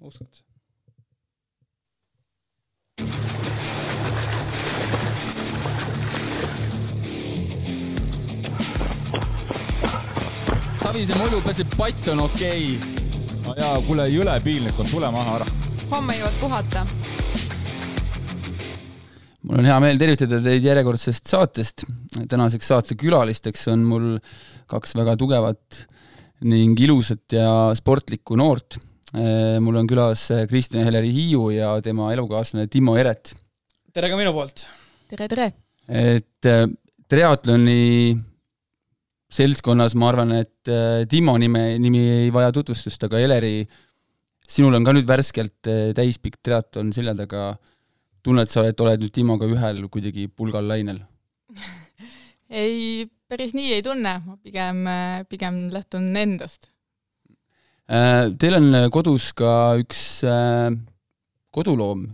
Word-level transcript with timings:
uskunud. 0.00 0.42
Savise 10.76 11.16
mulju 11.18 11.40
peseb 11.42 11.72
pats 11.74 12.06
on 12.12 12.20
okei 12.22 12.76
okay. 12.76 13.04
no 13.42 13.54
jaa, 13.58 13.74
kuule, 13.88 14.06
jõle 14.12 14.36
piinlik 14.44 14.78
on, 14.78 14.86
tule 14.90 15.10
maha 15.10 15.40
ära. 15.40 15.48
homme 15.90 16.14
jõuad 16.20 16.38
puhata. 16.40 16.84
mul 19.42 19.60
on 19.62 19.68
hea 19.70 19.78
meel 19.82 19.98
tervitada 19.98 20.40
teid 20.44 20.64
järjekordsest 20.68 21.32
saatest. 21.32 21.86
tänaseks 22.28 22.72
saatekülalisteks 22.72 23.66
on 23.74 23.84
mul 23.88 24.08
kaks 24.70 24.94
väga 24.98 25.16
tugevat 25.18 25.82
ning 26.46 26.78
ilusat 26.80 27.32
ja 27.32 27.50
sportlikku 27.74 28.36
noort. 28.36 28.78
Mul 29.14 29.76
on 29.78 29.86
külas 29.86 30.24
Kristjan 30.50 30.84
Heleri 30.86 31.12
Hiiu 31.14 31.50
ja 31.54 31.76
tema 31.82 32.08
elukaaslane 32.12 32.66
Timo 32.66 32.96
Eret. 32.98 33.34
tere 33.94 34.10
ka 34.10 34.18
minu 34.18 34.32
poolt! 34.34 34.66
tere, 35.10 35.28
tere! 35.30 35.50
et 35.86 36.48
triatloni 37.06 38.16
seltskonnas 39.36 39.94
ma 39.98 40.10
arvan, 40.10 40.32
et 40.40 40.72
Timo 41.10 41.36
nime, 41.38 41.78
nimi 41.82 42.02
ei 42.24 42.30
vaja 42.34 42.52
tutvustust, 42.54 43.06
aga 43.06 43.20
Eleri, 43.22 43.60
sinul 44.46 44.78
on 44.78 44.86
ka 44.86 44.94
nüüd 44.94 45.06
värskelt 45.08 45.70
täispikk 45.96 46.40
triatlon 46.42 46.92
selja 46.94 47.14
taga. 47.18 47.56
tunned 48.26 48.50
sa, 48.50 48.64
et 48.66 48.80
oled 48.82 49.02
nüüd 49.02 49.12
Timoga 49.14 49.46
ühel 49.46 49.84
kuidagi 49.86 50.26
pulgal 50.26 50.66
lainel 50.66 50.98
ei, 52.50 53.06
päris 53.28 53.54
nii 53.54 53.76
ei 53.76 53.82
tunne, 53.86 54.16
ma 54.24 54.34
pigem, 54.42 54.82
pigem 55.30 55.68
lähtun 55.70 56.10
endast. 56.16 56.70
Äh, 57.86 58.32
teil 58.40 58.58
on 58.58 58.90
kodus 58.94 59.30
ka 59.36 59.76
üks 59.80 60.02
koduloom, 61.54 62.06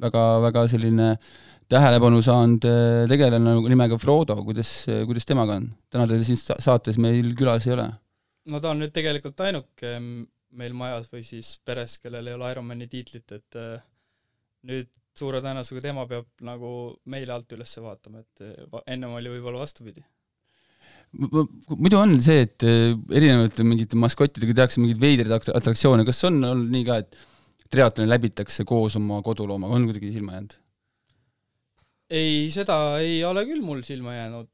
väga, 0.00 0.24
väga 0.46 0.66
selline 0.72 1.12
äh, 1.12 1.30
tähelepanu 1.70 2.18
saanud 2.24 2.66
äh, 2.66 3.04
tegelane 3.10 3.54
nimega 3.70 3.98
Frodo, 4.00 4.36
kuidas, 4.46 4.70
kuidas 5.06 5.26
temaga 5.28 5.60
on? 5.60 5.68
täna 5.92 6.06
teda 6.10 6.26
siin 6.26 6.38
saates 6.40 6.98
meil 7.02 7.32
külas 7.38 7.68
ei 7.68 7.76
ole. 7.76 7.86
no 8.50 8.60
ta 8.62 8.72
on 8.72 8.82
nüüd 8.82 8.94
tegelikult 8.94 9.40
ainuke 9.46 9.92
meil 10.60 10.74
majas 10.74 11.10
või 11.12 11.22
siis 11.26 11.52
peres, 11.64 11.98
kellel 12.02 12.26
ei 12.26 12.34
ole 12.34 12.50
Ironmani 12.56 12.88
tiitlit, 12.90 13.36
et 13.36 13.58
äh, 13.60 13.84
nüüd 14.66 14.90
suure 15.20 15.42
tõenäosusega 15.44 15.84
tema 15.84 16.06
peab 16.10 16.26
nagu 16.46 16.72
meile 17.12 17.36
alt 17.36 17.54
üles 17.54 17.76
vaatama, 17.84 18.24
et 18.24 18.46
äh, 18.48 18.80
ennem 18.90 19.14
oli 19.20 19.36
võib-olla 19.36 19.62
vastupidi 19.62 20.02
muidu 21.10 21.98
on 21.98 22.16
see, 22.22 22.44
et 22.46 22.64
erinevate 22.64 23.66
mingite 23.66 23.98
maskottidega 23.98 24.60
tehakse 24.62 24.82
mingeid 24.82 25.00
veidraid 25.02 25.50
atraktsioone, 25.56 26.06
kas 26.06 26.24
on 26.28 26.38
olnud 26.52 26.70
nii 26.70 26.86
ka, 26.86 27.00
et 27.02 27.18
triatloni 27.70 28.10
läbitakse 28.10 28.66
koos 28.68 28.96
oma 28.98 29.20
koduloomaga, 29.26 29.74
on 29.74 29.88
kuidagi 29.90 30.12
silma 30.14 30.36
jäänud? 30.38 30.56
ei, 32.10 32.48
seda 32.50 32.76
ei 33.02 33.20
ole 33.24 33.44
küll 33.46 33.62
mul 33.62 33.84
silma 33.86 34.16
jäänud, 34.16 34.48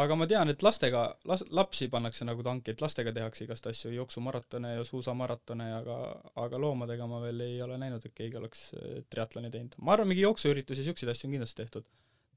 aga 0.00 0.16
ma 0.18 0.26
tean, 0.30 0.52
et 0.52 0.62
lastega, 0.62 1.06
las-, 1.28 1.46
lapsi 1.56 1.88
pannakse 1.92 2.26
nagu 2.28 2.44
tanki, 2.46 2.74
et 2.74 2.84
lastega 2.84 3.14
tehakse 3.16 3.46
igast 3.46 3.66
asju, 3.70 3.92
jooksumaratone 3.96 4.74
ja 4.76 4.84
suusamaratone, 4.86 5.70
aga 5.80 5.96
aga 6.44 6.60
loomadega 6.62 7.08
ma 7.10 7.22
veel 7.24 7.40
ei 7.46 7.56
ole 7.64 7.80
näinud, 7.80 8.04
et 8.04 8.14
keegi 8.16 8.38
oleks 8.40 8.68
äh, 8.76 9.00
triatloni 9.10 9.50
teinud. 9.50 9.78
ma 9.80 9.96
arvan, 9.96 10.10
mingi 10.12 10.26
jooksuüritusi, 10.26 10.84
niisuguseid 10.84 11.14
asju 11.14 11.30
on 11.30 11.38
kindlasti 11.38 11.62
tehtud. 11.62 11.88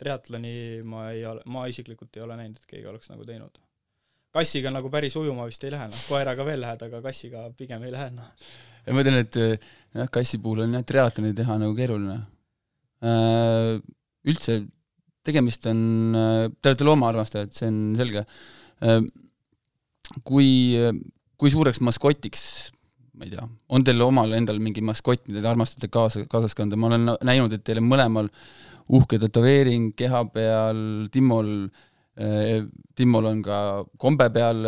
Triatloni 0.03 0.55
ma 0.87 1.07
ei 1.11 1.23
ole, 1.29 1.43
ma 1.49 1.65
isiklikult 1.71 2.19
ei 2.19 2.25
ole 2.25 2.37
näinud, 2.39 2.59
et 2.59 2.69
keegi 2.69 2.89
oleks 2.91 3.09
nagu 3.13 3.25
teinud. 3.27 3.57
kassiga 4.33 4.71
nagu 4.73 4.89
päris 4.93 5.15
ujuma 5.19 5.47
vist 5.49 5.63
ei 5.63 5.73
lähe, 5.73 5.87
noh, 5.89 6.05
koeraga 6.09 6.45
veel 6.45 6.63
lähed, 6.63 6.85
aga 6.87 7.01
kassiga 7.05 7.47
pigem 7.57 7.83
ei 7.87 7.95
lähe, 7.95 8.11
noh. 8.13 8.29
ma 8.89 9.03
ütlen, 9.03 9.19
et 9.23 9.41
jah, 9.41 10.07
kassi 10.11 10.39
puhul 10.43 10.65
on 10.67 10.77
jah, 10.79 10.85
triatloni 10.93 11.35
teha 11.37 11.57
nagu 11.61 11.75
keeruline 11.77 12.21
äh, 13.03 13.75
üldse 14.29 14.63
tegemist 15.23 15.65
on, 15.71 15.81
te 16.59 16.71
olete 16.71 16.87
loomaarmastajad, 16.87 17.53
see 17.55 17.69
on 17.71 17.79
selge, 17.99 18.25
kui, 20.27 20.49
kui 21.39 21.53
suureks 21.53 21.79
maskotiks, 21.85 22.43
ma 23.15 23.27
ei 23.27 23.33
tea, 23.35 23.45
on 23.73 23.85
teil 23.87 24.03
omal 24.03 24.35
endal 24.35 24.59
mingi 24.63 24.83
maskott, 24.85 25.23
mida 25.29 25.43
te 25.43 25.51
armastate 25.51 25.89
kaasa, 25.93 26.25
kaasas 26.29 26.55
kanda, 26.57 26.79
ma 26.79 26.91
olen 26.91 27.13
näinud, 27.23 27.55
et 27.55 27.63
teil 27.65 27.79
on 27.81 27.87
mõlemal 27.87 28.29
uhke 28.91 29.19
tätoveering 29.21 29.93
keha 29.97 30.25
peal, 30.33 30.83
Timmol, 31.13 31.49
Timmol 32.93 33.29
on 33.29 33.41
ka 33.45 33.57
kombe 33.97 34.27
peal 34.33 34.67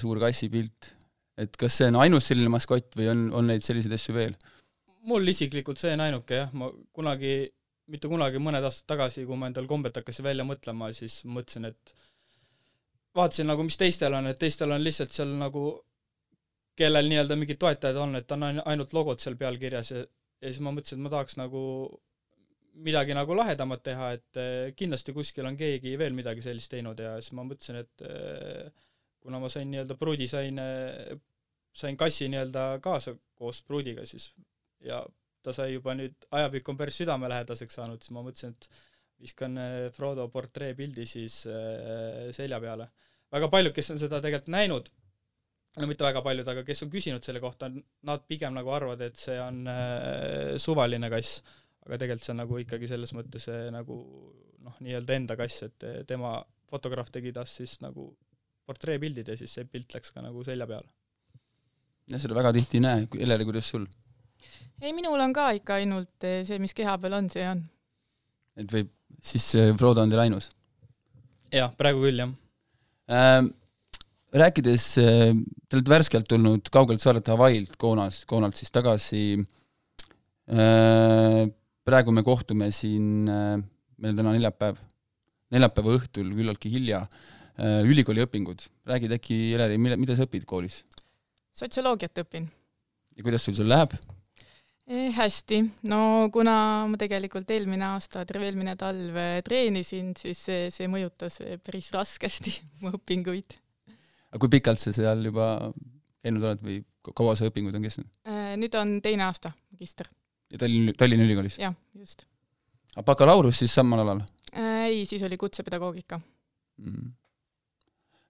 suur 0.00 0.20
kassipilt, 0.22 0.92
et 1.40 1.56
kas 1.60 1.80
see 1.80 1.90
on 1.90 1.98
ainus 2.04 2.30
selline 2.30 2.52
maskott 2.52 2.94
või 2.96 3.10
on, 3.12 3.26
on 3.36 3.50
neid 3.50 3.64
selliseid 3.66 3.96
asju 3.98 4.16
veel? 4.16 4.36
mul 5.08 5.24
isiklikult 5.32 5.80
see 5.80 5.94
on 5.96 6.02
ainuke 6.04 6.36
jah, 6.42 6.50
ma 6.52 6.66
kunagi 6.92 7.48
mitte 7.90 8.10
kunagi, 8.10 8.40
mõned 8.42 8.64
aastad 8.64 8.88
tagasi, 8.94 9.24
kui 9.26 9.38
ma 9.38 9.50
endal 9.50 9.68
kombet 9.70 9.98
hakkasin 10.00 10.26
välja 10.26 10.46
mõtlema, 10.46 10.90
siis 10.96 11.20
mõtlesin, 11.26 11.70
et 11.70 11.94
vaatasin 13.16 13.50
nagu, 13.50 13.64
mis 13.66 13.78
teistel 13.80 14.14
on, 14.16 14.30
et 14.30 14.38
teistel 14.38 14.70
on 14.74 14.84
lihtsalt 14.84 15.14
seal 15.14 15.32
nagu, 15.40 15.64
kellel 16.78 17.10
nii-öelda 17.10 17.36
mingid 17.38 17.58
toetajad 17.60 17.98
on, 18.00 18.14
et 18.20 18.36
on 18.36 18.46
ainult 18.46 18.94
logod 18.96 19.20
seal 19.22 19.36
peal 19.40 19.58
kirjas. 19.60 19.90
Ja, 19.92 20.04
ja 20.40 20.52
siis 20.52 20.62
ma 20.64 20.72
mõtlesin, 20.72 21.00
et 21.00 21.06
ma 21.06 21.12
tahaks 21.12 21.36
nagu 21.40 21.62
midagi 22.78 23.14
nagu 23.16 23.34
lahedamat 23.36 23.82
teha, 23.84 24.10
et 24.16 24.40
eh, 24.40 24.72
kindlasti 24.76 25.14
kuskil 25.16 25.48
on 25.48 25.56
keegi 25.58 25.96
veel 26.00 26.14
midagi 26.16 26.44
sellist 26.44 26.70
teinud 26.72 27.00
ja 27.02 27.16
siis 27.20 27.34
ma 27.36 27.44
mõtlesin, 27.46 27.80
et 27.82 28.04
eh, 28.06 28.86
kuna 29.20 29.40
ma 29.42 29.50
sain 29.52 29.68
nii-öelda 29.72 29.96
pruudi, 30.00 30.28
sain, 30.30 30.60
eh, 30.62 31.16
sain 31.76 31.98
kassi 31.98 32.30
nii-öelda 32.30 32.66
kaasa 32.84 33.16
koos 33.38 33.62
pruudiga, 33.66 34.06
siis 34.08 34.30
ja 34.84 35.02
ta 35.44 35.54
sai 35.56 35.74
juba 35.74 35.96
nüüd, 35.96 36.16
ajapikku 36.36 36.72
on 36.72 36.80
päris 36.80 37.00
südamelähedaseks 37.00 37.78
saanud, 37.80 38.00
siis 38.00 38.14
ma 38.16 38.24
mõtlesin, 38.24 38.56
et 38.56 38.70
viskan 39.20 39.56
Frodo 39.92 40.24
portreepildi 40.32 41.04
siis 41.04 41.42
selja 42.32 42.56
peale. 42.60 42.86
väga 43.32 43.48
paljud, 43.52 43.72
kes 43.76 43.90
on 43.92 43.98
seda 44.00 44.20
tegelikult 44.24 44.52
näinud, 44.52 44.88
no 45.76 45.88
mitte 45.88 46.04
väga 46.04 46.22
paljud, 46.24 46.48
aga 46.48 46.64
kes 46.64 46.84
on 46.86 46.92
küsinud 46.92 47.24
selle 47.24 47.40
kohta, 47.40 47.68
nad 48.08 48.24
pigem 48.28 48.56
nagu 48.56 48.72
arvavad, 48.72 49.00
et 49.04 49.20
see 49.20 49.36
on 49.40 49.68
suvaline 50.60 51.10
kass. 51.12 51.42
Aga 51.86 51.98
tegelikult 51.98 52.26
see 52.26 52.34
on 52.34 52.42
nagu 52.42 52.58
ikkagi 52.62 52.88
selles 52.90 53.14
mõttes 53.16 53.46
äh, 53.52 53.68
nagu 53.74 53.98
noh, 54.64 54.80
nii-öelda 54.84 55.16
enda 55.16 55.36
kass, 55.38 55.64
et 55.66 55.86
äh, 55.88 56.00
tema 56.08 56.38
fotograaf 56.70 57.10
tegi 57.12 57.32
tast 57.34 57.60
siis 57.60 57.78
nagu 57.84 58.10
portreepildid 58.68 59.32
ja 59.32 59.38
siis 59.38 59.54
see 59.56 59.66
pilt 59.68 59.94
läks 59.96 60.14
ka 60.14 60.22
nagu 60.24 60.44
selja 60.46 60.68
peale. 60.70 60.88
jah, 62.10 62.22
seda 62.22 62.36
väga 62.38 62.54
tihti 62.56 62.78
ei 62.78 62.86
näe, 62.86 63.08
Elleri, 63.24 63.46
kuidas 63.48 63.70
sul? 63.72 63.86
ei, 64.80 64.92
minul 64.96 65.20
on 65.20 65.34
ka 65.36 65.50
ikka 65.58 65.80
ainult 65.80 66.26
eh, 66.28 66.42
see, 66.48 66.60
mis 66.62 66.76
keha 66.76 66.96
peal 67.02 67.18
on, 67.18 67.30
see 67.32 67.46
on. 67.48 67.62
et 68.60 68.74
võib, 68.76 68.92
siis 69.32 69.46
eh, 69.58 69.72
Frodo 69.78 70.04
on 70.04 70.12
teil 70.12 70.24
ainus? 70.26 70.50
jah, 71.54 71.72
praegu 71.78 72.06
küll, 72.06 72.26
jah 72.26 72.36
äh,. 73.10 73.42
Rääkides, 74.30 74.84
eh, 75.02 75.32
te 75.66 75.74
olete 75.74 75.90
värskelt 75.90 76.28
tulnud 76.30 76.68
kaugelt 76.70 77.02
saarelt 77.02 77.26
Hawaiilt, 77.32 77.72
Koonast, 77.82 78.28
Koonalt 78.30 78.54
siis 78.54 78.70
tagasi 78.70 79.22
äh,, 80.46 81.48
praegu 81.86 82.14
me 82.14 82.22
kohtume 82.26 82.70
siin, 82.74 83.26
meil 83.26 84.12
on 84.12 84.18
täna 84.18 84.34
neljapäev, 84.36 84.80
neljapäeva 85.54 85.96
õhtul 85.98 86.32
küllaltki 86.36 86.72
hilja, 86.72 87.04
ülikooli 87.84 88.22
õpingud, 88.24 88.62
räägid 88.88 89.12
äkki, 89.16 89.38
Eleri, 89.56 89.76
mille, 89.80 89.98
mida 90.00 90.16
sa 90.16 90.24
õpid 90.28 90.46
koolis? 90.48 90.82
sotsioloogiat 91.60 92.22
õpin. 92.22 92.48
ja 93.16 93.24
kuidas 93.26 93.44
sul 93.44 93.56
seal 93.58 93.70
läheb? 93.70 93.94
Eh, 94.90 95.10
hästi, 95.14 95.60
no 95.86 96.28
kuna 96.34 96.52
ma 96.90 96.98
tegelikult 96.98 97.50
eelmine 97.54 97.86
aasta, 97.92 98.24
terve 98.26 98.48
eelmine 98.48 98.74
talv 98.78 99.18
eh, 99.22 99.38
treenisin, 99.46 100.14
siis 100.18 100.40
see, 100.48 100.64
see 100.74 100.88
mõjutas 100.90 101.38
eh, 101.44 101.60
päris 101.62 101.92
raskesti 101.94 102.56
mu 102.82 102.94
õpinguid. 102.98 103.58
aga 104.30 104.40
kui 104.42 104.56
pikalt 104.56 104.82
sa 104.82 104.94
seal 104.94 105.22
juba 105.30 105.52
käinud 106.24 106.46
oled 106.46 106.64
või 106.64 106.80
kaua 107.16 107.36
see 107.38 107.50
õpingud 107.52 107.76
on 107.76 107.86
kestnud? 107.86 108.10
nüüd 108.60 108.74
on 108.78 108.98
teine 109.04 109.28
aasta, 109.28 109.52
magister. 109.72 110.10
Ja 110.50 110.60
Tallinn, 110.60 110.94
Tallinna 110.98 111.26
Ülikoolis? 111.26 111.58
jah, 111.60 111.74
just. 111.98 112.26
aga 112.96 113.06
bakalaureus 113.12 113.62
siis 113.62 113.74
samal 113.74 114.02
alal? 114.04 114.22
ei, 114.52 115.04
siis 115.08 115.24
oli 115.26 115.38
kutsepedagoogika 115.40 116.20
mm.. 116.82 117.10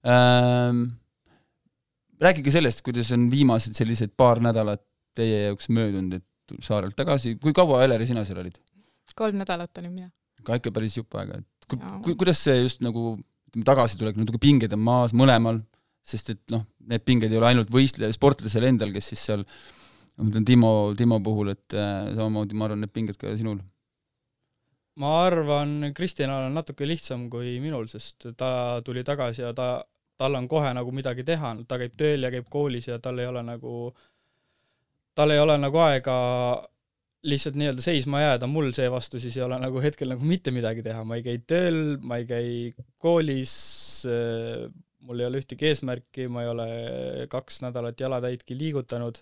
Ähm, 0.00 0.84
rääkige 2.20 2.52
sellest, 2.55 2.81
kuidas 2.84 3.11
on 3.12 3.26
viimased 3.32 3.76
sellised 3.76 4.14
paar 4.17 4.40
nädalat 4.40 4.81
teie 5.17 5.43
jaoks 5.49 5.69
möödunud, 5.69 6.20
et 6.20 6.55
saarelt 6.64 6.96
tagasi, 6.96 7.34
kui 7.43 7.52
kaua, 7.56 7.82
Eleri, 7.84 8.06
sina 8.08 8.25
seal 8.25 8.40
olid? 8.40 8.56
kolm 9.17 9.40
nädalat 9.40 9.78
olin 9.82 9.93
mina. 9.93 10.08
ka 10.46 10.56
ikka 10.56 10.72
päris 10.72 10.96
jupp 10.96 11.19
aega, 11.20 11.40
et 11.43 11.69
ku, 11.69 11.76
ku, 12.05 12.14
kuidas 12.22 12.40
see 12.46 12.56
just 12.62 12.81
nagu 12.84 13.19
tagasitulek, 13.67 14.17
natuke 14.17 14.40
pinged 14.40 14.72
on 14.72 14.82
maas 14.87 15.12
mõlemal, 15.17 15.61
sest 16.06 16.32
et 16.32 16.40
noh, 16.55 16.62
need 16.88 17.05
pinged 17.05 17.32
ei 17.32 17.40
ole 17.40 17.50
ainult 17.50 17.72
võistlejal, 17.75 18.14
sportlasel 18.17 18.64
endal, 18.69 18.94
kes 18.94 19.12
siis 19.12 19.25
seal 19.28 19.44
ma 20.16 20.28
mõtlen 20.28 20.46
Timo, 20.48 20.72
Timo 20.98 21.20
puhul, 21.24 21.52
et 21.54 21.76
äh, 21.76 22.10
samamoodi 22.16 22.58
ma 22.58 22.68
arvan, 22.68 22.84
need 22.84 22.94
pinged 22.94 23.20
ka 23.20 23.36
sinul. 23.36 23.60
ma 25.00 25.14
arvan, 25.26 25.92
Kristjanal 25.96 26.48
on 26.48 26.58
natuke 26.58 26.88
lihtsam 26.88 27.28
kui 27.32 27.58
minul, 27.62 27.86
sest 27.88 28.32
ta 28.36 28.52
tuli 28.84 29.04
tagasi 29.06 29.46
ja 29.46 29.54
ta, 29.56 29.72
tal 30.20 30.36
on 30.36 30.48
kohe 30.48 30.72
nagu 30.76 30.92
midagi 30.92 31.24
teha, 31.24 31.54
ta 31.68 31.78
käib 31.80 31.94
tööl 31.96 32.26
ja 32.26 32.30
käib 32.34 32.50
koolis 32.52 32.90
ja 32.90 32.98
tal 33.00 33.18
ei 33.22 33.30
ole 33.30 33.42
nagu 33.46 33.74
äh, 33.88 34.08
tal 35.14 35.34
ei 35.34 35.40
ole 35.42 35.56
nagu 35.60 35.80
aega 35.84 36.16
lihtsalt 37.28 37.58
nii-öelda 37.60 37.84
seisma 37.84 38.22
jääda, 38.22 38.48
mul 38.48 38.70
seevastu 38.72 39.20
siis 39.20 39.36
ei 39.36 39.44
ole 39.44 39.58
nagu 39.60 39.82
hetkel 39.84 40.08
nagu 40.08 40.24
mitte 40.24 40.52
midagi 40.54 40.84
teha, 40.86 41.02
ma 41.04 41.18
ei 41.18 41.24
käi 41.26 41.42
tööl, 41.52 41.80
ma 42.00 42.20
ei 42.20 42.24
käi 42.28 42.46
koolis, 43.02 43.52
mul 45.04 45.20
ei 45.20 45.28
ole 45.28 45.42
ühtegi 45.42 45.68
eesmärki, 45.68 46.30
ma 46.32 46.46
ei 46.46 46.52
ole 46.54 46.68
kaks 47.32 47.60
nädalat 47.66 48.00
jalatäitki 48.00 48.56
liigutanud, 48.56 49.20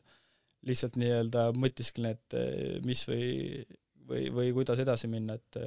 lihtsalt 0.66 0.98
nii-öelda 0.98 1.48
mõtisklen, 1.54 2.16
et 2.16 2.36
mis 2.84 3.04
või, 3.08 3.28
või, 4.08 4.26
või 4.34 4.52
kuidas 4.56 4.82
edasi 4.82 5.10
minna, 5.10 5.38
et 5.38 5.60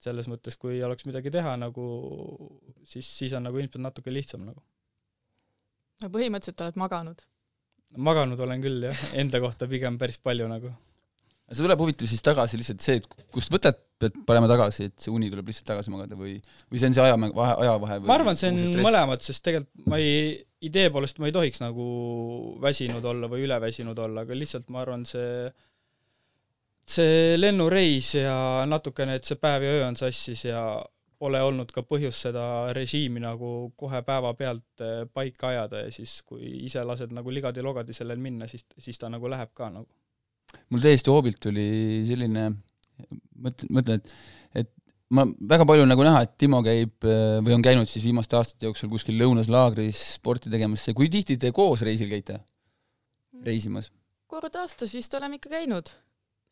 et 0.00 0.08
selles 0.08 0.30
mõttes, 0.32 0.56
kui 0.56 0.78
oleks 0.80 1.04
midagi 1.04 1.28
teha 1.34 1.52
nagu, 1.60 1.86
siis, 2.88 3.04
siis 3.04 3.34
on 3.36 3.44
nagu 3.44 3.60
ilmselt 3.60 3.82
natuke 3.84 4.12
lihtsam 4.12 4.46
nagu. 4.48 4.62
no 6.00 6.08
põhimõtteliselt 6.08 6.64
oled 6.64 6.80
maganud? 6.80 7.26
maganud 8.00 8.40
olen 8.40 8.62
küll 8.64 8.88
jah, 8.88 9.02
enda 9.20 9.42
kohta 9.42 9.68
pigem 9.68 9.98
päris 10.00 10.16
palju 10.22 10.48
nagu 10.48 10.72
see 11.50 11.64
tuleb 11.64 11.80
huvitav 11.82 12.10
siis 12.10 12.22
tagasi 12.24 12.60
lihtsalt 12.60 12.84
see, 12.84 13.00
et 13.00 13.24
kust 13.34 13.50
võtad, 13.52 13.78
pead 14.00 14.20
panema 14.26 14.48
tagasi, 14.50 14.90
et 14.90 15.02
see 15.02 15.12
uni 15.12 15.30
tuleb 15.32 15.50
lihtsalt 15.50 15.66
tagasi 15.72 15.92
magada 15.92 16.18
või, 16.18 16.36
või 16.70 16.82
see 16.82 16.90
on 16.90 16.96
see 16.96 17.06
aja, 17.06 17.16
vahe, 17.18 17.56
ajavahe 17.64 17.98
või 17.98 18.10
ma 18.12 18.18
arvan, 18.18 18.38
see 18.38 18.52
on 18.52 18.84
mõlemad, 18.86 19.24
sest 19.24 19.42
tegelikult 19.46 19.90
ma 19.90 19.98
ei, 20.02 20.36
idee 20.66 20.92
poolest 20.94 21.18
ma 21.18 21.30
ei 21.30 21.34
tohiks 21.34 21.62
nagu 21.62 21.88
väsinud 22.62 23.04
olla 23.12 23.30
või 23.32 23.48
üleväsinud 23.48 23.98
olla, 24.06 24.24
aga 24.26 24.38
lihtsalt 24.38 24.70
ma 24.70 24.84
arvan, 24.84 25.04
see 25.08 25.50
see 26.90 27.36
lennureis 27.38 28.14
ja 28.18 28.64
natukene, 28.66 29.18
et 29.18 29.28
see 29.28 29.38
päev 29.38 29.66
ja 29.66 29.76
öö 29.76 29.84
on 29.86 29.98
sassis 29.98 30.46
ja 30.48 30.62
pole 31.20 31.40
olnud 31.44 31.70
ka 31.74 31.84
põhjust 31.84 32.24
seda 32.24 32.44
režiimi 32.76 33.20
nagu 33.22 33.70
kohe 33.78 34.00
päevapealt 34.06 34.84
eh, 34.84 35.02
paika 35.12 35.50
ajada 35.50 35.84
ja 35.84 35.90
siis, 35.92 36.20
kui 36.26 36.64
ise 36.64 36.82
lased 36.86 37.12
nagu 37.14 37.30
ligadi-logadi 37.34 37.94
sellel 37.96 38.22
minna, 38.22 38.48
siis, 38.48 38.64
siis 38.78 38.98
ta 38.98 39.10
nagu 39.12 39.28
läheb 39.30 39.52
ka 39.54 39.68
nagu 39.74 39.99
mul 40.70 40.82
täiesti 40.82 41.12
hoobilt 41.12 41.40
tuli 41.42 41.66
selline 42.08 42.50
mõte, 43.40 43.68
mõtlen, 43.72 44.00
et, 44.00 44.12
et 44.62 44.70
ma 45.14 45.26
väga 45.52 45.66
palju 45.68 45.86
nagu 45.88 46.06
näha, 46.06 46.24
et 46.26 46.36
Timo 46.40 46.60
käib 46.66 47.06
või 47.44 47.56
on 47.56 47.64
käinud 47.64 47.90
siis 47.90 48.04
viimaste 48.06 48.38
aastate 48.38 48.68
jooksul 48.68 48.92
kuskil 48.92 49.18
lõunas 49.20 49.50
laagris 49.52 50.00
sporti 50.16 50.52
tegemas, 50.52 50.86
kui 50.96 51.10
tihti 51.12 51.38
te 51.40 51.52
koos 51.56 51.84
reisil 51.86 52.10
käite, 52.12 52.40
reisimas? 53.46 53.90
kord 54.30 54.54
aastas 54.60 54.92
vist 54.94 55.14
oleme 55.18 55.40
ikka 55.40 55.50
käinud. 55.50 55.90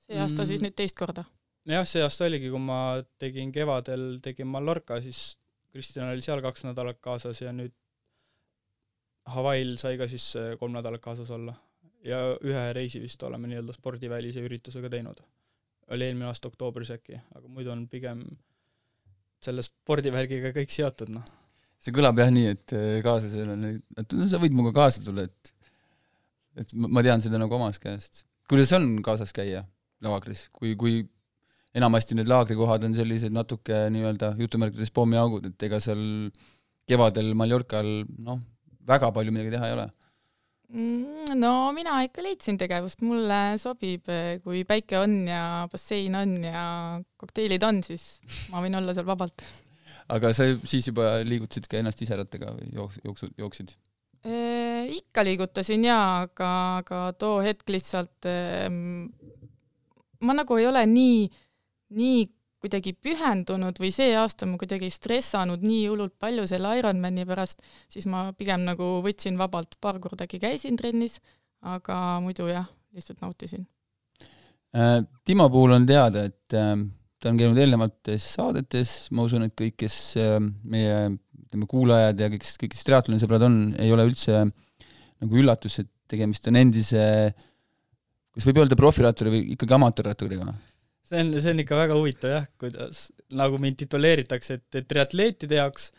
see 0.02 0.18
aasta 0.18 0.42
mm. 0.42 0.48
siis 0.50 0.64
nüüd 0.64 0.74
teist 0.78 0.96
korda. 0.98 1.24
jah, 1.68 1.86
see 1.86 2.02
aasta 2.02 2.26
oligi, 2.26 2.50
kui 2.50 2.62
ma 2.62 2.80
tegin 3.22 3.52
kevadel, 3.54 4.18
tegin 4.24 4.50
Mallorca, 4.50 5.02
siis 5.04 5.36
Kristjan 5.68 6.10
oli 6.10 6.24
seal 6.24 6.42
kaks 6.42 6.64
nädalat 6.64 6.98
kaasas 7.04 7.42
ja 7.44 7.52
nüüd 7.52 7.74
Hawaii'l 9.28 9.76
sai 9.76 9.98
ka 10.00 10.08
siis 10.08 10.32
kolm 10.58 10.72
nädalat 10.72 11.02
kaasas 11.04 11.30
olla 11.36 11.52
ja 12.06 12.20
ühe 12.44 12.64
reisi 12.76 13.00
vist 13.02 13.22
oleme 13.26 13.50
nii-öelda 13.50 13.74
spordivälise 13.74 14.42
üritusega 14.44 14.90
teinud. 14.92 15.20
oli 15.88 16.04
eelmine 16.04 16.28
aasta 16.28 16.50
oktoobris 16.50 16.90
äkki, 16.92 17.16
aga 17.34 17.48
muidu 17.48 17.72
on 17.72 17.86
pigem 17.88 18.20
selle 19.42 19.62
spordivärgiga 19.64 20.52
kõik 20.52 20.72
seotud, 20.74 21.12
noh. 21.14 21.24
see 21.80 21.94
kõlab 21.94 22.18
jah 22.20 22.30
nii, 22.34 22.50
et 22.54 22.74
äh, 22.76 22.98
kaaslasel 23.04 23.54
on, 23.54 23.68
et 24.02 24.16
no 24.18 24.26
sa 24.28 24.40
võid 24.42 24.54
minuga 24.54 24.74
kaasa 24.82 25.04
tulla, 25.06 25.24
et 25.28 25.54
et 26.58 26.74
ma 26.74 27.04
tean 27.06 27.22
seda 27.22 27.38
nagu 27.40 27.54
omast 27.54 27.80
käest. 27.82 28.24
kuidas 28.50 28.74
on 28.76 28.98
kaasas 29.06 29.32
käia 29.32 29.64
laagris, 30.04 30.48
kui, 30.52 30.74
kui 30.78 31.00
enamasti 31.78 32.16
need 32.18 32.30
laagrikohad 32.30 32.84
on 32.86 32.94
sellised 32.98 33.34
natuke 33.34 33.86
nii-öelda 33.94 34.34
jutumärkides 34.42 34.92
pommiaugud, 34.94 35.50
et 35.50 35.68
ega 35.68 35.80
seal 35.82 36.02
kevadel 36.88 37.34
Mallorcal 37.38 37.88
noh, 38.24 38.40
väga 38.88 39.10
palju 39.14 39.34
midagi 39.34 39.54
teha 39.54 39.68
ei 39.68 39.76
ole 39.76 39.88
no 40.68 41.52
mina 41.72 42.02
ikka 42.04 42.24
leidsin 42.24 42.58
tegevust, 42.60 43.00
mulle 43.06 43.56
sobib, 43.60 44.08
kui 44.44 44.64
päike 44.68 44.98
on 45.00 45.14
ja 45.28 45.42
bassein 45.72 46.18
on 46.18 46.34
ja 46.44 46.64
kokteilid 47.20 47.64
on, 47.64 47.80
siis 47.86 48.18
ma 48.52 48.60
võin 48.64 48.76
olla 48.76 48.94
seal 48.96 49.08
vabalt. 49.08 49.44
aga 50.12 50.32
sa 50.36 50.48
siis 50.68 50.90
juba 50.90 51.18
liigutasid 51.24 51.68
ka 51.70 51.80
ennast 51.80 52.02
ise 52.04 52.18
rattaga 52.20 52.52
või 52.56 52.72
jooks-, 52.76 53.00
jooksu, 53.04 53.30
jooksid? 53.40 53.76
ikka 54.98 55.22
liigutasin 55.24 55.84
jaa, 55.86 56.26
aga, 56.26 56.50
aga 56.82 57.02
too 57.16 57.38
hetk 57.44 57.70
lihtsalt 57.70 58.26
ma 60.20 60.34
nagu 60.36 60.58
ei 60.58 60.66
ole 60.68 60.82
nii, 60.90 61.28
nii 61.96 62.26
kuidagi 62.62 62.94
pühendunud 62.98 63.78
või 63.78 63.90
see 63.94 64.12
aasta 64.18 64.46
ma 64.48 64.58
kuidagi 64.60 64.90
stressanud 64.90 65.62
nii 65.62 65.86
hullult 65.86 66.16
palju 66.20 66.46
selle 66.50 66.74
Ironmani 66.80 67.26
pärast, 67.28 67.62
siis 67.90 68.08
ma 68.10 68.28
pigem 68.36 68.64
nagu 68.66 68.98
võtsin 69.04 69.38
vabalt, 69.40 69.76
paar 69.80 70.00
korda 70.02 70.26
äkki 70.26 70.40
käisin 70.42 70.78
trennis, 70.78 71.18
aga 71.62 72.18
muidu 72.24 72.48
jah, 72.50 72.66
lihtsalt 72.94 73.22
nautisin. 73.22 73.66
Äh, 74.76 75.00
Timo 75.24 75.48
puhul 75.52 75.76
on 75.78 75.86
teada, 75.88 76.26
et 76.28 76.56
äh, 76.56 76.74
ta 77.18 77.30
on 77.30 77.38
käinud 77.40 77.58
eelnevates 77.58 78.26
saadetes, 78.36 78.96
ma 79.14 79.26
usun, 79.28 79.46
et 79.48 79.56
kõik, 79.58 79.78
kes 79.84 79.98
äh, 80.20 80.38
meie 80.42 80.96
ütleme, 81.46 81.68
kuulajad 81.70 82.20
ja 82.20 82.30
kõik, 82.34 82.48
kõik, 82.64 82.74
kes 82.74 82.88
triatloni 82.88 83.22
sõbrad 83.22 83.46
on, 83.46 83.60
ei 83.80 83.94
ole 83.94 84.10
üldse 84.10 84.42
nagu 84.44 85.40
üllatus, 85.40 85.80
et 85.82 85.90
tegemist 86.08 86.46
on 86.48 86.58
endise 86.58 87.04
kas 88.38 88.46
võib 88.46 88.60
öelda 88.62 88.78
profiratturi 88.78 89.32
või 89.32 89.40
ikkagi 89.54 89.74
amatöörratturiga? 89.74 90.52
See 91.08 91.22
on, 91.22 91.32
see 91.40 91.54
on 91.54 91.64
ikka 91.64 91.78
väga 91.78 91.96
huvitav 91.96 92.34
jah, 92.34 92.46
kuidas 92.60 93.08
nagu 93.38 93.58
mind 93.62 93.78
tituleeritakse, 93.80 94.60
et, 94.60 94.68
et 94.80 94.88
triatleetide 94.88 95.58
jaoks 95.60 95.90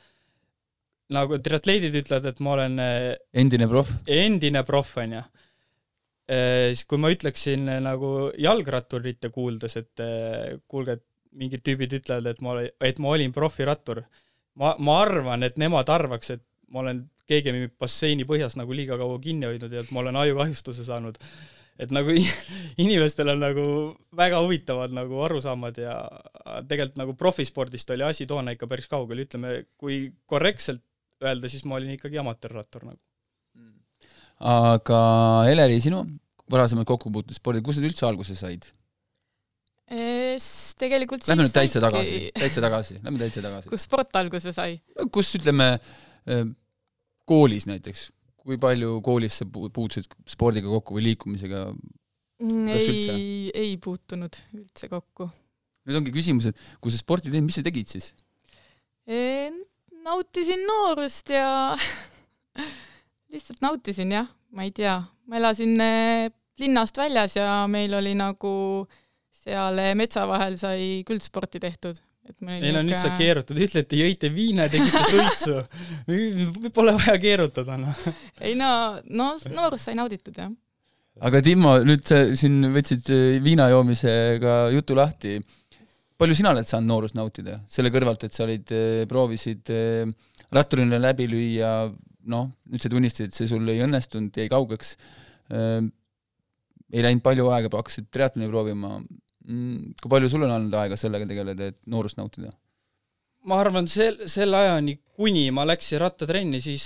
nagu 1.13 1.39
triatleedid 1.41 1.95
ütlevad, 2.03 2.29
et 2.29 2.41
ma 2.45 2.56
olen 2.56 2.81
äh, 2.83 3.03
endine 3.41 3.67
proff? 3.69 3.94
endine 4.06 4.63
proff, 4.67 4.95
on 5.01 5.17
ju. 5.17 5.23
Äh, 6.29 6.69
siis 6.75 6.85
kui 6.89 7.01
ma 7.01 7.11
ütleksin 7.13 7.69
äh, 7.71 7.79
nagu 7.83 8.29
jalgratturite 8.38 9.31
kuuldes, 9.33 9.79
et 9.81 10.03
kuulge, 10.69 11.00
et 11.00 11.06
mingid 11.39 11.63
tüübid 11.65 11.94
ütlevad, 12.00 12.29
et 12.29 12.44
ma 12.45 12.55
olen, 12.55 12.73
et 12.85 13.01
ma 13.01 13.13
olin 13.15 13.33
profirattur, 13.33 14.03
ma, 14.62 14.75
ma 14.77 15.00
arvan, 15.05 15.45
et 15.45 15.57
nemad 15.62 15.89
arvaks, 15.94 16.35
et 16.38 16.45
ma 16.69 16.83
olen 16.83 17.07
keegi 17.29 17.67
basseini 17.77 18.25
põhjas 18.29 18.55
nagu 18.57 18.73
liiga 18.73 18.97
kaua 18.97 19.19
kinni 19.21 19.45
hoidnud 19.45 19.73
ja 19.73 19.83
et 19.83 19.91
ma 19.94 20.01
olen 20.01 20.17
ajukahjustuse 20.17 20.85
saanud 20.88 21.17
et 21.79 21.93
nagu 21.95 22.13
inimestel 22.83 23.31
on 23.33 23.43
nagu 23.43 23.65
väga 24.19 24.41
huvitavad 24.43 24.93
nagu 24.95 25.21
arusaamad 25.25 25.79
ja 25.81 25.95
tegelikult 26.69 26.99
nagu 27.01 27.15
profispordist 27.19 27.91
oli 27.95 28.07
asi 28.07 28.27
toona 28.29 28.55
ikka 28.55 28.67
päris 28.71 28.89
kaugel, 28.91 29.23
ütleme, 29.25 29.63
kui 29.79 30.01
korrektselt 30.29 30.83
öelda, 31.23 31.51
siis 31.51 31.65
ma 31.67 31.79
olin 31.79 31.95
ikkagi 31.95 32.19
amatöörrattur 32.21 32.87
nagu. 32.87 32.99
aga 34.39 34.99
Eleri, 35.51 35.79
sinu 35.83 36.03
varasemad 36.51 36.87
kokkupuuted 36.89 37.35
spordiga, 37.35 37.65
kust 37.65 37.81
need 37.81 37.91
üldse 37.91 38.07
alguse 38.07 38.35
said? 38.37 38.69
tegelikult 40.79 41.25
Lähme 41.25 41.48
nüüd 41.48 41.53
täitsa 41.55 41.81
tagasi, 41.81 42.19
täitsa 42.38 42.62
tagasi, 42.62 43.00
lähme 43.01 43.19
täitsa 43.24 43.41
tagasi. 43.41 43.69
kus 43.74 43.88
sport 43.88 44.19
alguse 44.19 44.53
sai? 44.53 44.77
kus 45.15 45.33
ütleme, 45.39 45.71
koolis 47.29 47.65
näiteks 47.69 48.09
kui 48.50 48.58
palju 48.62 48.98
koolis 49.06 49.41
sa 49.41 49.48
puutusid 49.50 50.10
spordiga 50.29 50.72
kokku 50.72 50.98
või 50.98 51.10
liikumisega? 51.12 51.68
ei, 52.39 53.51
ei 53.51 53.75
puutunud 53.84 54.38
üldse 54.56 54.89
kokku. 54.91 55.27
nüüd 55.88 56.00
ongi 56.00 56.13
küsimus, 56.15 56.50
et 56.50 56.62
kui 56.82 56.94
sa 56.94 57.01
sporti 57.01 57.32
teed, 57.32 57.46
mis 57.46 57.60
sa 57.60 57.65
tegid 57.65 57.89
siis 57.91 58.12
e,? 59.06 59.50
nautisin 60.06 60.63
noorust 60.65 61.29
ja 61.34 61.75
lihtsalt 63.34 63.62
nautisin 63.62 64.15
jah, 64.15 64.29
ma 64.56 64.65
ei 64.65 64.74
tea, 64.75 64.98
ma 65.27 65.38
elasin 65.39 65.75
e, 65.84 65.94
linnast 66.62 66.98
väljas 66.98 67.36
ja 67.38 67.65
meil 67.72 67.94
oli 68.00 68.15
nagu 68.18 68.53
seal 69.44 69.77
e, 69.84 69.91
metsa 70.00 70.25
vahel 70.29 70.58
sai 70.60 71.03
küll 71.08 71.22
sporti 71.24 71.62
tehtud 71.62 72.00
ei 72.48 72.71
no 72.74 72.81
nüüd 72.86 72.98
sa 73.00 73.12
keerutad, 73.17 73.57
ütle, 73.59 73.83
et 73.83 73.89
te 73.89 74.00
jõite 74.00 74.29
viina 74.33 74.67
ja 74.67 74.71
tegite 74.74 75.03
suitsu. 75.09 75.59
Pole 76.75 76.95
vaja 76.98 77.15
keerutada, 77.21 77.77
noh. 77.79 78.01
ei 78.45 78.55
no, 78.57 78.71
no 79.09 79.31
noorust 79.55 79.89
sai 79.89 79.98
nauditud, 79.98 80.36
jah. 80.38 80.50
aga 81.25 81.41
Timo, 81.45 81.77
nüüd 81.86 82.05
sa 82.07 82.21
siin 82.39 82.69
võtsid 82.75 83.12
äh, 83.15 83.38
viina 83.43 83.69
joomisega 83.74 84.59
jutu 84.75 84.98
lahti. 85.00 85.38
palju 86.19 86.36
sina 86.36 86.53
oled 86.53 86.67
saanud 86.67 86.91
noorust 86.91 87.17
nautida, 87.17 87.59
selle 87.71 87.91
kõrvalt, 87.93 88.25
et 88.27 88.36
sa 88.36 88.45
olid, 88.45 88.74
äh, 88.75 89.05
proovisid 89.09 89.71
äh, 89.74 90.09
ratturina 90.55 91.00
läbi 91.01 91.29
lüüa, 91.31 91.74
noh, 92.29 92.51
nüüd 92.69 92.83
sa 92.83 92.91
tunnistasid, 92.91 93.31
et 93.31 93.39
see 93.39 93.50
sul 93.50 93.67
ei 93.71 93.81
õnnestunud, 93.86 94.36
jäi 94.36 94.50
kaugeks. 94.51 94.98
ei 95.50 97.01
läinud 97.01 97.24
palju 97.25 97.48
aega, 97.50 97.71
hakkasid 97.74 98.05
triatloni 98.13 98.50
proovima 98.50 99.00
kui 99.50 100.12
palju 100.12 100.29
sul 100.29 100.46
on 100.46 100.56
olnud 100.56 100.75
aega 100.77 100.98
sellega 101.00 101.27
tegeleda, 101.29 101.72
et 101.72 101.79
noorust 101.89 102.20
nautida? 102.20 102.51
ma 103.50 103.60
arvan, 103.63 103.88
sel, 103.88 104.18
selle 104.29 104.58
ajani, 104.60 104.98
kuni 105.15 105.48
ma 105.56 105.63
läksin 105.68 106.01
rattatrenni, 106.03 106.60
siis, 106.62 106.86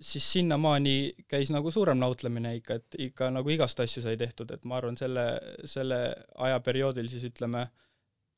siis 0.00 0.24
sinnamaani 0.32 0.94
käis 1.28 1.52
nagu 1.54 1.70
suurem 1.70 2.00
nautlemine 2.00 2.54
ikka, 2.56 2.78
et 2.80 2.98
ikka 3.08 3.28
nagu 3.34 3.52
igast 3.52 3.80
asju 3.84 4.02
sai 4.04 4.16
tehtud, 4.20 4.50
et 4.54 4.64
ma 4.64 4.78
arvan, 4.80 4.96
selle, 4.98 5.26
selle 5.68 6.00
ajaperioodil 6.48 7.10
siis 7.12 7.28
ütleme, 7.28 7.66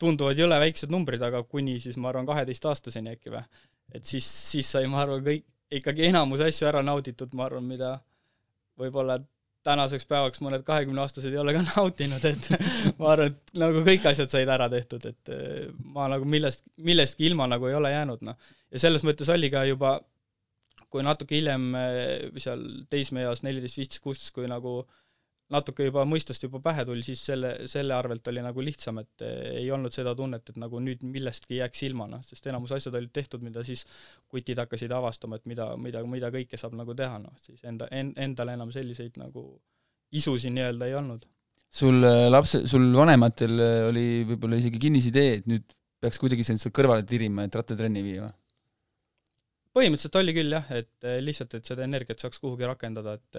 tunduvad 0.01 0.39
jõle 0.41 0.59
väiksed 0.63 0.93
numbrid, 0.93 1.23
aga 1.23 1.45
kuni 1.47 1.79
siis 1.81 1.99
ma 2.01 2.11
arvan 2.11 2.29
kaheteistaastaseni 2.29 3.15
äkki 3.15 3.33
või. 3.37 3.45
et 3.95 4.05
siis, 4.07 4.27
siis 4.27 4.71
sai, 4.75 4.91
ma 4.91 5.05
arvan, 5.05 5.23
kõik, 5.25 5.47
ikkagi 5.81 6.09
enamus 6.11 6.43
asju 6.45 6.67
ära 6.69 6.83
nauditud, 6.83 7.35
ma 7.39 7.47
arvan, 7.47 7.67
mida 7.69 7.99
võib-olla 8.81 9.21
tänaseks 9.67 10.07
päevaks 10.09 10.41
mõned 10.45 10.65
kahekümneaastased 10.67 11.33
ei 11.33 11.41
ole 11.41 11.55
ka 11.57 11.65
nautinud, 11.73 12.25
et 12.29 12.49
ma 12.99 13.13
arvan, 13.15 13.35
et 13.35 13.59
nagu 13.61 13.83
kõik 13.87 14.07
asjad 14.11 14.33
said 14.33 14.53
ära 14.53 14.71
tehtud, 14.73 15.05
et 15.11 15.35
eh, 15.35 15.67
ma 15.95 16.09
nagu 16.13 16.29
millest, 16.29 16.65
millestki 16.81 17.29
ilma 17.31 17.49
nagu 17.51 17.69
ei 17.69 17.77
ole 17.79 17.93
jäänud, 17.93 18.25
noh. 18.27 18.55
ja 18.73 18.87
selles 18.87 19.05
mõttes 19.07 19.29
oli 19.33 19.53
ka 19.53 19.67
juba, 19.69 19.99
kui 20.91 21.05
natuke 21.07 21.37
hiljem 21.37 21.69
eh, 21.79 22.31
seal 22.43 22.65
teismeeas, 22.93 23.45
neliteist, 23.47 23.81
viisteist, 23.83 24.05
kuusteist, 24.05 24.35
kui 24.37 24.49
nagu 24.51 24.81
äh, 24.83 25.00
natuke 25.51 25.87
juba 25.89 26.05
mõistust 26.09 26.45
juba 26.45 26.61
pähe 26.63 26.85
tuli, 26.87 27.03
siis 27.05 27.23
selle, 27.27 27.53
selle 27.71 27.95
arvelt 27.97 28.27
oli 28.31 28.43
nagu 28.45 28.63
lihtsam, 28.65 29.01
et 29.03 29.25
ei 29.27 29.67
olnud 29.75 29.95
seda 29.95 30.13
tunnet, 30.19 30.53
et 30.53 30.61
nagu 30.63 30.81
nüüd 30.83 31.03
millestki 31.07 31.59
jääks 31.59 31.83
ilma, 31.89 32.07
noh, 32.11 32.23
sest 32.27 32.47
enamus 32.51 32.75
asjad 32.77 32.97
olid 32.99 33.13
tehtud, 33.15 33.43
mida 33.47 33.65
siis 33.67 33.83
kutid 34.31 34.61
hakkasid 34.63 34.95
avastama, 34.95 35.41
et 35.41 35.49
mida, 35.51 35.73
mida, 35.81 36.05
mida 36.07 36.31
kõike 36.35 36.61
saab 36.61 36.77
nagu 36.79 36.95
teha, 36.99 37.19
noh, 37.23 37.35
siis 37.43 37.65
enda 37.67 37.91
en,, 37.95 38.13
endal 38.21 38.55
enam 38.55 38.71
selliseid 38.75 39.19
nagu 39.21 39.45
isusid 40.15 40.55
nii-öelda 40.55 40.91
ei 40.91 40.97
olnud. 41.01 41.27
sul 41.71 42.03
äh, 42.07 42.29
lapse, 42.31 42.65
sul 42.71 42.87
vanematel 42.95 43.63
äh, 43.63 43.81
oli 43.89 44.07
võib-olla 44.31 44.59
isegi 44.59 44.79
kinnisidee, 44.87 45.35
et 45.41 45.51
nüüd 45.51 45.67
peaks 46.01 46.19
kuidagi 46.19 46.47
sealt 46.47 46.71
kõrvale 46.75 47.03
tirima, 47.07 47.47
et 47.47 47.59
rattatrenni 47.59 48.07
viia? 48.07 48.31
põhimõtteliselt 49.75 50.17
oli 50.19 50.33
küll 50.35 50.55
jah, 50.55 50.71
et 50.75 51.11
lihtsalt, 51.23 51.59
et 51.59 51.67
seda 51.67 51.85
energiat 51.87 52.23
saaks 52.23 52.39
kuhugi 52.43 52.67
rakendada, 52.67 53.19
et 53.19 53.39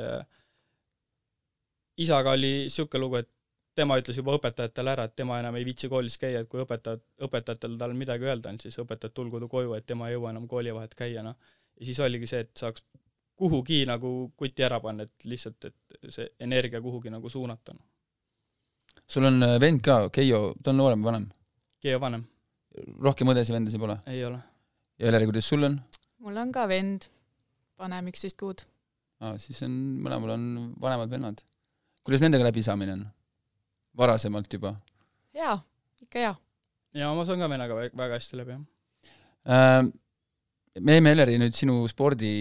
isaga 2.01 2.35
oli 2.37 2.51
niisugune 2.65 3.01
lugu, 3.03 3.21
et 3.21 3.29
tema 3.75 3.97
ütles 3.99 4.17
juba 4.19 4.35
õpetajatele 4.37 4.93
ära, 4.93 5.05
et 5.07 5.15
tema 5.15 5.37
enam 5.39 5.55
ei 5.59 5.65
viitsi 5.67 5.89
koolis 5.91 6.17
käia, 6.21 6.43
et 6.43 6.49
kui 6.51 6.61
õpetajad, 6.63 7.03
õpetajatel 7.27 7.77
tal 7.79 7.93
midagi 7.97 8.27
öelda 8.27 8.51
on, 8.51 8.59
siis 8.61 8.77
õpetajad 8.83 9.15
tulgu 9.15 9.41
koju, 9.51 9.75
et 9.77 9.87
tema 9.87 10.09
ei 10.09 10.17
jõua 10.17 10.33
enam 10.33 10.47
koolivahet 10.51 10.95
käia, 10.97 11.23
noh. 11.25 11.37
ja 11.79 11.87
siis 11.87 11.99
oligi 12.03 12.27
see, 12.29 12.43
et 12.45 12.51
saaks 12.57 12.83
kuhugi 13.41 13.81
nagu 13.89 14.31
kuti 14.37 14.65
ära 14.67 14.79
panna, 14.83 15.07
et 15.07 15.25
lihtsalt, 15.29 15.69
et 15.69 16.11
see 16.11 16.27
energia 16.43 16.81
kuhugi 16.83 17.13
nagu 17.13 17.29
suunata. 17.29 17.75
Noh. 17.77 17.87
sul 19.07 19.29
on 19.29 19.47
äh, 19.47 19.57
vend 19.61 19.81
ka, 19.85 20.03
Keijo, 20.13 20.51
ta 20.63 20.73
on 20.73 20.81
noorem 20.81 21.01
või 21.01 21.13
vanem? 21.13 21.29
Keijo 21.81 22.01
vanem. 22.03 22.27
rohkem 23.01 23.31
õdesid-vendasid 23.31 23.81
pole? 23.81 23.97
ei 24.11 24.25
ole. 24.27 24.41
ja 24.99 25.07
Eleri, 25.09 25.31
kuidas 25.31 25.47
sul 25.47 25.63
on? 25.69 25.79
mul 26.21 26.43
on 26.43 26.51
ka 26.51 26.67
vend, 26.69 27.07
vanem 27.79 28.11
üksteist 28.11 28.37
kuud. 28.39 28.65
aa, 29.23 29.39
siis 29.39 29.63
on, 29.63 29.79
mõlemal 30.03 30.35
on 30.35 30.45
vanemad 30.83 31.09
vennad 31.15 31.41
kuidas 32.05 32.23
nendega 32.23 32.47
läbisaamine 32.47 32.95
on? 32.97 33.03
varasemalt 33.97 34.53
juba? 34.53 34.75
jaa, 35.35 35.57
ikka 36.01 36.19
hea. 36.19 36.33
jaa, 37.01 37.11
ma 37.15 37.25
saan 37.27 37.43
ka 37.43 37.49
vennaga 37.51 37.77
väga 37.77 38.15
hästi 38.15 38.39
läbi, 38.39 38.57
jah 38.57 38.63
äh,. 39.57 39.91
me 40.79 40.97
jäime, 40.97 41.13
Eleri, 41.17 41.37
nüüd 41.41 41.55
sinu 41.57 41.81
spordi, 41.91 42.33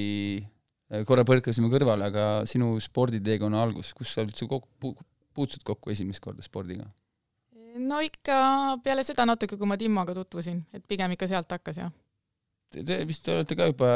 äh, 0.92 1.04
korra 1.08 1.26
põrkasime 1.28 1.70
kõrvale, 1.72 2.10
aga 2.12 2.26
sinu 2.50 2.72
sporditeekonna 2.82 3.62
algus, 3.66 3.92
kus 3.96 4.14
sa 4.14 4.26
üldse 4.26 4.48
kokku, 4.50 4.94
puutusid 5.34 5.66
kokku 5.66 5.94
esimest 5.94 6.22
korda 6.24 6.44
spordiga? 6.46 6.88
no 7.78 8.00
ikka 8.02 8.36
peale 8.84 9.04
seda 9.06 9.26
natuke, 9.28 9.58
kui 9.58 9.68
ma 9.68 9.78
Timmoga 9.80 10.14
tutvusin, 10.16 10.62
et 10.74 10.84
pigem 10.88 11.14
ikka 11.14 11.28
sealt 11.30 11.52
hakkas, 11.54 11.82
jah. 11.84 11.92
Te 12.70 13.00
vist 13.06 13.26
olete 13.30 13.56
ka 13.58 13.66
juba 13.66 13.90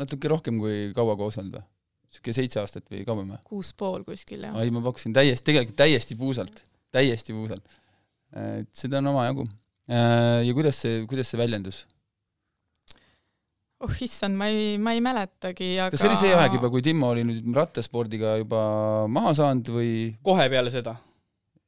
natuke 0.00 0.28
rohkem 0.28 0.58
kui 0.60 0.90
kaua 0.96 1.16
koos 1.16 1.38
olnud 1.40 1.58
või? 1.58 1.66
Sihuke 2.10 2.34
seitse 2.34 2.60
aastat 2.62 2.88
või 2.90 3.04
kauem 3.06 3.30
või? 3.34 3.38
kuus 3.46 3.70
pool 3.78 4.02
kuskil, 4.06 4.42
jah. 4.48 4.58
ei, 4.62 4.72
ma 4.74 4.82
pakkusin 4.84 5.14
täiesti, 5.14 5.46
tegelikult 5.46 5.78
täiesti 5.78 6.16
puusalt, 6.18 6.62
täiesti 6.94 7.36
puusalt. 7.36 7.70
et 8.34 8.70
seda 8.76 8.98
on 8.98 9.12
omajagu. 9.12 9.46
Äh, 9.90 10.42
ja 10.46 10.54
kuidas 10.54 10.78
see, 10.82 11.04
kuidas 11.10 11.30
see 11.30 11.40
väljendus? 11.40 11.84
oh 13.80 14.00
issand, 14.04 14.36
ma 14.36 14.50
ei, 14.52 14.74
ma 14.78 14.92
ei 14.96 15.00
mäletagi, 15.04 15.72
aga 15.78 15.94
kas 15.94 16.02
see 16.02 16.10
oli 16.10 16.18
see 16.20 16.32
aeg 16.36 16.58
juba, 16.58 16.68
kui 16.72 16.82
Timmo 16.84 17.12
oli 17.14 17.24
nüüd 17.24 17.46
rattaspordiga 17.56 18.36
juba 18.42 18.62
maha 19.08 19.32
saanud 19.38 19.70
või? 19.72 19.92
kohe 20.26 20.48
peale 20.52 20.72
seda. 20.74 20.98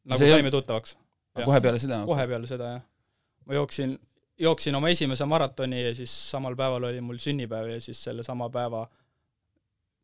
nagu 0.04 0.20
see 0.20 0.32
saime 0.34 0.52
tuttavaks. 0.52 0.99
kohe 1.38 1.61
peale 1.64 1.80
seda? 1.82 2.02
kohe 2.08 2.26
peale 2.28 2.50
seda, 2.50 2.75
jah. 2.76 2.82
ma 3.46 3.56
jooksin, 3.56 3.94
jooksin 4.42 4.76
oma 4.76 4.90
esimese 4.92 5.25
maratoni 5.30 5.87
ja 5.87 5.94
siis 5.96 6.12
samal 6.34 6.58
päeval 6.58 6.90
oli 6.90 7.00
mul 7.00 7.22
sünnipäev 7.22 7.72
ja 7.76 7.80
siis 7.80 8.02
sellesama 8.11 8.50
päeva 8.52 8.84
äh, 8.84 9.01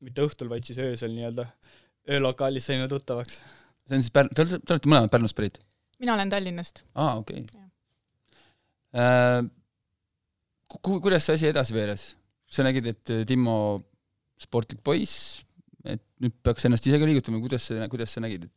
mitte 0.05 0.25
õhtul, 0.26 0.50
vaid 0.52 0.67
siis 0.67 0.78
öösel 0.83 1.14
nii-öelda, 1.14 1.47
öölokaalis 2.17 2.69
saime 2.71 2.88
tuttavaks. 2.90 3.40
see 3.87 3.99
on 3.99 4.05
siis 4.05 4.14
Pärn-, 4.14 4.31
te 4.35 4.45
olete, 4.45 4.61
te 4.64 4.76
olete 4.76 4.93
mõlemad 4.93 5.12
Pärnust 5.12 5.37
pärit? 5.38 5.61
mina 5.99 6.14
olen 6.14 6.31
Tallinnast. 6.33 6.83
aa, 6.95 7.17
okei 7.23 7.45
okay. 7.45 7.69
äh,. 8.95 9.43
Ku-, 10.69 11.00
kuidas 11.00 11.25
see 11.26 11.38
asi 11.38 11.50
edasi 11.50 11.76
veeres? 11.76 12.11
sa 12.49 12.64
nägid, 12.64 12.87
et 12.88 13.11
Timmo 13.28 13.59
sportlik 14.40 14.81
poiss, 14.85 15.43
et 15.85 16.00
nüüd 16.23 16.37
peaks 16.47 16.64
ennast 16.64 16.87
ise 16.88 17.00
ka 17.00 17.09
liigutama, 17.09 17.43
kuidas 17.45 17.67
sa, 17.69 17.88
kuidas 17.93 18.14
sa 18.14 18.25
nägid? 18.25 18.49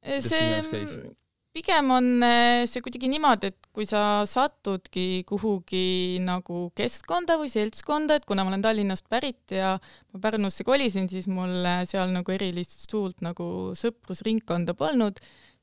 see 0.00 1.16
pigem 1.54 1.90
on 1.94 2.08
eh, 2.22 2.64
see 2.70 2.82
kuidagi 2.84 3.10
niimoodi, 3.10 3.50
et 3.50 3.68
kui 3.74 3.86
sa 3.88 4.22
satudki 4.28 5.22
kuhugi 5.28 6.20
nagu 6.22 6.68
keskkonda 6.78 7.36
või 7.40 7.50
seltskonda, 7.52 8.20
et 8.20 8.26
kuna 8.28 8.44
ma 8.44 8.52
olen 8.52 8.64
Tallinnast 8.64 9.08
pärit 9.10 9.54
ja 9.54 9.74
ma 9.80 10.22
Pärnusse 10.22 10.66
kolisin, 10.66 11.08
siis 11.10 11.26
mul 11.30 11.64
eh, 11.66 11.82
seal 11.90 12.12
nagu 12.14 12.34
erilist 12.34 12.86
suurt 12.86 13.24
nagu 13.26 13.70
sõprusringkonda 13.78 14.76
polnud 14.78 15.18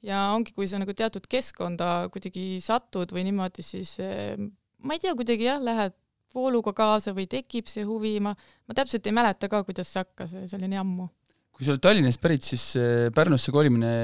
ja 0.06 0.28
ongi, 0.36 0.54
kui 0.56 0.68
sa 0.70 0.82
nagu 0.82 0.94
teatud 0.96 1.28
keskkonda 1.30 2.10
kuidagi 2.14 2.58
satud 2.64 3.14
või 3.16 3.28
niimoodi, 3.30 3.64
siis 3.66 3.96
eh, 4.04 4.36
ma 4.84 4.98
ei 4.98 5.04
tea, 5.04 5.16
kuidagi 5.18 5.48
jah, 5.48 5.64
lähed 5.64 5.96
vooluga 6.36 6.74
kaasa 6.76 7.16
või 7.16 7.30
tekib 7.32 7.70
see 7.72 7.88
huvi, 7.88 8.18
ma, 8.22 8.36
ma 8.36 8.76
täpselt 8.76 9.08
ei 9.08 9.16
mäleta 9.16 9.48
ka, 9.50 9.64
kuidas 9.66 9.94
see 9.94 10.04
hakkas, 10.04 10.36
see 10.36 10.60
oli 10.60 10.68
nii 10.74 10.84
ammu. 10.84 11.08
kui 11.56 11.66
sa 11.66 11.74
oled 11.74 11.82
Tallinnast 11.82 12.22
pärit, 12.22 12.44
siis 12.46 12.76
Pärnusse 13.16 13.56
kolimine 13.56 13.96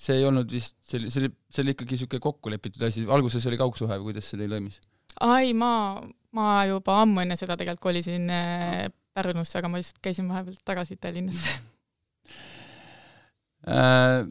see 0.00 0.16
ei 0.16 0.24
olnud 0.28 0.48
vist, 0.52 0.78
see 0.86 1.00
oli, 1.00 1.10
see 1.12 1.24
oli, 1.24 1.32
see 1.52 1.64
oli 1.64 1.74
ikkagi 1.76 1.96
niisugune 1.96 2.24
kokku 2.24 2.52
lepitud 2.52 2.82
asi, 2.86 3.04
alguses 3.12 3.44
oli 3.50 3.58
kaugsuhe 3.60 3.98
või 3.98 4.10
kuidas 4.10 4.30
see 4.30 4.40
teil 4.40 4.54
toimis? 4.54 4.80
ai, 5.26 5.52
ma, 5.56 5.72
ma 6.36 6.48
juba 6.70 7.00
ammu 7.02 7.24
enne 7.24 7.36
seda 7.38 7.58
tegelikult 7.60 7.90
kolisin 7.90 8.30
äh, 8.32 8.88
Pärnusse, 9.10 9.58
aga 9.58 9.68
ma 9.68 9.80
lihtsalt 9.80 9.98
käisin 10.04 10.28
vahepeal 10.30 10.60
tagasi 10.64 10.96
Tallinnasse 11.02 11.56
äh, 13.66 14.22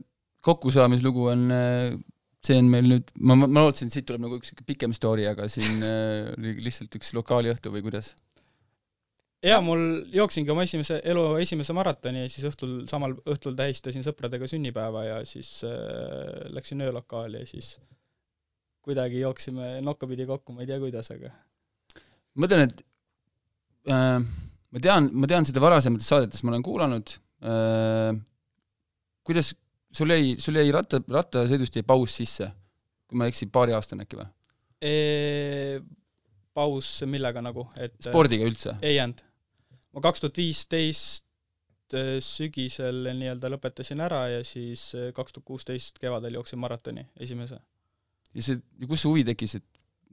kokkusaamislugu 0.47 1.27
on, 1.33 1.45
äh, 1.53 1.99
see 2.45 2.57
on 2.61 2.71
meil 2.71 2.87
nüüd, 2.89 3.13
ma, 3.19 3.37
ma 3.43 3.67
lootsin, 3.67 3.91
et 3.91 3.99
siit 3.99 4.07
tuleb 4.09 4.23
nagu 4.25 4.39
üks 4.39 4.55
pikem 4.65 4.95
story, 4.95 5.27
aga 5.29 5.49
siin 5.51 5.83
oli 5.83 6.55
lihtsalt 6.63 6.95
üks 6.97 7.13
lokaaliõhtu 7.17 7.73
või 7.75 7.83
kuidas? 7.85 8.15
Jaa, 9.45 9.59
mul 9.63 9.83
jooksingi 10.13 10.51
oma 10.51 10.65
esimese, 10.67 10.99
elu 11.07 11.23
esimese 11.43 11.75
maratoni 11.75 12.25
ja 12.25 12.31
siis 12.31 12.47
õhtul, 12.49 12.73
samal 12.91 13.15
õhtul 13.29 13.55
tähistasin 13.59 14.03
sõpradega 14.05 14.49
sünnipäeva 14.51 15.05
ja 15.05 15.19
siis 15.27 15.61
äh, 15.67 16.49
läksin 16.55 16.83
öölokaali 16.83 17.43
ja 17.43 17.49
siis 17.49 17.77
kuidagi 18.83 19.21
jooksime 19.21 19.77
nokkapidi 19.85 20.27
kokku, 20.27 20.55
ma 20.55 20.63
ei 20.63 20.69
tea, 20.69 20.79
kuidas, 20.81 21.11
aga 21.15 21.31
ma 21.31 22.45
mõtlen, 22.45 22.65
et 22.67 22.83
äh, 23.93 24.17
ma 24.19 24.83
tean, 24.83 25.11
ma 25.15 25.29
tean 25.31 25.47
seda 25.47 25.63
varasemates 25.63 26.09
saadetes, 26.11 26.43
ma 26.43 26.53
olen 26.53 26.65
kuulanud 26.65 27.15
äh,, 27.43 28.11
kuidas 29.27 29.53
sul 29.95 30.11
jäi, 30.15 30.35
sul 30.43 30.59
jäi 30.59 30.67
ratta, 30.75 30.99
rattasõidust 31.07 31.79
jäi 31.79 31.87
paus 31.87 32.17
sisse, 32.19 32.51
kui 33.07 33.19
ma 33.19 33.27
ei 33.27 33.35
eksi, 33.35 33.47
paariaastane 33.53 34.07
äkki 34.07 34.19
või? 34.19 34.29
paus 36.55 36.87
millega 37.07 37.41
nagu, 37.43 37.65
et 37.79 37.97
spordiga 38.03 38.47
üldse? 38.47 38.77
ei 38.79 38.95
jäänud 38.95 39.28
ma 39.99 40.05
kaks 40.07 40.23
tuhat 40.23 40.39
viisteist 40.39 41.97
äh, 41.97 42.15
sügisel 42.23 43.11
nii-öelda 43.11 43.51
lõpetasin 43.51 43.99
ära 44.05 44.23
ja 44.37 44.45
siis 44.47 44.93
äh, 44.95 45.11
kaks 45.15 45.35
tuhat 45.35 45.49
kuusteist 45.51 45.99
kevadel 45.99 46.39
jooksin 46.39 46.61
maratoni 46.61 47.03
esimese. 47.19 47.59
ja 48.33 48.45
see, 48.45 48.61
ja 48.79 48.87
kust 48.87 49.03
see 49.03 49.11
huvi 49.11 49.27
tekkis, 49.27 49.59
et 49.59 49.67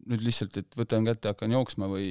nüüd 0.06 0.22
lihtsalt, 0.22 0.54
et 0.60 0.76
võtan 0.78 1.06
kätte, 1.06 1.32
hakkan 1.32 1.54
jooksma 1.54 1.88
või? 1.90 2.08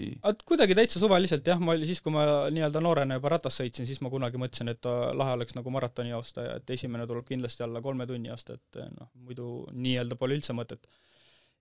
kuidagi 0.47 0.75
täitsa 0.75 0.99
suvaliselt 0.99 1.47
jah, 1.47 1.59
ma 1.61 1.75
oli 1.75 1.87
siis, 1.87 2.01
kui 2.03 2.11
ma 2.15 2.25
nii-öelda 2.51 2.81
noorena 2.83 3.19
juba 3.19 3.31
ratast 3.35 3.61
sõitsin, 3.61 3.87
siis 3.87 4.01
ma 4.03 4.11
kunagi 4.11 4.39
mõtlesin, 4.41 4.71
et 4.73 4.87
lahe 5.15 5.35
oleks 5.37 5.55
nagu 5.55 5.71
maratoni 5.71 6.11
joosta 6.11 6.47
ja 6.47 6.55
et 6.59 6.75
esimene 6.75 7.07
tuleb 7.07 7.27
kindlasti 7.27 7.63
alla 7.63 7.83
kolme 7.85 8.07
tunni 8.09 8.31
joosta, 8.31 8.57
et 8.57 8.81
noh, 8.97 9.11
muidu 9.27 9.49
nii-öelda 9.71 10.17
pole 10.19 10.35
üldse 10.39 10.55
mõtet. 10.57 10.89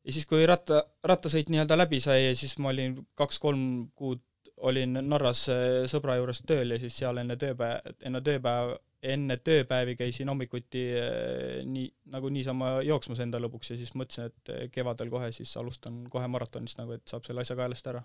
ja 0.02 0.16
siis, 0.16 0.26
kui 0.30 0.46
ratta, 0.48 0.82
rattasõit 1.06 1.52
nii-öelda 1.54 1.78
läbi 1.78 2.02
sai 2.02 2.32
siis 2.38 2.56
ma 2.58 2.72
olin 2.74 2.98
kaks-kolm 3.20 3.92
kuud 3.94 4.24
olin 4.68 4.98
Norras 5.04 5.46
äh, 5.52 5.84
sõbra 5.90 6.16
juures 6.18 6.42
tööl 6.48 6.74
ja 6.74 6.80
siis 6.82 6.96
seal 7.00 7.20
enne 7.20 7.36
tööpäev, 7.40 7.94
enne 8.08 8.20
tööpäev, 8.24 8.74
enne 9.14 9.36
tööpäevi 9.44 9.96
käisin 9.98 10.30
hommikuti 10.32 10.84
äh, 10.98 11.60
nii, 11.68 11.88
nagu 12.14 12.30
niisama 12.32 12.78
jooksmas 12.86 13.20
enda 13.24 13.40
lõbuks 13.42 13.74
ja 13.74 13.78
siis 13.80 13.92
mõtlesin, 13.98 14.30
et 14.32 14.54
äh, 14.54 14.66
kevadel 14.74 15.12
kohe 15.12 15.30
siis 15.36 15.52
alustan 15.60 16.04
kohe 16.12 16.28
maratonist 16.30 16.80
nagu, 16.80 16.96
et 16.96 17.04
saab 17.10 17.26
selle 17.26 17.44
asja 17.44 17.58
kaelast 17.58 17.92
ära. 17.92 18.02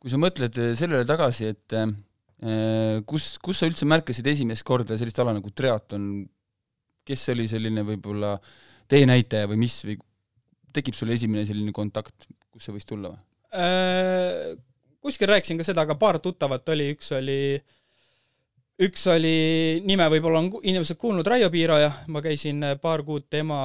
kui 0.00 0.12
sa 0.12 0.20
mõtled 0.20 0.60
sellele 0.78 1.06
tagasi, 1.08 1.52
et 1.54 1.76
kus, 3.08 3.30
kus 3.42 3.60
sa 3.60 3.68
üldse 3.68 3.88
märkasid 3.88 4.26
esimest 4.28 4.64
korda 4.68 4.98
sellist 5.00 5.18
ala 5.22 5.32
nagu 5.36 5.50
triatlon, 5.56 6.26
kes 7.06 7.30
oli 7.32 7.46
selline 7.48 7.84
võib-olla 7.86 8.34
teenäitaja 8.90 9.48
või 9.48 9.62
mis 9.64 9.78
või 9.88 9.96
tekib 10.76 10.96
sul 10.98 11.14
esimene 11.14 11.46
selline 11.48 11.72
kontakt, 11.72 12.28
kus 12.52 12.68
see 12.68 12.76
võis 12.76 12.88
tulla 12.88 13.14
või? 13.14 13.22
Kuskil 15.06 15.30
rääkisin 15.30 15.58
ka 15.60 15.64
seda, 15.66 15.86
aga 15.86 15.94
paar 15.98 16.18
tuttavat 16.22 16.68
oli, 16.74 16.90
üks 16.96 17.12
oli 17.16 17.38
üks 18.84 19.06
oli, 19.08 19.36
nime 19.88 20.04
võib-olla 20.12 20.42
on 20.42 20.48
inimesed 20.68 20.98
kuulnud, 21.00 21.26
Raio 21.30 21.48
Piiraja, 21.52 21.88
ma 22.12 22.20
käisin 22.24 22.58
äh, 22.66 22.74
paar 22.80 23.00
kuud 23.06 23.24
tema 23.32 23.60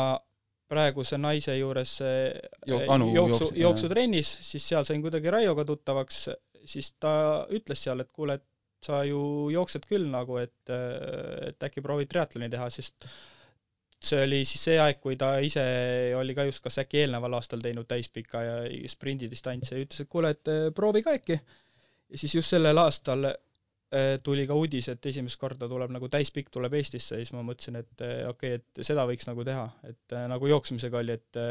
praeguse 0.71 1.17
naise 1.19 1.57
juures 1.57 1.97
äh, 2.05 2.37
Jo- 2.69 2.85
Anu 2.93 3.09
jooksu, 3.15 3.49
jooksu- 3.49 3.59
jooksutrennis, 3.59 4.29
siis 4.47 4.69
seal 4.71 4.87
sain 4.87 5.01
kuidagi 5.03 5.33
Raioga 5.33 5.65
tuttavaks, 5.67 6.21
siis 6.63 6.93
ta 7.01 7.11
ütles 7.51 7.83
seal, 7.83 7.99
et 8.05 8.11
kuule, 8.15 8.37
et 8.39 8.47
sa 8.87 9.01
ju 9.05 9.49
jooksed 9.53 9.83
küll 9.89 10.07
nagu, 10.09 10.39
et, 10.41 10.71
et 10.71 11.67
äkki 11.67 11.83
proovid 11.85 12.07
triatloni 12.09 12.47
teha, 12.49 12.69
sest 12.73 13.05
see 14.05 14.23
oli 14.25 14.41
siis 14.49 14.63
see 14.69 14.79
aeg, 14.81 14.97
kui 15.01 15.17
ta 15.19 15.35
ise 15.43 15.63
oli 16.17 16.33
ka 16.37 16.45
just 16.47 16.63
kas 16.63 16.79
äkki 16.81 17.03
eelneval 17.03 17.37
aastal 17.37 17.61
teinud 17.61 17.87
täispika 17.89 18.41
ja 18.43 18.55
sprindidistantsi 18.89 19.75
ja 19.75 19.85
ütles, 19.85 20.03
et 20.03 20.09
kuule, 20.09 20.33
et 20.33 20.51
eh, 20.51 20.69
proovi 20.75 21.03
ka 21.05 21.13
äkki. 21.19 21.37
ja 22.09 22.21
siis 22.23 22.35
just 22.35 22.53
sellel 22.53 22.81
aastal 22.81 23.29
eh, 23.29 24.15
tuli 24.23 24.47
ka 24.49 24.57
uudis, 24.57 24.89
et 24.89 25.05
esimest 25.05 25.39
korda 25.41 25.69
tuleb 25.69 25.93
nagu 25.93 26.09
täispikk 26.09 26.49
tuleb 26.49 26.73
Eestisse 26.79 27.19
ja 27.19 27.21
siis 27.21 27.35
ma 27.37 27.45
mõtlesin, 27.45 27.77
et 27.83 28.05
eh, 28.07 28.25
okei 28.29 28.57
okay,, 28.57 28.63
et 28.63 28.83
seda 28.89 29.05
võiks 29.09 29.29
nagu 29.29 29.45
teha, 29.45 29.67
et 29.91 30.17
nagu 30.33 30.49
jooksmisega 30.49 31.01
oli, 31.03 31.19
et 31.19 31.41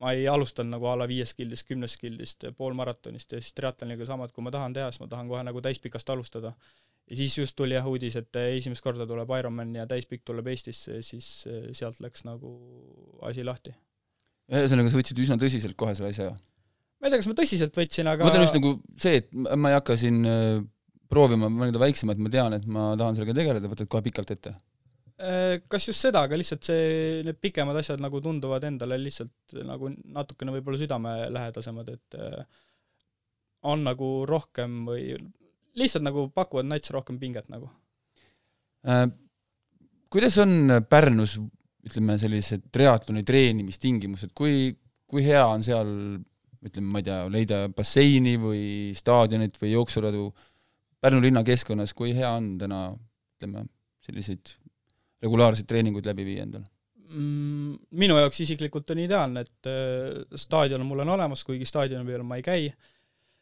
ma 0.00 0.12
ei 0.16 0.28
alustanud 0.28 0.72
nagu 0.76 0.88
a 0.88 0.94
la 1.00 1.08
viiest 1.08 1.36
kildist, 1.36 1.66
kümnest 1.68 2.00
kildist, 2.00 2.44
poolmaratonist 2.56 3.32
ja 3.36 3.40
siis 3.40 3.56
triatloniga 3.56 4.08
sama, 4.08 4.28
et 4.28 4.36
kui 4.36 4.44
ma 4.44 4.52
tahan 4.52 4.76
teha, 4.76 4.92
siis 4.92 5.04
ma 5.04 5.08
tahan 5.12 5.28
kohe 5.28 5.42
nagu 5.44 5.60
täispikast 5.64 6.12
alustada. 6.12 6.54
Ja 7.10 7.18
siis 7.18 7.36
just 7.38 7.56
tuli 7.58 7.76
jah 7.76 7.86
uudis, 7.90 8.16
et 8.20 8.40
eh, 8.40 8.56
esimest 8.58 8.84
korda 8.84 9.06
tuleb 9.08 9.30
Ironman 9.38 9.74
ja 9.74 9.86
täispikk 9.90 10.24
tuleb 10.28 10.50
Eestisse 10.52 11.00
siis 11.06 11.30
eh, 11.50 11.70
sealt 11.76 12.00
läks 12.04 12.24
nagu 12.28 12.54
asi 13.26 13.44
lahti. 13.46 13.74
ühesõnaga, 14.50 14.92
sa 14.92 15.00
võtsid 15.00 15.24
üsna 15.24 15.38
tõsiselt 15.40 15.78
kohe 15.78 15.96
selle 15.98 16.14
asja? 16.14 16.32
ma 17.00 17.08
ei 17.08 17.14
tea, 17.14 17.22
kas 17.22 17.30
ma 17.30 17.38
tõsiselt 17.38 17.80
võtsin, 17.80 18.10
aga 18.10 18.24
ma 18.24 18.30
mõtlen 18.30 18.46
just 18.46 18.58
nagu 18.58 18.74
see, 19.00 19.22
et 19.22 19.30
ma 19.34 19.72
ei 19.72 19.78
hakka 19.78 19.96
siin 20.00 20.22
äh, 20.28 20.60
proovima 21.10 21.50
mõnda 21.50 21.80
väiksemat, 21.82 22.20
ma 22.22 22.32
tean, 22.32 22.54
et 22.56 22.66
ma 22.70 22.92
tahan 22.98 23.16
sellega 23.18 23.36
tegeleda, 23.40 23.70
võtad 23.70 23.90
kohe 23.90 24.04
pikalt 24.06 24.34
ette? 24.36 24.54
Eh, 25.20 25.58
kas 25.68 25.84
just 25.90 26.00
seda, 26.00 26.22
aga 26.24 26.38
lihtsalt 26.38 26.64
see, 26.64 26.84
need 27.26 27.36
pikemad 27.42 27.76
asjad 27.76 28.00
nagu 28.00 28.22
tunduvad 28.24 28.64
endale 28.64 28.96
lihtsalt 29.02 29.58
nagu 29.68 29.90
natukene 30.14 30.54
võib-olla 30.54 30.80
südamelähedasemad, 30.80 31.90
et 31.92 32.16
eh, 32.16 32.62
on 33.68 33.84
nagu 33.84 34.08
rohkem 34.28 34.86
või 34.88 35.10
lihtsalt 35.78 36.04
nagu 36.06 36.28
pakuvad 36.34 36.68
nats 36.68 36.92
rohkem 36.94 37.18
pinget 37.20 37.50
nagu. 37.52 37.70
Äh, 38.88 39.06
kuidas 40.10 40.38
on 40.42 40.80
Pärnus, 40.90 41.36
ütleme, 41.86 42.16
sellised 42.20 42.68
triatloni 42.72 43.22
treenimistingimused, 43.26 44.34
kui, 44.36 44.72
kui 45.10 45.24
hea 45.24 45.44
on 45.46 45.64
seal 45.64 45.90
ütleme, 46.60 46.92
ma 46.92 47.00
ei 47.00 47.06
tea, 47.06 47.20
leida 47.32 47.60
basseini 47.72 48.36
või 48.40 48.64
staadionit 48.96 49.56
või 49.60 49.74
jooksuradu 49.74 50.30
Pärnu 51.00 51.22
linna 51.24 51.40
keskkonnas, 51.46 51.94
kui 51.96 52.12
hea 52.12 52.28
on 52.36 52.52
täna, 52.60 52.90
ütleme, 53.38 53.64
selliseid 54.04 54.52
regulaarseid 55.24 55.68
treeninguid 55.68 56.08
läbi 56.10 56.26
viia 56.26 56.44
endal? 56.44 56.66
Mm, 57.10 57.78
minu 57.98 58.18
jaoks 58.20 58.42
isiklikult 58.44 58.92
on 58.92 59.00
ideaalne, 59.02 59.42
et 59.46 59.68
eh, 59.70 60.20
staadion 60.38 60.84
mul 60.86 61.02
on 61.06 61.14
olemas, 61.16 61.42
kuigi 61.46 61.66
staadioni 61.68 62.06
peal 62.06 62.26
ma 62.26 62.38
ei 62.38 62.44
käi. 62.44 62.68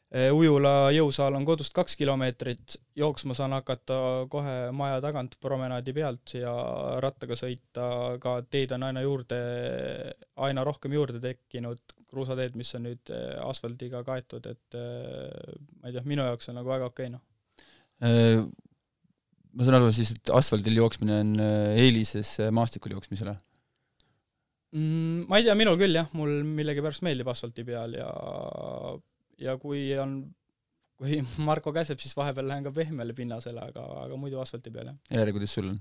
Ujula 0.09 0.89
jõusaal 0.95 1.35
on 1.37 1.45
kodust 1.45 1.75
kaks 1.77 1.97
kilomeetrit, 2.01 2.79
jooksma 2.97 3.35
saan 3.37 3.53
hakata 3.53 3.99
kohe 4.33 4.71
maja 4.73 5.03
tagant 5.05 5.35
promenaadi 5.41 5.93
pealt 5.93 6.33
ja 6.39 6.53
rattaga 7.05 7.37
sõita, 7.37 8.17
ka 8.23 8.39
teid 8.49 8.73
on 8.73 8.87
aina 8.89 9.03
juurde, 9.05 9.41
aina 10.49 10.65
rohkem 10.65 10.97
juurde 10.97 11.21
tekkinud, 11.21 11.83
kruusateed, 12.09 12.57
mis 12.57 12.73
on 12.79 12.87
nüüd 12.89 13.13
eh, 13.13 13.35
asfaldiga 13.45 14.01
kaetud, 14.07 14.49
et 14.49 14.79
eh, 14.81 15.59
ma 15.83 15.91
ei 15.91 15.99
tea, 15.99 16.07
minu 16.09 16.25
jaoks 16.25 16.49
on 16.49 16.57
nagu 16.63 16.73
väga 16.73 16.89
okei, 16.89 17.11
noh. 17.13 17.21
Äh, 18.01 18.41
ma 19.53 19.67
saan 19.67 19.77
aru 19.81 19.93
siis, 19.93 20.15
et 20.17 20.33
asfaldil 20.33 20.81
jooksmine 20.81 21.21
on 21.21 21.37
eelises 21.77 22.39
maastikul 22.55 22.97
jooksmisele? 22.97 23.37
Mm, 24.73 25.29
ma 25.29 25.37
ei 25.37 25.45
tea, 25.45 25.57
minul 25.57 25.77
küll 25.81 26.01
jah, 26.01 26.09
mul 26.17 26.41
millegipärast 26.49 27.05
meeldib 27.05 27.29
asfalti 27.33 27.65
peal 27.69 27.95
ja 27.97 28.09
ja 29.43 29.57
kui 29.61 29.83
on, 29.99 30.21
kui 30.99 31.21
Marko 31.49 31.73
käseb, 31.75 32.01
siis 32.03 32.17
vahepeal 32.19 32.49
lähen 32.51 32.67
ka 32.67 32.73
pehmele 32.75 33.17
pinnasele, 33.17 33.69
aga, 33.73 33.85
aga 34.07 34.19
muidu 34.21 34.41
asfalti 34.43 34.73
peal 34.75 34.93
jah. 34.93 34.99
Elere, 35.11 35.37
kuidas 35.37 35.55
sul 35.59 35.71
on? 35.73 35.79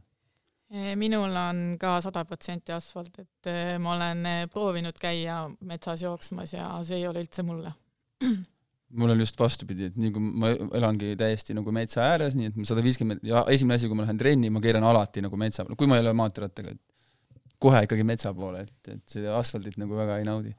Eh, 0.67 0.91
minul 1.00 1.32
on 1.32 1.63
ka 1.80 1.93
sada 2.04 2.26
protsenti 2.28 2.74
asfalt, 2.76 3.22
et 3.24 3.48
eh, 3.48 3.78
ma 3.80 3.93
olen 3.96 4.26
eh, 4.28 4.43
proovinud 4.52 4.98
käia 5.00 5.46
metsas 5.63 6.04
jooksmas 6.04 6.58
ja 6.58 6.67
see 6.84 7.00
ei 7.00 7.08
ole 7.08 7.24
üldse 7.24 7.46
mulle. 7.48 7.72
mul 9.00 9.13
on 9.13 9.20
just 9.20 9.39
vastupidi, 9.39 9.89
et 9.89 9.96
nii 10.00 10.12
kui 10.15 10.28
ma 10.43 10.52
elangi 10.80 11.15
täiesti 11.20 11.56
nagu 11.56 11.72
metsa 11.76 12.04
ääres, 12.08 12.38
nii 12.39 12.52
et 12.52 12.60
sada 12.67 12.84
viiskümmend 12.84 13.24
ja 13.28 13.43
esimene 13.52 13.80
asi, 13.80 13.89
kui 13.89 14.00
ma 14.00 14.06
lähen 14.06 14.20
trenni, 14.20 14.52
ma 14.54 14.62
keeran 14.63 14.86
alati 14.88 15.24
nagu 15.24 15.39
metsa 15.39 15.65
peale, 15.65 15.80
kui 15.80 15.89
ma 15.91 15.98
ei 15.98 16.06
ole 16.06 16.13
maanteerattaga, 16.15 16.76
et 16.76 17.56
kohe 17.63 17.82
ikkagi 17.88 18.06
metsa 18.08 18.32
poole, 18.38 18.63
et, 18.63 18.91
et 18.93 19.17
seda 19.17 19.36
asfaldit 19.39 19.80
nagu 19.82 19.98
väga 19.98 20.20
ei 20.22 20.28
naudi. 20.28 20.54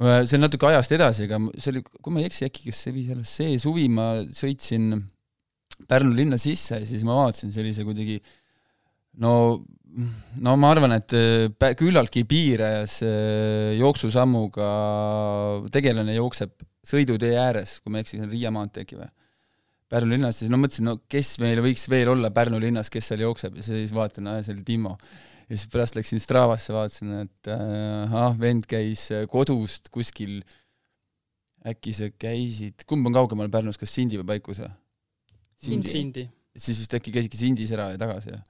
See 0.00 0.38
on 0.38 0.46
natuke 0.46 0.68
ajast 0.70 0.94
edasi, 0.96 1.26
aga 1.28 1.40
see 1.60 1.74
oli, 1.74 1.82
kui 1.84 2.14
ma 2.14 2.22
ei 2.22 2.28
eksi, 2.30 2.46
äkki 2.48 2.70
kas 2.70 2.84
see 2.86 2.94
viis 2.96 3.10
alles 3.12 3.32
see 3.40 3.58
suvi 3.60 3.88
ma 3.92 4.12
sõitsin 4.36 4.92
Pärnu 5.88 6.12
linna 6.12 6.36
sisse 6.36 6.76
ja 6.76 6.86
siis 6.86 7.02
ma 7.08 7.14
vaatasin 7.16 7.54
sellise 7.54 7.86
kuidagi 7.86 8.18
no, 9.24 9.32
no 10.44 10.56
ma 10.60 10.72
arvan, 10.74 10.92
et 10.98 11.14
pä- 11.56 11.72
küllaltki 11.78 12.26
piires 12.28 12.98
äh, 13.06 13.78
jooksusammuga 13.78 14.68
tegelane 15.72 16.18
jookseb 16.18 16.52
sõidutee 16.86 17.32
ääres, 17.40 17.78
kui 17.80 17.92
ma 17.92 18.00
ei 18.00 18.06
eksi, 18.06 18.18
see 18.18 18.26
on 18.26 18.32
Riia 18.32 18.52
maantee 18.54 18.84
äkki 18.84 19.00
või? 19.00 19.08
Pärnu 19.90 20.14
linnas, 20.14 20.36
siis 20.38 20.52
no 20.52 20.60
mõtlesin, 20.60 20.86
no 20.86 21.00
kes 21.10 21.32
meil 21.42 21.58
võiks 21.64 21.88
veel 21.90 22.12
olla 22.12 22.30
Pärnu 22.34 22.60
linnas, 22.62 22.92
kes 22.92 23.10
seal 23.10 23.24
jookseb 23.24 23.56
ja 23.58 23.64
siis 23.66 23.90
vaatan, 23.94 24.28
see 24.44 24.54
oli 24.54 24.62
Timo. 24.66 24.94
Ja 25.50 25.58
siis 25.58 25.70
pärast 25.72 25.98
läksin 25.98 26.22
Stravasse, 26.22 26.72
vaatasin, 26.74 27.14
et 27.24 27.50
äh, 27.50 28.06
ahah, 28.06 28.38
vend 28.38 28.68
käis 28.70 29.08
äh, 29.14 29.26
kodust 29.30 29.90
kuskil, 29.94 30.40
äkki 31.66 31.92
sa 31.96 32.08
käisid, 32.14 32.86
kumb 32.88 33.10
on 33.10 33.16
kaugemal 33.18 33.50
Pärnus, 33.52 33.78
kas 33.80 33.92
Sindi 33.92 34.20
või 34.20 34.30
Paikuse? 34.36 34.70
Sindi. 35.60 35.90
Sindi. 35.92 36.24
siis 36.56 36.80
vist 36.80 36.94
äkki 36.96 37.12
käisidki 37.12 37.38
Sindis 37.38 37.74
ära 37.74 37.90
ja 37.92 38.00
tagasi 38.00 38.32
ja 38.32 38.40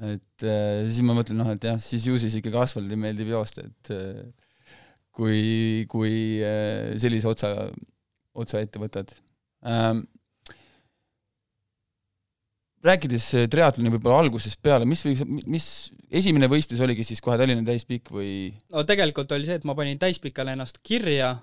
et 0.00 0.44
äh, 0.46 0.84
siis 0.88 1.02
ma 1.04 1.16
mõtlen, 1.16 1.36
noh, 1.40 1.50
et 1.52 1.64
jah, 1.66 1.76
siis 1.82 2.06
ju 2.08 2.16
siis 2.20 2.38
ikkagi 2.38 2.56
asfaldil 2.62 3.00
meeldib 3.00 3.28
joosta, 3.32 3.66
et 3.66 3.90
äh, 3.92 4.22
kui, 5.12 5.84
kui 5.92 6.14
äh, 6.46 6.94
sellise 7.02 7.28
otsa, 7.28 7.52
otsa 8.32 8.62
ette 8.64 8.80
võtad 8.82 9.12
ähm,. 9.68 10.06
Rääkides 12.86 13.28
äh, 13.38 13.46
triatloni 13.50 13.92
võib-olla 13.94 14.22
algusest 14.24 14.60
peale, 14.62 14.88
mis 14.88 15.04
võiks, 15.06 15.22
mis 15.50 15.68
esimene 16.10 16.50
võistlus 16.50 16.82
oligi 16.84 17.06
siis 17.06 17.22
kohe 17.24 17.38
Tallinna 17.40 17.64
täispikk 17.66 18.12
või 18.14 18.32
no 18.72 18.84
tegelikult 18.88 19.32
oli 19.32 19.48
see, 19.48 19.60
et 19.60 19.68
ma 19.68 19.76
panin 19.78 20.00
täispikale 20.02 20.56
ennast 20.56 20.82
kirja 20.86 21.36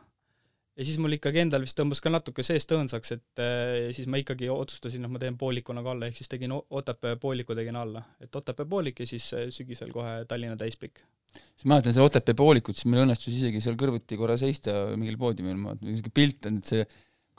ja 0.79 0.85
siis 0.87 0.99
mul 1.01 1.17
ikkagi 1.17 1.41
endal 1.43 1.63
vist 1.65 1.75
tõmbas 1.77 1.99
ka 2.03 2.11
natuke 2.11 2.43
seest 2.45 2.71
õõnsaks, 2.71 3.15
et 3.17 3.41
eh, 3.43 3.89
siis 3.95 4.07
ma 4.11 4.19
ikkagi 4.21 4.47
otsustasin, 4.53 5.03
et 5.03 5.11
ma 5.11 5.19
teen 5.21 5.37
pooliku 5.39 5.75
nagu 5.75 5.91
alla, 5.91 6.07
ehk 6.07 6.21
siis 6.21 6.31
tegin 6.31 6.55
Otepää 6.55 7.17
pooliku 7.19 7.55
tegin 7.57 7.75
alla. 7.75 8.03
et 8.21 8.35
Otepää 8.35 8.67
poolik 8.69 9.03
ja 9.03 9.07
siis 9.09 9.27
eh, 9.35 9.49
sügisel 9.53 9.91
kohe 9.95 10.23
Tallinna 10.29 10.55
täispikk. 10.59 11.03
siis 11.35 11.65
ma 11.65 11.75
mäletan 11.75 11.95
seda 11.95 12.07
Otepää 12.07 12.37
poolikut, 12.37 12.79
siis 12.79 12.87
meil 12.91 13.03
õnnestus 13.03 13.35
isegi 13.35 13.61
seal 13.63 13.75
kõrvuti 13.79 14.17
korra 14.17 14.37
seista 14.39 14.77
mingil 14.95 15.19
poodiumil, 15.19 15.59
ma 15.59 15.75
niisugune 15.81 16.15
pilt 16.15 16.47
on, 16.47 16.63
et 16.63 16.71
see 16.73 16.87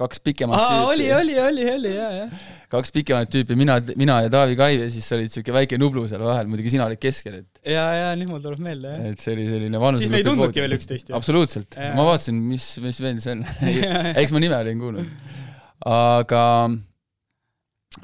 kaks 0.01 0.23
pikemat 0.25 0.57
aa, 0.57 0.69
tüüpi 0.71 0.93
oli, 0.95 1.07
oli, 1.15 1.37
oli, 1.45 1.65
oli, 1.75 1.93
jaa, 1.95 2.11
jah. 2.17 2.45
kaks 2.73 2.95
pikemat 2.95 3.33
tüüpi, 3.33 3.57
mina, 3.59 3.79
mina 4.01 4.21
ja 4.25 4.33
Taavi 4.33 4.57
Kaiv 4.59 4.85
ja 4.85 4.91
siis 4.93 5.09
oli 5.17 5.27
niisugune 5.27 5.57
väike 5.59 5.81
Nublu 5.81 6.07
seal 6.11 6.25
vahel, 6.25 6.51
muidugi 6.51 6.73
sina 6.75 6.87
olid 6.89 7.01
keskel, 7.03 7.41
et 7.43 7.73
jaa, 7.75 7.89
jaa, 7.99 8.13
nüüd 8.21 8.33
mul 8.33 8.45
tuleb 8.45 8.63
meelde, 8.65 8.93
jah. 8.95 9.11
et 9.13 9.25
see 9.25 9.35
oli 9.37 9.49
selline 9.51 9.83
vanuse 9.83 10.07
siis 10.07 10.15
me 10.15 10.23
ei 10.23 10.29
tundnudki 10.29 10.65
veel 10.65 10.77
üksteist 10.79 11.13
absoluutselt, 11.17 11.77
ma 11.97 12.07
vaatasin, 12.09 12.39
mis, 12.53 12.71
mis 12.85 13.03
vend 13.05 13.25
see 13.25 13.37
on 13.37 13.45
eks 14.23 14.37
ma 14.37 14.43
nime 14.43 14.57
olin 14.61 14.87
kuulnud. 14.87 15.13
aga 15.91 16.45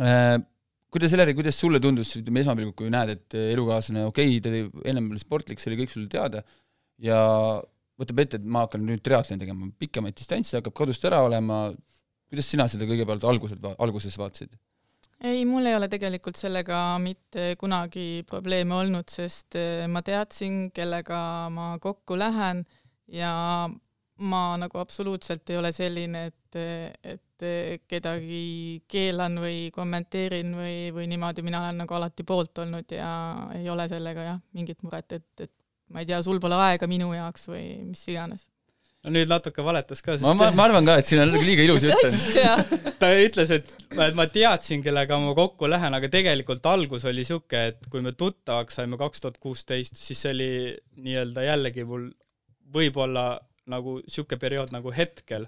äh, 0.00 0.36
kuidas, 0.96 1.12
Heleri, 1.12 1.36
kuidas 1.36 1.58
sulle 1.60 1.80
tundus, 1.82 2.12
ütleme 2.20 2.42
esmapilgul, 2.44 2.74
kui 2.76 2.92
näed, 2.92 3.16
et 3.16 3.38
elukaaslane, 3.52 4.06
okei 4.08 4.36
okay,, 4.38 4.44
ta 4.44 4.88
ennem 4.88 5.10
oli 5.12 5.22
sportlik, 5.22 5.60
see 5.60 5.72
oli 5.72 5.82
kõik 5.82 5.92
sulle 5.92 6.08
teada, 6.12 6.44
ja 7.02 7.20
võtab 8.00 8.22
ette, 8.22 8.40
et 8.40 8.46
ma 8.46 8.66
hakkan 8.66 8.84
nüüd 8.84 9.02
triatloni 9.04 9.42
tegema, 9.42 9.68
pikemaid 9.80 10.16
distantse, 10.18 10.58
hakkab 10.60 10.76
kodust 10.76 11.04
ära 11.08 11.22
olema, 11.26 11.66
kuidas 12.30 12.48
sina 12.50 12.66
seda 12.70 12.88
kõigepealt 12.88 13.26
alguselt, 13.28 13.68
alguses 13.78 14.18
vaatasid? 14.20 14.56
ei, 15.24 15.46
mul 15.48 15.64
ei 15.64 15.72
ole 15.72 15.88
tegelikult 15.88 16.36
sellega 16.36 16.78
mitte 17.00 17.54
kunagi 17.60 18.22
probleeme 18.28 18.76
olnud, 18.76 19.08
sest 19.08 19.56
eh, 19.56 19.86
ma 19.88 20.02
teadsin, 20.04 20.66
kellega 20.76 21.18
ma 21.52 21.70
kokku 21.80 22.18
lähen 22.20 22.60
ja 23.08 23.32
ma 24.16 24.42
nagu 24.60 24.80
absoluutselt 24.80 25.50
ei 25.50 25.58
ole 25.60 25.72
selline, 25.76 26.26
et, 26.30 26.58
et 27.04 27.46
kedagi 27.88 28.82
keelan 28.88 29.36
või 29.42 29.68
kommenteerin 29.74 30.54
või, 30.56 30.76
või 30.96 31.08
niimoodi, 31.10 31.44
mina 31.44 31.60
olen 31.64 31.82
nagu 31.84 31.96
alati 31.98 32.24
poolt 32.24 32.64
olnud 32.64 32.96
ja 32.96 33.10
ei 33.58 33.68
ole 33.68 33.88
sellega 33.92 34.24
jah, 34.30 34.40
mingit 34.56 34.80
muret, 34.86 35.18
et, 35.18 35.28
et 35.44 35.52
ma 35.92 36.02
ei 36.02 36.08
tea, 36.08 36.20
sul 36.24 36.40
pole 36.42 36.58
aega 36.58 36.88
minu 36.90 37.12
jaoks 37.14 37.48
või 37.50 37.64
mis 37.86 38.02
iganes. 38.10 38.46
no 39.06 39.12
nüüd 39.14 39.30
natuke 39.30 39.62
valetas 39.62 40.02
ka, 40.02 40.16
ma, 40.24 40.34
ma, 40.38 40.50
ma 40.56 40.66
arvan 40.66 40.88
ka, 40.88 40.96
et 41.00 41.08
siin 41.08 41.22
on 41.22 41.30
natuke 41.30 41.46
liiga 41.46 41.66
ilus 41.66 41.86
jutt 41.86 42.06
on. 42.10 42.92
ta 43.00 43.12
ütles, 43.22 43.52
et, 43.54 43.72
et 43.94 44.18
ma 44.18 44.26
teadsin, 44.32 44.82
kellega 44.84 45.18
ma 45.22 45.34
kokku 45.38 45.70
lähen, 45.70 45.94
aga 45.98 46.10
tegelikult 46.12 46.66
algus 46.72 47.06
oli 47.08 47.26
sihuke, 47.28 47.64
et 47.72 47.90
kui 47.92 48.04
me 48.04 48.16
tuttavaks 48.18 48.80
saime 48.80 48.98
kaks 49.00 49.24
tuhat 49.24 49.40
kuusteist, 49.42 50.00
siis 50.00 50.26
see 50.26 50.34
oli 50.34 50.50
nii-öelda 51.06 51.46
jällegi 51.46 51.86
mul 51.86 52.10
võib-olla 52.74 53.32
nagu 53.70 54.00
sihuke 54.10 54.38
periood 54.42 54.74
nagu 54.74 54.92
hetkel, 54.94 55.46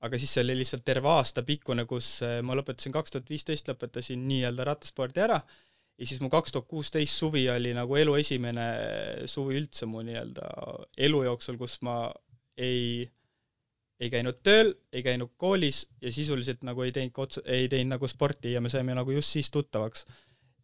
aga 0.00 0.18
siis 0.18 0.32
see 0.34 0.44
oli 0.44 0.58
lihtsalt 0.60 0.84
terve 0.86 1.10
aasta 1.12 1.44
pikkune, 1.46 1.84
kus 1.88 2.20
eh, 2.26 2.38
ma 2.46 2.56
lõpetasin 2.58 2.94
kaks 2.94 3.14
tuhat 3.14 3.30
viisteist, 3.30 3.68
lõpetasin 3.70 4.22
nii-öelda 4.26 4.66
rattaspordi 4.66 5.22
ära 5.26 5.40
ja 6.00 6.08
siis 6.08 6.20
mu 6.24 6.30
kaks 6.32 6.54
tuhat 6.54 6.68
kuusteist 6.68 7.18
suvi 7.20 7.44
oli 7.52 7.74
nagu 7.76 7.96
elu 8.00 8.14
esimene 8.22 8.66
suvi 9.28 9.58
üldse 9.60 9.88
mu 9.88 10.02
nii-öelda 10.06 10.48
elu 11.06 11.22
jooksul, 11.26 11.58
kus 11.60 11.76
ma 11.84 11.96
ei, 12.56 13.04
ei 14.00 14.10
käinud 14.12 14.40
tööl, 14.46 14.72
ei 14.92 15.04
käinud 15.04 15.34
koolis 15.40 15.84
ja 16.00 16.12
sisuliselt 16.14 16.64
nagu 16.66 16.86
ei 16.86 16.94
teinud 16.96 17.20
otse, 17.20 17.44
ei 17.44 17.68
teinud 17.68 17.98
nagu 17.98 18.08
sporti 18.08 18.54
ja 18.54 18.64
me 18.64 18.72
saime 18.72 18.96
nagu 18.96 19.12
just 19.12 19.36
siis 19.36 19.52
tuttavaks. 19.52 20.04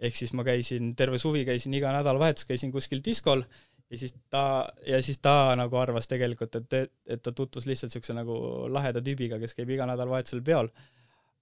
ehk 0.01 0.17
siis 0.17 0.33
ma 0.37 0.45
käisin, 0.45 0.95
terve 0.97 1.19
suvi 1.19 1.45
käisin 1.45 1.75
iga 1.75 1.93
nädalavahetus, 1.93 2.45
käisin 2.45 2.73
kuskil 2.73 3.01
diskol 3.05 3.45
ja 3.91 3.99
siis 3.99 4.15
ta, 4.31 4.69
ja 4.87 5.03
siis 5.03 5.21
ta 5.25 5.55
nagu 5.57 5.77
arvas 5.77 6.09
tegelikult, 6.09 6.57
et, 6.57 6.93
et 7.07 7.23
ta 7.23 7.33
tutvus 7.33 7.67
lihtsalt 7.67 7.93
niisuguse 7.93 8.17
nagu 8.17 8.37
laheda 8.73 9.01
tüübiga, 9.05 9.39
kes 9.41 9.55
käib 9.55 9.71
iga 9.71 9.87
nädalavahetusel 9.89 10.43
peol. 10.45 10.69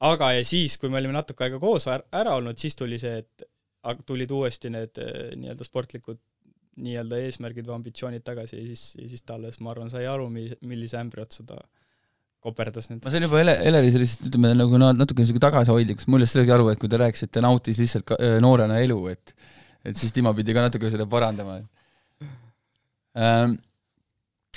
aga 0.01 0.33
ja 0.33 0.45
siis, 0.45 0.79
kui 0.79 0.91
me 0.91 0.99
olime 0.99 1.15
natuke 1.15 1.47
aega 1.47 1.59
koos 1.59 1.87
ära 1.89 2.35
olnud, 2.35 2.59
siis 2.59 2.77
tuli 2.77 2.99
see, 2.99 3.19
et 3.23 3.54
tulid 4.07 4.33
uuesti 4.35 4.71
need 4.73 5.01
eh, 5.03 5.33
nii-öelda 5.41 5.67
sportlikud 5.67 6.21
nii-öelda 6.85 7.21
eesmärgid 7.23 7.69
või 7.69 7.77
ambitsioonid 7.79 8.25
tagasi 8.27 8.59
ja 8.59 8.67
siis, 8.73 8.85
ja 8.99 9.09
siis 9.11 9.23
ta 9.23 9.37
alles, 9.39 9.61
ma 9.63 9.71
arvan, 9.75 9.91
sai 9.93 10.09
aru, 10.11 10.27
mi-, 10.33 10.51
millise 10.67 10.99
ämbri 10.99 11.23
otsa 11.23 11.45
ta 11.47 11.61
koperdas 12.45 12.91
nüüd. 12.91 13.05
ma 13.05 13.13
sain 13.15 13.25
juba 13.25 13.43
Ele-, 13.45 13.59
Eleri 13.71 13.93
sellisest, 13.95 14.27
ütleme 14.31 14.51
nagu 14.57 14.81
natuke 14.83 15.23
niisugune 15.23 15.45
tagasihoidlik, 15.45 16.03
sest 16.03 16.11
mul 16.13 16.25
jäi 16.25 16.33
sellega 16.33 16.57
aru, 16.57 16.71
et 16.73 16.81
kui 16.83 16.91
ta 16.91 16.99
rääkis, 17.05 17.27
et 17.27 17.35
ta 17.37 17.45
nautis 17.45 17.79
lihtsalt 17.83 18.09
ka, 18.11 18.19
noorena 18.43 18.81
elu, 18.83 18.99
et 19.13 19.37
et 19.85 19.97
siis 19.97 20.15
tema 20.17 20.33
pidi 20.35 20.57
ka 20.57 20.65
natuke 20.65 20.91
seda 20.93 21.07
parandama 21.11 21.61
ähm,. 23.15 23.57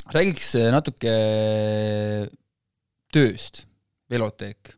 Räägiks 0.07 0.53
natuke 0.71 1.13
tööst, 3.11 3.65
Veloteek. 4.07 4.76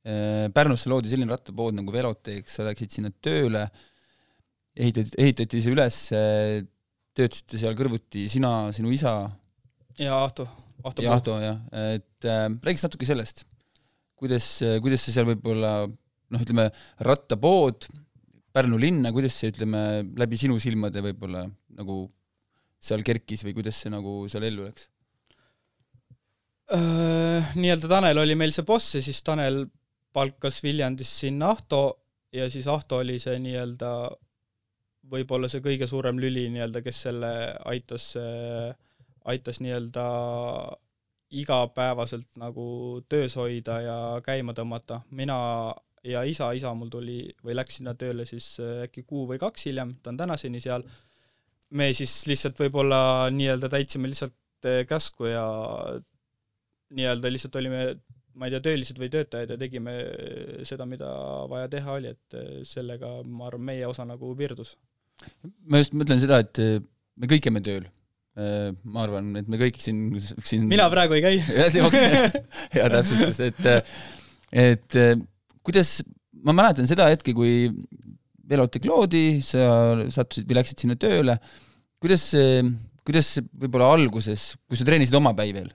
Pärnusse 0.00 0.88
loodi 0.88 1.10
selline 1.12 1.28
rattapood 1.28 1.74
nagu 1.76 1.92
Veloteek, 1.92 2.46
sa 2.48 2.64
läksid 2.64 2.94
sinna 2.94 3.10
tööle 3.20 3.66
äh,, 3.66 3.88
ehitati, 4.78 5.14
ehitati 5.18 5.62
see 5.62 5.74
üles, 5.74 5.98
töötasite 7.16 7.60
seal 7.60 7.76
kõrvuti 7.78 8.26
sina, 8.32 8.70
sinu 8.76 8.92
isa. 8.94 9.14
ja 10.00 10.18
Ahto, 10.20 10.46
Ahto. 10.84 11.04
ja 11.04 11.16
Ahto, 11.16 11.38
jah, 11.42 11.58
et 11.96 12.28
äh, 12.28 12.46
räägiks 12.62 12.86
natuke 12.86 13.08
sellest, 13.08 13.44
kuidas, 14.20 14.46
kuidas 14.82 15.04
see 15.04 15.16
seal 15.16 15.28
võib-olla 15.32 15.74
noh, 15.88 16.46
ütleme, 16.46 16.70
rattapood, 17.06 17.90
Pärnu 18.50 18.80
linna, 18.82 19.12
kuidas 19.14 19.36
see, 19.38 19.52
ütleme, 19.52 19.80
läbi 20.18 20.38
sinu 20.38 20.56
silmade 20.58 20.98
võib-olla 21.04 21.44
nagu 21.78 22.02
seal 22.82 23.04
kerkis 23.06 23.44
või 23.46 23.54
kuidas 23.54 23.76
see 23.78 23.92
nagu 23.92 24.24
seal 24.32 24.42
ellu 24.48 24.64
läks? 24.66 24.88
Nii-öelda 26.70 27.90
Tanel 27.90 28.18
oli 28.22 28.34
meil 28.38 28.50
see 28.54 28.66
boss 28.66 28.96
ja 28.96 29.02
siis 29.02 29.22
Tanel 29.26 29.64
palkas 30.12 30.62
Viljandis 30.62 31.12
sinna 31.20 31.50
Ahto 31.54 31.82
ja 32.32 32.50
siis 32.50 32.66
Ahto 32.70 33.00
oli 33.04 33.18
see 33.22 33.38
nii-öelda 33.42 33.90
võib-olla 35.10 35.48
see 35.50 35.62
kõige 35.64 35.88
suurem 35.90 36.20
lüli 36.22 36.46
nii-öelda, 36.52 36.82
kes 36.84 37.02
selle 37.08 37.30
aitas, 37.66 38.12
aitas 39.32 39.60
nii-öelda 39.64 40.06
igapäevaselt 41.40 42.28
nagu 42.42 42.64
töös 43.08 43.36
hoida 43.38 43.78
ja 43.84 43.96
käima 44.26 44.54
tõmmata. 44.54 45.00
mina 45.10 45.38
ja 46.04 46.22
isa, 46.24 46.52
isa 46.56 46.72
mul 46.74 46.90
tuli 46.90 47.20
või 47.44 47.54
läks 47.54 47.78
sinna 47.78 47.94
tööle 47.94 48.26
siis 48.26 48.56
äkki 48.60 49.04
kuu 49.06 49.26
või 49.28 49.38
kaks 49.38 49.66
hiljem, 49.68 49.94
ta 50.02 50.10
on 50.10 50.16
tänaseni 50.16 50.60
seal. 50.60 50.84
me 51.70 51.92
siis 51.94 52.26
lihtsalt 52.26 52.58
võib-olla 52.58 53.30
nii-öelda 53.30 53.68
täitsime 53.68 54.08
lihtsalt 54.10 54.66
eh, 54.66 54.86
käsku 54.86 55.30
ja 55.30 55.44
nii-öelda 56.90 57.30
lihtsalt 57.30 57.56
olime 57.56 57.84
ma 58.40 58.48
ei 58.48 58.54
tea, 58.54 58.62
töölised 58.64 58.96
või 59.00 59.10
töötajad 59.12 59.52
ja 59.52 59.60
tegime 59.60 59.98
seda, 60.64 60.86
mida 60.88 61.10
vaja 61.50 61.68
teha 61.72 61.98
oli, 61.98 62.14
et 62.16 62.64
sellega 62.68 63.18
ma 63.28 63.50
arvan, 63.50 63.66
meie 63.68 63.84
osa 63.88 64.08
nagu 64.08 64.32
piirdus 64.38 64.78
ma 65.70 65.80
just 65.80 65.96
mõtlen 65.96 66.20
seda, 66.22 66.40
et 66.44 66.60
eh, 66.62 66.76
me 67.20 67.30
kõik 67.30 67.46
käime 67.46 67.64
tööl. 67.64 67.88
Ma 68.40 69.02
arvan, 69.04 69.34
et 69.36 69.48
me 69.50 69.58
kõik 69.60 69.76
siin, 69.82 70.14
siin 70.46 70.62
mina 70.70 70.86
praegu 70.88 71.16
ei 71.16 71.20
käi. 71.20 71.40
hea 72.76 72.86
täpsustus, 72.94 73.40
et 73.44 73.66
et 74.54 74.96
kuidas, 75.66 75.90
ma 76.46 76.54
mäletan 76.56 76.88
seda 76.88 77.10
hetke, 77.10 77.34
kui 77.36 77.66
Velotek 78.50 78.86
loodi, 78.88 79.42
sa 79.44 79.98
sattusid 80.14 80.48
või 80.48 80.56
läksid 80.56 80.86
sinna 80.86 80.96
tööle, 80.98 81.36
kuidas 82.02 82.24
see, 82.32 82.62
kuidas 83.06 83.34
võib-olla 83.50 83.90
alguses, 83.98 84.54
kui 84.70 84.78
sa 84.78 84.86
treenisid 84.88 85.18
omapäi 85.20 85.52
veel, 85.58 85.68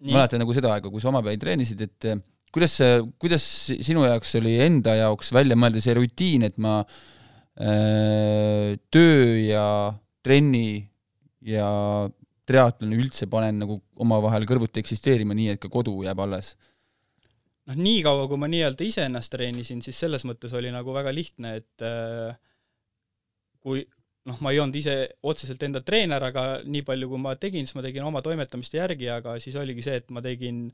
mäletan 0.00 0.40
nagu 0.42 0.56
seda 0.56 0.74
aega, 0.74 0.90
kui 0.90 1.02
sa 1.02 1.10
omapäi 1.12 1.38
treenisid, 1.40 1.86
et 1.86 2.10
kuidas 2.50 2.74
see, 2.80 3.00
kuidas 3.20 3.44
sinu 3.86 4.04
jaoks 4.08 4.34
oli 4.40 4.56
enda 4.64 4.96
jaoks 4.98 5.32
välja 5.36 5.58
mõelda 5.58 5.82
see 5.84 5.96
rutiin, 5.98 6.48
et 6.48 6.56
ma 6.58 6.80
Äh, 7.60 8.78
töö 8.88 9.36
ja 9.42 9.92
trenni 10.24 10.80
ja 11.44 11.68
triatloni 12.48 12.96
üldse 12.96 13.26
panen 13.28 13.58
nagu 13.60 13.76
omavahel 14.00 14.46
kõrvuti 14.48 14.80
eksisteerima, 14.80 15.36
nii 15.36 15.50
et 15.52 15.60
ka 15.60 15.68
kodu 15.72 15.98
jääb 16.06 16.22
alles? 16.24 16.54
noh, 17.68 17.76
niikaua 17.76 18.24
kui 18.30 18.40
ma 18.40 18.48
nii-öelda 18.50 18.86
iseennast 18.86 19.34
treenisin, 19.34 19.82
siis 19.84 19.98
selles 20.00 20.24
mõttes 20.24 20.54
oli 20.56 20.72
nagu 20.72 20.94
väga 20.96 21.12
lihtne, 21.12 21.52
et 21.60 21.84
äh, 21.84 22.32
kui 23.60 23.84
noh, 24.28 24.38
ma 24.44 24.52
ei 24.52 24.60
olnud 24.60 24.76
ise 24.76 24.94
otseselt 25.26 25.62
enda 25.64 25.82
treener, 25.84 26.22
aga 26.28 26.44
nii 26.66 26.84
palju, 26.86 27.08
kui 27.10 27.22
ma 27.22 27.34
tegin, 27.40 27.66
siis 27.66 27.78
ma 27.78 27.84
tegin 27.84 28.06
oma 28.06 28.22
toimetamiste 28.24 28.80
järgi, 28.80 29.08
aga 29.12 29.38
siis 29.42 29.56
oligi 29.60 29.84
see, 29.86 30.00
et 30.02 30.10
ma 30.12 30.22
tegin 30.24 30.66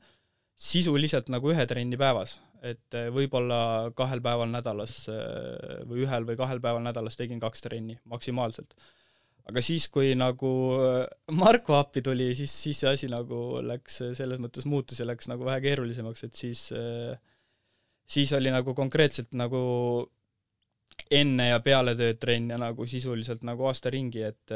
sisuliselt 0.57 1.29
nagu 1.29 1.51
ühe 1.53 1.65
trenni 1.69 1.99
päevas, 1.99 2.39
et 2.65 2.97
eh, 2.97 3.09
võib-olla 3.13 3.91
kahel 3.97 4.23
päeval 4.25 4.49
nädalas 4.51 4.99
eh, 5.13 5.83
või 5.87 6.03
ühel 6.07 6.25
või 6.27 6.37
kahel 6.39 6.61
päeval 6.63 6.81
nädalas 6.83 7.19
tegin 7.19 7.41
kaks 7.41 7.61
trenni 7.63 7.99
maksimaalselt. 8.09 8.73
aga 9.47 9.61
siis, 9.63 9.85
kui 9.93 10.15
nagu 10.17 10.51
eh, 10.81 11.05
Marko 11.37 11.77
appi 11.77 12.01
tuli, 12.03 12.33
siis, 12.35 12.51
siis 12.51 12.81
see 12.83 12.91
asi 12.91 13.11
nagu 13.11 13.61
läks 13.63 14.01
selles 14.17 14.41
mõttes 14.43 14.65
muutus 14.65 14.99
ja 14.99 15.07
läks 15.07 15.29
nagu 15.29 15.45
vähe 15.45 15.61
keerulisemaks, 15.69 16.25
et 16.25 16.41
siis, 16.41 16.67
siis 18.17 18.33
oli 18.33 18.51
nagu 18.51 18.73
konkreetselt 18.73 19.37
nagu 19.37 19.61
enne 21.13 21.49
ja 21.51 21.59
peale 21.63 21.95
tööd 21.95 22.19
trenn 22.19 22.51
ja 22.51 22.57
nagu 22.61 22.85
sisuliselt 22.89 23.43
nagu 23.47 23.69
aasta 23.69 23.91
ringi, 23.93 24.23
et 24.27 24.53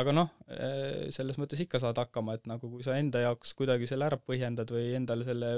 aga 0.00 0.14
noh, 0.14 0.30
eh, 0.50 1.06
selles 1.14 1.38
mõttes 1.38 1.60
ikka 1.62 1.80
saad 1.82 1.98
hakkama, 2.02 2.38
et 2.38 2.48
nagu 2.50 2.70
kui 2.70 2.82
sa 2.86 2.96
enda 2.98 3.22
jaoks 3.22 3.54
kuidagi 3.58 3.88
selle 3.90 4.08
ära 4.08 4.18
põhjendad 4.18 4.70
või 4.74 4.90
endale 4.98 5.26
selle 5.28 5.56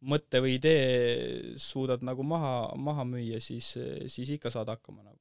mõtte 0.00 0.40
või 0.40 0.56
idee 0.56 1.56
suudad 1.60 2.04
nagu 2.06 2.24
maha, 2.24 2.70
maha 2.80 3.04
müüa, 3.04 3.40
siis, 3.44 3.74
siis 4.08 4.30
ikka 4.36 4.52
saad 4.52 4.70
hakkama 4.72 5.02
nagu. 5.04 5.18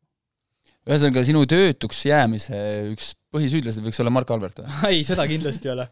ühesõnaga, 0.88 1.26
sinu 1.28 1.44
töötuks 1.52 2.00
jäämise 2.08 2.60
üks 2.94 3.12
põhisüüdlased 3.34 3.84
võiks 3.84 4.00
olla 4.00 4.14
Mark 4.16 4.32
Albert 4.32 4.64
või? 4.64 4.72
ei, 4.94 5.04
seda 5.04 5.28
kindlasti 5.28 5.68
ei 5.68 5.74
ole. 5.76 5.90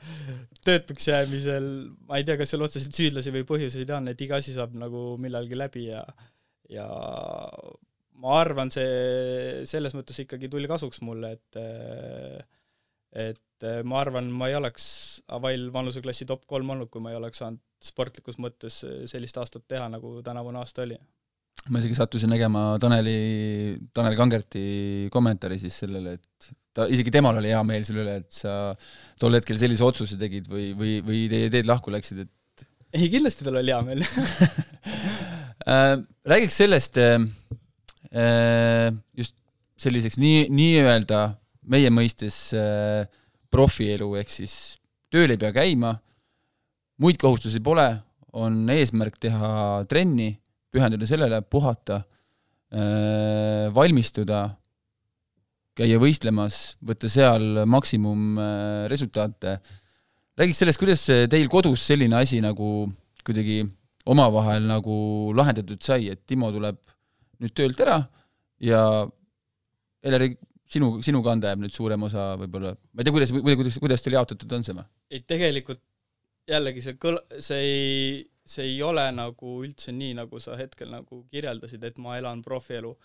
töötuks 0.63 1.11
jäämisel, 1.11 1.67
ma 2.07 2.21
ei 2.21 2.27
tea, 2.27 2.39
kas 2.39 2.55
seal 2.55 2.63
otseselt 2.63 2.95
süüdlasi 2.95 3.35
või 3.35 3.43
põhjuseid 3.49 3.91
on, 3.97 4.07
et 4.13 4.23
iga 4.23 4.39
asi 4.39 4.55
saab 4.55 4.71
nagu 4.79 5.09
millalgi 5.19 5.59
läbi 5.59 5.89
ja 5.89 6.05
ja 6.73 6.87
ma 8.21 8.37
arvan, 8.41 8.71
see 8.73 9.65
selles 9.69 9.95
mõttes 9.97 10.17
ikkagi 10.23 10.49
tuli 10.51 10.69
kasuks 10.69 11.01
mulle, 11.05 11.35
et 11.37 11.59
et 13.17 13.67
ma 13.87 14.01
arvan, 14.03 14.27
ma 14.29 14.49
ei 14.51 14.57
oleks 14.57 14.87
Avail 15.33 15.69
vanuseklassi 15.73 16.27
top 16.29 16.45
kolm 16.49 16.75
olnud, 16.75 16.91
kui 16.93 17.01
ma 17.01 17.13
ei 17.13 17.19
oleks 17.19 17.41
saanud 17.41 17.61
sportlikus 17.83 18.37
mõttes 18.41 18.81
sellist 19.09 19.37
aastat 19.37 19.65
teha, 19.69 19.87
nagu 19.91 20.19
tänavune 20.25 20.59
aasta 20.61 20.83
oli. 20.85 20.97
ma 21.69 21.81
isegi 21.81 21.97
sattusin 21.97 22.31
nägema 22.31 22.77
Taneli, 22.79 23.77
Tanel 23.93 24.15
Kangerti 24.17 25.09
kommentaari 25.11 25.59
siis 25.59 25.77
sellele, 25.83 26.17
et 26.17 26.49
ta, 26.73 26.87
isegi 26.87 27.13
temal 27.13 27.39
oli 27.41 27.51
hea 27.53 27.61
meel 27.67 27.85
selle 27.87 28.05
üle, 28.05 28.17
et 28.21 28.31
sa 28.33 28.73
tol 29.19 29.37
hetkel 29.37 29.59
sellise 29.61 29.85
otsuse 29.85 30.17
tegid 30.19 30.49
või, 30.51 30.71
või, 30.77 30.97
või 31.05 31.25
teie 31.31 31.51
teed 31.53 31.69
lahku 31.69 31.93
läksid, 31.93 32.25
et 32.25 32.65
ei, 32.93 33.09
kindlasti 33.11 33.45
tal 33.45 33.59
oli 33.59 33.73
hea 33.73 33.81
meel 33.83 34.05
Räägiks 35.65 36.57
sellest 36.59 36.97
äh, 37.01 37.17
Äh, 38.11 38.93
just 39.17 39.35
selliseks 39.77 40.17
nii, 40.21 40.47
nii-öelda 40.53 41.21
meie 41.67 41.89
mõistes 41.91 42.53
äh, 42.55 43.03
profielu, 43.51 44.13
ehk 44.21 44.31
siis 44.31 44.53
tööl 45.11 45.33
ei 45.33 45.39
pea 45.39 45.51
käima, 45.55 45.97
muid 47.03 47.19
kohustusi 47.19 47.59
pole, 47.63 47.87
on 48.37 48.63
eesmärk 48.71 49.17
teha 49.19 49.83
trenni, 49.91 50.31
pühenduda 50.71 51.07
sellele, 51.09 51.41
puhata, 51.51 52.01
äh, 52.71 53.67
valmistuda, 53.75 54.45
käia 55.77 55.99
võistlemas, 56.01 56.77
võtta 56.81 57.11
seal 57.11 57.65
maksimumresultaate. 57.69 59.59
räägiks 60.39 60.63
sellest, 60.63 60.79
kuidas 60.79 61.03
teil 61.29 61.51
kodus 61.51 61.83
selline 61.85 62.15
asi 62.17 62.39
nagu 62.41 62.87
kuidagi 63.21 63.65
omavahel 64.13 64.67
nagu 64.69 64.97
lahendatud 65.35 65.81
sai, 65.83 66.09
et 66.13 66.23
Timo 66.29 66.51
tuleb 66.53 66.79
nüüd 67.43 67.53
töölt 67.57 67.81
ära 67.83 67.99
ja 68.63 68.81
Eleri, 70.07 70.31
sinu, 70.69 70.97
sinu 71.03 71.21
kanda 71.25 71.51
jääb 71.51 71.63
nüüd 71.65 71.75
suurem 71.75 72.05
osa 72.07 72.29
võib-olla, 72.39 72.73
ma 72.93 73.01
ei 73.01 73.07
tea, 73.07 73.15
kuidas, 73.15 73.33
kuidas, 73.33 73.77
kuidas 73.81 74.03
teil 74.05 74.17
jaotatud 74.17 74.57
on 74.57 74.65
see 74.65 74.77
või? 74.77 74.87
ei, 75.11 75.21
tegelikult 75.27 75.83
jällegi 76.47 76.83
see 76.85 76.97
kõl-, 77.01 77.21
see 77.43 77.59
ei, 77.65 78.23
see 78.47 78.69
ei 78.71 78.79
ole 78.85 79.03
nagu 79.15 79.59
üldse 79.65 79.93
nii, 79.95 80.15
nagu 80.21 80.41
sa 80.43 80.55
hetkel 80.59 80.91
nagu 80.93 81.23
kirjeldasid, 81.31 81.83
et 81.83 81.99
ma 82.03 82.17
elan 82.19 82.43
profielu. 82.45 82.95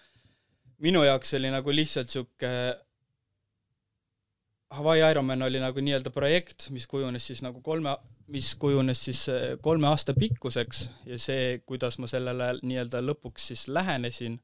minu 0.83 1.05
jaoks 1.07 1.35
oli 1.39 1.51
nagu 1.55 1.75
lihtsalt 1.75 2.11
niisugune 2.11 2.57
Hawaii 4.73 5.03
Ironman 5.11 5.43
oli 5.45 5.61
nagu 5.61 5.83
nii-öelda 5.85 6.11
projekt, 6.11 6.71
mis 6.73 6.87
kujunes 6.89 7.27
siis 7.27 7.43
nagu 7.45 7.61
kolme, 7.61 7.93
mis 8.27 8.55
kujunes 8.55 9.05
siis 9.05 9.23
eh, 9.29 9.57
kolme 9.61 9.87
aasta 9.89 10.15
pikkuseks 10.19 10.83
ja 11.07 11.19
see, 11.19 11.63
kuidas 11.67 11.99
ma 11.99 12.11
sellele 12.11 12.53
nii-öelda 12.63 13.03
lõpuks 13.05 13.51
siis 13.53 13.67
lähenesin, 13.69 14.39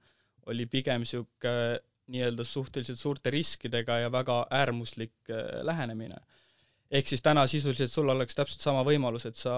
oli 0.46 0.66
pigem 0.66 1.04
niisugune 1.04 1.78
nii-öelda 2.08 2.44
suhteliselt 2.44 2.98
suurte 2.98 3.30
riskidega 3.30 3.98
ja 4.04 4.12
väga 4.12 4.46
äärmuslik 4.50 5.14
eh, 5.28 5.60
lähenemine 5.62 6.20
ehk 6.88 7.10
siis 7.10 7.22
täna 7.24 7.44
sisuliselt 7.50 7.92
sul 7.92 8.08
oleks 8.08 8.36
täpselt 8.36 8.62
sama 8.64 8.82
võimalus, 8.86 9.26
et 9.28 9.36
sa 9.36 9.54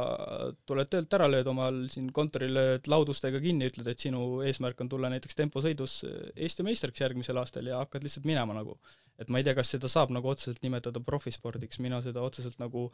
tuled 0.67 0.89
töölt 0.91 1.15
ära, 1.15 1.29
lööd 1.31 1.47
omal 1.51 1.85
siin 1.93 2.09
kontoril, 2.15 2.57
lööd 2.57 2.91
laudustega 2.91 3.41
kinni, 3.43 3.69
ütled, 3.71 3.87
et 3.91 4.03
sinu 4.03 4.41
eesmärk 4.47 4.83
on 4.83 4.91
tulla 4.91 5.11
näiteks 5.13 5.39
temposõidus 5.39 6.01
Eesti 6.35 6.67
meistriks 6.67 7.05
järgmisel 7.05 7.39
aastal 7.39 7.71
ja 7.71 7.79
hakkad 7.85 8.07
lihtsalt 8.07 8.27
minema 8.27 8.57
nagu. 8.57 8.79
et 9.21 9.29
ma 9.29 9.39
ei 9.39 9.45
tea, 9.45 9.55
kas 9.55 9.69
seda 9.75 9.89
saab 9.89 10.15
nagu 10.17 10.31
otseselt 10.31 10.63
nimetada 10.65 11.01
profispordiks, 11.05 11.79
mina 11.79 11.99
seda 12.01 12.23
otseselt 12.25 12.57
nagu 12.59 12.87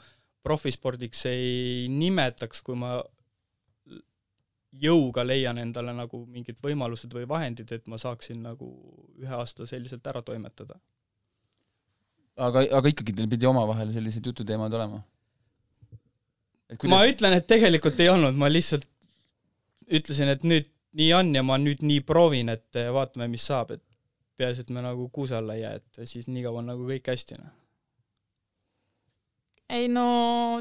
profispordiks 0.43 1.21
ei 1.31 1.87
nimetaks, 1.89 2.65
kui 2.67 2.75
ma 2.75 2.97
jõuga 4.77 5.23
leian 5.25 5.59
endale 5.63 5.95
nagu 5.95 6.25
mingid 6.27 6.59
võimalused 6.63 7.15
või 7.15 7.29
vahendid, 7.31 7.71
et 7.73 7.87
ma 7.87 7.97
saaksin 7.97 8.43
nagu 8.43 8.69
ühe 9.23 9.33
aasta 9.39 9.69
selliselt 9.71 10.07
ära 10.11 10.21
toimetada 10.27 10.81
aga, 12.37 12.65
aga 12.79 12.93
ikkagi 12.93 13.15
teil 13.17 13.29
pidi 13.31 13.49
omavahel 13.49 13.93
sellised 13.95 14.27
jututeemad 14.27 14.75
olema? 14.77 15.03
Kuidas... 16.75 16.91
ma 16.91 17.03
ütlen, 17.07 17.37
et 17.39 17.47
tegelikult 17.47 18.01
ei 18.03 18.11
olnud, 18.11 18.35
ma 18.39 18.51
lihtsalt 18.51 18.87
ütlesin, 19.87 20.33
et 20.33 20.43
nüüd 20.47 20.67
nii 20.99 21.13
on 21.15 21.31
ja 21.37 21.45
ma 21.47 21.59
nüüd 21.63 21.85
nii 21.87 22.03
proovin, 22.07 22.51
et 22.51 22.81
vaatame, 22.93 23.29
mis 23.31 23.45
saab, 23.47 23.77
et 23.77 23.85
peaasi, 24.37 24.65
et 24.65 24.73
me 24.75 24.83
nagu 24.85 25.07
kuuse 25.15 25.37
alla 25.39 25.57
ei 25.57 25.63
jää, 25.63 25.79
et 25.81 26.01
siis 26.11 26.27
nii 26.29 26.43
kaua 26.45 26.63
on 26.63 26.71
nagu 26.73 26.89
kõik 26.89 27.13
hästi, 27.13 27.39
noh. 27.41 27.55
ei 29.77 29.87
no 29.93 30.07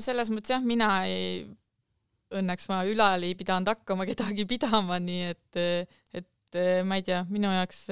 selles 0.04 0.32
mõttes 0.34 0.54
jah, 0.54 0.64
mina 0.66 0.92
ei, 1.10 1.42
õnneks 2.36 2.70
ma 2.70 2.84
ülal 2.90 3.26
ei 3.26 3.36
pidanud 3.38 3.74
hakkama 3.74 4.08
kedagi 4.10 4.46
pidama, 4.50 5.00
nii 5.02 5.34
et, 5.34 5.92
et 6.22 6.62
ma 6.86 7.00
ei 7.00 7.06
tea, 7.06 7.24
minu 7.32 7.52
jaoks 7.52 7.86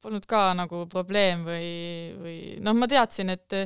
polnud 0.00 0.26
ka 0.28 0.50
nagu 0.56 0.84
probleem 0.90 1.44
või, 1.46 1.70
või 2.20 2.36
noh, 2.64 2.76
ma 2.76 2.88
teadsin, 2.90 3.32
et 3.36 3.56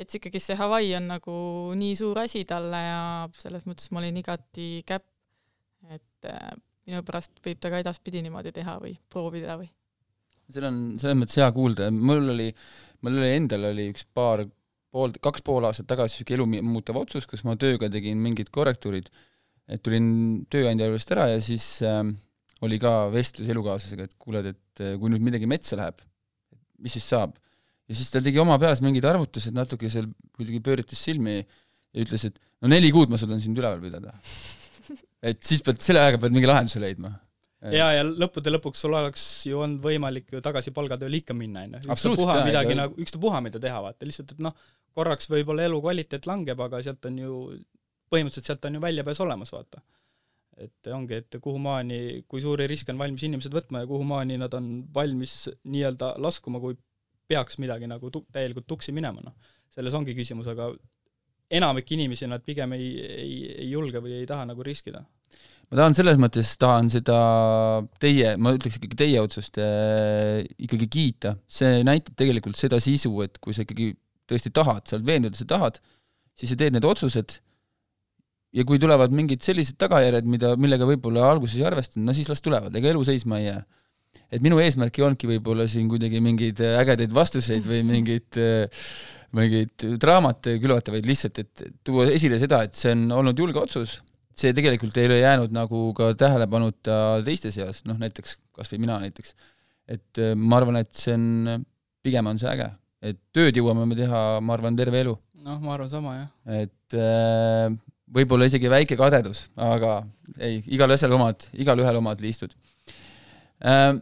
et 0.00 0.10
see 0.10 0.18
ikkagi 0.18 0.40
see 0.42 0.56
Hawaii 0.58 0.94
on 0.98 1.08
nagu 1.12 1.34
nii 1.78 1.94
suur 1.98 2.22
asi 2.22 2.42
talle 2.48 2.80
ja 2.80 3.02
selles 3.38 3.66
mõttes 3.68 3.90
ma 3.92 4.00
olin 4.00 4.16
igati 4.18 4.68
käpp, 4.88 5.04
et 5.92 6.28
äh, 6.30 6.54
minu 6.88 7.02
pärast 7.06 7.38
võib 7.44 7.60
ta 7.62 7.70
ka 7.72 7.82
edaspidi 7.82 8.22
niimoodi 8.24 8.54
teha 8.56 8.78
või 8.82 8.96
proovida 9.12 9.58
või. 9.60 9.68
see 10.52 10.64
on 10.66 10.80
selles 11.00 11.18
mõttes 11.20 11.38
hea 11.38 11.50
kuulda, 11.54 11.90
mul 11.94 12.32
oli, 12.34 12.48
mul 13.04 13.20
oli 13.20 13.30
endal 13.36 13.68
oli 13.70 13.88
üks 13.92 14.08
paar, 14.16 14.44
pool, 14.92 15.14
kaks 15.22 15.44
pool 15.46 15.68
aastat 15.68 15.88
tagasi 15.92 16.22
niisugune 16.22 16.58
elu 16.58 16.72
muutev 16.72 16.98
otsus, 17.04 17.28
kus 17.28 17.44
ma 17.46 17.54
tööga 17.60 17.90
tegin 17.92 18.18
mingid 18.20 18.50
korrektuurid, 18.52 19.08
et 19.68 19.82
tulin 19.84 20.08
tööandja 20.52 20.88
juurest 20.88 21.14
ära 21.14 21.28
ja 21.30 21.38
siis 21.44 21.68
äh, 21.86 22.02
oli 22.66 22.78
ka 22.82 22.92
vestlus 23.12 23.50
elukaaslasega, 23.52 24.06
et 24.08 24.18
kuuled, 24.20 24.52
et 24.52 24.84
eh, 24.84 24.94
kui 25.00 25.10
nüüd 25.12 25.24
midagi 25.24 25.48
metsa 25.50 25.78
läheb, 25.78 26.02
mis 26.82 26.98
siis 26.98 27.08
saab? 27.14 27.38
ja 27.90 27.96
siis 27.98 28.12
ta 28.12 28.22
tegi 28.24 28.40
oma 28.40 28.54
peas 28.62 28.80
mingid 28.80 29.04
arvutused, 29.04 29.52
natuke 29.56 29.90
seal 29.92 30.06
kuidagi 30.36 30.62
pööritas 30.64 31.02
silmi 31.02 31.40
ja 31.40 32.04
ütles, 32.04 32.24
et 32.28 32.38
no 32.62 32.70
neli 32.70 32.92
kuud 32.94 33.10
ma 33.12 33.18
suudan 33.20 33.42
sind 33.42 33.58
üleval 33.58 33.82
pidada. 33.82 34.14
et 35.28 35.42
siis 35.44 35.60
pead, 35.66 35.82
selle 35.84 36.00
ajaga 36.00 36.22
pead 36.22 36.36
mingi 36.36 36.48
lahenduse 36.48 36.80
leidma. 36.80 37.10
ja, 37.74 37.90
ja 37.98 38.06
lõppude 38.06 38.54
lõpuks 38.54 38.84
sul 38.86 38.96
oleks 38.98 39.24
ju 39.50 39.60
olnud 39.62 39.82
võimalik 39.84 40.30
ju 40.32 40.40
tagasi 40.44 40.72
palgatööle 40.74 41.20
ikka 41.20 41.36
minna, 41.36 41.66
on 41.66 41.76
ju. 41.76 41.82
ükstapuha 41.92 42.38
midagi 42.46 42.78
nagu, 42.78 42.96
ükstapuha 43.02 43.42
mida 43.44 43.60
teha, 43.62 43.82
vaata, 43.84 44.08
lihtsalt 44.08 44.32
et 44.36 44.46
noh, 44.46 44.56
korraks 44.96 45.28
võib-olla 45.30 45.66
elukvaliteet 45.68 46.30
langeb, 46.30 46.62
aga 46.64 46.80
sealt 46.86 47.10
on 47.10 47.18
ju, 47.18 47.42
põhimõtteliselt 48.12 48.54
sealt 48.54 48.70
on 48.70 48.78
ju 48.78 48.86
väljapääs 48.86 49.20
olemas, 49.26 49.52
vaata 49.54 49.82
et 50.60 50.88
ongi, 50.92 51.18
et 51.22 51.38
kuhumaani, 51.42 52.24
kui 52.28 52.42
suuri 52.44 52.66
riske 52.70 52.92
on 52.92 53.00
valmis 53.00 53.24
inimesed 53.26 53.54
võtma 53.54 53.82
ja 53.82 53.88
kuhumaani 53.88 54.38
nad 54.40 54.52
on 54.58 54.68
valmis 54.94 55.46
nii-öelda 55.64 56.14
laskuma, 56.22 56.60
kui 56.62 56.76
peaks 57.30 57.58
midagi 57.62 57.88
nagu 57.88 58.10
tu-, 58.12 58.26
täielikult 58.34 58.68
tuksi 58.68 58.92
minema, 58.94 59.22
noh. 59.24 59.54
selles 59.72 59.94
ongi 59.96 60.14
küsimus, 60.16 60.50
aga 60.52 60.68
enamik 61.52 61.90
inimesi 61.96 62.28
nad 62.28 62.44
pigem 62.44 62.76
ei, 62.76 62.92
ei, 63.00 63.34
ei 63.64 63.70
julge 63.72 64.00
või 64.04 64.18
ei 64.20 64.28
taha 64.28 64.46
nagu 64.48 64.64
riskida. 64.66 65.02
ma 65.70 65.80
tahan 65.80 65.96
selles 65.96 66.20
mõttes, 66.20 66.52
tahan 66.60 66.90
seda 66.92 67.18
teie, 68.02 68.36
ma 68.36 68.52
ütleks 68.56 68.78
ikkagi 68.80 68.98
teie 69.04 69.22
otsust 69.24 69.60
äh, 69.60 70.42
ikkagi 70.66 70.88
kiita, 70.92 71.36
see 71.48 71.80
näitab 71.86 72.16
tegelikult 72.20 72.60
seda 72.60 72.80
sisu, 72.80 73.14
et 73.24 73.40
kui 73.40 73.56
sa 73.56 73.64
ikkagi 73.64 73.94
tõesti 74.28 74.52
tahad, 74.54 74.84
sa 74.86 74.98
oled 74.98 75.08
veendunud, 75.08 75.36
et 75.36 75.44
sa 75.44 75.48
tahad, 75.48 75.80
siis 76.38 76.52
sa 76.52 76.60
teed 76.60 76.76
need 76.76 76.88
otsused 76.88 77.40
ja 78.52 78.64
kui 78.68 78.80
tulevad 78.80 79.14
mingid 79.16 79.44
sellised 79.44 79.78
tagajärjed, 79.80 80.28
mida, 80.28 80.52
millega 80.60 80.88
võib-olla 80.88 81.30
alguses 81.30 81.56
ei 81.60 81.66
arvestanud, 81.68 82.06
no 82.08 82.16
siis 82.16 82.28
las 82.30 82.44
tulevad, 82.44 82.74
ega 82.76 82.92
elu 82.92 83.04
seisma 83.08 83.40
ei 83.40 83.48
jää. 83.48 83.62
et 84.32 84.44
minu 84.44 84.60
eesmärk 84.60 84.98
ei 84.98 85.04
olnudki 85.06 85.28
võib-olla 85.28 85.66
siin 85.68 85.88
kuidagi 85.88 86.20
mingeid 86.24 86.60
ägedaid 86.60 87.12
vastuseid 87.16 87.66
või 87.68 87.82
mingeid 87.88 88.40
mingeid 89.36 89.84
draamat 90.00 90.50
külvata, 90.60 90.92
vaid 90.92 91.08
lihtsalt, 91.08 91.38
et 91.40 91.62
tuua 91.84 92.06
esile 92.12 92.36
seda, 92.40 92.62
et 92.66 92.76
see 92.76 92.92
on 92.92 93.06
olnud 93.16 93.38
julge 93.38 93.60
otsus, 93.62 94.00
see 94.36 94.52
tegelikult 94.56 94.96
ei 95.00 95.08
ole 95.08 95.22
jäänud 95.22 95.54
nagu 95.54 95.84
ka 95.96 96.10
tähelepanuta 96.20 96.98
teiste 97.24 97.52
seas, 97.54 97.82
noh 97.88 97.96
näiteks 98.00 98.36
kas 98.56 98.72
või 98.72 98.82
mina 98.84 98.98
näiteks. 99.02 99.34
et 99.88 100.20
ma 100.36 100.60
arvan, 100.60 100.78
et 100.80 100.92
see 100.96 101.14
on, 101.16 101.64
pigem 102.04 102.28
on 102.28 102.40
see 102.40 102.50
äge, 102.52 102.68
et 103.02 103.18
tööd 103.34 103.56
jõuame 103.56 103.86
me 103.88 103.96
teha, 103.98 104.40
ma 104.44 104.56
arvan, 104.56 104.76
terve 104.76 105.00
elu. 105.00 105.16
noh, 105.42 105.58
ma 105.64 105.74
arvan 105.76 105.90
sama, 105.90 106.14
jah. 106.18 106.60
et 106.62 106.96
äh, 106.98 107.72
võib-olla 108.12 108.48
isegi 108.48 108.70
väike 108.70 108.96
kadedus, 108.98 109.46
aga 109.56 110.00
ei, 110.38 110.60
igal 110.74 110.92
asjal 110.94 111.14
omad, 111.16 111.46
igalühel 111.56 112.00
omad 112.00 112.20
liistud. 112.24 112.54
Äh, 113.68 113.94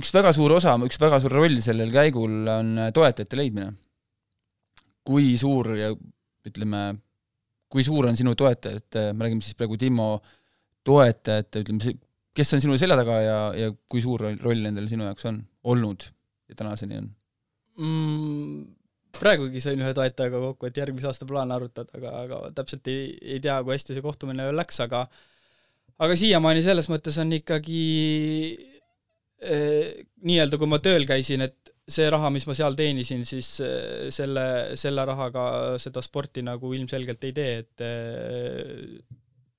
üks 0.00 0.12
väga 0.14 0.32
suur 0.36 0.56
osa, 0.56 0.76
üks 0.86 1.00
väga 1.00 1.20
suur 1.22 1.36
roll 1.38 1.60
sellel 1.64 1.92
käigul 1.94 2.46
on 2.52 2.76
toetajate 2.94 3.38
leidmine. 3.40 3.72
kui 5.06 5.36
suur 5.38 5.68
ja 5.78 5.92
ütleme, 6.48 6.80
kui 7.70 7.84
suur 7.86 8.08
on 8.08 8.16
sinu 8.18 8.32
toetajate, 8.34 9.12
me 9.14 9.22
räägime 9.22 9.44
siis 9.44 9.54
praegu 9.54 9.76
Timo 9.78 10.08
toetajate, 10.82 11.62
ütleme, 11.62 11.94
kes 12.34 12.54
on 12.56 12.62
sinu 12.64 12.78
selja 12.80 12.96
taga 12.98 13.20
ja, 13.22 13.36
ja 13.54 13.70
kui 13.86 14.02
suur 14.02 14.24
roll 14.42 14.64
nendel 14.64 14.88
sinu 14.90 15.06
jaoks 15.06 15.28
on 15.30 15.38
olnud 15.70 16.08
ja 16.50 16.58
tänaseni 16.58 16.98
on 16.98 17.06
mm,? 17.78 18.64
Praegugi 19.20 19.62
sain 19.64 19.80
ühe 19.82 19.92
toetajaga 19.96 20.42
kokku, 20.48 20.68
et 20.68 20.80
järgmise 20.80 21.08
aasta 21.10 21.28
plaane 21.28 21.54
arutada, 21.56 21.90
aga, 21.98 22.12
aga 22.24 22.40
täpselt 22.56 22.88
ei, 22.92 23.10
ei 23.36 23.40
tea, 23.44 23.56
kui 23.64 23.76
hästi 23.76 23.96
see 23.96 24.04
kohtumine 24.04 24.46
veel 24.48 24.58
läks, 24.60 24.80
aga 24.84 25.06
aga 26.02 26.16
siiamaani 26.18 26.64
selles 26.64 26.90
mõttes 26.92 27.16
on 27.22 27.32
ikkagi 27.38 27.84
eh, 29.40 30.04
nii-öelda, 30.26 30.60
kui 30.60 30.68
ma 30.70 30.80
tööl 30.84 31.08
käisin, 31.08 31.46
et 31.46 31.72
see 31.86 32.08
raha, 32.10 32.32
mis 32.34 32.46
ma 32.48 32.56
seal 32.58 32.76
teenisin, 32.78 33.22
siis 33.28 33.52
eh, 33.64 34.08
selle, 34.14 34.46
selle 34.78 35.06
rahaga 35.06 35.46
seda 35.82 36.02
sporti 36.04 36.42
nagu 36.46 36.72
ilmselgelt 36.74 37.24
ei 37.28 37.36
tee, 37.36 37.54
et 37.62 37.86
eh, 37.86 38.98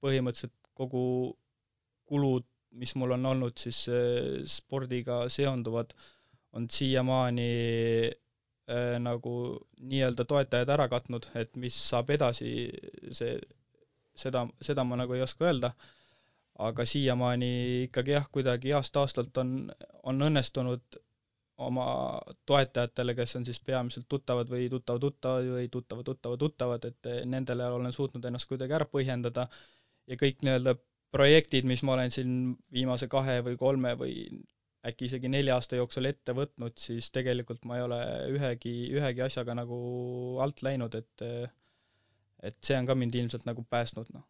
põhimõtteliselt 0.03 0.55
kogu 0.77 1.03
kulud, 2.07 2.45
mis 2.77 2.93
mul 2.99 3.15
on 3.15 3.31
olnud 3.31 3.57
siis 3.57 3.85
eh, 3.89 4.43
spordiga 4.49 5.23
seonduvad, 5.33 5.95
on 6.57 6.67
siiamaani 6.71 7.51
nagu 8.99 9.33
nii-öelda 9.79 10.25
toetajad 10.27 10.69
ära 10.75 10.89
katnud, 10.91 11.29
et 11.39 11.55
mis 11.55 11.75
saab 11.89 12.09
edasi, 12.11 12.49
see, 13.15 13.37
seda, 14.17 14.43
seda 14.61 14.83
ma 14.83 14.97
nagu 14.99 15.15
ei 15.15 15.23
oska 15.23 15.47
öelda, 15.47 15.71
aga 16.67 16.85
siiamaani 16.85 17.51
ikkagi 17.85 18.15
jah, 18.17 18.27
kuidagi 18.33 18.73
aasta-aastalt 18.75 19.37
on, 19.39 19.53
on 20.03 20.27
õnnestunud 20.27 20.99
oma 21.57 21.87
toetajatele, 22.45 23.15
kes 23.17 23.35
on 23.39 23.45
siis 23.45 23.59
peamiselt 23.65 24.05
tuttavad 24.09 24.49
või 24.49 24.67
tuttava-tuttavad 24.69 25.47
või 25.55 25.69
tuttava-tuttava-tuttavad, 25.73 26.85
et 26.85 27.09
nendele 27.25 27.65
olen 27.73 27.93
suutnud 27.93 28.25
ennast 28.25 28.49
kuidagi 28.49 28.75
ära 28.77 28.85
põhjendada. 28.89 29.47
Ja 30.07 30.17
kõik 30.19 30.43
nii-öelda 30.45 30.75
projektid, 31.11 31.65
mis 31.65 31.81
ma 31.83 31.95
olen 31.95 32.13
siin 32.13 32.35
viimase 32.73 33.07
kahe 33.09 33.39
või 33.45 33.57
kolme 33.57 33.95
või 33.97 34.13
äkki 34.87 35.07
isegi 35.09 35.31
nelja 35.31 35.57
aasta 35.57 35.79
jooksul 35.79 36.09
ette 36.09 36.35
võtnud, 36.37 36.75
siis 36.79 37.09
tegelikult 37.15 37.65
ma 37.67 37.77
ei 37.79 37.85
ole 37.85 37.99
ühegi, 38.37 38.75
ühegi 38.95 39.23
asjaga 39.25 39.55
nagu 39.57 39.77
alt 40.43 40.63
läinud, 40.65 40.95
et 40.95 41.27
et 42.47 42.57
see 42.61 42.77
on 42.77 42.85
ka 42.85 42.95
mind 42.95 43.15
ilmselt 43.17 43.47
nagu 43.47 43.63
päästnud, 43.65 44.11
noh. 44.13 44.23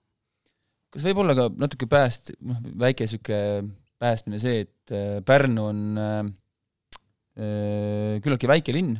kas 0.93 1.03
võib 1.05 1.19
olla 1.23 1.35
ka 1.37 1.49
natuke 1.59 1.89
pääst-, 1.91 2.33
noh, 2.39 2.61
väike 2.79 3.05
niisugune 3.05 3.75
päästmine 4.01 4.39
see, 4.41 4.65
et 4.65 4.93
äh, 4.93 5.19
Pärnu 5.25 5.65
on 5.71 5.81
äh, 6.01 6.21
äh, 7.41 8.13
küllaltki 8.23 8.49
väike 8.49 8.75
linn, 8.75 8.95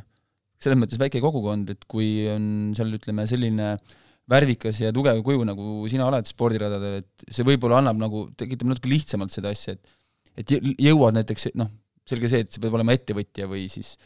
selles 0.58 0.78
mõttes 0.80 1.00
väike 1.00 1.22
kogukond, 1.22 1.70
et 1.74 1.86
kui 1.90 2.26
on 2.32 2.74
seal 2.76 2.96
ütleme, 2.98 3.26
selline 3.30 3.76
värvikas 4.28 4.82
ja 4.82 4.90
tugev 4.94 5.22
kuju, 5.24 5.44
nagu 5.48 5.86
sina 5.90 6.08
oled 6.08 6.26
spordiradadel, 6.28 6.98
et 7.04 7.30
see 7.30 7.46
võib-olla 7.46 7.78
annab 7.80 8.00
nagu, 8.02 8.26
tekitab 8.38 8.68
natuke 8.72 8.90
lihtsamalt 8.90 9.32
seda 9.32 9.54
asja, 9.54 9.78
et 9.78 9.94
et 10.38 10.54
jõuad 10.54 11.16
näiteks, 11.18 11.50
noh, 11.58 11.70
selge 12.08 12.30
see, 12.30 12.44
et 12.44 12.54
sa 12.54 12.62
pead 12.62 12.76
olema 12.78 12.94
ettevõtja 12.96 13.48
või 13.50 13.66
siis 13.72 13.96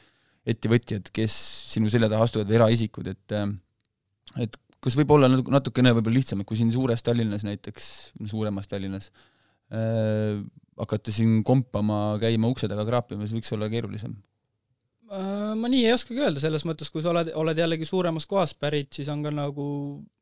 ettevõtjad, 0.48 1.12
kes 1.14 1.34
sinu 1.74 1.90
selja 1.92 2.08
taha 2.10 2.26
astuvad 2.26 2.50
või 2.50 2.58
eraisikud, 2.58 3.12
et 3.12 3.36
et 4.42 4.58
kas 4.82 4.96
võib 4.98 5.12
olla 5.14 5.28
natukene 5.30 5.92
võib-olla 5.94 6.18
lihtsam, 6.18 6.42
et 6.42 6.48
kui 6.48 6.58
siin 6.58 6.72
suures 6.74 7.04
Tallinnas 7.06 7.44
näiteks, 7.46 7.86
suuremas 8.30 8.66
Tallinnas 8.70 9.12
äh, 9.70 10.42
hakata 10.80 11.14
siin 11.14 11.40
kompama, 11.46 12.18
käima 12.22 12.50
ukse 12.50 12.70
taga 12.70 12.86
kraapimas, 12.88 13.34
võiks 13.36 13.54
olla 13.54 13.70
keerulisem? 13.70 14.16
Äh, 15.12 15.52
ma 15.58 15.70
nii 15.70 15.84
ei 15.86 15.94
oskagi 15.94 16.24
öelda, 16.24 16.42
selles 16.42 16.66
mõttes, 16.66 16.90
kui 16.90 17.04
sa 17.04 17.12
oled, 17.12 17.30
oled 17.38 17.62
jällegi 17.62 17.86
suuremast 17.86 18.30
kohast 18.30 18.58
pärit, 18.62 18.90
siis 18.96 19.10
on 19.12 19.22
ka 19.22 19.30
nagu, 19.34 19.64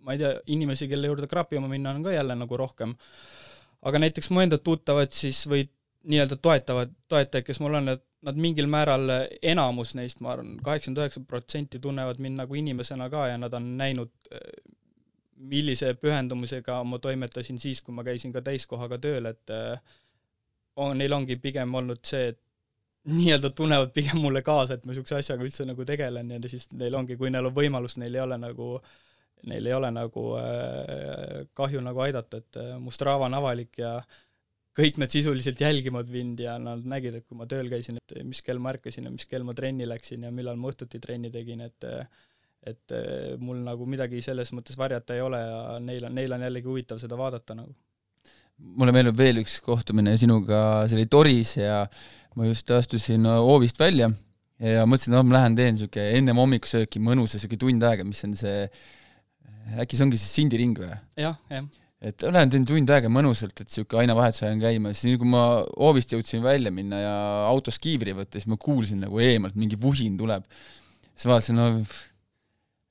ma 0.04 0.16
ei 0.16 0.20
tea, 0.20 0.34
inimesi, 0.52 0.90
kelle 0.90 1.08
juurde 1.08 1.30
kraapima 1.30 1.70
minna, 1.70 1.94
on 1.96 2.04
ka 2.04 2.16
jälle 2.16 2.36
nagu 2.36 2.60
rohkem. 2.60 2.96
aga 3.80 4.00
näiteks 4.02 4.28
mu 4.34 4.42
enda 4.42 4.58
tuttavad 4.60 5.14
siis 5.16 5.46
või 5.48 5.62
nii-öelda 6.02 6.36
toetavad, 6.36 6.92
toetajad, 7.08 7.44
kes 7.44 7.60
mul 7.60 7.74
on, 7.80 7.88
et 7.94 8.04
nad 8.26 8.36
mingil 8.40 8.68
määral, 8.70 9.08
enamus 9.42 9.94
neist, 9.96 10.20
ma 10.24 10.34
arvan, 10.34 10.56
kaheksakümmend 10.64 11.00
üheksa 11.02 11.22
protsenti 11.28 11.80
tunnevad 11.80 12.20
mind 12.20 12.40
nagu 12.42 12.56
inimesena 12.56 13.08
ka 13.12 13.26
ja 13.30 13.38
nad 13.40 13.54
on 13.56 13.72
näinud, 13.80 14.12
millise 15.50 15.94
pühendumusega 15.96 16.82
ma 16.84 16.98
toimetasin 17.00 17.58
siis, 17.58 17.80
kui 17.82 17.94
ma 17.96 18.04
käisin 18.04 18.32
ka 18.32 18.42
täiskohaga 18.44 19.00
tööl, 19.00 19.30
et 19.30 19.52
on, 20.76 20.96
neil 20.98 21.16
ongi 21.16 21.36
pigem 21.40 21.74
olnud 21.74 22.02
see, 22.04 22.32
et 22.34 22.40
nii-öelda 23.10 23.50
tunnevad 23.56 23.94
pigem 23.96 24.20
mulle 24.20 24.42
kaasa, 24.44 24.76
et 24.76 24.84
ma 24.84 24.92
niisuguse 24.92 25.16
asjaga 25.16 25.44
üldse 25.46 25.64
nagu 25.64 25.84
tegelen 25.88 26.34
ja 26.36 26.40
siis 26.48 26.68
neil 26.76 26.96
ongi, 26.96 27.16
kui 27.20 27.32
neil 27.32 27.48
on 27.48 27.56
võimalus, 27.56 27.96
neil 28.00 28.16
ei 28.16 28.24
ole 28.24 28.36
nagu 28.40 28.74
neil 29.48 29.66
ei 29.66 29.72
ole 29.72 29.88
nagu 29.88 30.24
kahju 31.56 31.80
nagu 31.80 32.02
aidata, 32.04 32.42
et 32.42 32.58
mu 32.76 32.92
Strava 32.92 33.24
on 33.24 33.38
avalik 33.38 33.78
ja 33.80 33.94
äh, 33.96 34.18
kõik 34.76 34.98
nad 35.02 35.12
sisuliselt 35.12 35.60
jälgivad 35.60 36.10
mind 36.12 36.40
ja 36.44 36.56
nad 36.62 36.84
nägid, 36.88 37.20
et 37.20 37.26
kui 37.26 37.38
ma 37.38 37.46
tööl 37.50 37.70
käisin, 37.72 37.98
et 37.98 38.20
mis 38.26 38.42
kell 38.46 38.60
ma 38.62 38.72
ärkasin 38.74 39.08
ja 39.08 39.12
mis 39.12 39.26
kell 39.30 39.46
ma 39.46 39.54
trenni 39.56 39.88
läksin 39.88 40.26
ja 40.26 40.32
millal 40.34 40.58
ma 40.60 40.70
õhtuti 40.70 41.00
trenni 41.02 41.32
tegin, 41.34 41.64
et 41.66 41.88
et 42.60 42.92
mul 43.40 43.62
nagu 43.64 43.86
midagi 43.88 44.18
selles 44.20 44.50
mõttes 44.52 44.76
varjata 44.76 45.14
ei 45.16 45.22
ole 45.24 45.38
ja 45.40 45.60
neil 45.80 46.04
on, 46.04 46.12
neil 46.18 46.34
on 46.36 46.42
jällegi 46.44 46.68
huvitav 46.68 46.98
seda 47.00 47.16
vaadata 47.16 47.56
nagu. 47.56 47.72
mulle 48.76 48.92
meenub 48.92 49.16
veel 49.16 49.40
üks 49.40 49.54
kohtumine 49.64 50.12
sinuga, 50.20 50.84
see 50.84 50.98
oli 50.98 51.08
Toris 51.08 51.54
ja 51.56 51.86
ma 52.36 52.50
just 52.50 52.70
astusin 52.76 53.24
hoovist 53.24 53.80
välja 53.80 54.10
ja 54.60 54.84
mõtlesin, 54.84 55.14
et 55.14 55.16
no 55.16 55.24
ma 55.24 55.38
lähen 55.38 55.56
teen 55.56 55.78
niisugune 55.78 56.18
ennem 56.18 56.42
hommikusööki 56.42 57.00
mõnusa 57.00 57.38
niisugune 57.38 57.64
tund 57.64 57.88
aega, 57.88 58.04
mis 58.04 58.20
on 58.28 58.36
see, 58.36 58.66
äkki 59.80 59.96
see 59.96 60.04
ongi 60.04 60.20
siis 60.20 60.36
Sindi 60.36 60.60
ring 60.60 60.76
või? 60.84 60.92
jah, 61.16 61.40
jah 61.48 61.64
et 62.00 62.24
lähen 62.24 62.52
teen 62.52 62.64
tund 62.68 62.90
aega 62.94 63.10
mõnusalt, 63.12 63.52
et 63.60 63.68
niisugune 63.68 64.04
ainevahetus 64.04 64.44
ajan 64.46 64.60
käima, 64.62 64.92
siis 64.94 65.10
nii 65.10 65.18
kui 65.20 65.28
ma 65.28 65.42
hoovist 65.74 66.14
jõudsin 66.14 66.44
välja 66.44 66.72
minna 66.72 67.00
ja 67.02 67.16
autos 67.50 67.76
kiivri 67.82 68.14
võtta, 68.16 68.40
siis 68.40 68.48
ma 68.48 68.56
kuulsin 68.60 69.02
nagu 69.04 69.20
eemalt 69.20 69.58
mingi 69.60 69.76
vuhin 69.80 70.16
tuleb. 70.20 70.46
siis 71.12 71.28
vaatasin, 71.28 71.60
no 71.60 71.66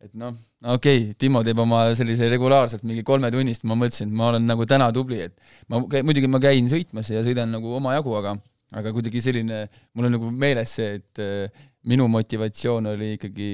et 0.05 0.13
noh, 0.13 0.35
no 0.61 0.75
okei 0.77 1.01
okay,, 1.07 1.15
Timo 1.19 1.41
teeb 1.43 1.59
oma 1.59 1.87
sellise 1.97 2.29
regulaarselt 2.29 2.85
mingi 2.85 3.01
kolmetunnist, 3.07 3.65
ma 3.65 3.77
mõtlesin, 3.79 4.11
et 4.11 4.19
ma 4.21 4.29
olen 4.29 4.45
nagu 4.45 4.67
täna 4.69 4.91
tubli, 4.93 5.23
et 5.25 5.33
ma, 5.73 5.81
muidugi 5.81 6.29
ma 6.29 6.41
käin 6.43 6.69
sõitmas 6.71 7.09
ja 7.09 7.25
sõidan 7.25 7.49
nagu 7.55 7.73
omajagu, 7.79 8.13
aga 8.21 8.37
aga 8.77 8.93
kuidagi 8.93 9.23
selline, 9.25 9.63
mul 9.97 10.05
on 10.05 10.13
nagu 10.19 10.29
meeles 10.29 10.75
see, 10.77 10.99
et 10.99 11.23
äh, 11.23 11.65
minu 11.89 12.05
motivatsioon 12.13 12.91
oli 12.93 13.15
ikkagi 13.15 13.49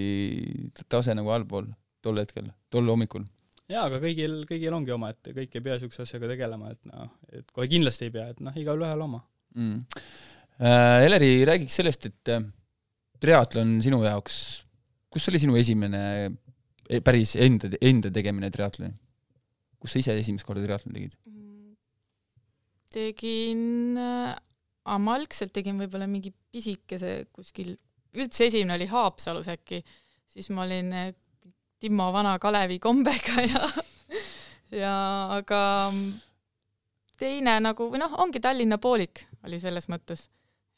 tase 0.92 1.16
nagu 1.16 1.32
allpool 1.32 1.72
tol 2.04 2.20
hetkel, 2.20 2.52
tol 2.70 2.92
hommikul 2.92 3.24
jaa, 3.72 3.86
aga 3.88 4.00
kõigil, 4.02 4.42
kõigil 4.50 4.76
ongi 4.78 4.94
oma, 4.96 5.12
et 5.14 5.32
kõik 5.34 5.58
ei 5.58 5.64
pea 5.66 5.78
niisuguse 5.78 6.06
asjaga 6.06 6.30
tegelema, 6.32 6.72
et 6.76 6.92
noh, 6.92 7.10
et 7.34 7.48
kohe 7.56 7.68
kindlasti 7.72 8.10
ei 8.10 8.14
pea, 8.14 8.28
et 8.34 8.44
noh, 8.46 8.56
igalühel 8.62 9.06
oma 9.08 9.24
mm.. 9.56 9.82
Äh, 10.56 11.04
Eleri, 11.04 11.32
räägiks 11.44 11.76
sellest, 11.82 12.06
et 12.08 12.32
äh, 12.32 12.44
triatlon 13.20 13.74
sinu 13.84 14.00
jaoks, 14.06 14.38
kus 15.12 15.28
oli 15.32 15.42
sinu 15.42 15.58
esimene 15.60 16.04
e, 16.88 17.02
päris 17.04 17.34
enda, 17.42 17.72
enda 17.84 18.12
tegemine 18.14 18.52
triatloni? 18.54 18.94
kus 19.82 19.94
sa 19.94 20.00
ise 20.02 20.16
esimest 20.18 20.48
korda 20.48 20.64
triatloni 20.64 20.96
tegid? 20.96 21.18
tegin 22.96 24.00
äh,, 24.00 24.32
ma 25.04 25.18
algselt 25.18 25.52
tegin 25.56 25.82
võib-olla 25.82 26.08
mingi 26.08 26.32
pisikese 26.32 27.26
kuskil, 27.36 27.74
üldse 28.16 28.48
esimene 28.48 28.78
oli 28.78 28.88
Haapsalus 28.88 29.50
äkki, 29.52 29.82
siis 30.32 30.48
ma 30.56 30.64
olin 30.64 30.94
äh, 30.96 31.12
Timmo 31.80 32.12
vana 32.14 32.38
Kalevi 32.40 32.80
kombega 32.80 33.44
ja 33.54 33.68
ja 34.76 34.94
aga 35.38 35.62
teine 37.20 37.60
nagu, 37.64 37.90
või 37.92 38.02
noh, 38.02 38.18
ongi 38.24 38.42
Tallinna 38.44 38.80
poolik 38.82 39.26
oli 39.46 39.60
selles 39.62 39.88
mõttes 39.92 40.26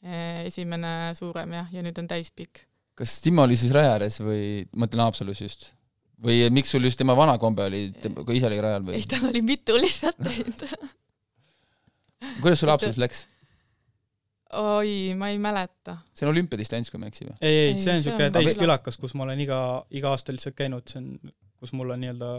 eh, 0.04 0.44
esimene 0.48 1.14
suurem 1.18 1.56
jah, 1.58 1.72
ja 1.72 1.82
nüüd 1.84 1.98
on 2.02 2.10
täispikk. 2.10 2.64
kas 2.98 3.18
Timmo 3.24 3.46
oli 3.46 3.56
siis 3.58 3.74
raja 3.74 3.96
ääres 3.96 4.20
või, 4.22 4.68
ma 4.72 4.84
mõtlen 4.84 5.06
Haapsalus 5.06 5.42
just? 5.42 5.72
või 6.22 6.42
miks 6.50 6.72
sul 6.74 6.84
just 6.84 6.98
tema 6.98 7.14
vana 7.18 7.38
kombe 7.38 7.68
oli, 7.70 7.88
kui 8.18 8.38
ise 8.38 8.48
oli 8.50 8.60
rajal 8.62 8.86
või? 8.88 8.98
ei, 8.98 9.08
tal 9.08 9.28
oli 9.30 9.42
mitu 9.46 9.78
lihtsalt 9.78 10.18
teinud 10.22 10.66
kuidas 12.42 12.62
sul 12.62 12.72
Haapsalus 12.72 13.00
läks? 13.00 13.24
Oi, 14.56 15.14
ma 15.18 15.28
ei 15.32 15.38
mäleta. 15.42 15.98
see 16.16 16.26
on 16.26 16.32
olümpiadistants, 16.32 16.90
kui 16.92 17.00
ma 17.00 17.08
ei 17.08 17.14
eksi 17.14 17.26
või? 17.26 17.36
ei, 17.40 17.56
ei, 17.64 17.74
see 17.80 17.92
on 17.92 18.00
niisugune 18.00 18.30
täiskülakas, 18.34 18.98
kus 19.00 19.14
ma 19.18 19.26
olen 19.26 19.42
iga, 19.44 19.58
iga 19.94 20.12
aasta 20.14 20.34
lihtsalt 20.34 20.56
käinud, 20.58 20.86
see 20.88 21.02
on, 21.02 21.34
kus 21.60 21.74
mul 21.76 21.94
on 21.94 22.02
nii-öelda 22.04 22.30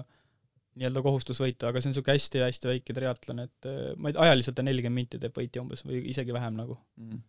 nii-öelda 0.79 1.03
kohustus 1.03 1.41
võita, 1.43 1.69
aga 1.69 1.81
see 1.81 1.89
on 1.89 1.95
niisugune 1.95 2.15
hästi-hästi 2.15 2.71
väike 2.71 2.95
triatlon, 2.95 3.43
et 3.45 3.69
äh, 3.69 3.81
ma 3.97 4.09
ei 4.09 4.15
tea, 4.15 4.27
ajaliselt 4.27 4.61
on 4.61 4.69
nelikümmend 4.69 5.03
minti 5.03 5.21
teeb 5.21 5.35
võitja 5.37 5.63
umbes 5.63 5.83
või 5.85 6.03
isegi 6.13 6.35
vähem 6.35 6.55
nagu 6.59 6.77
mm.. 7.01 7.19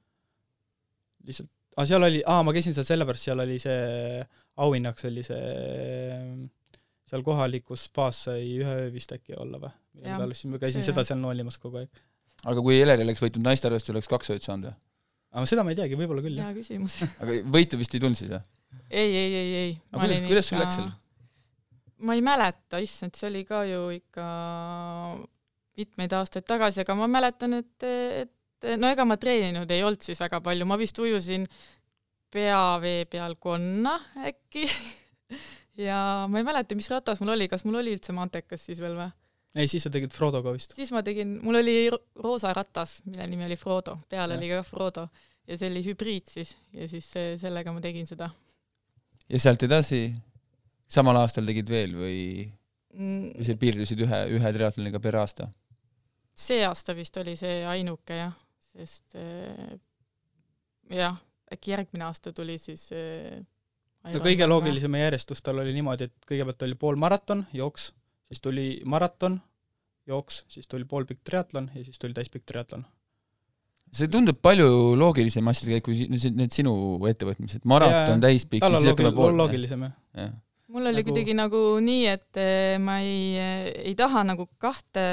lihtsalt, 1.28 1.50
aa, 1.76 1.88
seal 1.90 2.08
oli, 2.08 2.22
aa, 2.24 2.44
ma 2.46 2.54
käisin 2.56 2.76
seal 2.76 2.88
sellepärast, 2.88 3.28
seal 3.28 3.44
oli 3.44 3.58
see 3.62 4.22
auhinnaks 4.60 5.08
oli 5.10 5.24
see 5.26 5.42
seal 7.10 7.24
kohalikus 7.26 7.88
spaas 7.88 8.24
sai 8.28 8.44
ühe 8.60 8.76
öö 8.84 8.92
vist 8.94 9.12
äkki 9.16 9.34
olla 9.40 9.58
või? 9.60 9.72
käisin 10.62 10.84
see, 10.84 10.92
seda 10.92 11.04
seal 11.06 11.20
noolimas 11.20 11.58
kogu 11.60 11.82
aeg 11.82 12.04
aga 12.44 12.64
kui 12.64 12.78
Eleri 12.80 13.04
oleks 13.04 13.22
võitnud 13.24 13.44
naiste 13.44 13.68
arvestusel, 13.68 13.98
oleks 13.98 14.10
kaks 14.10 14.32
ööd 14.34 14.46
saanud, 14.46 14.70
jah? 14.70 14.78
aga 15.34 15.46
seda 15.48 15.64
ma 15.66 15.74
ei 15.74 15.78
teagi, 15.78 15.98
võib-olla 15.98 16.24
küll, 16.24 16.38
jah. 16.40 16.50
hea 16.50 16.58
küsimus 16.60 16.96
aga 17.22 17.36
võitu 17.56 17.80
vist 17.80 17.94
ei 17.94 18.02
tulnud 18.02 18.18
siis, 18.18 18.32
jah? 18.32 18.46
ei, 18.88 19.10
ei, 19.10 19.34
ei, 19.34 19.52
ei. 19.64 19.76
aga 19.92 20.06
kuidas, 20.06 20.26
kuidas 20.30 20.50
sul 20.50 20.62
läks 20.62 20.78
seal? 20.80 20.90
ma 22.06 22.16
ei 22.16 22.24
mäleta, 22.24 22.80
issand, 22.82 23.16
see 23.18 23.28
oli 23.28 23.44
ka 23.48 23.62
ju 23.68 23.82
ikka 23.94 24.26
mitmeid 25.80 26.14
aastaid 26.16 26.46
tagasi, 26.48 26.82
aga 26.84 26.96
ma 26.98 27.08
mäletan, 27.10 27.60
et, 27.60 27.88
et 28.24 28.70
no 28.80 28.90
ega 28.92 29.06
ma 29.08 29.16
treeninud 29.20 29.70
ei 29.72 29.84
olnud 29.86 30.02
siis 30.04 30.20
väga 30.20 30.40
palju, 30.44 30.66
ma 30.68 30.78
vist 30.80 30.98
ujusin 31.00 31.46
peavee 32.30 33.04
peal 33.10 33.36
konna 33.42 33.96
äkki 34.28 34.66
ja 35.88 36.26
ma 36.30 36.40
ei 36.40 36.46
mäleta, 36.46 36.78
mis 36.78 36.90
ratas 36.92 37.22
mul 37.22 37.34
oli, 37.36 37.48
kas 37.50 37.66
mul 37.66 37.80
oli 37.82 37.96
üldse 37.96 38.14
mantekas 38.16 38.64
siis 38.68 38.82
veel 38.82 38.96
või? 38.98 39.10
Ei, 39.54 39.68
siis 39.70 39.82
sa 39.86 39.90
tegid 39.92 40.14
Frodoga 40.14 40.52
vist? 40.54 40.74
siis 40.76 40.92
ma 40.94 41.02
tegin, 41.06 41.38
mul 41.44 41.60
oli 41.60 41.76
roosa 41.90 42.52
ratas, 42.56 43.00
mille 43.08 43.26
nimi 43.30 43.48
oli 43.48 43.58
Frodo, 43.58 43.98
peal 44.08 44.34
ja. 44.34 44.38
oli 44.38 44.50
ka 44.52 44.62
Frodo 44.66 45.08
ja 45.48 45.58
see 45.58 45.70
oli 45.72 45.82
hübriid 45.84 46.30
siis 46.30 46.54
ja 46.76 46.88
siis 46.90 47.08
sellega 47.40 47.74
ma 47.74 47.82
tegin 47.84 48.06
seda. 48.08 48.30
ja 49.28 49.42
sealt 49.42 49.66
edasi 49.66 50.04
samal 50.90 51.18
aastal 51.22 51.48
tegid 51.48 51.70
veel 51.70 51.96
või 51.98 52.20
mm., 52.94 53.32
või 53.38 53.48
sa 53.48 53.58
piirdusid 53.64 54.04
ühe, 54.06 54.20
ühe 54.38 54.54
triatloniga 54.56 55.02
per 55.02 55.18
aasta? 55.22 55.50
see 56.34 56.62
aasta 56.66 56.94
vist 56.96 57.16
oli 57.20 57.36
see 57.38 57.62
ainuke 57.68 58.20
jah, 58.22 58.36
sest 58.72 59.18
äh, 59.18 59.78
jah, 60.94 61.18
äkki 61.52 61.74
järgmine 61.74 62.06
aasta 62.06 62.32
tuli 62.36 62.58
siis 62.62 62.86
äh, 62.94 63.40
no 64.08 64.22
kõige 64.24 64.46
loogilisem 64.48 64.94
järjestus 65.00 65.42
tal 65.42 65.62
oli 65.64 65.74
niimoodi, 65.76 66.08
et 66.08 66.28
kõigepealt 66.28 66.68
oli 66.68 66.78
poolmaraton, 66.78 67.44
jooks 67.56 67.90
siis 68.30 68.42
tuli 68.44 68.66
maraton, 68.88 69.40
jooks, 70.10 70.44
siis 70.48 70.70
tuli 70.70 70.86
poolpikk 70.88 71.22
triatlon 71.26 71.68
ja 71.74 71.84
siis 71.84 71.98
tuli 71.98 72.16
täispikk 72.16 72.46
triatlon. 72.48 72.86
see 73.92 74.06
tundub 74.08 74.38
palju 74.38 74.94
loogilisem 74.98 75.48
asjade 75.50 75.78
käik 75.78 75.88
kui 75.88 76.06
need, 76.06 76.52
sinu 76.54 76.72
ettevõtmised, 77.10 77.66
maraton, 77.68 78.22
täispikk, 78.22 78.66
siis 78.70 78.92
hakkame 78.92 79.12
pool. 79.16 79.34
loogilisem, 79.38 79.88
jah 79.88 79.96
ja. 80.14 80.30
mul 80.70 80.86
oli 80.86 81.00
nagu... 81.00 81.10
kuidagi 81.10 81.36
nagu 81.36 81.62
nii, 81.84 82.04
et 82.10 82.40
eh, 82.40 82.76
ma 82.82 83.00
ei, 83.04 83.22
eh, 83.38 83.70
ei 83.90 83.96
taha 83.98 84.24
nagu 84.28 84.46
kahte 84.62 85.04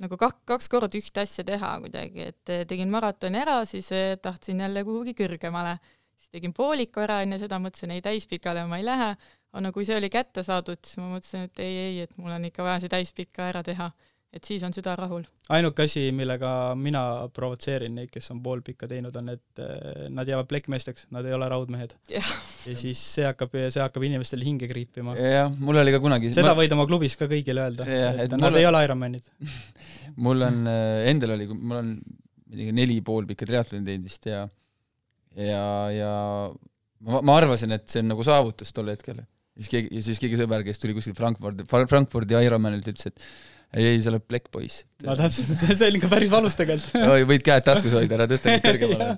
nagu 0.00 0.16
kak-, 0.20 0.42
kaks 0.48 0.68
korda 0.72 0.96
ühte 0.96 1.24
asja 1.24 1.44
teha 1.46 1.74
kuidagi, 1.84 2.30
et 2.32 2.52
eh, 2.52 2.66
tegin 2.68 2.92
maratoni 2.92 3.40
ära, 3.40 3.62
siis 3.68 3.90
tahtsin 4.22 4.60
jälle 4.64 4.84
kuhugi 4.84 5.16
kõrgemale. 5.16 5.78
siis 6.20 6.36
tegin 6.36 6.52
pooliku 6.56 7.04
ära, 7.04 7.22
enne 7.24 7.40
seda 7.40 7.60
mõtlesin, 7.60 7.96
ei 7.96 8.04
täispikale 8.04 8.66
ma 8.68 8.80
ei 8.80 8.84
lähe, 8.84 9.14
aga 9.52 9.72
kui 9.74 9.86
see 9.88 9.98
oli 9.98 10.10
kätte 10.12 10.44
saadud, 10.46 10.78
siis 10.84 11.00
ma 11.00 11.10
mõtlesin, 11.16 11.48
et 11.48 11.64
ei, 11.64 11.76
ei, 11.86 11.98
et 12.06 12.16
mul 12.18 12.32
on 12.34 12.46
ikka 12.50 12.66
vaja 12.66 12.84
see 12.84 12.92
täispika 12.92 13.48
ära 13.50 13.64
teha 13.66 13.90
et 14.30 14.46
siis 14.46 14.62
on 14.62 14.74
süda 14.74 14.92
rahul. 14.98 15.24
ainuke 15.50 15.84
asi, 15.88 16.04
millega 16.14 16.50
mina 16.78 17.02
provotseerin 17.34 17.96
neid, 17.98 18.12
kes 18.14 18.30
on 18.34 18.42
poolpikka 18.44 18.86
teinud, 18.90 19.16
on, 19.18 19.32
et 19.34 19.62
eh, 19.64 20.04
nad 20.14 20.28
jäävad 20.30 20.46
plekkmeesteks, 20.50 21.08
nad 21.14 21.26
ei 21.26 21.34
ole 21.34 21.48
raudmehed. 21.50 21.96
ja 22.14 22.22
siis 22.78 23.00
see 23.16 23.26
hakkab, 23.26 23.56
see 23.66 23.82
hakkab 23.82 24.06
inimestel 24.06 24.44
hinge 24.46 24.70
kriipima. 24.70 25.16
jah, 25.18 25.50
mul 25.58 25.82
oli 25.82 25.94
ka 25.96 26.02
kunagi 26.02 26.30
seda 26.34 26.54
ma... 26.54 26.60
võid 26.62 26.76
oma 26.78 26.86
klubis 26.90 27.18
ka 27.18 27.26
kõigile 27.30 27.66
öelda, 27.66 27.88
et, 27.90 28.24
et 28.26 28.38
nad 28.38 28.46
mul... 28.46 28.60
ei 28.62 28.70
ole 28.70 28.84
Ironmanid 28.86 29.34
mul 30.28 30.46
on, 30.46 30.62
eh, 30.70 31.10
endal 31.10 31.34
oli, 31.34 31.50
mul 31.50 31.82
on 31.82 31.92
neli 32.78 33.00
poolpikka 33.06 33.50
triatloni 33.50 33.86
teinud 33.86 34.06
vist 34.06 34.30
ja 34.30 34.46
ja, 35.34 35.64
ja 35.94 36.14
ma, 37.06 37.20
ma 37.26 37.36
arvasin, 37.40 37.74
et 37.74 37.90
see 37.90 38.04
on 38.04 38.12
nagu 38.14 38.24
saavutus 38.26 38.74
tol 38.76 38.90
hetkel. 38.92 39.22
Siis 39.60 39.72
keegi, 39.72 39.94
ja 39.94 40.04
siis 40.08 40.20
keegi 40.22 40.40
sõber, 40.40 40.64
kes 40.66 40.82
tuli 40.82 40.96
kuskilt 40.96 41.18
Frankfurdi, 41.20 41.66
Frankfurdi 41.68 42.38
Ironmanilt, 42.40 42.88
ütles, 42.90 43.10
et 43.10 43.24
ei, 43.76 43.92
ei, 43.92 44.00
sa 44.02 44.10
oled 44.10 44.24
plekkpoiss. 44.26 44.84
no 45.06 45.14
täpselt, 45.18 45.52
see 45.62 45.88
oli 45.88 46.00
ikka 46.00 46.10
päris 46.10 46.32
valus 46.32 46.58
tegelikult 46.58 47.10
oi, 47.14 47.26
võid 47.28 47.44
käed 47.46 47.66
taskus 47.66 47.94
hoida, 47.96 48.18
ära 48.18 48.28
tõsta 48.30 48.54
neid 48.54 48.64
kõrgemale 48.66 49.14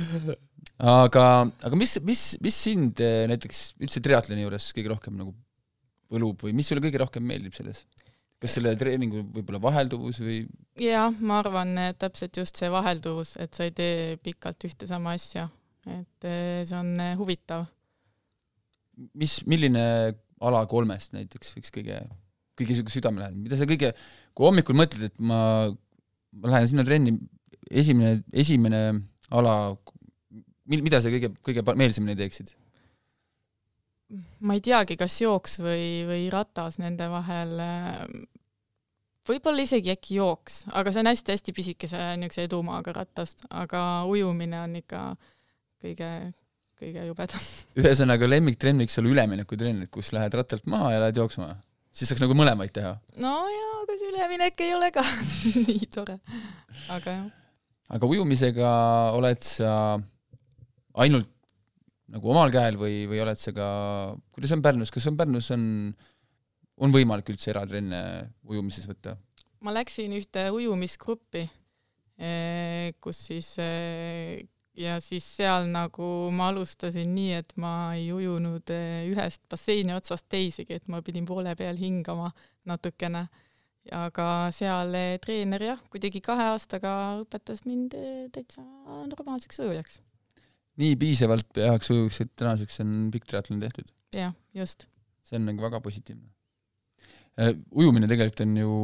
aga, 0.96 1.26
aga 1.68 1.78
mis, 1.78 1.96
mis, 2.06 2.24
mis 2.44 2.62
sind 2.68 3.02
eh, 3.04 3.24
näiteks 3.30 3.66
üldse 3.82 4.02
triatloni 4.04 4.46
juures 4.46 4.70
kõige 4.76 4.92
rohkem 4.94 5.18
nagu 5.18 5.34
võlub 6.12 6.46
või 6.46 6.54
mis 6.56 6.68
sulle 6.70 6.84
kõige 6.84 7.02
rohkem 7.02 7.24
meeldib 7.26 7.56
selles? 7.56 7.84
kas 8.42 8.52
selle 8.58 8.74
treeningu 8.76 9.22
võib-olla 9.32 9.60
vahelduvus 9.64 10.20
või? 10.20 10.42
jah, 10.80 11.12
ma 11.20 11.40
arvan, 11.40 11.72
et 11.86 11.98
täpselt 12.00 12.36
just 12.36 12.60
see 12.60 12.68
vahelduvus, 12.72 13.36
et 13.40 13.56
sa 13.56 13.64
ei 13.64 13.72
tee 13.76 14.18
pikalt 14.22 14.68
ühte 14.68 14.88
sama 14.88 15.14
asja, 15.16 15.48
et 15.88 16.28
eh, 16.28 16.60
see 16.68 16.76
on 16.76 16.92
eh, 17.00 17.14
huvitav. 17.18 17.64
Mis, 19.14 19.40
milline 19.48 19.82
ala 20.44 20.62
kolmest 20.68 21.14
näiteks 21.16 21.56
võiks 21.56 21.72
kõige 21.74 22.00
kõige 22.56 22.72
niisugune 22.72 22.94
südamelähedane, 22.94 23.42
mida 23.44 23.58
sa 23.58 23.68
kõige, 23.68 23.92
kui 24.36 24.48
hommikul 24.48 24.78
mõtled, 24.78 25.10
et 25.10 25.18
ma, 25.20 25.40
ma 26.40 26.52
lähen 26.54 26.70
sinna 26.70 26.84
trenni, 26.88 27.16
esimene, 27.68 28.22
esimene 28.32 28.82
ala, 29.36 29.56
mida 30.72 31.02
sa 31.02 31.12
kõige, 31.12 31.34
kõige 31.44 31.66
meelsamini 31.76 32.16
teeksid? 32.18 32.54
ma 34.46 34.54
ei 34.54 34.62
teagi, 34.62 34.94
kas 34.94 35.16
jooks 35.18 35.56
või, 35.58 36.04
või 36.06 36.26
ratas 36.30 36.76
nende 36.78 37.08
vahel, 37.10 37.56
võib-olla 39.26 39.64
isegi 39.66 39.90
äkki 39.90 40.20
jooks, 40.20 40.60
aga 40.78 40.92
see 40.94 41.02
on 41.02 41.10
hästi-hästi 41.10 41.54
pisikese 41.56 42.02
niisuguse 42.14 42.44
edumaaga 42.46 42.94
ratast, 43.00 43.42
aga 43.50 43.80
ujumine 44.06 44.60
on 44.62 44.78
ikka 44.78 45.00
kõige, 45.82 46.10
kõige 46.80 47.06
jubedam. 47.08 47.46
ühesõnaga, 47.80 48.28
lemmiktrenn 48.30 48.84
võiks 48.84 48.98
olla 49.00 49.14
üleminekutrenn, 49.14 49.86
et 49.86 49.92
kus 49.92 50.12
lähed 50.16 50.36
rattalt 50.36 50.68
maha 50.70 50.92
ja 50.96 51.04
lähed 51.06 51.22
jooksma? 51.22 51.54
siis 51.96 52.10
saaks 52.10 52.20
nagu 52.20 52.36
mõlemaid 52.36 52.74
teha. 52.76 52.92
no 53.22 53.32
jaa, 53.48 53.76
aga 53.82 53.96
see 53.96 54.10
üleminek 54.10 54.60
ei 54.66 54.74
ole 54.76 54.90
ka 54.94 55.04
nii 55.68 55.88
tore, 55.92 56.18
aga 56.92 57.14
jah. 57.14 57.30
aga 57.96 58.10
ujumisega 58.12 58.72
oled 59.16 59.40
sa 59.46 59.70
ainult 61.00 61.32
nagu 62.12 62.30
omal 62.30 62.52
käel 62.54 62.76
või, 62.78 63.04
või 63.10 63.22
oled 63.24 63.38
sa 63.40 63.52
ka, 63.54 63.68
kuidas 64.34 64.52
on 64.54 64.62
Pärnus, 64.62 64.92
kas 64.94 65.08
on 65.10 65.16
Pärnus 65.18 65.50
on, 65.54 65.62
on 66.78 66.92
võimalik 66.94 67.32
üldse 67.32 67.50
eratrenne 67.54 68.00
ujumises 68.46 68.86
võtta? 68.90 69.16
ma 69.66 69.72
läksin 69.74 70.12
ühte 70.14 70.44
ujumisgruppi, 70.54 71.46
eh, 72.20 72.92
kus 73.02 73.24
siis 73.30 73.48
eh, 73.62 74.44
ja 74.76 74.98
siis 75.00 75.24
seal 75.38 75.66
nagu 75.72 76.06
ma 76.34 76.50
alustasin 76.52 77.10
nii, 77.16 77.32
et 77.40 77.54
ma 77.60 77.72
ei 77.96 78.10
ujunud 78.14 78.72
eh, 78.74 79.08
ühest 79.10 79.42
basseini 79.50 79.94
otsast 79.96 80.28
teisegi, 80.32 80.76
et 80.76 80.88
ma 80.92 81.02
pidin 81.04 81.26
poole 81.28 81.54
peal 81.58 81.78
hingama 81.80 82.30
natukene. 82.68 83.26
aga 83.94 84.26
seal 84.50 84.94
eh, 84.98 85.12
treener 85.22 85.62
jah, 85.62 85.82
kuidagi 85.92 86.20
kahe 86.24 86.48
aastaga 86.52 86.92
õpetas 87.20 87.62
mind 87.68 87.94
eh, 87.94 88.24
täitsa 88.34 88.64
normaalseks 89.12 89.62
ujujaks. 89.62 90.00
nii 90.82 90.96
piisavalt 91.00 91.62
heaks 91.62 91.92
ujuks, 91.94 92.20
et 92.24 92.32
tänaseks 92.36 92.82
on 92.84 92.96
pikk 93.14 93.30
triatlon 93.30 93.62
tehtud? 93.62 93.92
jah, 94.14 94.34
just. 94.54 94.88
see 95.22 95.38
on 95.38 95.48
nagu 95.50 95.62
väga 95.62 95.80
positiivne. 95.80 96.28
ujumine 97.72 98.10
tegelikult 98.10 98.44
on 98.44 98.58
ju, 98.60 98.74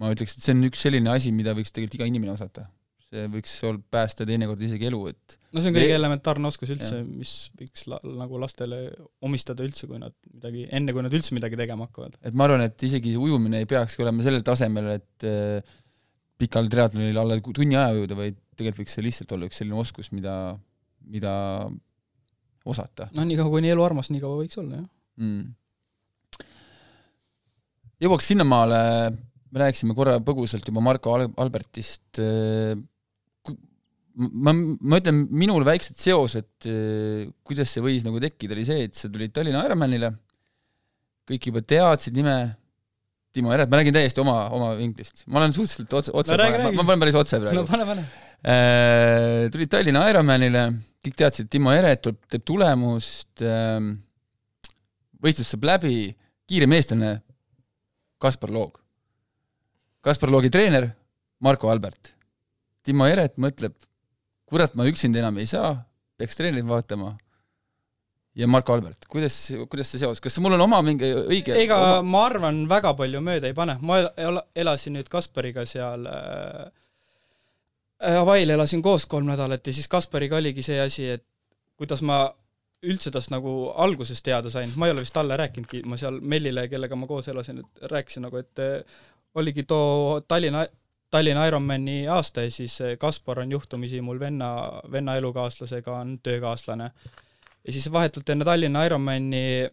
ma 0.00 0.10
ütleks, 0.14 0.38
et 0.38 0.48
see 0.48 0.56
on 0.56 0.66
üks 0.70 0.82
selline 0.88 1.12
asi, 1.12 1.34
mida 1.34 1.54
võiks 1.54 1.74
tegelikult 1.74 2.00
iga 2.00 2.10
inimene 2.10 2.34
osata 2.34 2.66
see 3.08 3.28
võiks 3.32 3.54
ol-, 3.64 3.80
päästa 3.92 4.26
teinekord 4.28 4.62
isegi 4.64 4.88
elu, 4.90 5.00
et 5.12 5.36
no 5.54 5.62
see 5.62 5.70
on 5.70 5.76
kõige 5.78 5.96
elementaarne 5.96 6.50
oskus 6.50 6.72
üldse, 6.74 7.00
mis 7.06 7.32
võiks 7.58 7.86
la-, 7.90 8.00
nagu 8.04 8.40
lastele 8.42 8.82
omistada 9.24 9.64
üldse, 9.64 9.88
kui 9.88 10.00
nad 10.02 10.14
midagi, 10.28 10.66
enne 10.76 10.94
kui 10.94 11.04
nad 11.04 11.14
üldse 11.16 11.36
midagi 11.36 11.58
tegema 11.60 11.88
hakkavad. 11.88 12.18
et 12.20 12.36
ma 12.36 12.48
arvan, 12.48 12.66
et 12.68 12.88
isegi 12.88 13.14
ujumine 13.18 13.62
ei 13.62 13.68
peakski 13.70 14.04
olema 14.04 14.24
sellel 14.26 14.44
tasemel, 14.46 14.90
et 14.98 15.28
äh, 15.28 15.76
pikal 16.38 16.68
triatlonil 16.70 17.18
alla 17.18 17.38
tunni 17.42 17.78
aja 17.78 17.96
ujuda, 17.96 18.18
vaid 18.18 18.36
tegelikult 18.58 18.84
võiks 18.84 18.98
see 18.98 19.06
lihtsalt 19.06 19.32
olla 19.36 19.48
üks 19.48 19.62
selline 19.62 19.78
oskus, 19.80 20.12
mida, 20.14 20.34
mida 21.08 21.32
osata. 22.68 23.08
noh, 23.16 23.24
nii 23.24 23.38
kaua, 23.40 23.54
kuni 23.56 23.72
elu 23.72 23.84
armas, 23.84 24.12
nii 24.12 24.22
kaua 24.22 24.42
võiks 24.42 24.60
olla, 24.60 24.82
jah 24.82 25.24
mm.. 25.24 26.44
jõuaks 28.04 28.30
sinnamaale, 28.34 28.78
me 29.48 29.64
rääkisime 29.64 29.96
korra 29.96 30.18
põgusalt 30.24 30.68
juba 30.68 30.84
Marko 30.84 31.16
Al-, 31.16 31.32
Albertist 31.40 32.20
äh,, 32.22 32.76
ma, 34.18 34.52
ma 34.52 34.98
ütlen, 35.00 35.20
minul 35.30 35.64
väiksed 35.66 35.98
seosed, 36.00 36.48
eh, 36.66 37.28
kuidas 37.46 37.70
see 37.72 37.84
võis 37.84 38.06
nagu 38.06 38.20
tekkida, 38.22 38.56
oli 38.56 38.66
see, 38.66 38.88
et 38.88 38.98
sa 38.98 39.10
tulid 39.12 39.34
Tallinna 39.34 39.62
Ironmanile, 39.66 40.10
kõik 41.28 41.50
juba 41.50 41.62
teadsid 41.62 42.18
nime, 42.18 42.38
Timo 43.34 43.52
Eret, 43.52 43.68
ma 43.70 43.78
räägin 43.78 43.94
täiesti 43.94 44.22
oma, 44.22 44.38
oma 44.56 44.72
vinklist. 44.78 45.26
ma 45.28 45.42
olen 45.42 45.52
suhteliselt 45.52 45.92
otse, 45.94 46.12
otse 46.16 46.36
no, 46.40 46.46
ma, 46.48 46.70
ma 46.72 46.84
panen 46.88 47.02
päris 47.02 47.18
otse 47.20 47.38
praegu. 47.42 47.60
no 47.60 47.66
pane, 47.68 47.84
pane. 47.86 48.04
Eh, 48.38 49.46
tulid 49.52 49.70
Tallinna 49.70 50.06
Ironmanile, 50.10 50.64
kõik 51.04 51.18
teadsid, 51.20 51.46
et 51.46 51.52
Timo 51.52 51.74
Eret 51.74 52.02
tuleb, 52.02 52.22
teeb 52.32 52.46
tulemust, 52.48 53.44
eh, 53.44 53.90
võistlus 55.22 55.52
saab 55.52 55.68
läbi, 55.68 55.96
kiirem 56.48 56.74
eestlane, 56.78 57.18
Kaspar 58.18 58.50
Loog. 58.50 58.80
Kaspar 60.02 60.32
Loogi 60.32 60.50
treener, 60.50 60.88
Marko 61.44 61.70
Albert. 61.70 62.14
Timo 62.86 63.06
Eret 63.06 63.36
mõtleb, 63.38 63.76
kurat, 64.48 64.76
ma 64.78 64.86
üksinda 64.88 65.22
enam 65.22 65.38
ei 65.40 65.48
saa, 65.50 65.74
peaks 66.18 66.38
treenerit 66.38 66.68
vaatama. 66.68 67.16
ja 68.38 68.46
Marko 68.46 68.72
Albert, 68.72 69.06
kuidas, 69.10 69.36
kuidas 69.70 69.90
see 69.90 70.00
seos, 70.02 70.20
kas 70.22 70.38
mul 70.42 70.54
on 70.54 70.62
oma 70.62 70.78
mingi 70.86 71.08
õige 71.10 71.56
ega 71.58 71.78
oma... 71.78 72.02
ma 72.06 72.24
arvan, 72.28 72.60
väga 72.70 72.94
palju 72.98 73.22
mööda 73.24 73.50
ei 73.50 73.56
pane, 73.56 73.78
ma 73.82 74.00
elasin 74.54 74.94
nüüd 74.98 75.08
Kaspariga 75.10 75.64
seal 75.66 76.06
äh, 76.06 76.68
Hawaii'l 78.18 78.54
elasin 78.54 78.82
koos 78.82 79.08
kolm 79.10 79.26
nädalat 79.26 79.66
ja 79.66 79.74
siis 79.74 79.90
Kaspariga 79.90 80.38
oligi 80.38 80.62
see 80.62 80.78
asi, 80.80 81.08
et 81.18 81.26
kuidas 81.78 82.02
ma 82.06 82.28
üldse 82.86 83.10
tast 83.10 83.32
nagu 83.34 83.72
algusest 83.74 84.22
teada 84.26 84.52
sain, 84.54 84.70
ma 84.78 84.86
ei 84.86 84.94
ole 84.94 85.02
vist 85.02 85.16
talle 85.16 85.36
rääkinudki, 85.38 85.82
ma 85.90 85.98
seal 85.98 86.20
Mellile, 86.22 86.68
kellega 86.70 86.96
ma 86.96 87.08
koos 87.10 87.26
elasin, 87.32 87.64
et 87.64 87.90
rääkisin 87.90 88.28
nagu, 88.28 88.38
et 88.38 88.62
äh, 88.62 89.00
oligi 89.34 89.66
too 89.66 90.20
Tallinna 90.28 90.62
Tallinna 91.10 91.46
Ironmani 91.48 92.02
aasta 92.12 92.44
ja 92.44 92.50
siis 92.52 92.80
eh, 92.84 92.98
Kaspar 93.00 93.40
on 93.40 93.52
juhtumisi 93.52 94.00
mul 94.04 94.20
venna, 94.20 94.50
venna 94.92 95.16
elukaaslasega 95.16 95.96
on 95.96 96.18
töökaaslane. 96.22 96.90
ja 97.66 97.72
siis 97.72 97.92
vahetult 97.92 98.28
enne 98.28 98.44
Tallinna 98.44 98.84
Ironmani, 98.84 99.68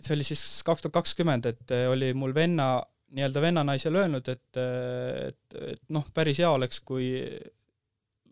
see 0.00 0.14
oli 0.14 0.24
siis 0.24 0.62
kaks 0.64 0.82
tuhat 0.82 0.92
kakskümmend, 0.92 1.46
et 1.46 1.76
eh, 1.76 1.88
oli 1.90 2.12
mul 2.14 2.34
venna, 2.34 2.82
nii-öelda 3.12 3.40
vennanaisele 3.40 3.98
öelnud, 3.98 4.28
et, 4.28 4.56
eh, 4.56 5.26
et, 5.28 5.58
et 5.74 5.82
noh, 5.88 6.08
päris 6.14 6.40
hea 6.40 6.50
oleks, 6.50 6.80
kui 6.80 7.12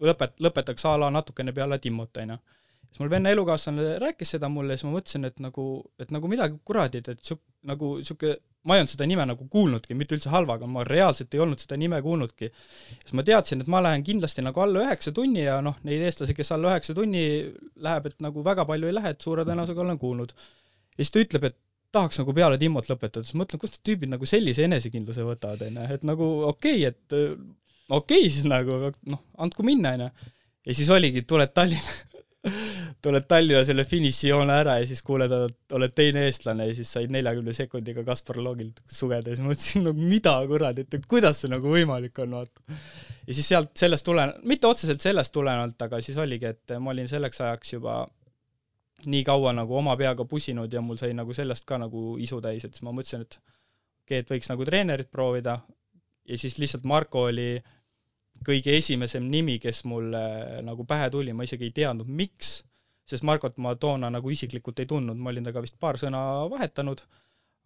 lõpet-, 0.01 0.41
lõpetaks 0.41 0.89
a 0.89 0.97
la 0.97 1.13
natukene 1.13 1.53
peale 1.53 1.79
Timmut, 1.79 2.17
on 2.25 2.37
ju. 2.37 2.39
siis 2.89 3.03
mul 3.05 3.13
venna 3.13 3.37
elukaaslane 3.37 3.99
rääkis 4.01 4.37
seda 4.37 4.49
mulle 4.49 4.79
siis 4.79 4.89
ma 4.89 4.97
mõtlesin, 4.97 5.29
et 5.29 5.45
nagu, 5.45 5.67
et 6.01 6.11
nagu 6.11 6.29
midagi 6.29 6.57
kuradit, 6.65 7.13
et 7.13 7.21
siuk-, 7.21 7.45
nagu 7.69 7.99
niisugune 8.01 8.41
ma 8.69 8.77
ei 8.77 8.83
olnud 8.83 8.93
seda 8.93 9.07
nime 9.09 9.25
nagu 9.29 9.47
kuulnudki, 9.53 9.97
mitte 9.97 10.17
üldse 10.17 10.33
halvaga, 10.33 10.69
ma 10.69 10.83
reaalselt 10.85 11.33
ei 11.35 11.41
olnud 11.41 11.63
seda 11.63 11.79
nime 11.81 12.01
kuulnudki. 12.05 12.51
siis 12.93 13.15
ma 13.17 13.25
teadsin, 13.27 13.63
et 13.63 13.71
ma 13.73 13.81
lähen 13.85 14.05
kindlasti 14.05 14.45
nagu 14.45 14.61
alla 14.61 14.85
üheksa 14.85 15.15
tunni 15.17 15.47
ja 15.47 15.61
noh, 15.65 15.79
neid 15.89 16.05
eestlasi, 16.05 16.37
kes 16.37 16.53
alla 16.57 16.75
üheksa 16.75 16.97
tunni 16.97 17.25
läheb, 17.87 18.11
et 18.11 18.21
nagu 18.25 18.45
väga 18.45 18.67
palju 18.69 18.91
ei 18.91 18.97
lähe, 18.99 19.15
et 19.15 19.25
suure 19.25 19.47
tõenäosusega 19.49 19.85
olen 19.87 20.01
kuulnud. 20.03 20.35
ja 20.37 21.05
siis 21.05 21.15
ta 21.15 21.25
ütleb, 21.25 21.49
et 21.49 21.57
tahaks 21.95 22.21
nagu 22.21 22.35
peale 22.37 22.59
Timmot 22.61 22.91
lõpetada, 22.91 23.25
siis 23.27 23.39
mõtlen, 23.41 23.63
kust 23.63 23.79
need 23.79 23.87
tüübid 23.89 24.13
nagu 24.13 24.29
sellise 24.29 24.69
enesekindluse 24.69 25.25
võtavad, 25.27 25.65
onju, 25.67 25.89
et 25.97 26.05
nagu 26.07 26.29
okei 26.51 26.85
okay,, 26.85 26.93
et 26.93 27.17
okei 27.89 28.27
okay, 28.27 28.29
siis 28.29 28.45
nagu 28.51 28.93
noh, 29.09 29.25
andku 29.41 29.65
minna, 29.67 29.97
onju. 29.97 30.31
ja 30.69 30.77
siis 30.77 30.93
oligi, 30.93 31.25
tuled 31.25 31.57
Tallinna 31.57 32.10
tuled 33.05 33.27
Tallinna 33.29 33.61
selle 33.69 33.85
finišijoone 33.89 34.55
ära 34.63 34.79
ja 34.81 34.87
siis 34.89 35.03
kuuled, 35.05 35.33
oled 35.77 35.95
teine 35.97 36.23
eestlane 36.29 36.71
ja 36.71 36.77
siis 36.77 36.93
said 36.97 37.13
neljakümne 37.13 37.53
sekundiga 37.57 38.05
Kaspar 38.07 38.41
Loogilt 38.41 38.81
sugeda 38.89 39.29
ja 39.29 39.37
siis 39.37 39.45
mõtlesin, 39.45 39.85
no 39.85 39.93
mida 39.97 40.33
kuradi, 40.49 40.87
et 40.87 41.09
kuidas 41.11 41.43
see 41.43 41.53
nagu 41.53 41.73
võimalik 41.73 42.23
on, 42.25 42.39
vaata. 42.41 42.79
ja 43.27 43.37
siis 43.37 43.51
sealt, 43.53 43.75
sellest 43.77 44.07
tulen-, 44.09 44.33
mitte 44.49 44.71
otseselt 44.71 45.05
sellest 45.05 45.35
tulenevalt, 45.37 45.77
aga 45.89 46.01
siis 46.05 46.17
oligi, 46.23 46.55
et 46.55 46.77
ma 46.81 46.95
olin 46.95 47.11
selleks 47.11 47.45
ajaks 47.45 47.75
juba 47.77 48.01
nii 49.11 49.25
kaua 49.25 49.53
nagu 49.57 49.77
oma 49.77 49.97
peaga 49.97 50.25
pusinud 50.29 50.73
ja 50.73 50.81
mul 50.85 50.99
sai 51.01 51.13
nagu 51.17 51.37
sellest 51.37 51.67
ka 51.69 51.79
nagu 51.81 52.15
isu 52.21 52.41
täis, 52.45 52.65
et 52.65 52.77
siis 52.77 52.85
ma 52.87 52.95
mõtlesin, 52.97 53.27
et 53.27 53.37
okei 53.41 54.17
okay,, 54.17 54.25
et 54.25 54.33
võiks 54.33 54.49
nagu 54.53 54.65
treenerit 54.69 55.13
proovida 55.13 55.61
ja 56.29 56.41
siis 56.41 56.57
lihtsalt 56.61 56.89
Marko 56.89 57.29
oli 57.29 57.53
kõige 58.47 58.75
esimesem 58.77 59.27
nimi, 59.31 59.59
kes 59.63 59.85
mulle 59.89 60.23
nagu 60.67 60.87
pähe 60.89 61.11
tuli, 61.13 61.35
ma 61.37 61.47
isegi 61.47 61.69
ei 61.69 61.75
teadnud, 61.77 62.09
miks, 62.09 62.61
sest 63.09 63.27
Markot 63.27 63.59
ma 63.63 63.75
toona 63.81 64.11
nagu 64.13 64.31
isiklikult 64.33 64.81
ei 64.81 64.89
tundnud, 64.91 65.19
ma 65.19 65.33
olin 65.33 65.45
temaga 65.45 65.65
vist 65.65 65.79
paar 65.83 65.99
sõna 66.01 66.23
vahetanud, 66.53 67.03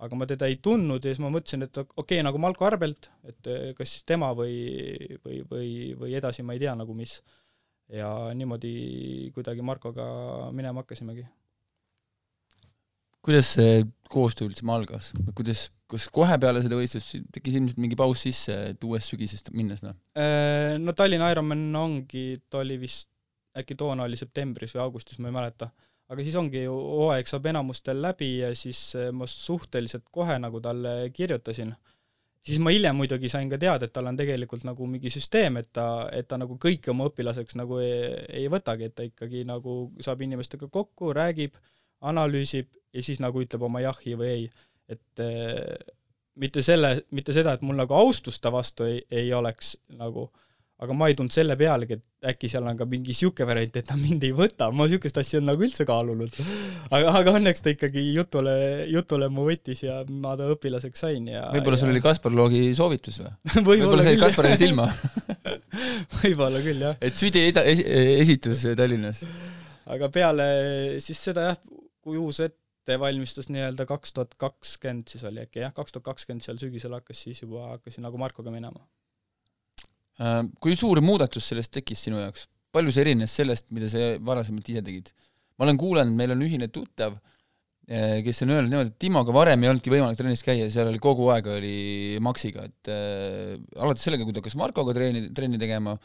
aga 0.04 0.18
ma 0.18 0.26
teda 0.26 0.48
ei 0.50 0.58
tundnud 0.62 1.04
ja 1.04 1.12
siis 1.12 1.22
ma 1.22 1.30
mõtlesin, 1.32 1.66
et 1.68 1.78
okei 1.78 1.94
okay,, 2.02 2.24
nagu 2.26 2.40
Malko 2.42 2.66
Arbelt, 2.66 3.10
et 3.28 3.50
kas 3.78 3.94
siis 3.94 4.06
tema 4.08 4.32
või, 4.36 4.56
või, 5.24 5.40
või, 5.50 5.70
või 6.00 6.18
edasi 6.18 6.42
ma 6.42 6.56
ei 6.56 6.64
tea 6.64 6.74
nagu 6.78 6.96
mis 6.96 7.20
ja 7.92 8.10
niimoodi 8.34 9.30
kuidagi 9.34 9.62
Markoga 9.62 10.06
minema 10.52 10.82
hakkasimegi. 10.82 11.26
Kuidas 13.24 13.54
see 13.56 13.84
koostöö 14.12 14.50
üldse 14.50 14.66
algas, 14.70 15.10
kuidas, 15.34 15.66
kas 15.90 16.06
kohe 16.14 16.36
peale 16.40 16.62
seda 16.64 16.76
võistlust 16.78 17.16
tekkis 17.34 17.56
ilmselt 17.58 17.80
mingi 17.82 17.98
paus 17.98 18.22
sisse, 18.26 18.56
et 18.74 18.84
uuest 18.86 19.10
sügisest 19.10 19.50
minnes 19.56 19.82
või? 19.82 19.94
Äh, 20.20 20.76
no 20.82 20.94
Tallinna 20.96 21.30
Ironman 21.34 21.64
ongi, 21.80 22.26
ta 22.50 22.60
oli 22.62 22.78
vist, 22.82 23.08
äkki 23.58 23.78
toona 23.78 24.06
oli 24.06 24.18
septembris 24.20 24.74
või 24.76 24.84
augustis, 24.84 25.18
ma 25.22 25.30
ei 25.30 25.38
mäleta, 25.38 25.70
aga 26.12 26.26
siis 26.26 26.36
ongi 26.38 26.66
ju 26.66 26.74
hooaeg 26.74 27.30
saab 27.30 27.48
enamustel 27.50 28.02
läbi 28.04 28.30
ja 28.42 28.52
siis 28.58 28.92
ma 29.16 29.26
suhteliselt 29.30 30.06
kohe 30.14 30.38
nagu 30.42 30.60
talle 30.62 30.94
kirjutasin 31.14 31.74
siis 32.44 32.60
ma 32.60 32.72
hiljem 32.74 32.98
muidugi 32.98 33.30
sain 33.32 33.48
ka 33.50 33.58
teada, 33.60 33.86
et 33.86 33.92
tal 33.94 34.08
on 34.10 34.18
tegelikult 34.18 34.66
nagu 34.68 34.88
mingi 34.90 35.12
süsteem, 35.12 35.58
et 35.60 35.70
ta, 35.72 35.86
et 36.12 36.28
ta 36.28 36.38
nagu 36.40 36.58
kõiki 36.60 36.92
oma 36.92 37.08
õpilaseks 37.08 37.56
nagu 37.60 37.80
ei, 37.82 38.10
ei 38.42 38.50
võtagi, 38.52 38.90
et 38.90 38.96
ta 38.98 39.06
ikkagi 39.06 39.44
nagu 39.48 39.78
saab 40.04 40.24
inimestega 40.26 40.68
kokku, 40.72 41.14
räägib, 41.16 41.56
analüüsib 42.00 42.70
ja 42.94 43.02
siis 43.02 43.20
nagu 43.22 43.42
ütleb 43.42 43.62
oma 43.62 43.82
jahi 43.84 44.14
või 44.18 44.30
ei. 44.30 44.46
et 44.88 45.22
äh, 45.22 45.92
mitte 46.40 46.62
selle, 46.62 47.04
mitte 47.14 47.32
seda, 47.32 47.54
et 47.54 47.62
mul 47.62 47.78
nagu 47.78 47.94
austust 47.94 48.42
ta 48.42 48.52
vastu 48.52 48.88
ei, 48.88 49.02
ei 49.10 49.32
oleks 49.32 49.76
nagu 49.98 50.28
aga 50.82 50.94
ma 50.96 51.08
ei 51.08 51.14
tulnud 51.16 51.32
selle 51.32 51.54
pealegi, 51.58 51.96
et 51.96 52.30
äkki 52.32 52.48
seal 52.50 52.66
on 52.66 52.76
ka 52.78 52.86
mingi 52.88 53.12
niisugune 53.12 53.46
variant, 53.46 53.76
et 53.78 53.86
ta 53.86 53.96
mind 53.98 54.24
ei 54.26 54.32
võta, 54.36 54.68
ma 54.74 54.86
niisugust 54.88 55.20
asja 55.20 55.40
nagu 55.44 55.62
üldse 55.62 55.86
kaalunud. 55.86 56.34
aga, 56.90 57.12
aga 57.20 57.34
õnneks 57.38 57.62
ta 57.62 57.72
ikkagi 57.72 58.02
jutule, 58.16 58.54
jutule 58.90 59.30
mu 59.32 59.46
võttis 59.46 59.84
ja 59.86 60.00
ma 60.08 60.34
ta 60.40 60.48
õpilaseks 60.52 61.04
sain 61.06 61.28
ja 61.30 61.46
võib-olla 61.54 61.78
sul 61.80 61.92
ja... 61.92 61.94
oli 61.94 62.02
Kaspar 62.04 62.34
Loogi 62.34 62.64
soovitus 62.76 63.20
või 63.22 63.30
võib? 63.54 63.68
võib-olla 63.84 64.06
sai 64.08 64.18
Kasparile 64.20 64.58
silma 64.60 64.88
võib-olla 66.22 66.64
küll, 66.66 66.82
jah. 66.88 66.98
et 66.98 67.22
südi 67.22 67.46
eda-, 67.52 67.64
esitus 67.70 68.66
Tallinnas. 68.74 69.22
aga 69.94 70.10
peale 70.10 70.48
siis 71.04 71.22
seda 71.30 71.52
jah, 71.52 71.62
kui 72.04 72.20
uus 72.20 72.42
ettevalmistus 72.44 73.48
nii-öelda 73.48 73.86
kaks 73.88 74.12
tuhat 74.12 74.36
kakskümmend 74.40 75.08
siis 75.08 75.24
oli 75.24 75.46
äkki 75.46 75.64
jah, 75.64 75.72
kaks 75.76 75.96
tuhat 75.96 76.12
kakskümmend 76.12 76.44
seal 76.44 76.60
sügisel 76.60 76.94
hakkas, 76.98 77.24
siis 77.24 77.40
juba 77.42 77.70
hakkasin 77.72 78.04
nagu 78.04 78.20
Markoga 78.20 78.52
minema 78.54 78.84
Äh, 80.22 80.44
kui 80.62 80.76
suur 80.78 81.00
muudatus 81.02 81.48
sellest 81.50 81.72
tekkis 81.74 82.06
sinu 82.06 82.20
jaoks? 82.22 82.46
palju 82.74 82.90
see 82.90 83.04
erines 83.04 83.30
sellest, 83.30 83.68
mida 83.74 83.86
sa 83.90 83.98
varasemalt 84.22 84.68
ise 84.70 84.82
tegid? 84.82 85.10
ma 85.58 85.66
olen 85.66 85.78
kuulanud, 85.78 86.14
meil 86.18 86.34
on 86.34 86.42
ühine 86.42 86.68
tuttav, 86.74 87.16
äh, 87.90 88.20
kes 88.26 88.42
on 88.46 88.52
öelnud 88.54 88.70
niimoodi, 88.70 88.92
et 88.94 88.98
Timoga 89.02 89.34
varem 89.34 89.62
ei 89.62 89.70
olnudki 89.72 89.90
võimalik 89.90 90.18
trennis 90.18 90.42
käia, 90.46 90.68
seal 90.70 90.90
oli 90.90 91.02
kogu 91.02 91.26
aeg 91.34 91.50
oli 91.50 91.74
Maxiga, 92.22 92.66
et 92.70 92.90
äh, 92.94 93.56
alates 93.78 94.06
sellega, 94.06 94.26
kui 94.26 94.34
ta 94.34 94.42
hakkas 94.42 94.58
Markoga 94.58 94.94
treeni, 94.94 95.24
trenni 95.34 95.58
tegema, 95.62 95.96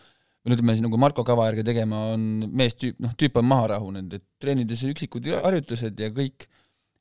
või 0.45 0.55
ütleme 0.55 0.75
siis 0.75 0.85
nagu 0.85 0.99
Marko 1.01 1.25
kava 1.27 1.49
järgi 1.49 1.65
tegema, 1.67 2.05
on 2.13 2.47
mees 2.55 2.77
tüüp, 2.79 2.99
noh, 3.03 3.15
tüüp 3.19 3.41
on 3.41 3.49
maha 3.49 3.73
rahunenud, 3.75 4.15
et 4.15 4.25
treenides 4.41 4.85
üksikud 4.87 5.27
harjutused 5.43 5.99
ja 5.99 6.13
kõik, 6.15 6.47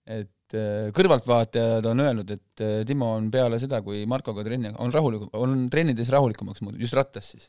et 0.09 0.33
et 0.49 0.57
äh, 0.57 0.89
kõrvaltvaatajad 0.97 1.87
on 1.91 2.01
öelnud, 2.01 2.31
et 2.33 2.63
äh, 2.65 2.81
Timo 2.89 3.13
on 3.19 3.29
peale 3.31 3.59
seda, 3.61 3.83
kui 3.85 4.05
Markoga 4.09 4.45
trenni, 4.47 4.73
on 4.81 4.93
rahulikum, 4.93 5.29
on 5.37 5.69
trennides 5.73 6.09
rahulikumaks 6.15 6.63
muutunud, 6.63 6.81
just 6.81 6.97
rattas 6.97 7.33
siis? 7.35 7.49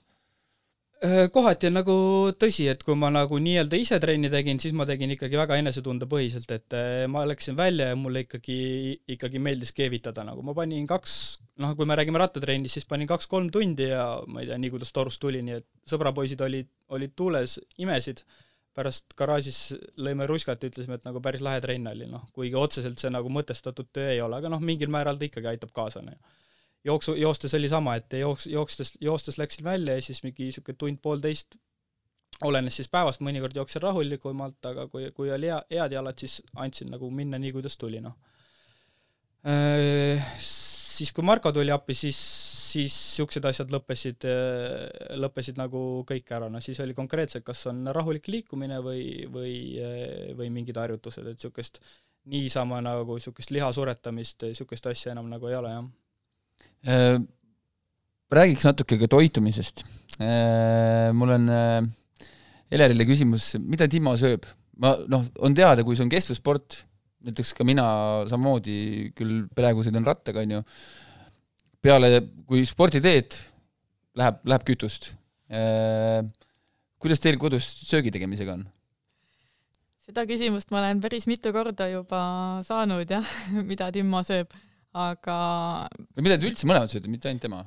Äh, 0.99 1.29
kohati 1.31 1.69
on 1.69 1.77
nagu 1.77 1.93
tõsi, 2.35 2.65
et 2.67 2.81
kui 2.83 2.97
ma 2.99 3.07
nagu 3.13 3.37
nii-öelda 3.39 3.77
ise 3.79 4.01
trenni 4.03 4.27
tegin, 4.31 4.57
siis 4.59 4.73
ma 4.75 4.83
tegin 4.87 5.13
ikkagi 5.13 5.37
väga 5.39 5.55
enesetundepõhiselt, 5.61 6.51
et 6.51 6.75
ma 7.07 7.21
läksin 7.23 7.55
välja 7.55 7.93
ja 7.93 7.95
mulle 7.95 8.25
ikkagi, 8.25 8.57
ikkagi 9.15 9.39
meeldis 9.39 9.71
keevitada, 9.77 10.25
nagu 10.27 10.43
ma 10.43 10.51
panin 10.57 10.89
kaks, 10.89 11.13
noh, 11.63 11.71
kui 11.79 11.87
me 11.87 11.95
räägime 11.95 12.19
rattatrennis, 12.19 12.75
siis 12.75 12.89
panin 12.89 13.07
kaks-kolm 13.07 13.47
tundi 13.55 13.87
ja 13.93 14.09
ma 14.27 14.43
ei 14.43 14.49
tea, 14.49 14.59
nii 14.59 14.73
kuidas 14.75 14.91
torust 14.91 15.23
tuli, 15.23 15.39
nii 15.47 15.55
et 15.61 15.67
sõbrapoisid 15.87 16.43
olid, 16.43 16.67
olid 16.91 17.15
tuules, 17.15 17.55
imesid 17.79 18.25
pärast 18.75 19.15
garaažis 19.17 19.61
lõime 20.03 20.27
ruskat 20.27 20.63
ja 20.63 20.71
ütlesime, 20.71 20.99
et 20.99 21.07
nagu 21.07 21.23
päris 21.23 21.43
lahe 21.45 21.61
trenn 21.63 21.87
oli, 21.93 22.11
noh, 22.11 22.27
kuigi 22.35 22.59
otseselt 22.59 22.99
see 22.99 23.11
nagu 23.13 23.31
mõtestatud 23.31 23.87
töö 23.95 24.11
ei 24.11 24.19
ole, 24.25 24.39
aga 24.43 24.51
noh, 24.51 24.59
mingil 24.59 24.91
määral 24.91 25.19
ta 25.19 25.27
ikkagi 25.31 25.53
aitab 25.53 25.71
kaasa, 25.75 26.03
noh. 26.03 26.19
Jooksu, 26.85 27.15
joostes 27.19 27.53
oli 27.57 27.69
sama, 27.69 27.95
et 27.99 28.13
jooks, 28.19 28.47
jookstes, 28.47 28.93
joostes 29.01 29.37
läksin 29.37 29.65
välja 29.67 29.97
ja 29.97 30.05
siis 30.05 30.23
mingi 30.23 30.47
niisugune 30.47 30.77
tund-poolteist 30.79 31.59
olenes 32.47 32.77
siis 32.79 32.87
päevast, 32.91 33.23
mõnikord 33.25 33.55
jooksin 33.55 33.83
rahulikumalt, 33.83 34.59
aga 34.65 34.87
kui, 34.87 35.09
kui 35.15 35.31
oli 35.35 35.49
hea, 35.51 35.59
head 35.73 35.95
jalad, 35.97 36.19
siis 36.19 36.39
andsin 36.55 36.91
nagu 36.93 37.09
minna 37.11 37.39
nii, 37.41 37.51
kuidas 37.55 37.75
tuli, 37.77 37.99
noh. 38.03 38.15
Äh, 39.47 40.23
siis, 40.39 41.11
kui 41.15 41.23
Marko 41.23 41.51
tuli 41.55 41.71
appi, 41.71 41.95
siis 41.95 42.19
siis 42.69 42.93
niisugused 42.93 43.45
asjad 43.49 43.71
lõppesid, 43.73 44.25
lõppesid 45.19 45.59
nagu 45.59 45.79
kõik 46.09 46.29
ära, 46.35 46.49
no 46.51 46.61
siis 46.63 46.79
oli 46.83 46.95
konkreetselt, 46.97 47.45
kas 47.47 47.65
on 47.71 47.87
rahulik 47.95 48.29
liikumine 48.29 48.79
või, 48.85 49.25
või, 49.31 49.55
või 50.37 50.51
mingid 50.53 50.77
harjutused, 50.77 51.25
et 51.25 51.39
niisugust 51.39 51.81
niisama 52.29 52.81
nagu 52.85 53.17
niisugust 53.17 53.53
liha 53.55 53.71
suretamist, 53.73 54.45
niisugust 54.45 54.89
asja 54.91 55.15
enam 55.15 55.29
nagu 55.31 55.49
ei 55.49 55.57
ole, 55.59 55.73
jah. 55.77 55.89
Äh, 56.87 57.17
räägiks 58.31 58.67
natuke 58.67 58.99
ka 59.01 59.09
toitumisest. 59.11 59.83
Äh, 60.19 61.09
mul 61.15 61.33
on 61.35 61.49
äh, 61.49 61.81
Elerile 62.71 63.07
küsimus, 63.09 63.55
mida 63.59 63.87
Timo 63.89 64.15
sööb? 64.19 64.45
ma 64.79 64.93
noh, 65.11 65.25
on 65.43 65.55
teada, 65.57 65.83
kui 65.83 65.97
see 65.97 66.05
on 66.05 66.11
kestvussport, 66.13 66.77
näiteks 67.27 67.49
ka 67.57 67.65
mina 67.67 67.83
samamoodi 68.29 69.09
küll 69.11 69.41
praegu 69.51 69.83
sõidan 69.83 70.05
rattaga, 70.07 70.45
on 70.45 70.53
ju, 70.53 70.61
peale, 71.83 72.21
kui 72.47 72.63
sporti 72.63 73.01
teed, 73.03 73.35
läheb, 74.15 74.39
läheb 74.47 74.63
kütust. 74.69 75.09
Kuidas 76.95 77.19
teil 77.19 77.35
kodus 77.41 77.67
söögi 77.89 78.13
tegemisega 78.15 78.55
on? 78.55 78.63
seda 80.09 80.23
küsimust 80.25 80.71
ma 80.73 80.79
olen 80.79 81.03
päris 81.03 81.27
mitu 81.29 81.51
korda 81.53 81.85
juba 81.91 82.21
saanud 82.65 83.11
jah, 83.13 83.35
mida 83.69 83.91
Timmo 83.93 84.23
sööb, 84.25 84.55
aga 84.99 85.37
no 85.89 86.25
mida 86.25 86.39
te 86.39 86.49
üldse 86.49 86.67
mõlemad 86.69 86.91
sööte, 86.91 87.11
mitte 87.11 87.29
ainult 87.31 87.45
tema? 87.45 87.63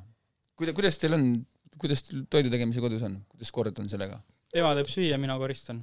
kuida-, 0.59 0.75
kuidas 0.77 0.99
teil 1.01 1.17
on, 1.17 1.31
kuidas 1.81 2.05
teil 2.07 2.27
toidu 2.31 2.53
tegemise 2.53 2.83
kodus 2.83 3.05
on, 3.07 3.17
kuidas 3.33 3.53
kord 3.55 3.79
on 3.81 3.89
sellega? 3.91 4.21
tema 4.53 4.75
teeb 4.77 4.91
süüa, 4.91 5.17
mina 5.21 5.37
koristan. 5.41 5.81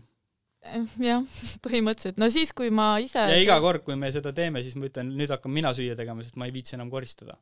Eh, 0.61 0.84
jah, 1.01 1.24
põhimõtteliselt, 1.64 2.20
no 2.20 2.28
siis, 2.32 2.53
kui 2.57 2.68
ma 2.74 2.92
ise 3.03 3.22
ja 3.32 3.40
iga 3.40 3.57
kord, 3.64 3.84
kui 3.86 3.96
me 3.98 4.12
seda 4.14 4.34
teeme, 4.36 4.62
siis 4.66 4.76
ma 4.78 4.90
ütlen, 4.90 5.14
nüüd 5.16 5.32
hakkan 5.32 5.53
mina 5.55 5.72
süüa 5.76 5.96
tegema, 5.98 6.22
sest 6.26 6.36
ma 6.40 6.51
ei 6.51 6.55
viitsi 6.55 6.76
enam 6.78 6.92
koristada 6.92 7.38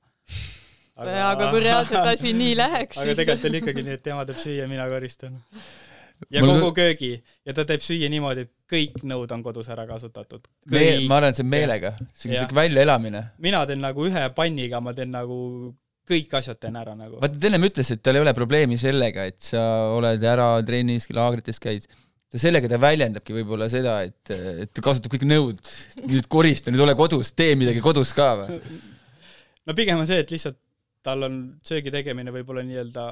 aga, 0.98 1.18
aga 1.32 1.50
kui 1.52 1.62
reaalselt 1.64 2.12
asi 2.14 2.32
nii 2.36 2.54
läheks, 2.58 2.96
siis 2.98 3.12
aga 3.12 3.18
tegelikult 3.20 3.50
oli 3.50 3.62
ikkagi 3.62 3.84
nii, 3.86 3.98
et 3.98 4.04
tema 4.06 4.24
teeb 4.28 4.40
süüa, 4.42 4.66
mina 4.70 4.86
koristan. 4.90 5.38
Ja 6.30 6.44
Mul... 6.44 6.58
kogu 6.58 6.74
köögi 6.78 7.10
ja 7.46 7.54
ta 7.56 7.64
teeb 7.68 7.84
süüa 7.84 8.08
niimoodi, 8.12 8.46
et 8.46 8.52
kõik 8.70 9.02
nõud 9.08 9.30
on 9.34 9.44
kodus 9.44 9.68
ära 9.72 9.86
kasutatud. 9.88 10.48
Me-, 10.72 11.04
ma 11.08 11.20
arvan, 11.20 11.34
et 11.34 11.40
see 11.40 11.46
on 11.46 11.52
meelega, 11.52 11.94
see 12.12 12.32
on 12.32 12.40
siuke 12.40 12.58
väljaelamine. 12.58 13.22
mina 13.44 13.62
teen 13.68 13.84
nagu 13.84 14.08
ühe 14.08 14.24
panniga, 14.36 14.82
ma 14.84 14.94
teen 14.96 15.14
nagu 15.14 15.38
kõik 16.08 16.34
asjad 16.40 16.58
teen 16.60 16.76
ära 16.80 16.96
nagu. 16.98 17.20
vaata, 17.22 17.38
ta 17.38 17.48
ennem 17.50 17.68
ütles, 17.68 17.92
et 17.94 18.02
tal 18.02 18.18
ei 18.18 18.24
ole 18.24 18.34
probleemi 18.36 18.78
sellega, 18.80 19.28
et 19.28 19.40
sa 19.50 19.62
oled 19.94 20.28
ära 20.34 20.50
trennis, 20.66 21.08
laagrites 21.14 21.60
käid 21.62 21.88
ta 22.28 22.40
sellega 22.40 22.68
ta 22.68 22.76
väljendabki 22.80 23.36
võib-olla 23.38 23.70
seda, 23.72 24.02
et, 24.04 24.32
et 24.64 24.72
ta 24.74 24.84
kasutab 24.84 25.14
kõik 25.14 25.24
nõud, 25.28 25.60
nüüd 26.04 26.28
korista, 26.28 26.72
nüüd 26.72 26.84
ole 26.84 26.96
kodus, 26.98 27.32
tee 27.36 27.54
midagi 27.56 27.80
kodus 27.84 28.12
ka 28.16 28.34
või? 28.42 28.58
no 29.68 29.76
pigem 29.76 30.00
on 30.00 30.08
see, 30.08 30.20
et 30.24 30.32
lihtsalt 30.34 30.58
tal 31.06 31.24
on 31.24 31.38
söögi 31.64 31.92
tegemine 31.94 32.32
võib-olla 32.34 32.64
nii-öelda 32.66 33.08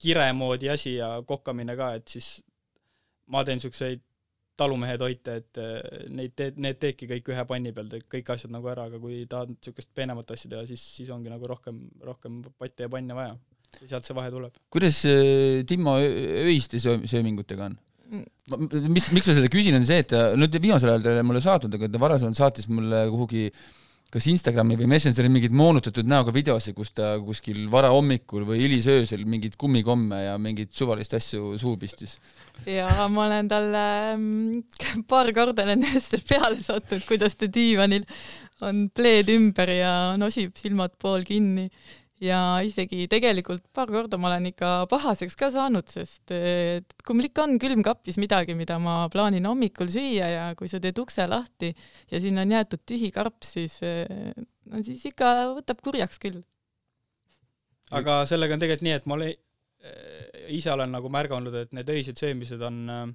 kire 0.00 0.30
moodi 0.36 0.70
asi 0.72 0.96
ja 0.96 1.16
kokkamine 1.26 1.76
ka, 1.78 1.92
et 2.00 2.08
siis 2.08 2.38
ma 3.30 3.44
teen 3.46 3.60
niisuguseid 3.60 4.02
talumehe 4.60 4.96
toite, 5.00 5.36
et 5.40 5.60
eh, 5.60 6.08
neid 6.12 6.34
teed, 6.36 6.58
need 6.60 6.80
teedki 6.82 7.08
kõik 7.10 7.30
ühe 7.32 7.44
panni 7.48 7.72
peal, 7.76 7.88
teed 7.92 8.06
kõik 8.12 8.32
asjad 8.34 8.52
nagu 8.52 8.68
ära, 8.72 8.88
aga 8.90 9.00
kui 9.00 9.22
tahad 9.30 9.54
niisugust 9.54 9.90
peenemat 9.96 10.34
asja 10.34 10.50
teha, 10.52 10.66
siis, 10.68 10.82
siis 10.98 11.12
ongi 11.14 11.32
nagu 11.32 11.48
rohkem, 11.48 11.78
rohkem 12.04 12.42
patte 12.60 12.86
ja 12.86 12.92
panne 12.92 13.16
vaja. 13.16 13.38
ja 13.80 13.92
sealt 13.94 14.08
see 14.08 14.16
vahe 14.18 14.32
tuleb. 14.34 14.58
kuidas 14.74 15.04
eh, 15.08 15.62
Timo 15.68 15.96
öiste 16.00 16.80
söömingutega 16.82 17.70
on? 17.70 17.78
mis, 18.90 19.06
miks 19.14 19.28
ma 19.30 19.36
seda 19.36 19.50
küsin, 19.52 19.76
on 19.78 19.86
see, 19.86 20.00
et 20.02 20.10
ta 20.10 20.32
nüüd 20.38 20.56
viimasel 20.58 20.90
ajal 20.90 21.04
ta 21.04 21.12
ei 21.12 21.18
ole 21.20 21.26
mulle 21.28 21.42
saatnud, 21.44 21.76
aga 21.78 21.88
ta 21.88 22.00
varasemalt 22.02 22.38
saatis 22.40 22.66
mulle 22.70 23.04
kuhugi 23.12 23.46
kas 24.10 24.26
Instagrami 24.30 24.74
või 24.78 24.88
Messengeri 24.90 25.30
mingeid 25.30 25.54
moonutatud 25.54 26.08
näoga 26.10 26.32
videosid, 26.34 26.74
kus 26.74 26.90
ta 26.96 27.12
kuskil 27.22 27.62
varahommikul 27.70 28.42
või 28.48 28.64
hilisöösel 28.64 29.22
mingeid 29.28 29.54
kummikomme 29.60 30.24
ja 30.24 30.34
mingeid 30.42 30.72
suvalist 30.74 31.14
asju 31.18 31.54
suhu 31.60 31.76
pistis. 31.78 32.16
ja 32.66 32.88
ma 33.08 33.28
olen 33.28 33.48
talle 33.50 33.84
mm, 34.16 35.04
paar 35.10 35.30
korda 35.36 35.66
olen 35.66 35.86
öösel 35.92 36.24
peale 36.26 36.58
sattunud, 36.62 37.06
kuidas 37.06 37.38
ta 37.38 37.46
diivanil 37.46 38.06
on 38.66 38.88
pleed 38.94 39.30
ümber 39.32 39.70
ja 39.78 39.94
nosib 40.20 40.58
silmad 40.58 40.98
pool 40.98 41.22
kinni 41.24 41.70
ja 42.20 42.38
isegi 42.64 43.06
tegelikult 43.10 43.64
paar 43.74 43.90
korda 43.92 44.18
ma 44.20 44.28
olen 44.30 44.50
ikka 44.50 44.70
pahaseks 44.90 45.36
ka 45.40 45.48
saanud, 45.54 45.88
sest 45.88 46.32
et 46.36 46.94
kui 47.06 47.16
mul 47.16 47.30
ikka 47.30 47.46
on 47.46 47.56
külmkapis 47.62 48.20
midagi, 48.20 48.56
mida 48.58 48.76
ma 48.82 49.02
plaanin 49.12 49.48
hommikul 49.48 49.88
süüa 49.92 50.28
ja 50.28 50.44
kui 50.58 50.68
sa 50.68 50.82
teed 50.82 51.00
ukse 51.00 51.24
lahti 51.30 51.72
ja 52.12 52.20
sinna 52.20 52.44
on 52.44 52.52
jäetud 52.56 52.84
tühi 52.88 53.10
karp, 53.14 53.40
siis 53.46 53.78
no 53.80 54.82
siis 54.84 55.06
ikka 55.10 55.30
võtab 55.56 55.80
kurjaks 55.84 56.20
küll. 56.22 56.42
aga 57.90 58.20
sellega 58.28 58.54
on 58.54 58.62
tegelikult 58.62 58.86
nii, 58.86 58.98
et 59.00 59.08
ma 59.08 59.16
olen, 59.16 59.40
ise 60.52 60.72
olen 60.74 60.92
nagu 60.92 61.10
märganud, 61.12 61.56
et 61.56 61.72
need 61.76 61.88
öised 61.96 62.20
söömised 62.20 62.60
on 62.68 62.82
äh, 62.92 63.06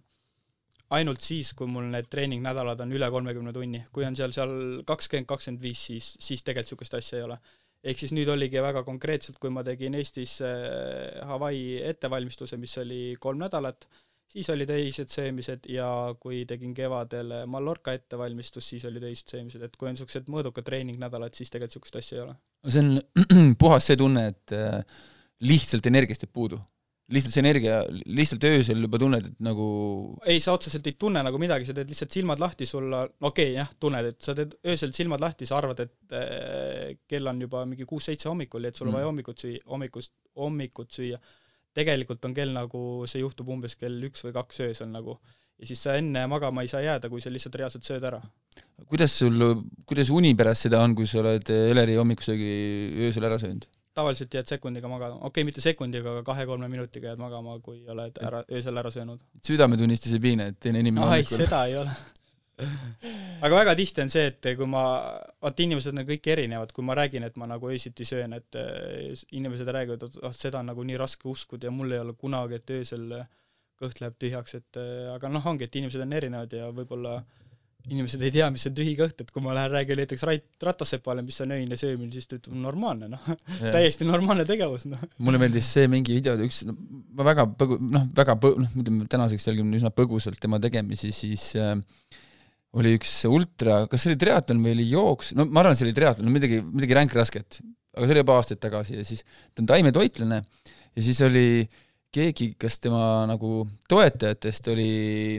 ainult 0.98 1.22
siis, 1.22 1.54
kui 1.58 1.70
mul 1.70 1.92
need 1.94 2.10
treeningnädalad 2.10 2.82
on 2.82 2.98
üle 2.98 3.10
kolmekümne 3.14 3.54
tunni, 3.54 3.84
kui 3.94 4.06
on 4.08 4.18
seal, 4.18 4.34
seal 4.34 4.82
kakskümmend, 4.88 5.30
kakskümmend 5.30 5.62
viis, 5.62 5.86
siis, 5.92 6.10
siis 6.18 6.42
tegelikult 6.42 6.66
niisugust 6.66 6.98
asja 6.98 7.22
ei 7.22 7.28
ole 7.28 7.38
ehk 7.86 8.02
siis 8.02 8.16
nüüd 8.18 8.30
oligi 8.34 8.62
väga 8.64 8.84
konkreetselt, 8.88 9.38
kui 9.42 9.54
ma 9.54 9.64
tegin 9.66 9.96
Eestis 10.00 10.40
äh, 10.46 11.22
Hawaii 11.30 11.78
ettevalmistuse, 11.86 12.58
mis 12.62 12.76
oli 12.82 13.00
kolm 13.22 13.44
nädalat, 13.46 13.88
siis 14.32 14.50
olid 14.50 14.72
öised 14.74 15.12
söömised 15.14 15.70
ja 15.72 15.88
kui 16.20 16.44
tegin 16.50 16.74
kevadel 16.76 17.34
Mallorca 17.50 17.94
ettevalmistust, 17.96 18.74
siis 18.74 18.86
olid 18.90 19.06
öised 19.12 19.36
söömised, 19.36 19.64
et 19.64 19.76
kui 19.78 19.90
on 19.90 19.96
niisugused 19.96 20.32
mõõdukad 20.34 20.68
treeningnädalad, 20.68 21.38
siis 21.38 21.54
tegelikult 21.54 21.86
niisugust 21.86 22.00
asja 22.02 22.18
ei 22.18 22.24
ole. 22.26 22.38
see 22.68 22.86
on 22.86 23.52
puhas 23.62 23.92
see 23.92 24.00
tunne, 24.02 24.30
et 24.34 24.56
äh, 24.58 25.04
lihtsalt 25.46 25.92
energiast 25.92 26.26
jääb 26.26 26.34
puudu 26.34 26.62
lihtsalt 27.14 27.36
see 27.36 27.44
energia, 27.44 27.80
lihtsalt 28.10 28.46
öösel 28.50 28.82
juba 28.82 29.00
tunned, 29.02 29.28
et 29.30 29.42
nagu 29.46 29.66
ei, 30.26 30.40
sa 30.42 30.56
otseselt 30.58 30.88
ei 30.90 30.96
tunne 31.00 31.22
nagu 31.26 31.38
midagi, 31.42 31.68
sa 31.68 31.76
teed 31.78 31.92
lihtsalt 31.92 32.16
silmad 32.16 32.42
lahti, 32.42 32.66
sul 32.70 32.88
on, 32.88 33.12
okei 33.20 33.52
okay, 33.52 33.54
jah, 33.60 33.70
tunned, 33.82 34.10
et 34.10 34.26
sa 34.26 34.34
teed 34.38 34.56
öösel 34.66 34.94
silmad 34.96 35.22
lahti, 35.22 35.46
sa 35.50 35.60
arvad, 35.60 35.84
et 35.86 36.18
äh, 36.18 36.96
kell 37.10 37.30
on 37.30 37.44
juba 37.46 37.62
mingi 37.70 37.86
kuus-seitse 37.90 38.32
hommikul 38.32 38.66
ja 38.66 38.74
et 38.74 38.82
sul 38.82 38.90
on 38.90 38.96
mm. 38.96 39.00
vaja 39.00 39.12
hommikut 39.12 39.46
süüa, 39.46 39.62
hommikust, 39.70 40.16
hommikut 40.42 40.98
süüa. 40.98 41.22
tegelikult 41.78 42.26
on 42.26 42.34
kell 42.34 42.56
nagu, 42.56 42.82
see 43.12 43.22
juhtub 43.22 43.54
umbes 43.54 43.78
kell 43.78 44.10
üks 44.10 44.26
või 44.26 44.34
kaks 44.40 44.64
öösel 44.66 44.90
nagu 44.90 45.20
ja 45.60 45.70
siis 45.70 45.86
sa 45.86 45.96
enne 46.00 46.26
magama 46.32 46.66
ei 46.66 46.72
saa 46.72 46.82
jääda, 46.84 47.10
kui 47.12 47.22
sa 47.22 47.32
lihtsalt 47.32 47.62
reaalselt 47.62 47.86
sööd 47.86 48.04
ära. 48.04 48.22
kuidas 48.90 49.14
sul, 49.22 49.38
kuidas 49.86 50.10
uni 50.10 50.34
pärast 50.36 50.66
seda 50.66 50.82
on, 50.84 50.96
kui 50.98 51.06
sa 51.08 51.22
oled 51.22 51.54
Eleri 51.54 52.02
hommikusöögi 52.02 52.54
öösel 53.06 53.30
ära 53.30 53.38
söönud? 53.40 53.70
Tavaliselt 53.96 54.34
jääd 54.36 54.50
sekundiga 54.50 54.90
magama, 54.92 55.20
okei 55.20 55.28
okay,, 55.30 55.48
mitte 55.48 55.64
sekundiga, 55.64 56.18
aga 56.18 56.26
kahe-kolme 56.28 56.68
minutiga 56.72 57.12
jääd 57.12 57.22
magama, 57.22 57.58
kui 57.64 57.80
oled 57.92 58.20
ära, 58.24 58.44
öösel 58.52 58.82
ära 58.82 58.92
söönud. 58.92 59.22
südametunnistus 59.46 60.18
ei 60.18 60.24
piina, 60.24 60.50
et 60.52 60.60
teine 60.60 60.84
inimene 60.84 61.08
ai, 61.18 61.24
seda 61.30 61.66
ei 61.70 61.78
ole. 61.84 61.96
Aga 63.44 63.52
väga 63.58 63.74
tihti 63.76 64.00
on 64.04 64.12
see, 64.12 64.30
et 64.32 64.48
kui 64.56 64.68
ma, 64.72 64.84
vaata 65.44 65.64
inimesed 65.64 65.96
on 65.96 66.06
kõik 66.08 66.30
erinevad, 66.32 66.72
kui 66.76 66.86
ma 66.88 66.96
räägin, 66.96 67.26
et 67.28 67.36
ma 67.40 67.50
nagu 67.52 67.72
öösiti 67.72 68.08
söön, 68.08 68.36
et 68.38 68.60
eh, 68.60 69.12
inimesed 69.36 69.72
räägivad, 69.78 70.06
et 70.08 70.20
ah, 70.24 70.36
seda 70.36 70.62
on 70.62 70.72
nagu 70.72 70.86
nii 70.88 71.00
raske 71.00 71.28
uskuda 71.32 71.68
ja 71.68 71.74
mul 71.76 71.92
ei 71.92 72.04
ole 72.04 72.16
kunagi, 72.20 72.62
et 72.62 72.76
öösel 72.78 73.10
kõht 73.80 74.00
läheb 74.00 74.16
tühjaks, 74.24 74.56
et 74.62 74.80
eh, 74.80 75.10
aga 75.16 75.32
noh, 75.32 75.52
ongi, 75.52 75.68
et 75.68 75.82
inimesed 75.82 76.04
on 76.06 76.16
erinevad 76.16 76.56
ja 76.56 76.72
võib-olla 76.72 77.20
mm 77.20 77.45
inimesed 77.92 78.22
ei 78.26 78.32
tea, 78.34 78.48
mis 78.54 78.66
on 78.70 78.76
tühi 78.78 78.96
kõht, 78.98 79.20
et 79.22 79.32
kui 79.34 79.44
ma 79.44 79.54
lähen 79.56 79.72
räägin 79.74 80.00
näiteks 80.02 80.24
Rait 80.28 80.66
Ratassepale, 80.66 81.24
mis 81.26 81.38
on 81.44 81.54
öine 81.56 81.78
söömine, 81.80 82.12
siis 82.14 82.30
ta 82.30 82.40
ütleb 82.40 82.58
normaalne, 82.64 83.10
noh. 83.12 83.30
Täiesti 83.76 84.08
normaalne 84.08 84.46
tegevus, 84.48 84.88
noh. 84.90 85.02
mulle 85.26 85.42
meeldis 85.42 85.70
see 85.78 85.90
mingi 85.92 86.18
video, 86.18 86.36
üks, 86.46 86.64
ma 86.66 87.28
väga 87.28 87.48
põgu-, 87.60 87.80
noh, 87.82 88.08
väga 88.18 88.38
põ-, 88.42 88.58
noh, 88.64 88.74
ütleme 88.82 89.10
tänaseks 89.12 89.50
jälgin 89.50 89.74
üsna 89.78 89.94
põgusalt 89.96 90.42
tema 90.42 90.60
tegemisi, 90.64 91.14
siis 91.16 91.52
äh, 91.62 91.76
oli 92.76 92.96
üks 92.98 93.14
ultra, 93.30 93.84
kas 93.92 94.04
see 94.04 94.14
oli 94.14 94.22
triatlon 94.26 94.66
või 94.66 94.76
oli 94.80 94.90
jooks, 94.90 95.36
no 95.38 95.48
ma 95.48 95.64
arvan, 95.64 95.78
see 95.78 95.88
oli 95.88 95.96
triatlon, 95.98 96.28
no 96.28 96.34
midagi, 96.34 96.62
midagi 96.66 96.98
ränkrasket, 96.98 97.62
aga 97.96 98.08
see 98.08 98.18
oli 98.18 98.26
juba 98.26 98.40
aastaid 98.42 98.64
tagasi 98.64 98.98
ja 98.98 99.08
siis 99.08 99.24
ta 99.54 99.64
on 99.64 99.70
taimetoitlane 99.70 100.42
ja 100.42 101.04
siis 101.04 101.22
oli 101.24 101.46
äh, 101.62 101.82
keegi, 102.16 102.52
kas 102.60 102.80
tema 102.84 103.26
nagu 103.30 103.66
toetajatest 103.92 104.72
oli 104.74 104.90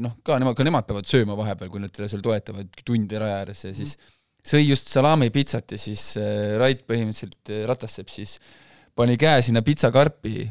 noh, 0.04 0.18
ka 0.26 0.38
nemad, 0.42 0.56
ka 0.58 0.66
nemad 0.66 0.88
peavad 0.88 1.08
sööma 1.08 1.36
vahepeal, 1.38 1.70
kui 1.72 1.82
nad 1.82 1.94
teda 1.94 2.08
seal 2.12 2.24
toetavad 2.24 2.82
tunde 2.86 3.22
raja 3.22 3.40
ääres 3.42 3.64
ja 3.66 3.72
siis 3.76 3.96
mm. 3.96 4.12
sõi 4.52 4.62
just 4.66 4.92
salaamipitsat 4.92 5.76
ja 5.76 5.80
siis 5.80 6.08
äh, 6.20 6.56
Rait 6.60 6.84
põhimõtteliselt 6.88 7.52
äh,, 7.52 7.64
Ratassepp 7.68 8.12
siis 8.12 8.36
pani 8.96 9.16
käe 9.20 9.40
sinna 9.44 9.62
pitsakarpi, 9.64 10.44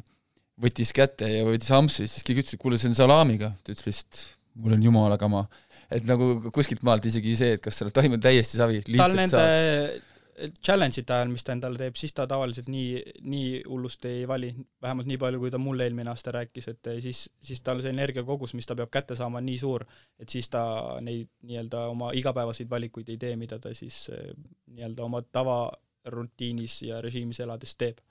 võttis 0.62 0.94
kätte 0.96 1.30
ja 1.30 1.46
võttis 1.48 1.72
ampsu 1.76 2.06
ja 2.06 2.10
siis 2.12 2.26
keegi 2.26 2.44
ütles, 2.44 2.58
et 2.58 2.62
kuule, 2.62 2.80
see 2.82 2.92
on 2.92 2.98
salaamiga. 2.98 3.54
ta 3.64 3.74
ütles 3.74 3.88
lihtsalt, 3.90 4.26
mul 4.62 4.78
on 4.78 4.90
jumala 4.90 5.20
kama. 5.22 5.46
et 5.94 6.06
nagu 6.08 6.50
kuskilt 6.54 6.84
maalt 6.88 7.06
isegi 7.06 7.38
see, 7.38 7.56
et 7.58 7.64
kas 7.64 7.78
sa 7.78 7.86
oled 7.86 7.96
taimnud 7.96 8.24
täiesti 8.24 8.58
savi, 8.58 8.82
lihtsalt 8.90 9.34
saaks 9.36 10.14
challenge'ite 10.36 11.14
ajal, 11.16 11.30
mis 11.32 11.46
ta 11.46 11.54
endale 11.56 11.80
teeb, 11.80 11.96
siis 12.00 12.14
ta 12.16 12.26
tavaliselt 12.28 12.68
nii, 12.72 13.02
nii 13.32 13.52
hullust 13.70 14.06
ei 14.10 14.26
vali, 14.28 14.50
vähemalt 14.84 15.08
nii 15.08 15.20
palju, 15.22 15.40
kui 15.42 15.52
ta 15.54 15.60
mulle 15.62 15.88
eelmine 15.88 16.12
aasta 16.12 16.34
rääkis, 16.36 16.68
et 16.74 16.90
siis, 17.04 17.22
siis 17.44 17.62
tal 17.64 17.80
see 17.84 17.94
energiakogus, 17.96 18.56
mis 18.58 18.68
ta 18.68 18.76
peab 18.78 18.92
kätte 18.94 19.16
saama, 19.16 19.40
on 19.40 19.48
nii 19.48 19.60
suur, 19.62 19.86
et 20.20 20.32
siis 20.32 20.50
ta 20.52 20.64
neid 21.06 21.30
nii-öelda 21.48 21.86
oma 21.94 22.12
igapäevaseid 22.20 22.70
valikuid 22.72 23.14
ei 23.14 23.22
tee, 23.22 23.36
mida 23.40 23.60
ta 23.64 23.72
siis 23.78 24.02
eh, 24.16 24.34
nii-öelda 24.76 25.06
oma 25.08 25.24
tavarutiinis 25.24 26.82
ja 26.90 27.00
režiimis 27.04 27.42
elades 27.46 27.78
teeb 27.80 28.04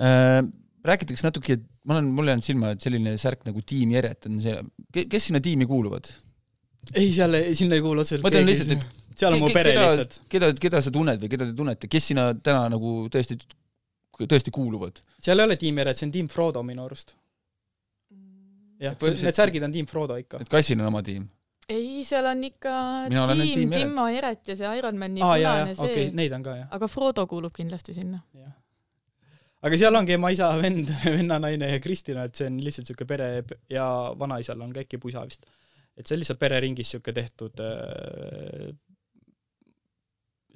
äh,. 0.00 0.42
Räägitakse 0.84 1.24
natuke, 1.24 1.54
et 1.56 1.62
ma 1.88 1.94
olen, 1.94 2.10
mulle 2.12 2.34
jäänud 2.34 2.44
silma, 2.44 2.70
et 2.74 2.84
selline 2.84 3.14
särk 3.16 3.46
nagu 3.46 3.62
Tiim 3.64 3.94
Jeret 3.94 4.26
on 4.28 4.34
see, 4.44 4.58
kes 4.92 5.30
sinna 5.30 5.40
tiimi 5.40 5.64
kuuluvad? 5.64 6.10
ei, 6.92 7.08
seal, 7.08 7.38
sinna 7.56 7.78
ei 7.78 7.80
kuulu 7.80 8.02
otseselt 8.02 8.20
ma 8.20 8.28
ütlen 8.28 8.44
lihtsalt, 8.44 8.74
et 8.76 9.03
seal 9.18 9.36
on 9.36 9.44
mu 9.44 9.50
pere 9.52 9.74
keda, 9.74 9.84
lihtsalt. 9.90 10.18
keda, 10.30 10.52
keda 10.66 10.82
sa 10.84 10.94
tunned 10.94 11.22
või 11.22 11.32
keda 11.34 11.50
te 11.50 11.56
tunnete, 11.58 11.90
kes 11.90 12.10
sinna 12.12 12.30
täna 12.34 12.66
nagu 12.72 12.96
tõesti, 13.12 13.38
tõesti 14.24 14.54
kuuluvad? 14.54 15.00
seal 15.22 15.40
ei 15.40 15.48
ole 15.48 15.58
Team 15.60 15.78
Eret, 15.84 16.00
see 16.00 16.08
on 16.08 16.16
Team 16.16 16.32
Frodo 16.32 16.64
minu 16.66 16.84
arust. 16.88 17.16
jah, 18.82 18.98
need 19.00 19.40
särgid 19.40 19.66
on 19.66 19.74
Team 19.74 19.90
Frodo 19.90 20.18
ikka. 20.20 20.42
et 20.44 20.52
Kassil 20.52 20.80
on 20.80 20.90
oma 20.92 21.02
tiim? 21.06 21.28
ei, 21.68 22.04
seal 22.04 22.26
on 22.28 22.42
ikka 22.44 22.74
Mina 23.08 23.24
tiim 23.32 23.72
Timmo 23.72 24.06
Eret 24.12 24.52
ja 24.52 24.56
see 24.58 24.74
Ironmani 24.78 25.24
ah, 25.24 25.32
punane 25.38 25.72
see 25.78 25.88
okay,. 25.88 26.12
Neid 26.16 26.36
on 26.36 26.44
ka, 26.44 26.58
jah. 26.60 26.68
aga 26.76 26.88
Frodo 26.90 27.26
kuulub 27.30 27.54
kindlasti 27.56 27.96
sinna. 27.96 28.20
aga 29.64 29.80
seal 29.80 29.96
ongi 29.96 30.16
ema, 30.18 30.32
isa, 30.34 30.50
vend, 30.60 30.90
vennanaine 31.16 31.72
ja 31.72 31.82
Kristina, 31.84 32.26
et 32.28 32.36
see 32.36 32.50
on 32.50 32.58
lihtsalt 32.64 32.90
niisugune 32.90 33.08
pere 33.08 33.28
ja 33.72 33.86
vanaisal 34.20 34.60
on 34.60 34.74
ka 34.74 34.84
äkki 34.84 35.00
pusa 35.00 35.24
vist. 35.24 35.46
et 35.96 36.06
see 36.06 36.16
on 36.16 36.24
lihtsalt 36.24 36.42
pereringis 36.42 36.90
niisugune 36.90 37.20
tehtud 37.22 37.64
äh, 37.64 38.74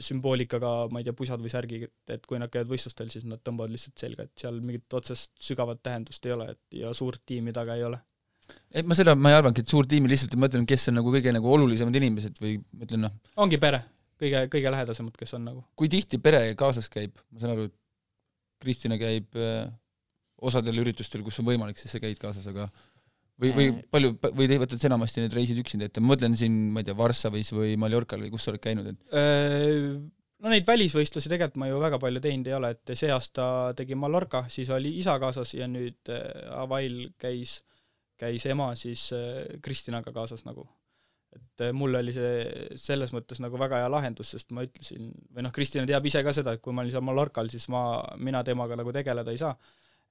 sümboolikaga, 0.02 0.72
ma 0.92 1.00
ei 1.00 1.06
tea, 1.06 1.14
pusad 1.16 1.42
või 1.42 1.50
särgid, 1.52 1.88
et 2.14 2.26
kui 2.28 2.38
nad 2.40 2.52
käivad 2.52 2.70
võistlustel, 2.70 3.10
siis 3.12 3.26
nad 3.28 3.42
tõmbavad 3.44 3.72
lihtsalt 3.74 3.98
selga, 3.98 4.28
et 4.28 4.44
seal 4.44 4.60
mingit 4.62 4.94
otsest 4.94 5.32
sügavat 5.42 5.82
tähendust 5.82 6.26
ei 6.28 6.34
ole, 6.36 6.52
et 6.54 6.78
ja 6.82 6.92
suurt 6.96 7.24
tiimi 7.26 7.54
taga 7.56 7.76
ei 7.78 7.84
ole. 7.88 7.98
et 8.72 8.86
ma 8.86 8.96
seda, 8.98 9.16
ma 9.18 9.32
ei 9.32 9.38
arvanudki, 9.38 9.66
et 9.66 9.74
suur 9.74 9.88
tiimi, 9.90 10.10
lihtsalt 10.10 10.36
ma 10.36 10.46
mõtlen, 10.46 10.68
kes 10.68 10.88
on 10.92 10.98
nagu 11.00 11.12
kõige 11.12 11.34
nagu 11.34 11.52
olulisemad 11.56 11.98
inimesed 12.00 12.38
või 12.42 12.56
ütlen 12.84 13.04
noh 13.06 13.42
ongi 13.44 13.58
pere, 13.60 13.82
kõige, 14.20 14.46
kõige 14.54 14.72
lähedasemad, 14.76 15.18
kes 15.18 15.34
on 15.36 15.44
nagu. 15.50 15.66
kui 15.76 15.90
tihti 15.92 16.22
pere 16.22 16.46
kaasas 16.58 16.88
käib, 16.92 17.18
ma 17.32 17.42
saan 17.42 17.56
aru, 17.56 17.68
et 17.68 17.76
Kristina 18.62 18.98
käib 18.98 19.36
äh, 19.38 19.68
osadel 20.38 20.80
üritustel, 20.82 21.22
kus 21.26 21.38
on 21.42 21.48
võimalik, 21.50 21.78
siis 21.80 21.92
sa 21.94 22.00
käid 22.02 22.18
kaasas, 22.22 22.46
aga 22.50 22.68
või, 23.42 23.52
või 23.54 23.72
palju, 23.92 24.12
või 24.34 24.48
te 24.50 24.58
võtate 24.62 24.88
enamasti 24.88 25.22
need 25.22 25.34
reisid 25.36 25.58
üksinda 25.62 25.88
ette, 25.88 26.02
ma 26.02 26.12
mõtlen 26.12 26.36
siin, 26.38 26.56
ma 26.74 26.82
ei 26.82 26.88
tea, 26.88 26.96
Varssavis 26.98 27.52
või 27.54 27.76
Mallorcal 27.80 28.22
või 28.24 28.32
kus 28.34 28.46
sa 28.46 28.52
oled 28.52 28.62
käinud, 28.64 28.90
et? 28.92 29.02
No 30.38 30.52
neid 30.52 30.66
välisvõistlusi 30.68 31.30
tegelikult 31.30 31.58
ma 31.58 31.66
ju 31.66 31.78
väga 31.82 31.98
palju 31.98 32.20
teinud 32.22 32.46
ei 32.46 32.54
ole, 32.54 32.70
et 32.76 32.92
see 32.98 33.10
aasta 33.10 33.74
tegin 33.78 33.98
Mallorca, 33.98 34.44
siis 34.54 34.70
oli 34.70 34.92
isa 35.00 35.16
kaasas 35.18 35.56
ja 35.58 35.66
nüüd 35.70 36.12
Hawaii'l 36.52 37.08
käis, 37.18 37.56
käis 38.18 38.46
ema 38.46 38.68
siis 38.78 39.08
Kristinaga 39.62 40.14
kaasas 40.14 40.46
nagu. 40.46 40.68
et 41.28 41.60
mul 41.76 41.92
oli 41.98 42.12
see 42.14 42.76
selles 42.80 43.10
mõttes 43.12 43.36
nagu 43.42 43.58
väga 43.60 43.82
hea 43.82 43.88
lahendus, 43.92 44.30
sest 44.32 44.54
ma 44.56 44.62
ütlesin, 44.64 45.10
või 45.34 45.44
noh, 45.44 45.52
Kristina 45.52 45.84
teab 45.86 46.06
ise 46.08 46.22
ka 46.24 46.32
seda, 46.32 46.54
et 46.56 46.62
kui 46.64 46.72
ma 46.72 46.80
olin 46.80 46.94
seal 46.94 47.04
Mallorcal, 47.04 47.50
siis 47.52 47.66
ma, 47.68 47.82
mina 48.16 48.40
temaga 48.46 48.78
nagu 48.80 48.94
tegeleda 48.96 49.34
ei 49.34 49.42
saa 49.42 49.52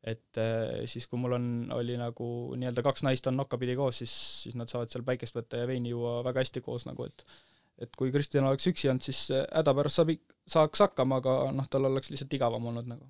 et 0.03 0.39
äh, 0.39 0.85
siis, 0.89 1.07
kui 1.09 1.19
mul 1.19 1.35
on, 1.37 1.45
oli 1.75 1.97
nagu 1.99 2.29
nii-öelda 2.59 2.83
kaks 2.85 3.03
naist 3.07 3.27
on 3.29 3.37
nokkapidi 3.39 3.75
koos, 3.79 4.01
siis, 4.03 4.13
siis 4.43 4.57
nad 4.59 4.69
saavad 4.71 4.91
seal 4.93 5.05
päikest 5.07 5.37
võtta 5.37 5.63
ja 5.63 5.69
veini 5.69 5.93
juua 5.93 6.19
väga 6.27 6.43
hästi 6.45 6.63
koos 6.65 6.87
nagu, 6.89 7.07
et 7.07 7.25
et 7.77 7.91
kui 7.93 8.09
Kristjan 8.09 8.47
oleks 8.47 8.65
üksi 8.71 8.89
olnud, 8.89 9.05
siis 9.05 9.27
äh, 9.33 9.43
häda 9.53 9.73
pärast 9.77 9.99
saab, 9.99 10.13
saaks 10.49 10.81
hakkama, 10.87 11.19
aga 11.21 11.35
noh, 11.53 11.67
tal 11.69 11.85
oleks 11.89 12.09
lihtsalt 12.09 12.33
igavam 12.33 12.71
olnud 12.71 12.89
nagu. 12.89 13.09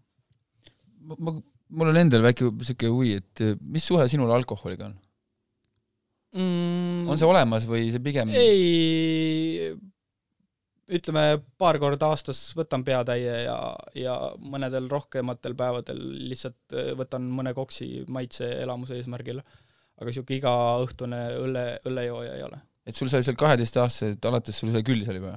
ma, 1.08 1.16
ma, 1.24 1.36
mul 1.80 1.92
on 1.94 2.00
endal 2.02 2.26
väike 2.26 2.50
niisugune 2.50 2.94
huvi, 2.96 3.14
et 3.22 3.44
äh, 3.46 3.56
mis 3.62 3.88
suhe 3.88 4.08
sinul 4.12 4.34
alkoholiga 4.36 4.90
on? 4.90 4.98
mm, 6.36 7.08
on 7.08 7.20
see 7.20 7.30
olemas 7.30 7.68
või 7.70 7.88
see 7.94 8.04
pigem 8.04 8.34
ei, 8.36 9.72
ütleme, 10.88 11.24
paar 11.60 11.78
korda 11.82 12.12
aastas 12.14 12.40
võtan 12.56 12.84
peatäie 12.88 13.42
ja, 13.44 13.58
ja 13.98 14.16
mõnedel 14.40 14.88
rohkematel 14.92 15.56
päevadel 15.60 16.00
lihtsalt 16.30 16.76
äh, 16.76 16.94
võtan 16.98 17.28
mõne 17.34 17.54
koksi 17.58 18.06
maitse-elamuse 18.14 18.96
eesmärgil. 19.00 19.42
aga 19.98 20.10
niisugune 20.12 20.38
igaõhtune 20.38 21.22
õlle, 21.42 21.66
õllejooja 21.90 22.36
ei 22.38 22.44
ole. 22.48 22.62
et 22.88 22.96
sul 22.96 23.12
sai 23.12 23.24
seal 23.26 23.36
kaheteistaastaselt 23.40 24.26
alates 24.30 24.60
sul 24.60 24.72
sai 24.72 24.86
külli 24.88 25.06
seal 25.06 25.20
juba? 25.20 25.36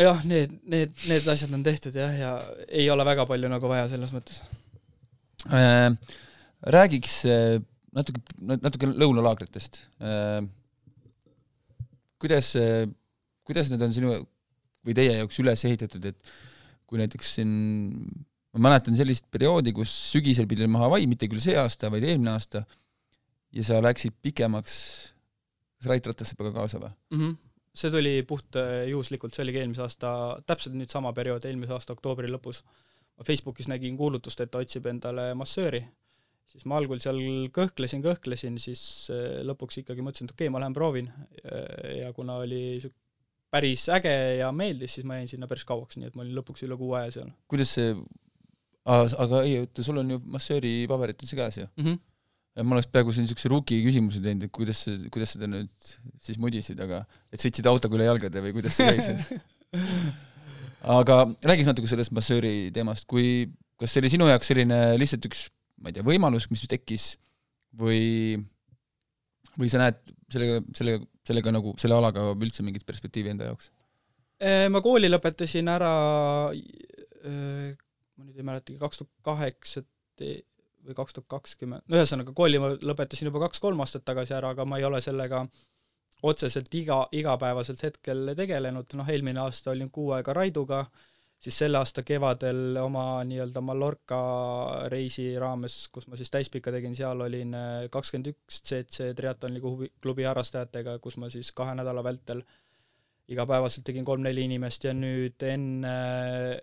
jah, 0.00 0.24
need, 0.24 0.58
need, 0.64 0.94
need 1.08 1.28
asjad 1.28 1.54
on 1.54 1.62
tehtud 1.66 1.94
jah, 1.94 2.16
ja 2.18 2.32
ei 2.68 2.90
ole 2.90 3.06
väga 3.06 3.26
palju 3.30 3.50
nagu 3.52 3.70
vaja 3.70 3.86
selles 3.92 4.14
mõttes 4.16 4.42
äh,. 5.54 5.94
räägiks 6.66 7.20
äh, 7.30 7.60
natuke, 7.94 8.24
natuke 8.42 8.90
lõunalaagritest 8.90 9.84
äh,. 10.02 10.42
kuidas, 12.18 12.56
kuidas 13.46 13.70
need 13.70 13.86
on 13.86 13.94
sinu 13.94 14.18
või 14.86 14.96
teie 14.96 15.18
jaoks 15.18 15.38
üles 15.42 15.64
ehitatud, 15.68 16.04
et 16.10 16.34
kui 16.90 16.98
näiteks 17.00 17.36
siin 17.38 17.50
ma 18.54 18.66
mäletan 18.66 18.96
sellist 18.98 19.28
perioodi, 19.30 19.72
kus 19.76 19.92
sügisel 20.10 20.48
pidi 20.50 20.64
olema 20.64 20.84
Hawaii, 20.84 21.06
mitte 21.10 21.28
küll 21.30 21.42
see 21.42 21.56
aasta, 21.58 21.90
vaid 21.92 22.06
eelmine 22.06 22.32
aasta, 22.32 22.64
ja 23.54 23.66
sa 23.66 23.78
läksid 23.82 24.16
pikemaks, 24.24 24.74
kas 25.78 25.90
Rait 25.90 26.10
Ratas 26.10 26.32
saab 26.32 26.42
ka 26.48 26.52
kaasa 26.56 26.80
või 26.82 26.90
mm? 26.90 27.20
-hmm. 27.20 27.36
see 27.82 27.94
tuli 27.94 28.14
puht 28.26 28.58
äh, 28.58 28.88
juhuslikult, 28.90 29.34
see 29.34 29.46
oligi 29.46 29.62
eelmise 29.62 29.84
aasta, 29.86 30.12
täpselt 30.46 30.74
nüüd 30.78 30.90
sama 30.90 31.12
periood, 31.16 31.46
eelmise 31.46 31.76
aasta 31.76 31.94
oktoobri 31.96 32.30
lõpus. 32.30 32.64
ma 33.18 33.24
Facebookis 33.24 33.68
nägin 33.68 33.96
kuulutust, 33.96 34.40
et 34.40 34.50
ta 34.50 34.58
otsib 34.58 34.86
endale 34.86 35.34
massööri, 35.34 35.84
siis 36.48 36.64
ma 36.64 36.78
algul 36.80 36.98
seal 36.98 37.20
kõhklesin, 37.54 38.02
kõhklesin, 38.02 38.58
siis 38.58 38.82
äh, 39.14 39.44
lõpuks 39.46 39.82
ikkagi 39.82 40.02
mõtlesin, 40.02 40.26
et 40.26 40.34
okei 40.34 40.48
okay,, 40.48 40.52
ma 40.52 40.62
lähen 40.62 40.74
proovin 40.74 41.12
ja 42.00 42.12
kuna 42.12 42.40
oli 42.42 42.62
niisugune 42.80 43.09
päris 43.50 43.86
äge 43.92 44.12
ja 44.40 44.50
meeldis, 44.54 44.96
siis 44.96 45.06
ma 45.08 45.18
jäin 45.18 45.30
sinna 45.30 45.48
päris 45.50 45.66
kauaks, 45.68 45.98
nii 45.98 46.10
et 46.10 46.16
ma 46.18 46.24
olin 46.24 46.36
lõpuks 46.38 46.64
üle 46.66 46.78
kuu 46.78 46.92
aja 46.98 47.10
seal. 47.16 47.32
kuidas 47.50 47.74
see, 47.76 47.94
aga 48.86 49.42
ei, 49.46 49.58
oota, 49.64 49.84
sul 49.86 50.00
on 50.02 50.14
ju 50.14 50.20
massööri 50.36 50.74
paberid 50.90 51.20
üldse 51.20 51.38
käes 51.38 51.60
ju 51.60 51.66
mm? 51.66 51.84
-hmm. 51.84 52.00
ja 52.56 52.66
ma 52.66 52.76
oleks 52.76 52.90
peaaegu 52.94 53.14
siin 53.14 53.26
niisuguse 53.26 53.52
rookie 53.52 53.82
küsimuse 53.86 54.22
teinud, 54.24 54.46
et 54.46 54.54
kuidas 54.54 54.84
sa, 54.86 54.96
kuidas 55.12 55.34
sa 55.36 55.50
nüüd 55.50 55.92
siis 56.22 56.38
mudisid, 56.42 56.80
aga 56.80 57.04
et 57.32 57.42
sõitsid 57.42 57.66
autoga 57.70 57.98
üle 57.98 58.08
jalgade 58.08 58.44
või 58.44 58.54
kuidas 58.58 58.78
see 58.78 58.90
käis 58.90 59.10
aga 60.98 61.22
räägiks 61.44 61.68
natuke 61.68 61.90
sellest 61.90 62.14
massööri 62.16 62.70
teemast, 62.74 63.06
kui, 63.10 63.50
kas 63.80 63.92
see 63.92 64.04
oli 64.04 64.12
sinu 64.14 64.30
jaoks 64.30 64.48
selline 64.50 64.80
lihtsalt 65.00 65.26
üks, 65.28 65.48
ma 65.80 65.90
ei 65.90 65.98
tea, 65.98 66.06
võimalus, 66.06 66.48
mis 66.52 66.64
tekkis 66.70 67.12
või 67.76 68.38
või 69.58 69.70
sa 69.72 69.80
näed 69.82 69.98
sellega, 70.32 70.60
sellega, 70.76 71.04
sellega 71.26 71.52
nagu, 71.54 71.74
selle 71.80 71.98
alaga 71.98 72.30
üldse 72.32 72.64
mingit 72.66 72.86
perspektiivi 72.88 73.32
enda 73.32 73.50
jaoks? 73.50 73.70
Äh, 74.40 74.66
ma 74.72 74.80
kooli 74.84 75.10
lõpetasin 75.10 75.68
ära, 75.68 75.92
äh, 76.54 77.72
ma 78.16 78.28
nüüd 78.28 78.38
ei 78.40 78.46
mäletagi, 78.46 78.78
kaks 78.80 79.02
tuhat 79.02 79.12
kaheksa 79.26 79.84
või 80.20 80.96
kaks 80.96 81.16
tuhat 81.16 81.28
kakskümmend, 81.28 81.84
no 81.88 81.98
ühesõnaga 82.00 82.32
kooli 82.36 82.60
ma 82.60 82.72
lõpetasin 82.76 83.28
juba 83.28 83.44
kaks-kolm 83.46 83.80
aastat 83.84 84.04
tagasi 84.08 84.36
ära, 84.36 84.54
aga 84.54 84.64
ma 84.68 84.80
ei 84.80 84.86
ole 84.88 85.00
sellega 85.04 85.44
otseselt 86.24 86.72
iga, 86.76 87.02
igapäevaselt 87.16 87.80
hetkel 87.84 88.34
tegelenud, 88.36 88.92
noh 88.96 89.08
eelmine 89.08 89.40
aasta 89.44 89.72
olin 89.72 89.88
kuu 89.92 90.10
aega 90.16 90.34
Raiduga 90.36 90.82
äh,, 90.84 91.09
siis 91.40 91.58
selle 91.58 91.80
aasta 91.80 92.02
kevadel 92.04 92.76
oma 92.82 93.24
nii-öelda 93.24 93.62
Mallorca 93.64 94.20
reisi 94.92 95.32
raames, 95.40 95.82
kus 95.92 96.06
ma 96.08 96.18
siis 96.20 96.30
täispikka 96.30 96.72
tegin, 96.74 96.96
seal 96.96 97.24
olin 97.24 97.54
äh, 97.56 97.84
kakskümmend 97.90 98.32
üks 98.34 98.62
CC 98.62 99.12
triatloni 99.16 99.62
klubi 100.02 100.28
harrastajatega, 100.28 100.98
kus 101.00 101.16
ma 101.16 101.30
siis 101.32 101.52
kahe 101.56 101.74
nädala 101.78 102.04
vältel 102.04 102.44
igapäevaselt 103.30 103.86
tegin 103.86 104.04
kolm-neli 104.04 104.44
inimest 104.48 104.84
ja 104.84 104.92
nüüd 104.94 105.42
enne, 105.46 105.94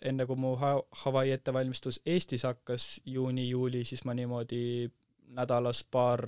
enne 0.03 0.25
kui 0.27 0.35
mu 0.35 0.53
Hawaii 0.59 1.31
ettevalmistus 1.31 2.01
Eestis 2.05 2.43
hakkas, 2.43 2.89
juuni-juuli, 3.05 3.85
siis 3.87 4.03
ma 4.05 4.13
niimoodi 4.17 4.89
nädalas 5.37 5.85
paar, 5.91 6.25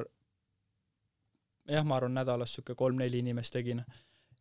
jah, 1.68 1.84
ma 1.86 2.00
arvan, 2.00 2.16
nädalas 2.16 2.54
niisugune 2.54 2.80
kolm-neli 2.80 3.20
inimest 3.20 3.54
tegin. 3.54 3.84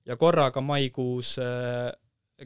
ja 0.07 0.17
korraga 0.17 0.61
maikuus 0.61 1.35
äh, 1.43 1.93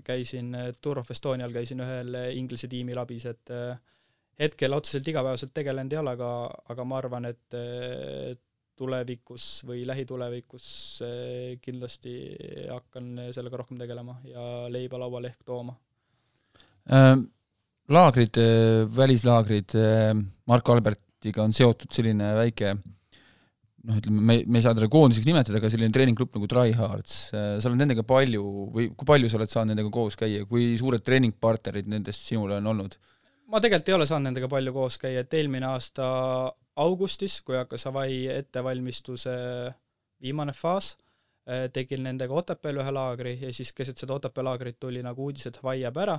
käisin 0.01 0.55
äh, 0.55 0.71
Tour 0.81 0.99
of 0.99 1.11
Estonial, 1.11 1.53
käisin 1.53 1.83
ühel 1.85 2.15
äh, 2.15 2.31
Inglise 2.37 2.69
tiimil 2.69 2.99
abis, 3.03 3.27
et 3.29 3.53
äh, 3.53 3.77
hetkel 4.41 4.73
otseselt 4.73 5.09
igapäevaselt 5.09 5.53
tegelenud 5.55 5.93
ei 5.93 6.01
ole, 6.01 6.15
aga, 6.17 6.31
aga 6.73 6.87
ma 6.89 6.99
arvan, 6.99 7.29
et 7.29 7.57
tulevikus 8.81 9.45
või 9.69 9.83
lähitulevikus 9.87 10.65
kindlasti 11.63 12.15
hakkan 12.71 13.29
sellega 13.37 13.61
rohkem 13.61 13.79
tegelema 13.79 14.17
ja 14.27 14.47
leiba 14.73 14.99
lauale 14.99 15.35
ehk 15.35 15.45
tooma 15.47 15.77
ähm,. 16.91 17.29
Laagrid, 17.93 18.39
välislaagrid 18.97 19.75
Marko 20.49 20.73
Albertiga 20.73 21.43
on 21.45 21.53
seotud 21.53 21.93
selline 21.93 22.31
väike 22.39 22.71
äh, 22.71 22.83
noh, 23.89 23.99
ütleme, 23.99 24.23
me, 24.23 24.37
me 24.47 24.61
ei 24.61 24.65
saa 24.65 24.77
teda 24.77 24.89
koondiseks 24.93 25.27
nimetada, 25.29 25.59
aga 25.59 25.71
selline 25.73 25.95
treeninggrupp 25.95 26.37
nagu 26.37 26.49
Tryhards, 26.51 27.17
äh, 27.35 27.49
sa 27.63 27.71
oled 27.71 27.81
nendega 27.83 28.05
palju 28.07 28.43
või 28.75 28.89
kui 28.95 29.09
palju 29.09 29.31
sa 29.31 29.41
oled 29.41 29.53
saanud 29.53 29.75
nendega 29.75 29.93
koos 29.95 30.19
käia, 30.19 30.47
kui 30.49 30.73
suured 30.81 31.05
treeningpartnerid 31.07 31.91
nendest 31.91 32.29
sinule 32.31 32.61
on 32.61 32.73
olnud? 32.75 32.99
ma 33.53 33.61
tegelikult 33.61 33.91
ei 33.91 33.97
ole 33.99 34.09
saanud 34.09 34.31
nendega 34.31 34.49
palju 34.49 34.75
koos 34.75 34.99
käia, 35.03 35.25
et 35.25 35.35
eelmine 35.37 35.69
aasta 35.69 36.07
augustis, 36.83 37.41
kui 37.45 37.59
hakkas 37.59 37.85
Hawaii 37.91 38.23
ettevalmistuse 38.33 39.35
viimane 40.23 40.55
faas, 40.57 40.95
äh, 41.49 41.67
tegin 41.75 42.07
nendega 42.07 42.39
Otepääl 42.39 42.81
ühe 42.81 42.95
laagri 42.95 43.37
ja 43.43 43.53
siis 43.53 43.75
keset 43.77 44.01
seda 44.01 44.17
Otepää 44.17 44.47
laagrit 44.47 44.81
tuli 44.81 45.03
nagu 45.05 45.29
uudis, 45.29 45.51
et 45.51 45.59
Hawaii 45.61 45.85
jääb 45.85 46.01
ära 46.07 46.19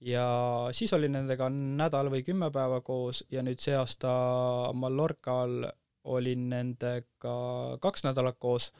ja 0.00 0.24
siis 0.72 0.92
olin 0.96 1.12
nendega 1.18 1.50
nädal 1.52 2.08
või 2.12 2.22
kümme 2.24 2.48
päeva 2.52 2.80
koos 2.80 3.24
ja 3.30 3.42
nüüd 3.44 3.60
see 3.60 3.74
aasta 3.76 4.10
Mallorcal 4.72 5.64
olin 6.16 6.48
nendega 6.52 7.34
kaks 7.82 8.06
nädalat 8.06 8.38
koos, 8.42 8.70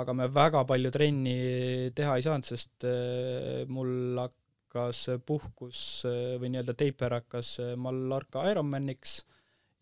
aga 0.00 0.14
me 0.14 0.28
väga 0.32 0.62
palju 0.68 0.92
trenni 0.94 1.36
teha 1.96 2.16
ei 2.16 2.26
saanud, 2.26 2.46
sest 2.46 2.86
äh, 2.88 3.64
mul 3.70 4.20
hakkas 4.20 5.06
puhkus 5.26 5.80
äh, 6.08 6.36
või 6.40 6.52
nii-öelda 6.54 6.76
teiper 6.78 7.18
hakkas 7.18 7.56
äh, 7.62 7.74
Mallorca 7.80 8.44
Ironmaniks 8.50 9.20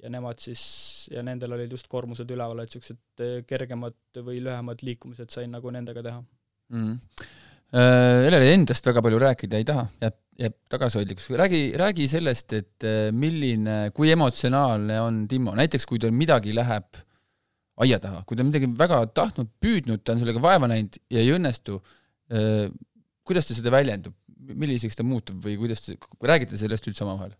ja 0.02 0.10
nemad 0.14 0.40
siis, 0.40 0.62
ja 1.10 1.24
nendel 1.26 1.56
olid 1.56 1.72
just 1.74 1.90
koormused 1.90 2.30
üleval, 2.30 2.62
et 2.62 2.70
niisugused 2.70 3.46
kergemad 3.50 4.22
või 4.22 4.38
lühemad 4.44 4.84
liikumised 4.86 5.34
sain 5.34 5.50
nagu 5.52 5.72
nendega 5.74 6.04
teha 6.06 6.22
mm. 6.22 6.84
-hmm. 6.84 7.36
Eleli 7.68 8.52
endast 8.54 8.86
väga 8.88 9.02
palju 9.04 9.18
rääkida 9.20 9.58
ei 9.60 9.66
taha, 9.68 9.82
jääb, 10.00 10.14
jääb 10.40 10.54
tagasihoidlikuks. 10.72 11.28
räägi, 11.36 11.60
räägi 11.76 12.06
sellest, 12.08 12.54
et 12.56 12.86
milline, 13.12 13.90
kui 13.94 14.08
emotsionaalne 14.14 15.00
on 15.04 15.26
Timo, 15.28 15.52
näiteks 15.58 15.84
kui 15.86 16.00
tal 16.00 16.14
midagi 16.16 16.54
läheb 16.56 17.02
aia 17.84 17.98
taha, 18.02 18.22
kui 18.26 18.38
ta 18.38 18.46
midagi 18.46 18.70
väga 18.78 19.02
tahtnud, 19.14 19.50
püüdnud, 19.60 20.00
ta 20.02 20.14
on 20.14 20.22
sellega 20.22 20.40
vaeva 20.42 20.70
näinud 20.70 20.96
ja 21.12 21.20
ei 21.20 21.34
õnnestu, 21.36 21.76
kuidas 23.28 23.50
ta 23.50 23.58
seda 23.58 23.72
väljendub, 23.74 24.16
milliseks 24.48 24.96
ta 24.96 25.04
muutub 25.04 25.44
või 25.44 25.58
kuidas 25.60 25.84
te, 25.84 25.98
räägite 26.24 26.58
sellest 26.60 26.88
üldse 26.88 27.04
omavahel? 27.06 27.36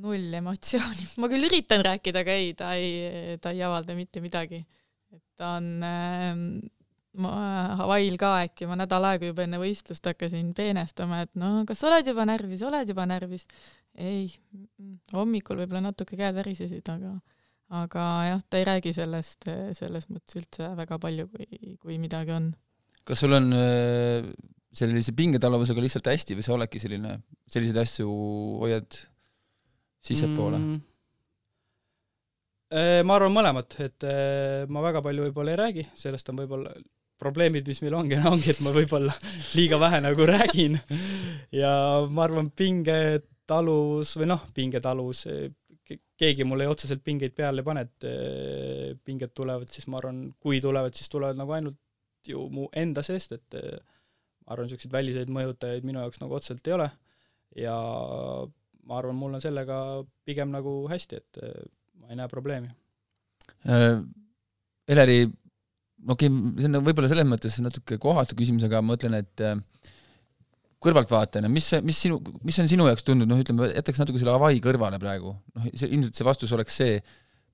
null 0.00 0.32
emotsiooni, 0.32 1.06
ma 1.20 1.28
küll 1.28 1.44
üritan 1.44 1.82
rääkida, 1.84 2.22
aga 2.24 2.34
ei, 2.40 2.52
ta 2.56 2.70
ei, 2.72 3.36
ta 3.42 3.52
ei 3.52 3.60
avalda 3.66 3.92
mitte 3.98 4.22
midagi. 4.24 4.62
et 5.12 5.22
ta 5.36 5.58
on 5.58 5.66
äh, 5.84 6.40
ma 7.18 7.32
Hawaii'l 7.80 8.16
ka 8.20 8.36
äkki, 8.44 8.68
ma 8.70 8.76
nädal 8.78 9.04
aega 9.08 9.30
juba 9.30 9.42
enne 9.42 9.58
võistlust 9.58 10.04
hakkasin 10.06 10.52
peenestama, 10.54 11.24
et 11.24 11.32
no 11.38 11.64
kas 11.66 11.82
oled 11.88 12.06
juba 12.06 12.26
närvis, 12.28 12.62
oled 12.66 12.92
juba 12.92 13.06
närvis? 13.10 13.46
ei, 13.98 14.28
hommikul 15.12 15.58
võib-olla 15.58 15.88
natuke 15.88 16.14
käed 16.18 16.36
värisesid, 16.36 16.86
aga 16.92 17.16
aga 17.80 18.04
jah, 18.26 18.44
ta 18.50 18.58
ei 18.58 18.66
räägi 18.66 18.92
sellest 18.94 19.48
selles 19.78 20.06
mõttes 20.10 20.38
üldse 20.38 20.70
väga 20.78 20.98
palju, 21.02 21.26
kui, 21.30 21.74
kui 21.82 21.98
midagi 22.02 22.34
on. 22.34 22.52
kas 23.06 23.22
sul 23.22 23.34
on 23.34 23.50
äh, 23.54 24.30
sellise 24.74 25.14
pingetaluvusega 25.18 25.82
lihtsalt 25.82 26.10
hästi 26.12 26.38
või 26.38 26.46
sa 26.46 26.54
oledki 26.54 26.82
selline, 26.82 27.16
selliseid 27.50 27.82
asju 27.82 28.14
hoiad 28.62 29.00
sissepoole 30.06 30.60
mm.? 30.60 30.78
Äh, 32.70 33.00
ma 33.02 33.16
arvan 33.18 33.34
mõlemat, 33.34 33.74
et 33.82 34.06
äh, 34.06 34.62
ma 34.70 34.82
väga 34.84 35.02
palju 35.02 35.24
võib-olla 35.26 35.56
ei 35.56 35.58
räägi, 35.58 35.86
sellest 35.98 36.28
on 36.30 36.38
võib-olla 36.38 36.70
probleemid, 37.20 37.68
mis 37.68 37.82
meil 37.84 37.96
ongi, 37.98 38.18
ongi, 38.32 38.50
et 38.54 38.60
ma 38.64 38.72
võib-olla 38.74 39.14
liiga 39.54 39.78
vähe 39.80 40.00
nagu 40.04 40.26
räägin 40.28 40.78
ja 41.54 41.72
ma 42.08 42.26
arvan, 42.26 42.50
pingetaluvus 42.56 44.16
või 44.20 44.30
noh, 44.32 44.44
pingetaluvus, 44.56 45.26
keegi 46.20 46.44
mulle 46.44 46.68
otseselt 46.68 47.02
pingeid 47.04 47.34
peale 47.36 47.62
ei 47.62 47.66
pane, 47.66 47.84
et 47.86 48.08
eh, 48.08 48.90
pinged 49.04 49.32
tulevad, 49.36 49.70
siis 49.72 49.88
ma 49.90 50.00
arvan, 50.00 50.26
kui 50.42 50.60
tulevad, 50.62 50.94
siis 50.96 51.10
tulevad 51.12 51.38
nagu 51.40 51.54
ainult 51.56 51.78
ju 52.28 52.44
mu 52.52 52.68
enda 52.76 53.02
seest, 53.06 53.34
et 53.38 53.58
eh, 53.58 53.78
ma 54.44 54.54
arvan, 54.54 54.68
niisuguseid 54.68 54.94
väliseid 54.94 55.32
mõjutajaid 55.32 55.86
minu 55.88 56.02
jaoks 56.02 56.20
nagu 56.22 56.36
otseselt 56.36 56.68
ei 56.68 56.76
ole 56.76 56.88
ja 57.58 57.76
ma 58.86 58.98
arvan, 58.98 59.18
mul 59.18 59.38
on 59.38 59.44
sellega 59.44 59.80
pigem 60.28 60.52
nagu 60.52 60.82
hästi, 60.90 61.22
et 61.22 61.42
eh, 61.44 61.60
ma 62.02 62.12
ei 62.12 62.20
näe 62.20 62.30
probleemi. 62.30 62.72
Eleri, 64.90 65.24
okei 66.08 66.30
okay,, 66.30 66.52
see 66.60 66.70
on 66.70 66.84
võib-olla 66.86 67.10
selles 67.10 67.28
mõttes 67.28 67.58
natuke 67.64 67.98
kohatu 68.00 68.38
küsimus, 68.38 68.64
aga 68.68 68.82
ma 68.82 68.94
mõtlen, 68.94 69.16
et 69.20 69.44
äh, 69.44 69.58
kõrvaltvaatajana, 70.80 71.50
mis, 71.52 71.68
mis 71.84 71.98
sinu, 72.06 72.20
mis 72.46 72.58
on 72.62 72.68
sinu 72.70 72.86
jaoks 72.88 73.04
tundnud, 73.04 73.28
noh 73.28 73.40
ütleme, 73.42 73.68
jätaks 73.74 74.00
natuke 74.00 74.20
selle 74.20 74.36
Hawaii 74.36 74.62
kõrvale 74.64 75.00
praegu, 75.02 75.34
noh 75.56 75.66
see, 75.74 75.90
ilmselt 75.90 76.16
see 76.16 76.26
vastus 76.26 76.54
oleks 76.56 76.78
see, 76.80 77.00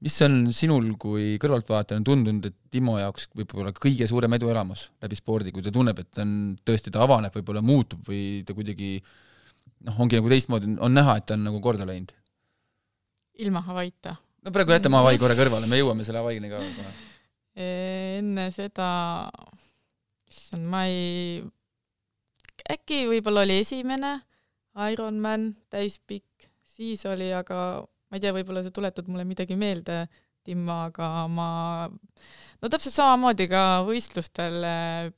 mis 0.06 0.18
on 0.22 0.36
sinul 0.54 0.92
kui 1.00 1.34
kõrvaltvaatajana 1.42 2.06
tundunud, 2.06 2.46
et 2.46 2.56
Timo 2.76 2.98
jaoks 3.00 3.30
võib-olla 3.34 3.72
kõige 3.74 4.06
suurem 4.10 4.36
eduelamus 4.36 4.90
läbi 5.02 5.18
spordi, 5.18 5.54
kui 5.54 5.64
ta 5.64 5.72
tunneb, 5.74 5.98
et 6.02 6.12
ta 6.14 6.22
on, 6.22 6.36
tõesti 6.68 6.92
ta 6.94 7.02
avaneb, 7.06 7.34
võib-olla 7.34 7.64
muutub 7.64 8.04
või 8.06 8.44
ta 8.46 8.54
kuidagi 8.54 9.00
noh, 9.00 9.98
ongi 9.98 10.20
nagu 10.20 10.30
teistmoodi, 10.30 10.76
on 10.78 10.94
näha, 10.94 11.18
et 11.18 11.26
ta 11.26 11.34
on 11.38 11.46
nagu 11.48 11.60
korda 11.64 11.88
läinud? 11.88 12.14
ilma 13.42 13.60
Hawaiita. 13.60 14.14
no 14.44 14.54
praegu 14.54 14.72
jätame 14.72 15.02
Hawaii 15.02 15.18
korra 15.20 15.34
kõrvale, 15.36 15.66
me 15.68 15.80
jõuame 15.80 16.06
selle 16.06 16.22
Hawaiini 16.22 16.52
ka 16.52 16.62
kohe. 16.62 16.94
Enne 17.56 18.50
seda, 18.52 18.88
issand, 20.28 20.66
ma 20.68 20.84
ei 20.90 21.40
äkki 22.72 23.06
võib-olla 23.10 23.44
oli 23.46 23.60
esimene 23.62 24.16
Ironman 24.92 25.48
täispikk, 25.72 26.48
siis 26.76 27.04
oli 27.08 27.30
aga, 27.32 27.80
ma 27.82 28.18
ei 28.18 28.22
tea, 28.22 28.34
võib-olla 28.36 28.62
sa 28.64 28.72
tuletad 28.74 29.08
mulle 29.08 29.24
midagi 29.28 29.56
meelde, 29.58 30.04
Timmo, 30.46 30.76
aga 30.86 31.06
ma 31.26 31.48
no 31.90 32.68
täpselt 32.70 32.94
samamoodi 32.94 33.48
ka 33.50 33.62
võistlustel 33.86 34.60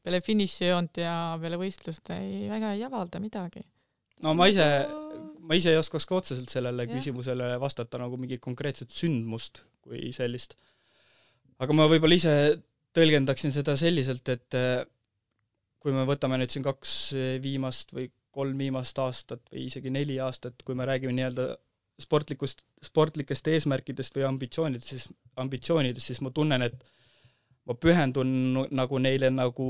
peale 0.01 0.21
finišijoont 0.25 1.03
ja 1.03 1.17
peale 1.43 1.59
võistlust 1.61 2.15
ei, 2.17 2.47
väga 2.49 2.73
ei 2.77 2.87
avalda 2.87 3.21
midagi. 3.21 3.61
no 4.25 4.33
ma 4.39 4.49
ise, 4.49 4.65
ma 5.45 5.59
ise 5.59 5.75
ei 5.75 5.81
oskaks 5.81 6.09
ka 6.09 6.17
otseselt 6.23 6.49
sellele 6.55 6.87
ja. 6.87 6.95
küsimusele 6.95 7.51
vastata 7.61 8.01
nagu 8.01 8.17
mingit 8.17 8.41
konkreetset 8.45 8.95
sündmust 8.95 9.67
kui 9.85 10.15
sellist. 10.17 10.57
Aga 11.59 11.77
ma 11.77 11.89
võib-olla 11.91 12.19
ise 12.19 12.35
tõlgendaksin 12.97 13.53
seda 13.55 13.77
selliselt, 13.79 14.29
et 14.33 14.57
kui 15.79 15.95
me 15.95 16.05
võtame 16.09 16.39
nüüd 16.41 16.51
siin 16.51 16.65
kaks 16.67 16.95
viimast 17.43 17.93
või 17.95 18.09
kolm 18.35 18.59
viimast 18.61 18.99
aastat 19.03 19.43
või 19.53 19.67
isegi 19.67 19.91
neli 19.91 20.19
aastat, 20.23 20.63
kui 20.67 20.77
me 20.79 20.87
räägime 20.89 21.15
nii-öelda 21.17 21.49
sportlikust, 21.99 22.63
sportlikest 22.85 23.49
eesmärkidest 23.51 24.15
või 24.19 24.27
ambitsioonidest, 24.29 24.93
siis, 24.93 25.09
ambitsioonidest, 25.43 26.13
siis 26.13 26.21
ma 26.23 26.31
tunnen, 26.35 26.63
et 26.69 26.85
ma 27.67 27.75
pühendun 27.75 28.31
nagu 28.71 29.01
neile 29.03 29.33
nagu 29.35 29.69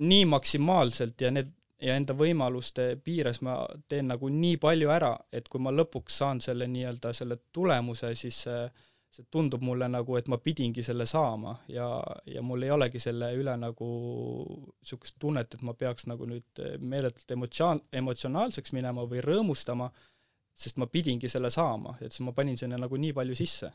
nii 0.00 0.24
maksimaalselt 0.30 1.20
ja 1.20 1.30
need, 1.34 1.52
ja 1.84 1.98
enda 1.98 2.16
võimaluste 2.16 2.94
piires 3.04 3.42
ma 3.44 3.60
teen 3.90 4.08
nagu 4.10 4.30
nii 4.32 4.56
palju 4.62 4.90
ära, 4.94 5.12
et 5.32 5.48
kui 5.52 5.62
ma 5.62 5.74
lõpuks 5.74 6.18
saan 6.22 6.40
selle 6.44 6.68
nii-öelda 6.70 7.12
selle 7.14 7.38
tulemuse, 7.52 8.14
siis 8.18 8.46
äh, 8.50 8.66
see 9.14 9.26
tundub 9.30 9.62
mulle 9.62 9.86
nagu, 9.90 10.16
et 10.18 10.28
ma 10.30 10.38
pidingi 10.42 10.82
selle 10.82 11.06
saama 11.06 11.54
ja, 11.70 11.86
ja 12.26 12.42
mul 12.42 12.66
ei 12.66 12.72
olegi 12.74 13.02
selle 13.02 13.30
üle 13.38 13.54
nagu 13.60 13.88
niisugust 14.48 15.20
tunnet, 15.22 15.54
et 15.54 15.62
ma 15.66 15.76
peaks 15.78 16.08
nagu 16.10 16.26
nüüd 16.26 16.62
meeletult 16.82 17.36
emotsioon-, 17.36 17.84
emotsionaalseks 18.02 18.74
minema 18.74 19.06
või 19.10 19.22
rõõmustama, 19.24 19.90
sest 20.54 20.80
ma 20.82 20.88
pidingi 20.90 21.30
selle 21.30 21.50
saama, 21.54 21.96
et 22.00 22.10
siis 22.14 22.24
ma 22.26 22.34
panin 22.34 22.58
sinna 22.58 22.80
nagu 22.80 22.98
nii 22.98 23.14
palju 23.14 23.38
sisse. 23.38 23.70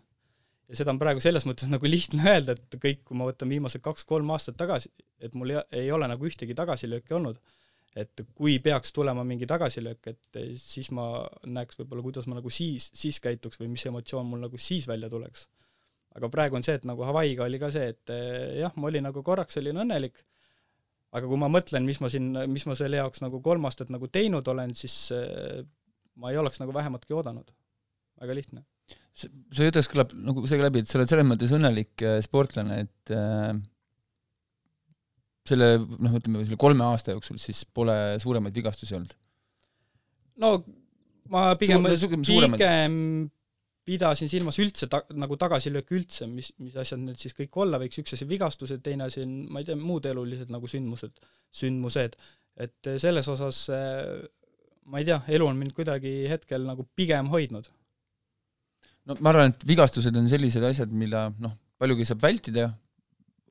ja 0.70 0.78
seda 0.78 0.92
on 0.92 1.00
praegu 1.02 1.24
selles 1.24 1.48
mõttes 1.48 1.72
nagu 1.72 1.88
lihtne 1.88 2.28
öelda, 2.34 2.58
et 2.60 2.76
kõik, 2.84 3.06
kui 3.08 3.18
ma 3.18 3.30
võtan 3.30 3.50
viimased 3.50 3.82
kaks-kolm 3.86 4.36
aastat 4.36 4.60
tagasi, 4.60 4.92
et 5.20 5.36
mul 5.36 5.56
ei, 5.56 5.64
ei 5.86 5.92
ole 5.92 6.08
nagu 6.08 6.28
ühtegi 6.28 6.56
tagasilööki 6.56 7.16
olnud 7.16 7.40
et 7.98 8.24
kui 8.38 8.58
peaks 8.64 8.94
tulema 8.94 9.24
mingi 9.26 9.48
tagasilöök, 9.50 10.10
et 10.12 10.40
siis 10.62 10.92
ma 10.96 11.08
näeks 11.50 11.80
võib-olla, 11.80 12.04
kuidas 12.06 12.28
ma 12.30 12.38
nagu 12.38 12.52
siis, 12.54 12.90
siis 12.96 13.18
käituks 13.24 13.60
või 13.62 13.72
mis 13.74 13.86
emotsioon 13.90 14.28
mul 14.30 14.44
nagu 14.46 14.60
siis 14.62 14.88
välja 14.90 15.10
tuleks. 15.10 15.48
aga 16.16 16.30
praegu 16.34 16.58
on 16.58 16.66
see, 16.66 16.76
et 16.80 16.86
nagu 16.90 17.06
Hawaii'ga 17.06 17.46
oli 17.46 17.60
ka 17.62 17.70
see, 17.74 17.94
et 17.94 18.14
eh, 18.14 18.60
jah, 18.60 18.74
ma 18.76 18.90
olin 18.90 19.06
nagu 19.10 19.24
korraks 19.24 19.58
olin 19.62 19.78
õnnelik, 19.86 20.24
aga 21.14 21.30
kui 21.30 21.38
ma 21.42 21.50
mõtlen, 21.50 21.86
mis 21.86 22.02
ma 22.02 22.10
siin, 22.10 22.32
mis 22.50 22.66
ma 22.70 22.76
selle 22.78 23.02
jaoks 23.02 23.24
nagu 23.26 23.42
kolm 23.46 23.66
aastat 23.70 23.94
nagu 23.94 24.10
teinud 24.10 24.48
olen, 24.54 24.76
siis 24.78 24.98
eh, 25.16 25.62
ma 26.20 26.34
ei 26.34 26.38
oleks 26.42 26.62
nagu 26.62 26.76
vähematki 26.76 27.16
oodanud. 27.18 27.50
väga 28.20 28.36
lihtne. 28.36 28.66
su 29.16 29.64
jutust 29.66 29.92
kõlab 29.92 30.14
nagu 30.14 30.46
see 30.48 30.62
läbi, 30.62 30.84
et 30.84 30.90
sa 30.90 31.00
oled 31.00 31.10
selles 31.10 31.26
mõttes 31.26 31.54
õnnelik 31.58 32.06
eh, 32.06 32.22
sportlane, 32.26 32.82
et 32.86 33.18
äh 33.18 33.54
selle 35.50 35.74
noh, 35.80 36.14
ütleme 36.20 36.46
selle 36.46 36.60
kolme 36.62 36.86
aasta 36.88 37.16
jooksul 37.16 37.40
siis 37.42 37.64
pole 37.74 37.96
suuremaid 38.22 38.56
vigastusi 38.56 38.98
olnud? 38.98 39.18
no 40.44 40.56
ma 41.34 41.52
pigem 41.60 41.86
Suur, 42.26 42.48
pigem 42.56 42.96
pidasin 43.90 44.30
silmas 44.30 44.60
üldse 44.62 44.90
ta-, 44.92 45.06
nagu 45.18 45.38
tagasilööki 45.40 45.96
üldse, 45.98 46.28
mis, 46.30 46.52
mis 46.62 46.76
asjad 46.78 47.02
need 47.02 47.20
siis 47.22 47.34
kõik 47.38 47.56
olla 47.64 47.80
võiks, 47.82 48.02
üks 48.02 48.14
asi 48.18 48.28
vigastused, 48.30 48.84
teine 48.86 49.08
asi 49.08 49.24
on, 49.26 49.32
ma 49.50 49.64
ei 49.64 49.70
tea, 49.70 49.78
muud 49.80 50.06
elulised 50.10 50.52
nagu 50.54 50.70
sündmused, 50.70 51.16
sündmused. 51.62 52.18
et 52.60 52.92
selles 53.02 53.28
osas 53.32 53.64
ma 54.90 55.02
ei 55.02 55.08
tea, 55.08 55.20
elu 55.38 55.48
on 55.48 55.58
mind 55.58 55.74
kuidagi 55.78 56.14
hetkel 56.30 56.66
nagu 56.68 56.86
pigem 56.98 57.30
hoidnud. 57.34 57.70
no 59.10 59.18
ma 59.24 59.34
arvan, 59.34 59.54
et 59.54 59.66
vigastused 59.70 60.16
on 60.22 60.30
sellised 60.32 60.66
asjad, 60.66 60.94
mida 60.94 61.30
noh, 61.42 61.56
paljugi 61.82 62.08
saab 62.10 62.24
vältida, 62.26 62.70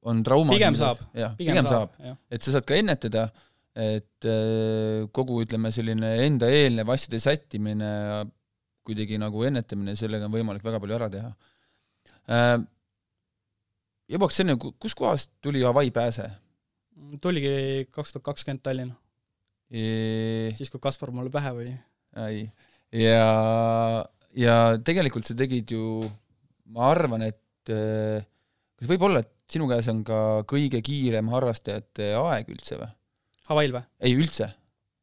on 0.07 0.23
trauma 0.27 0.55
pigem 0.55 0.79
saab. 0.79 1.03
jah, 1.17 1.35
pigem, 1.39 1.61
saab, 1.67 1.95
saab., 1.99 2.19
et 2.31 2.45
sa 2.45 2.55
saad 2.55 2.67
ka 2.69 2.79
ennetada, 2.79 3.29
et 3.79 4.27
äh, 4.29 5.07
kogu 5.15 5.43
ütleme, 5.45 5.71
selline 5.75 6.15
enda 6.25 6.51
eelnev 6.51 6.91
asjade 6.95 7.21
sättimine, 7.23 7.93
kuidagi 8.87 9.19
nagu 9.21 9.45
ennetamine, 9.47 9.95
sellega 9.99 10.27
on 10.29 10.35
võimalik 10.35 10.65
väga 10.65 10.81
palju 10.83 10.99
ära 10.99 11.11
teha. 11.13 11.31
Äh, 12.35 12.57
jõuaks 14.15 14.43
enne, 14.45 14.59
kuskohast 14.59 15.35
tuli 15.45 15.65
Hawaii 15.67 15.95
pääse? 15.95 16.29
tuligi 17.23 17.87
kaks 17.95 18.15
tuhat 18.15 18.25
kakskümmend 18.27 18.63
Tallinna 18.65 18.97
e.... 19.71 20.51
siis, 20.59 20.71
kui 20.73 20.83
Kaspar 20.83 21.13
mulle 21.15 21.31
pähe 21.31 21.53
ei, 22.19 22.47
ja, 23.05 24.05
ja 24.35 24.55
tegelikult 24.85 25.29
sa 25.29 25.37
tegid 25.39 25.75
ju, 25.77 26.01
ma 26.75 26.89
arvan, 26.91 27.23
et 27.29 27.73
äh, 27.73 28.25
kas 28.79 28.91
võib 28.91 29.05
olla, 29.07 29.23
et 29.23 29.31
sinu 29.53 29.69
käes 29.71 29.89
on 29.93 30.05
ka 30.07 30.21
kõige 30.49 30.81
kiirem 30.85 31.31
harrastajate 31.33 32.13
aeg 32.19 32.53
üldse 32.53 32.79
või? 32.81 32.89
Hawaii'l 33.49 33.77
või? 33.79 33.85
ei, 34.05 34.15
üldse. 34.17 34.53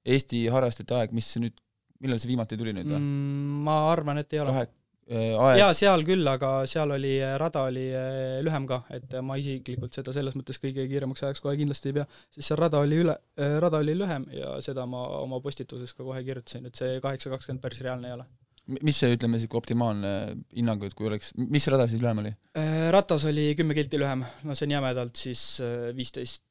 Eesti 0.05 0.45
harrastajate 0.53 0.97
aeg, 0.99 1.13
mis 1.17 1.31
nüüd, 1.41 1.55
millal 2.03 2.21
see 2.21 2.29
viimati 2.29 2.57
tuli 2.59 2.75
nüüd 2.75 2.89
või 2.89 2.99
mm,? 2.99 3.61
ma 3.65 3.79
arvan, 3.91 4.21
et 4.21 4.35
ei 4.35 4.43
ole. 4.43 4.53
kahe 4.53 4.67
äh, 4.67 5.33
aeg. 5.33 5.59
jaa, 5.63 5.73
seal 5.77 6.05
küll, 6.05 6.29
aga 6.29 6.51
seal 6.69 6.93
oli, 6.93 7.15
äh, 7.25 7.35
rada 7.41 7.65
oli 7.71 7.87
äh, 7.89 8.37
lühem 8.45 8.69
ka, 8.69 8.83
et 8.93 9.17
ma 9.25 9.39
isiklikult 9.41 9.97
seda 9.97 10.13
selles 10.13 10.37
mõttes 10.37 10.61
kõige 10.61 10.85
kiiremaks 10.91 11.25
ajaks 11.25 11.41
kohe 11.45 11.57
kindlasti 11.57 11.89
ei 11.89 11.99
pea, 11.99 12.07
sest 12.37 12.51
see 12.51 12.59
rada 12.59 12.83
oli 12.85 13.01
üle, 13.01 13.17
rada 13.65 13.81
oli 13.81 13.97
lühem 13.97 14.29
ja 14.35 14.55
seda 14.65 14.85
ma 14.89 15.07
oma 15.23 15.41
postituses 15.41 15.97
ka 15.97 16.05
kohe 16.05 16.21
kirjutasin, 16.27 16.69
et 16.69 16.77
see 16.77 16.99
kaheksa 17.01 17.33
kakskümmend 17.33 17.65
päris 17.65 17.81
reaalne 17.85 18.11
ei 18.11 18.19
ole 18.19 18.29
mis 18.65 18.97
see, 18.97 19.13
ütleme, 19.13 19.37
niisugune 19.37 19.61
optimaalne 19.61 20.11
hinnang, 20.55 20.81
et 20.87 20.95
kui 20.97 21.09
oleks, 21.09 21.31
mis 21.37 21.67
rada 21.71 21.85
siis 21.89 22.01
lühem 22.03 22.23
oli? 22.23 22.31
Äh, 22.57 22.87
ratas 22.93 23.27
oli 23.29 23.51
kümme 23.57 23.77
kilti 23.77 23.99
lühem, 24.01 24.23
no 24.45 24.57
see 24.57 24.67
on 24.67 24.75
jämedalt 24.75 25.21
siis 25.21 25.43
äh, 25.63 25.91
viisteist, 25.97 26.41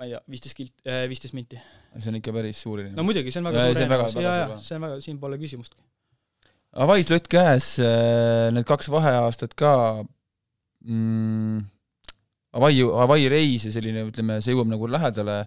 ma 0.00 0.08
ei 0.08 0.14
tea, 0.14 0.22
viisteist 0.34 0.58
kilt, 0.58 0.74
äh, 0.84 1.04
viisteist 1.10 1.36
minti. 1.38 1.60
see 1.96 2.12
on 2.12 2.20
ikka 2.20 2.34
päris 2.36 2.60
suur 2.64 2.80
erinevus. 2.80 2.98
no 2.98 3.06
muidugi, 3.08 3.32
see 3.32 3.42
on 3.42 3.50
väga 3.50 3.64
ja, 3.64 3.72
suur 3.72 3.84
erinevus, 3.86 4.16
jaa, 4.20 4.38
jaa, 4.42 4.62
see 4.64 4.78
on 4.78 4.86
väga, 4.86 5.02
siin 5.04 5.20
pole 5.22 5.40
küsimustki. 5.40 5.84
Avais 6.82 7.10
lott 7.12 7.28
käes, 7.28 7.74
need 8.56 8.64
kaks 8.68 8.88
vaheaastat 8.92 9.52
ka 9.60 9.72
mm,, 10.88 11.60
Avai, 12.56 12.74
Avai 12.84 13.22
reis 13.32 13.64
ja 13.64 13.72
selline, 13.72 14.04
ütleme, 14.08 14.38
see 14.44 14.52
jõuab 14.52 14.68
nagu 14.68 14.88
lähedale, 14.88 15.38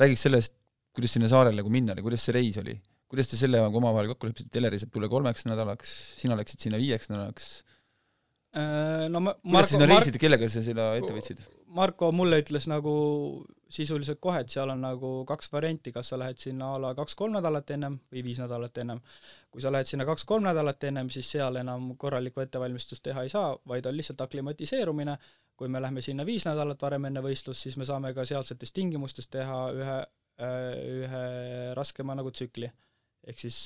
räägiks 0.00 0.24
sellest, 0.24 0.54
kuidas 0.96 1.12
sinna 1.16 1.28
saarele 1.28 1.60
nagu 1.60 1.72
minna 1.72 1.92
oli, 1.92 2.04
kuidas 2.04 2.24
see 2.24 2.36
reis 2.36 2.56
oli? 2.60 2.78
Kuidas 3.10 3.32
te 3.32 3.40
selle 3.40 3.60
omavahel 3.66 4.12
kokku 4.12 4.30
leppisite, 4.30 4.60
Eleri 4.60 4.78
saab 4.78 4.94
tulla 4.94 5.10
kolmeks 5.10 5.46
nädalaks, 5.50 5.94
sina 6.20 6.38
läksid 6.38 6.62
sinna 6.62 6.78
viieks 6.78 7.10
nädalaks? 7.10 7.50
Äh, 8.50 9.06
no 9.10 9.20
ma 9.22 9.34
kuidas 9.38 9.68
sa 9.70 9.76
sinna 9.76 9.88
reisid 9.90 10.16
ja 10.16 10.22
kellega 10.22 10.50
sa 10.50 10.62
seda 10.62 10.92
ette 10.98 11.14
võtsid? 11.14 11.42
Marko 11.74 12.10
mulle 12.14 12.40
ütles 12.42 12.66
nagu 12.70 12.92
sisuliselt 13.70 14.18
kohe, 14.22 14.40
et 14.42 14.50
seal 14.50 14.72
on 14.72 14.80
nagu 14.82 15.10
kaks 15.26 15.52
varianti, 15.52 15.92
kas 15.94 16.10
sa 16.10 16.18
lähed 16.18 16.40
sinna 16.42 16.72
a 16.74 16.80
la 16.82 16.90
kaks-kolm 16.98 17.36
nädalat 17.36 17.70
ennem 17.76 18.00
või 18.10 18.24
viis 18.26 18.40
nädalat 18.42 18.82
ennem. 18.82 19.02
kui 19.50 19.62
sa 19.62 19.70
lähed 19.70 19.86
sinna 19.86 20.06
kaks-kolm 20.06 20.46
nädalat 20.46 20.82
ennem, 20.90 21.10
siis 21.14 21.30
seal 21.30 21.60
enam 21.62 21.92
korralikku 21.98 22.42
ettevalmistust 22.42 23.02
teha 23.06 23.22
ei 23.26 23.30
saa, 23.30 23.54
vaid 23.66 23.86
on 23.86 23.96
lihtsalt 23.96 24.20
aklimatiseerumine, 24.26 25.16
kui 25.56 25.68
me 25.68 25.82
lähme 25.82 26.02
sinna 26.02 26.26
viis 26.26 26.46
nädalat 26.46 26.82
varem 26.82 27.06
enne 27.06 27.22
võistlust, 27.22 27.62
siis 27.66 27.78
me 27.78 27.86
saame 27.86 28.14
ka 28.14 28.26
sealsetes 28.26 28.74
tingimustes 28.74 29.30
teha 29.30 29.62
ühe, 29.78 29.98
äh, 30.42 30.70
ühe 31.02 31.24
raskema 31.78 32.18
nagu 32.18 32.34
tsükli 32.34 32.70
ehk 33.28 33.42
siis 33.42 33.58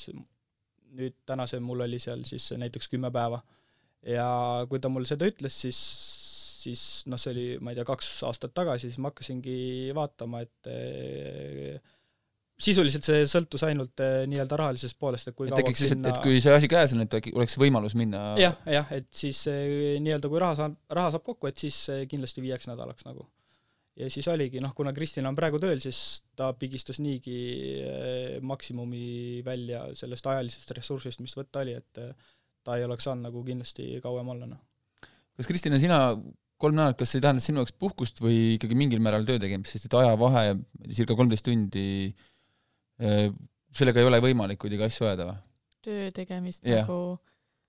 nüüd 0.94 1.16
tänase 1.26 1.60
mul 1.62 1.84
oli 1.86 2.00
seal 2.02 2.24
siis 2.28 2.52
näiteks 2.58 2.90
kümme 2.92 3.10
päeva. 3.14 3.40
ja 4.06 4.28
kui 4.68 4.80
ta 4.80 4.90
mulle 4.92 5.08
seda 5.08 5.26
ütles, 5.30 5.56
siis, 5.64 5.80
siis 6.64 6.80
noh, 7.08 7.20
see 7.20 7.32
oli, 7.32 7.44
ma 7.64 7.72
ei 7.72 7.78
tea, 7.78 7.86
kaks 7.88 8.10
aastat 8.28 8.52
tagasi, 8.56 8.90
siis 8.90 9.00
ma 9.00 9.08
hakkasingi 9.08 9.56
vaatama, 9.96 10.42
et 10.44 10.68
eh, 10.68 11.78
sisuliselt 12.60 13.08
see 13.08 13.22
sõltus 13.30 13.64
ainult 13.64 14.02
eh, 14.04 14.26
nii-öelda 14.28 14.58
rahalisest 14.60 14.98
poolest, 15.00 15.30
et 15.32 15.38
kui 15.38 15.48
et 15.48 15.56
tekiks 15.56 15.86
lihtsalt 15.86 16.10
et 16.10 16.20
kui 16.26 16.42
see 16.44 16.52
asi 16.52 16.68
käes 16.70 16.92
on, 16.96 17.06
et 17.06 17.16
oleks 17.32 17.56
võimalus 17.60 17.96
minna 17.96 18.34
jah, 18.40 18.60
jah, 18.68 18.92
et 18.94 19.08
siis 19.16 19.40
eh, 19.52 19.96
nii-öelda 20.04 20.30
kui 20.30 20.44
raha 20.44 20.60
saab, 20.60 20.76
raha 21.00 21.14
saab 21.16 21.24
kokku, 21.24 21.48
et 21.48 21.64
siis 21.64 21.80
kindlasti 22.10 22.44
viieks 22.44 22.68
nädalaks 22.70 23.08
nagu 23.08 23.24
ja 23.96 24.10
siis 24.10 24.26
oligi, 24.30 24.60
noh, 24.62 24.74
kuna 24.76 24.92
Kristina 24.94 25.30
on 25.30 25.38
praegu 25.38 25.60
tööl, 25.62 25.80
siis 25.82 25.98
ta 26.38 26.50
pigistas 26.58 26.98
niigi 27.02 27.38
eh, 27.80 28.38
maksimumi 28.42 29.42
välja 29.46 29.86
sellest 29.98 30.26
ajalisest 30.30 30.72
ressursist, 30.78 31.22
mis 31.22 31.36
võtta 31.38 31.62
oli, 31.62 31.76
et 31.78 32.02
eh, 32.02 32.14
ta 32.64 32.78
ei 32.78 32.86
oleks 32.86 33.06
saanud 33.06 33.28
nagu 33.28 33.44
kindlasti 33.46 34.00
kauem 34.04 34.32
olla, 34.34 34.48
noh. 34.50 34.62
kas 35.38 35.50
Kristina, 35.50 35.78
sina 35.82 36.00
kolm 36.60 36.78
nädalat, 36.78 36.98
kas 36.98 37.14
see 37.14 37.22
tähendas 37.22 37.46
sinu 37.46 37.62
jaoks 37.62 37.74
puhkust 37.78 38.22
või 38.24 38.54
ikkagi 38.56 38.78
mingil 38.78 39.02
määral 39.04 39.26
töö 39.28 39.40
tegemist, 39.42 39.74
sest 39.74 39.88
et 39.88 39.98
ajavahe, 40.00 40.56
circa 40.90 41.16
kolmteist 41.18 41.46
tundi, 41.46 41.86
eh, 43.02 43.28
sellega 43.74 44.02
ei 44.02 44.10
ole 44.10 44.22
võimalik 44.24 44.62
kuidagi 44.64 44.88
asju 44.88 45.10
ajada 45.10 45.30
või? 45.30 45.38
töö 45.84 46.10
tegemist 46.16 46.64
Jah. 46.64 46.82
nagu 46.82 47.18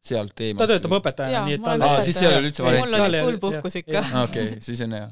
sealt 0.05 0.39
eemalt? 0.39 0.63
ta 0.63 0.73
töötab 0.73 0.97
õpetajana, 0.99 1.45
nii 1.49 1.57
et 1.57 1.63
tal 1.65 1.77
olen 1.81 1.87
Aa, 1.89 2.03
siis 2.05 2.19
ei 2.21 2.29
ole 2.29 2.41
üldse 2.45 2.63
varianti. 2.63 2.91
mul 2.95 3.07
oli 3.09 3.23
full 3.27 3.39
puhkus 3.43 3.79
ikka 3.81 4.03
okei 4.23 4.59
siis 4.63 4.83
on 4.85 4.95
hea. 4.95 5.09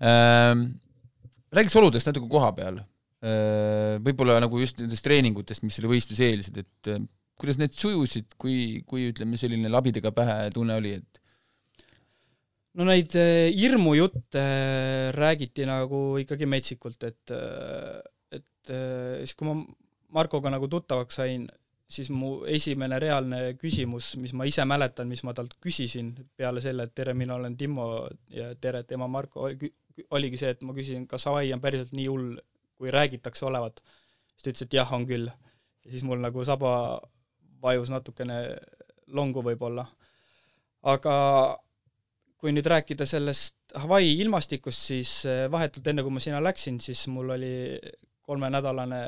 Räägiks 0.00 1.76
oludest 1.76 2.08
natuke 2.08 2.28
koha 2.32 2.52
peal 2.56 2.78
äh,. 2.80 3.98
võib-olla 4.00 4.38
nagu 4.40 4.60
just 4.62 4.80
nendest 4.80 5.04
treeningutest, 5.04 5.64
mis 5.66 5.76
selle 5.76 5.90
võistluse 5.92 6.24
eeldasid, 6.24 6.62
et 6.62 6.92
äh, 6.94 7.02
kuidas 7.40 7.58
need 7.60 7.74
sujusid, 7.76 8.36
kui, 8.40 8.82
kui 8.88 9.08
ütleme, 9.10 9.38
selline 9.40 9.72
labidega 9.72 10.12
pähe 10.16 10.50
tunne 10.54 10.76
oli, 10.80 10.94
et 11.00 11.20
no 12.78 12.86
neid 12.88 13.14
eh, 13.18 13.50
hirmujutte 13.56 14.40
eh, 14.40 15.06
räägiti 15.16 15.66
nagu 15.68 16.02
ikkagi 16.22 16.48
metsikult, 16.50 17.08
et 17.08 17.34
eh, 17.34 18.00
et 18.30 18.70
siis, 18.70 19.34
kui 19.34 19.48
ma 19.48 19.56
Markoga 20.14 20.50
nagu 20.52 20.68
tuttavaks 20.70 21.16
sain, 21.20 21.46
siis 21.90 22.10
mu 22.12 22.42
esimene 22.50 22.98
reaalne 23.02 23.38
küsimus, 23.58 24.12
mis 24.20 24.34
ma 24.36 24.44
ise 24.46 24.66
mäletan, 24.68 25.08
mis 25.10 25.22
ma 25.26 25.32
talt 25.34 25.56
küsisin 25.62 26.12
peale 26.38 26.62
selle, 26.62 26.84
et 26.86 26.94
tere, 26.94 27.14
mina 27.16 27.38
olen 27.38 27.56
Timmo 27.58 27.86
ja 28.34 28.50
tere, 28.60 28.84
et 28.84 28.92
ema 28.94 29.08
Marko, 29.10 29.48
oligi 30.16 30.40
see, 30.40 30.52
et 30.54 30.62
ma 30.66 30.74
küsisin, 30.76 31.06
kas 31.10 31.26
Hawaii 31.28 31.52
on 31.54 31.62
päriselt 31.62 31.94
nii 31.96 32.06
hull, 32.08 32.36
kui 32.78 32.92
räägitakse 32.94 33.46
olevat. 33.46 33.82
siis 34.32 34.42
ta 34.42 34.50
ütles, 34.50 34.66
et 34.66 34.76
jah, 34.80 34.92
on 34.92 35.06
küll. 35.06 35.30
ja 35.84 35.90
siis 35.90 36.04
mul 36.04 36.20
nagu 36.20 36.44
saba 36.44 37.00
vajus 37.62 37.90
natukene 37.90 38.38
longu 39.06 39.42
võib-olla. 39.44 39.86
aga 40.82 41.16
kui 42.40 42.52
nüüd 42.56 42.66
rääkida 42.66 43.06
sellest 43.06 43.56
Hawaii 43.76 44.16
ilmastikust, 44.22 44.86
siis 44.90 45.10
eh, 45.28 45.44
vahetult 45.52 45.86
enne, 45.86 46.02
kui 46.02 46.14
ma 46.14 46.22
sinna 46.22 46.40
läksin, 46.42 46.80
siis 46.80 47.04
mul 47.12 47.36
oli 47.36 47.52
kolmenädalane 48.26 49.02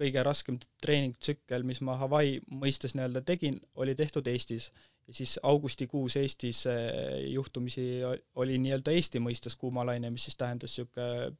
kõige 0.00 0.22
raskem 0.24 0.56
treeningtsükkel, 0.82 1.66
mis 1.66 1.82
ma 1.84 1.98
Hawaii 2.00 2.38
mõistes 2.62 2.96
nii-öelda 2.96 3.22
tegin, 3.26 3.60
oli 3.74 3.94
tehtud 3.94 4.26
Eestis. 4.26 4.70
ja 5.06 5.14
siis 5.14 5.38
augustikuus 5.42 6.16
Eestis 6.16 6.64
eh, 6.66 7.26
juhtumisi 7.32 7.86
oli 8.34 8.58
nii-öelda 8.58 8.94
Eesti 8.96 9.20
mõistes 9.20 9.56
kuumalaine, 9.60 10.10
mis 10.10 10.24
siis 10.28 10.36
tähendas 10.40 10.76
niisugune 10.78 11.36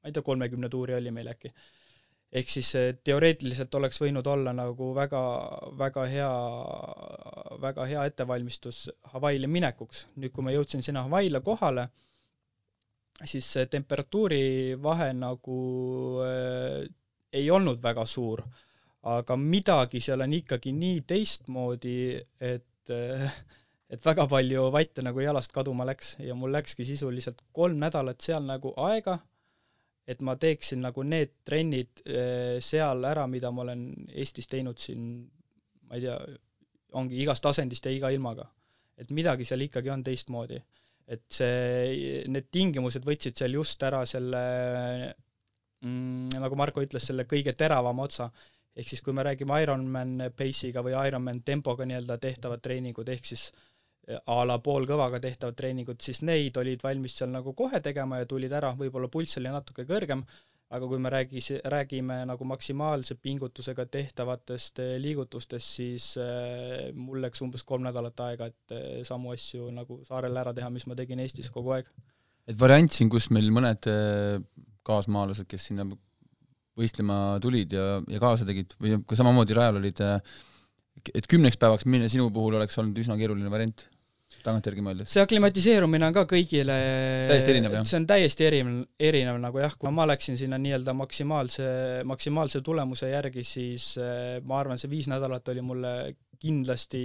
ma 0.00 0.08
ei 0.08 0.12
tea, 0.16 0.24
kolmekümne 0.24 0.68
tuuri 0.68 0.94
oli 0.96 1.10
meil 1.10 1.28
äkki. 1.34 1.52
ehk 2.32 2.48
siis 2.48 2.74
eh, 2.78 2.92
teoreetiliselt 3.04 3.74
oleks 3.74 3.98
võinud 4.00 4.26
olla 4.30 4.52
nagu 4.54 4.92
väga, 4.94 5.22
väga 5.78 6.04
hea, 6.12 6.30
väga 7.60 7.86
hea 7.90 8.04
ettevalmistus 8.10 8.88
Hawaii'le 9.14 9.50
minekuks. 9.50 10.06
nüüd, 10.16 10.32
kui 10.32 10.46
ma 10.46 10.54
jõudsin 10.54 10.82
sinna 10.82 11.02
Hawaii'le 11.08 11.42
kohale, 11.44 11.88
siis 13.24 13.50
temperatuuri 13.70 14.78
vahe 14.82 15.12
nagu 15.12 15.58
äh, 16.24 16.88
ei 17.32 17.50
olnud 17.50 17.82
väga 17.82 18.04
suur, 18.06 18.42
aga 19.10 19.36
midagi 19.36 20.00
seal 20.00 20.20
on 20.24 20.34
ikkagi 20.36 20.72
nii 20.76 21.00
teistmoodi, 21.08 21.96
et 22.40 22.92
äh, 22.94 23.32
et 23.90 24.04
väga 24.06 24.26
palju 24.30 24.68
vatte 24.70 25.02
nagu 25.02 25.22
jalast 25.22 25.52
kaduma 25.54 25.86
läks 25.88 26.14
ja 26.22 26.36
mul 26.38 26.52
läkski 26.54 26.86
sisuliselt 26.86 27.42
kolm 27.52 27.80
nädalat 27.82 28.22
seal 28.22 28.44
nagu 28.46 28.72
aega, 28.86 29.16
et 30.06 30.22
ma 30.26 30.36
teeksin 30.38 30.82
nagu 30.84 31.02
need 31.06 31.34
trennid 31.46 32.02
äh, 32.06 32.58
seal 32.62 33.04
ära, 33.06 33.26
mida 33.30 33.50
ma 33.50 33.64
olen 33.66 33.88
Eestis 34.14 34.50
teinud 34.50 34.78
siin, 34.78 35.24
ma 35.88 35.98
ei 35.98 36.06
tea, 36.06 36.16
ongi 36.98 37.18
igast 37.22 37.46
asendist 37.46 37.86
ja 37.86 37.94
iga 37.94 38.10
ilmaga. 38.14 38.48
et 39.00 39.10
midagi 39.16 39.46
seal 39.48 39.62
ikkagi 39.64 39.90
on 39.90 40.02
teistmoodi. 40.04 40.60
et 41.10 41.24
see, 41.34 42.22
need 42.30 42.46
tingimused 42.52 43.02
võtsid 43.06 43.38
seal 43.38 43.56
just 43.58 43.82
ära 43.82 44.04
selle 44.06 44.42
mm, 45.84 46.40
nagu 46.40 46.58
Marko 46.58 46.84
ütles, 46.84 47.06
selle 47.06 47.26
kõige 47.30 47.54
teravama 47.56 48.08
otsa. 48.08 48.30
ehk 48.76 48.88
siis 48.88 49.02
kui 49.02 49.12
me 49.12 49.22
räägime 49.26 49.62
Ironman 49.62 50.30
pace'iga 50.36 50.82
või 50.82 50.94
Ironman 51.08 51.42
tempoga 51.42 51.84
nii-öelda 51.84 52.18
tehtavad 52.18 52.62
treeningud, 52.62 53.08
ehk 53.08 53.24
siis 53.24 53.50
a 54.08 54.44
la 54.46 54.58
poolkõvaga 54.62 55.20
tehtavad 55.22 55.56
treeningud, 55.58 55.98
siis 56.02 56.22
neid 56.26 56.56
olid 56.60 56.82
valmis 56.82 57.16
seal 57.18 57.30
nagu 57.32 57.52
kohe 57.56 57.80
tegema 57.84 58.20
ja 58.20 58.28
tulid 58.30 58.52
ära, 58.56 58.72
võib-olla 58.78 59.10
pulss 59.12 59.38
oli 59.38 59.52
natuke 59.52 59.84
kõrgem, 59.88 60.22
aga 60.70 60.86
kui 60.86 61.00
me 61.02 61.10
räägis, 61.10 61.50
räägime 61.74 62.20
nagu 62.30 62.46
maksimaalse 62.46 63.16
pingutusega 63.22 63.86
tehtavatest 63.90 64.78
eh, 64.84 64.94
liigutustest, 65.02 65.74
siis 65.80 66.12
äh, 66.22 66.90
mul 66.94 67.22
läks 67.24 67.42
umbes 67.42 67.66
kolm 67.66 67.84
nädalat 67.86 68.22
aega, 68.28 68.50
et 68.50 69.06
samu 69.06 69.34
asju 69.34 69.70
nagu 69.74 70.00
saarel 70.06 70.38
ära 70.42 70.54
teha, 70.54 70.70
mis 70.70 70.86
ma 70.86 70.98
tegin 70.98 71.22
Eestis 71.26 71.50
kogu 71.50 71.74
aeg. 71.74 71.90
et 72.46 72.58
variant 72.58 72.90
siin, 72.90 73.10
kus 73.10 73.30
meil 73.34 73.50
mõned 73.54 73.90
kaasmaalased, 74.86 75.48
kes 75.50 75.68
sinna 75.70 75.86
võistlema 76.78 77.38
tulid 77.42 77.74
ja, 77.76 78.00
ja 78.08 78.20
kaasa 78.22 78.46
tegid 78.48 78.74
või 78.80 79.00
ka 79.06 79.18
samamoodi 79.18 79.56
rajal 79.56 79.80
olid, 79.80 80.02
et 81.14 81.30
kümneks 81.30 81.58
päevaks 81.60 81.88
minna 81.88 82.08
sinu 82.12 82.30
puhul 82.34 82.58
oleks 82.58 82.78
olnud 82.80 82.98
üsna 83.02 83.16
keeruline 83.20 83.50
variant, 83.52 83.84
tagantjärgi 84.44 84.84
mõeldes? 84.84 85.10
see 85.12 85.22
aklimatiseerumine 85.22 86.06
on 86.08 86.14
ka 86.16 86.24
kõigile 86.30 86.76
Täiesti 87.30 87.54
erinev, 87.54 87.76
jah? 87.76 87.86
see 87.88 87.98
on 88.00 88.06
täiesti 88.08 88.46
erinev, 88.46 88.84
erinev 89.10 89.40
nagu 89.42 89.60
jah, 89.62 89.74
kui 89.76 89.92
ma 89.94 90.06
läksin 90.08 90.38
sinna 90.40 90.58
nii-öelda 90.62 90.94
maksimaalse, 90.96 91.66
maksimaalse 92.08 92.62
tulemuse 92.64 93.10
järgi, 93.12 93.44
siis 93.46 93.92
äh, 94.00 94.38
ma 94.46 94.60
arvan, 94.62 94.80
see 94.80 94.92
viis 94.92 95.10
nädalat 95.10 95.52
oli 95.52 95.64
mulle 95.66 95.94
kindlasti, 96.40 97.02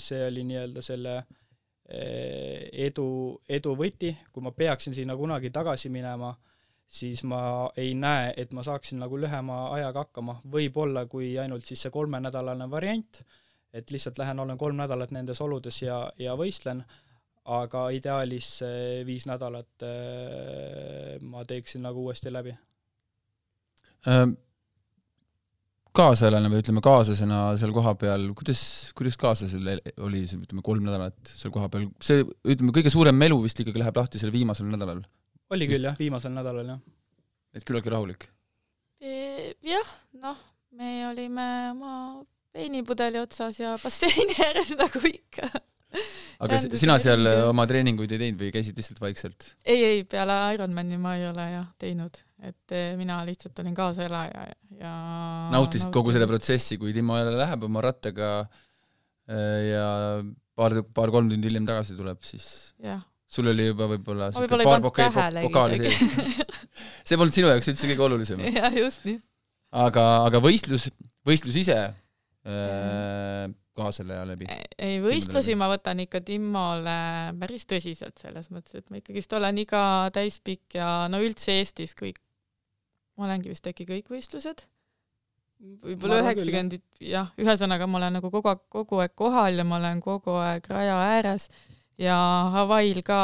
see 0.00 0.22
oli 0.30 0.46
nii-öelda 0.48 0.84
selle 0.84 1.18
äh, 1.18 2.70
edu, 2.86 3.08
edu 3.48 3.74
võti, 3.76 4.14
kui 4.32 4.46
ma 4.46 4.54
peaksin 4.56 4.96
sinna 4.96 5.18
kunagi 5.18 5.52
tagasi 5.52 5.92
minema, 5.92 6.32
siis 6.90 7.22
ma 7.28 7.70
ei 7.78 7.92
näe, 7.94 8.32
et 8.40 8.50
ma 8.56 8.64
saaksin 8.66 8.98
nagu 9.02 9.18
lühema 9.20 9.60
ajaga 9.76 10.04
hakkama, 10.06 10.40
võib-olla 10.50 11.04
kui 11.10 11.32
ainult 11.38 11.68
siis 11.68 11.86
see 11.86 11.94
kolmenädalane 11.94 12.66
variant, 12.70 13.22
et 13.72 13.92
lihtsalt 13.94 14.18
lähen, 14.18 14.42
olen 14.42 14.58
kolm 14.58 14.80
nädalat 14.80 15.14
nendes 15.14 15.40
oludes 15.44 15.78
ja, 15.84 16.02
ja 16.18 16.34
võistlen, 16.38 16.82
aga 17.50 17.86
ideaalis 17.94 18.56
viis 19.06 19.26
nädalat 19.30 19.86
äh, 19.86 21.16
ma 21.22 21.46
teeksin 21.46 21.86
nagu 21.86 22.02
uuesti 22.08 22.32
läbi. 22.34 22.56
Ähm, 24.10 24.34
kaasaelane 25.96 26.50
või 26.50 26.64
ütleme, 26.64 26.82
kaaslasena 26.84 27.40
seal 27.60 27.72
kohapeal, 27.74 28.28
kuidas, 28.38 28.62
kuidas 28.98 29.18
kaaslasel 29.20 29.76
oli 30.02 30.24
see, 30.26 30.42
ütleme, 30.42 30.62
kolm 30.66 30.86
nädalat 30.86 31.34
seal 31.36 31.54
kohapeal, 31.54 31.88
see, 32.02 32.26
ütleme, 32.50 32.74
kõige 32.74 32.92
suurem 32.92 33.18
melu 33.18 33.38
vist 33.42 33.62
ikkagi 33.62 33.82
läheb 33.82 33.98
lahti 34.02 34.20
sellel 34.20 34.36
viimasel 34.40 34.70
nädalal? 34.70 35.02
Oli 35.54 35.68
küll 35.70 35.88
jah, 35.90 35.96
viimasel 35.98 36.34
nädalal 36.34 36.74
jah. 36.74 36.82
et 37.54 37.66
küllaltki 37.66 37.92
rahulik? 37.92 38.28
jah, 39.00 39.90
noh, 40.20 40.38
me 40.76 40.92
olime 41.08 41.48
oma 41.72 41.94
veinipudeli 42.54 43.20
otsas 43.22 43.60
ja 43.60 43.74
basseini 43.80 44.36
ääres 44.46 44.72
nagu 44.80 45.02
ikka. 45.08 45.48
aga 46.44 46.58
sina 46.62 46.98
seal 47.02 47.26
oma 47.48 47.66
treeninguid 47.70 48.12
ei 48.14 48.22
teinud 48.24 48.42
või 48.42 48.50
käisid 48.54 48.78
lihtsalt 48.78 49.02
vaikselt? 49.02 49.52
ei, 49.64 49.84
ei, 49.84 50.02
peale 50.08 50.38
Ironmani 50.56 50.98
ma 51.02 51.16
ei 51.18 51.26
ole 51.30 51.46
jah 51.56 51.70
teinud, 51.82 52.20
et 52.46 52.76
mina 53.00 53.20
lihtsalt 53.26 53.58
olin 53.62 53.76
kaaselaja 53.76 54.46
ja, 54.46 54.58
ja 54.80 54.94
nautisid 55.54 55.92
kogu 55.94 56.14
selle 56.14 56.30
protsessi, 56.30 56.78
kui 56.80 56.94
Timo 56.96 57.18
jälle 57.18 57.36
läheb 57.40 57.66
oma 57.66 57.82
rattaga 57.84 58.32
äh, 58.44 59.70
ja 59.70 59.86
paar, 60.58 60.82
paar-kolm 60.94 61.30
tundi 61.32 61.50
hiljem 61.50 61.66
tagasi 61.68 61.98
tuleb, 61.98 62.22
siis 62.26 62.46
jah, 62.84 63.02
sul 63.30 63.50
oli 63.52 63.68
juba 63.70 63.86
võib-olla 63.92 64.30
siuke 64.34 64.58
paar 64.66 64.82
pokaali 64.82 65.44
pokaali 65.46 65.78
sees. 65.84 65.98
see 67.06 67.18
polnud 67.18 67.34
sinu 67.34 67.50
jaoks 67.52 67.70
üldse 67.72 67.90
kõige 67.92 68.06
olulisem. 68.08 68.42
jah, 68.58 68.74
just 68.74 69.06
nii. 69.06 69.20
aga, 69.86 70.06
aga 70.26 70.42
võistlus, 70.42 70.88
võistlus 71.26 71.60
ise 71.62 71.78
äh, 71.78 73.46
kaaseleja 73.78 74.24
läbi. 74.28 74.48
ei, 74.78 74.98
võistlusi 75.04 75.54
ma 75.58 75.70
võtan 75.70 76.02
ikka 76.04 76.22
Timmole 76.26 76.96
päris 77.40 77.68
tõsiselt, 77.70 78.18
selles 78.20 78.50
mõttes, 78.50 78.82
et 78.82 78.90
ma 78.90 78.98
ikkagist 79.00 79.38
olen 79.38 79.62
iga 79.62 79.84
täispikk 80.14 80.80
ja 80.80 80.90
no 81.12 81.22
üldse 81.22 81.60
Eestis 81.60 81.94
kõik, 81.98 82.18
ma 83.16 83.28
olengi 83.30 83.52
vist 83.52 83.70
äkki 83.70 83.86
kõik 83.88 84.10
võistlused, 84.10 84.66
võib-olla 85.86 86.22
üheksakümmend, 86.24 86.80
jah, 87.04 87.30
ühesõnaga 87.38 87.86
ma 87.86 88.02
olen 88.02 88.18
nagu 88.18 88.32
kogu 88.32 88.50
aeg, 88.50 88.64
kogu 88.72 89.02
aeg 89.04 89.14
kohal 89.14 89.62
ja 89.62 89.66
ma 89.68 89.78
olen 89.78 90.02
kogu 90.02 90.34
aeg 90.40 90.66
raja 90.72 90.98
ääres 91.12 91.46
ja 92.00 92.18
Hawaii'l 92.54 93.02
ka 93.06 93.20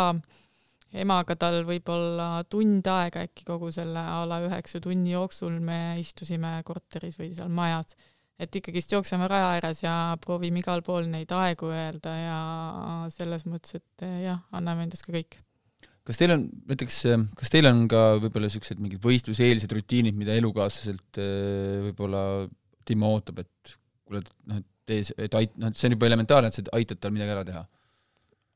emaga 0.97 1.37
tal 1.37 1.62
võib-olla 1.68 2.45
tund 2.49 2.87
aega 2.89 3.24
äkki 3.27 3.45
kogu 3.49 3.72
selle 3.74 4.01
a 4.01 4.20
la 4.29 4.41
üheksa 4.45 4.81
tunni 4.85 5.16
jooksul 5.16 5.59
me 5.61 5.97
istusime 6.01 6.61
korteris 6.64 7.18
või 7.20 7.33
seal 7.35 7.51
majas 7.53 7.97
et 8.41 8.59
ikkagist 8.61 8.93
jookseme 8.93 9.29
raja 9.31 9.49
ääres 9.55 9.83
ja 9.85 9.95
proovime 10.22 10.61
igal 10.61 10.83
pool 10.87 11.09
neid 11.09 11.33
aegu 11.33 11.70
öelda 11.72 12.12
ja 12.18 12.39
selles 13.12 13.47
mõttes, 13.49 13.79
et 13.81 14.07
eh, 14.07 14.22
jah, 14.27 14.43
anname 14.57 14.87
endast 14.87 15.07
ka 15.07 15.14
kõik. 15.14 15.39
kas 16.07 16.20
teil 16.20 16.35
on 16.37 16.45
näiteks, 16.68 17.01
kas 17.41 17.53
teil 17.53 17.70
on 17.70 17.87
ka 17.91 18.05
võib-olla 18.20 18.51
niisugused 18.51 18.83
mingid 18.83 19.03
võistluseelsed 19.05 19.72
rutiinid, 19.72 20.18
mida 20.18 20.37
elukaaslaselt 20.37 21.20
äh, 21.22 21.89
võib-olla 21.89 22.22
Timo 22.87 23.09
ootab, 23.16 23.41
et 23.43 23.72
kuule, 24.07 24.20
noh, 24.47 24.61
et 24.61 24.66
tee, 24.87 25.03
et 25.24 25.33
ait-, 25.35 25.57
noh, 25.59 25.72
et 25.72 25.81
see 25.81 25.89
on 25.89 25.97
juba 25.97 26.07
elementaarne, 26.07 26.53
et 26.53 26.61
sa 26.61 26.77
aitad 26.77 27.01
tal 27.03 27.14
midagi 27.16 27.35
ära 27.35 27.43
teha? 27.49 27.64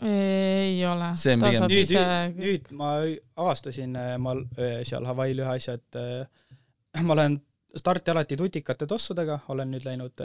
Ei 0.06 0.80
ole. 0.86 1.12
see 1.20 1.36
on 1.36 1.44
pigem 1.44 1.68
nüüd, 1.68 1.92
nüüd, 1.96 2.40
nüüd 2.40 2.72
ma 2.78 2.94
avastasin 3.36 3.96
äh, 4.00 4.14
ma 4.22 4.34
seal 4.86 5.06
Hawaii'l 5.08 5.44
ühe 5.44 5.54
asja, 5.58 5.76
et 5.80 6.00
ma 7.06 7.16
olen 7.16 7.40
starti 7.76 8.10
alati 8.10 8.38
tutikate 8.38 8.88
tossudega, 8.90 9.42
olen 9.54 9.70
nüüd 9.70 9.84
läinud 9.86 10.24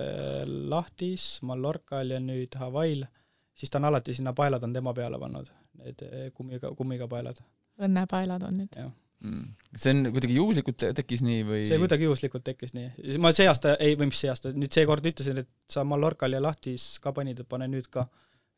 Lahtis, 0.72 1.28
Mallorcal 1.46 2.16
ja 2.16 2.22
nüüd 2.24 2.58
Hawaii'l, 2.58 3.06
siis 3.54 3.70
ta 3.70 3.82
on 3.82 3.92
alati 3.92 4.16
sinna 4.18 4.34
paelad 4.34 4.64
on 4.66 4.74
tema 4.74 4.94
peale 4.98 5.20
pannud 5.22 5.52
need 5.84 6.06
kummiga, 6.36 6.72
kummiga 6.78 7.08
paelad. 7.12 7.42
õnnepaelad 7.82 8.46
on 8.48 8.62
nüüd 8.62 8.78
mm.? 8.80 9.48
see 9.76 9.94
on 9.94 10.12
kuidagi 10.16 10.38
juhuslikult 10.38 10.86
tekkis 11.00 11.24
nii 11.26 11.44
või? 11.48 11.64
see 11.68 11.80
kuidagi 11.82 12.08
juhuslikult 12.08 12.46
tekkis 12.48 12.76
nii. 12.78 13.18
ma 13.24 13.34
see 13.36 13.48
aasta, 13.52 13.76
ei, 13.84 13.98
või 14.00 14.12
mis 14.12 14.22
see 14.24 14.32
aasta, 14.32 14.54
nüüd 14.56 14.76
seekord 14.76 15.06
ütlesin, 15.12 15.44
et 15.44 15.52
sa 15.72 15.86
Mallorcal 15.88 16.38
ja 16.38 16.42
Lahtis 16.44 16.96
ka 17.04 17.14
panid, 17.16 17.44
et 17.44 17.52
pane 17.52 17.68
nüüd 17.72 17.90
ka, 17.92 18.08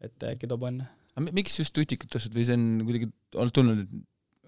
et 0.04 0.30
äkki 0.34 0.50
toob 0.50 0.68
õnne. 0.70 0.90
Aga 1.18 1.34
miks 1.36 1.58
just 1.60 1.74
tutikut 1.76 2.20
ostad 2.20 2.36
või 2.36 2.46
see 2.48 2.58
on 2.58 2.68
kuidagi 2.88 3.10
olnud 3.38 3.56
tulnud, 3.56 3.82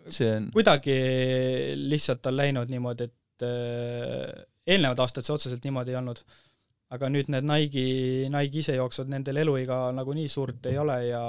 et 0.05 0.13
see 0.20 0.30
on 0.36 0.51
kuidagi 0.55 0.99
lihtsalt 1.80 2.30
on 2.30 2.38
läinud 2.38 2.72
niimoodi, 2.74 3.09
et 3.09 3.47
äh, 3.47 4.45
eelnevad 4.70 5.01
aastad 5.05 5.26
see 5.26 5.36
otseselt 5.36 5.65
niimoodi 5.65 5.95
ei 5.95 5.99
olnud. 6.01 6.22
aga 6.89 7.09
nüüd 7.13 7.28
need 7.30 7.45
Nike'i, 7.45 8.30
Nike 8.34 8.63
isejooksvad, 8.63 9.09
nendel 9.13 9.38
eluiga 9.43 9.91
nagunii 9.93 10.30
suurt 10.30 10.65
ei 10.72 10.78
ole 10.82 10.95
ja 11.05 11.24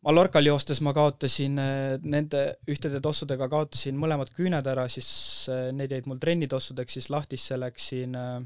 Mallorcal 0.00 0.46
joostes 0.48 0.80
ma 0.80 0.94
kaotasin 0.96 1.58
äh, 1.60 1.98
nende 2.08 2.44
ühtede 2.72 3.02
tossudega 3.04 3.50
kaotasin 3.52 3.98
mõlemad 4.00 4.32
küüned 4.32 4.66
ära, 4.72 4.86
siis 4.88 5.10
äh, 5.52 5.68
need 5.76 5.92
jäid 5.92 6.08
mul 6.08 6.20
trennitossudeks, 6.22 6.96
siis 6.96 7.10
lahtisse 7.12 7.58
läksin, 7.60 8.16
äh, 8.16 8.38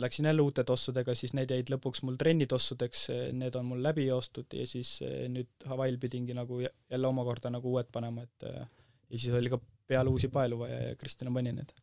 läksin 0.00 0.26
jälle 0.26 0.42
uute 0.42 0.64
tossudega, 0.64 1.14
siis 1.14 1.34
need 1.36 1.52
jäid 1.52 1.68
lõpuks 1.72 2.02
mul 2.06 2.16
trennitossudeks, 2.20 3.04
need 3.36 3.56
on 3.58 3.66
mul 3.68 3.82
läbi 3.84 4.06
joostud 4.06 4.54
ja 4.56 4.66
siis 4.66 4.96
nüüd 5.28 5.50
Hawaii'l 5.68 5.98
pidingi 6.00 6.36
nagu 6.36 6.62
jälle 6.62 7.10
omakorda 7.10 7.52
nagu 7.52 7.74
uued 7.74 7.90
panema, 7.92 8.24
et 8.24 8.46
ja 8.48 9.18
siis 9.18 9.34
oli 9.36 9.52
ka 9.52 9.60
peale 9.88 10.10
uusi 10.10 10.32
paelu 10.32 10.58
vaja 10.64 10.78
ja 10.88 10.96
Kristjan 10.96 11.34
pani 11.34 11.52
need. 11.52 11.74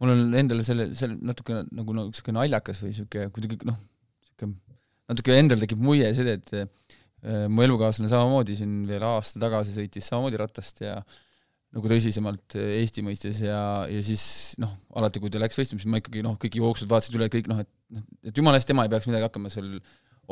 mul 0.00 0.14
on 0.14 0.34
endale 0.38 0.62
selle, 0.66 0.92
selle 0.98 1.18
natuke 1.20 1.64
nagu 1.64 1.96
niisugune 1.98 2.38
nagu 2.38 2.38
naljakas 2.38 2.84
või 2.84 2.94
niisugune 2.94 3.34
kuidagi 3.34 3.58
noh, 3.66 3.80
niisugune 4.22 4.60
natuke 5.12 5.38
endal 5.38 5.64
tekib 5.66 5.82
mulje 5.82 6.14
see, 6.14 6.38
et 6.38 6.54
Äh, 7.22 7.46
mu 7.46 7.62
elukaaslane 7.62 8.08
samamoodi 8.10 8.56
siin 8.58 8.80
veel 8.88 9.04
aasta 9.06 9.38
tagasi 9.44 9.76
sõitis 9.76 10.08
samamoodi 10.10 10.40
ratast 10.40 10.80
ja 10.82 10.96
nagu 11.72 11.88
tõsisemalt 11.88 12.56
äh, 12.60 12.74
Eesti 12.82 13.04
mõistes 13.06 13.40
ja, 13.44 13.60
ja 13.88 14.02
siis 14.04 14.24
noh, 14.60 14.74
alati 14.98 15.22
kui 15.22 15.32
ta 15.32 15.40
läks 15.40 15.58
võistlema, 15.58 15.80
siis 15.82 15.92
ma 15.92 16.02
ikkagi 16.02 16.24
noh, 16.24 16.36
kõik 16.40 16.58
jooksud 16.60 16.90
vaatasid 16.90 17.16
üle, 17.16 17.30
kõik 17.32 17.48
noh, 17.52 17.62
et 17.64 17.70
noh, 17.96 18.04
et 18.28 18.38
jumala 18.38 18.60
eest 18.60 18.68
tema 18.68 18.84
ei 18.86 18.92
peaks 18.92 19.08
midagi 19.08 19.28
hakkama 19.28 19.52
seal 19.52 19.78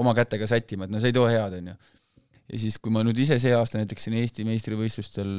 oma 0.01 0.15
kätega 0.17 0.49
sättima, 0.49 0.87
et 0.87 0.93
no 0.93 1.01
see 1.01 1.13
ei 1.13 1.17
too 1.17 1.27
head, 1.29 1.57
on 1.57 1.73
ju. 1.73 1.79
ja 2.53 2.61
siis, 2.65 2.77
kui 2.83 2.93
ma 2.95 3.05
nüüd 3.07 3.19
ise 3.25 3.41
see 3.43 3.55
aasta 3.57 3.81
näiteks 3.81 4.07
siin 4.07 4.19
Eesti 4.21 4.47
meistrivõistlustel 4.49 5.33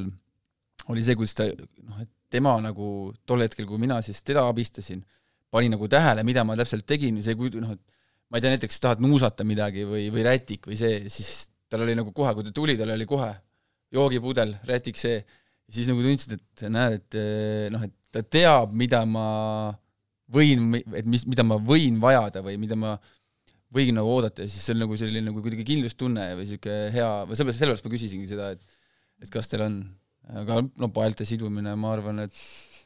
oli 0.89 1.05
see, 1.05 1.17
kuidas 1.19 1.37
ta 1.37 1.47
noh, 1.51 2.01
et 2.01 2.09
tema 2.31 2.55
nagu 2.63 3.11
tol 3.27 3.43
hetkel, 3.45 3.67
kui 3.69 3.81
mina 3.81 3.99
siis 4.05 4.23
teda 4.25 4.47
abistasin, 4.49 5.03
pani 5.51 5.69
nagu 5.69 5.87
tähele, 5.91 6.23
mida 6.25 6.43
ma 6.47 6.55
täpselt 6.57 6.87
tegin, 6.87 7.19
see 7.23 7.37
kui 7.37 7.51
noh, 7.61 7.75
et 7.75 7.81
ma 8.31 8.39
ei 8.39 8.43
tea, 8.45 8.53
näiteks 8.55 8.81
tahad 8.81 9.03
nuusata 9.03 9.45
midagi 9.47 9.83
või, 9.87 10.07
või 10.13 10.23
rätik 10.25 10.69
või 10.71 10.79
see, 10.79 11.03
siis 11.11 11.51
tal 11.71 11.83
oli 11.85 11.95
nagu 11.99 12.13
kohe, 12.15 12.31
kui 12.35 12.47
ta 12.47 12.53
tuli, 12.55 12.77
tal 12.79 12.93
oli 12.95 13.07
kohe 13.07 13.29
joogipudel, 13.91 14.55
rätik 14.67 14.99
see, 14.99 15.19
siis 15.71 15.89
nagu 15.91 16.03
tundsid, 16.03 16.35
et 16.37 16.65
näed, 16.71 16.99
et 16.99 17.17
eh, 17.19 17.69
noh, 17.73 17.85
et 17.87 17.95
ta 18.11 18.23
teab, 18.23 18.73
mida 18.77 19.03
ma 19.07 19.25
võin, 20.31 20.75
et 20.95 21.07
mis, 21.07 21.25
mida 21.27 21.45
ma 21.47 21.57
võin 21.59 21.99
vajada 22.03 22.43
või 22.45 22.57
mida 22.59 22.77
ma 22.79 22.95
võin 23.71 23.95
nagu 23.95 24.11
oodata. 24.11 24.43
Ja 24.43 24.51
siis 24.51 24.65
see 24.65 24.75
on 24.75 24.83
nagu 24.83 24.97
selline 24.99 25.29
nagu 25.29 25.43
kuidagi 25.43 25.65
kindlustunne 25.67 26.27
või 26.35 26.45
niisugune 26.45 26.91
hea, 26.95 27.09
või 27.27 27.39
sellepärast, 27.39 27.63
sellepärast 27.63 27.87
ma 27.87 27.93
küsisingi 27.95 28.31
seda, 28.31 28.51
et 28.55 28.79
et 29.21 29.29
kas 29.29 29.51
teil 29.51 29.61
on, 29.67 29.75
aga 30.41 30.63
no 30.65 30.89
paelte 30.93 31.27
sidumine, 31.29 31.75
ma 31.77 31.91
arvan, 31.93 32.23
et 32.23 32.37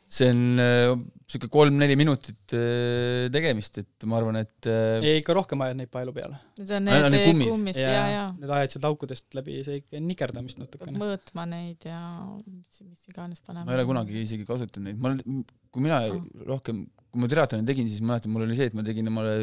see 0.06 0.28
on 0.30 0.42
niisugune 0.56 1.48
äh, 1.48 1.52
kolm-neli 1.52 1.96
minutit 1.98 2.54
äh, 2.54 3.26
tegemist, 3.34 3.80
et 3.82 4.06
ma 4.10 4.20
arvan, 4.20 4.38
et 4.44 4.70
äh, 4.70 5.00
ei, 5.02 5.22
ikka 5.22 5.34
rohkem 5.38 5.64
ajad 5.66 5.80
neid 5.80 5.92
paelu 5.94 6.14
peale. 6.16 6.38
Need 6.60 6.74
on 6.78 6.86
need, 6.86 7.08
need 7.16 7.26
kummis. 7.32 7.50
kummist 7.50 7.82
ja, 7.82 7.94
ja, 7.96 8.04
ja. 8.14 8.26
Need 8.38 8.54
ajad 8.58 8.76
sealt 8.76 8.88
aukudest 8.92 9.38
läbi, 9.38 9.58
see 9.66 9.80
ikka 9.82 10.02
nikerdamist 10.06 10.62
natukene. 10.62 11.00
mõõtma 11.02 11.48
neid 11.50 11.90
ja 11.90 12.02
mis, 12.44 12.84
mis 12.86 13.10
iganes 13.10 13.42
panema. 13.42 13.66
ma 13.66 13.74
ei 13.74 13.80
ole 13.80 13.88
kunagi 13.90 14.22
isegi 14.22 14.46
kasutanud 14.48 14.92
neid, 14.92 15.02
ma 15.02 15.12
olen, 15.12 15.42
kui 15.74 15.88
mina 15.88 16.04
oh. 16.14 16.22
rohkem, 16.54 16.86
kui 17.10 17.26
ma 17.26 17.32
triatloni 17.32 17.68
tegin, 17.68 17.90
siis 17.90 18.06
ma 18.06 18.14
mäletan, 18.14 18.36
mul 18.36 18.46
oli 18.46 18.60
see, 18.60 18.70
et 18.70 18.78
ma 18.78 18.86
tegin 18.86 19.10
omale 19.10 19.36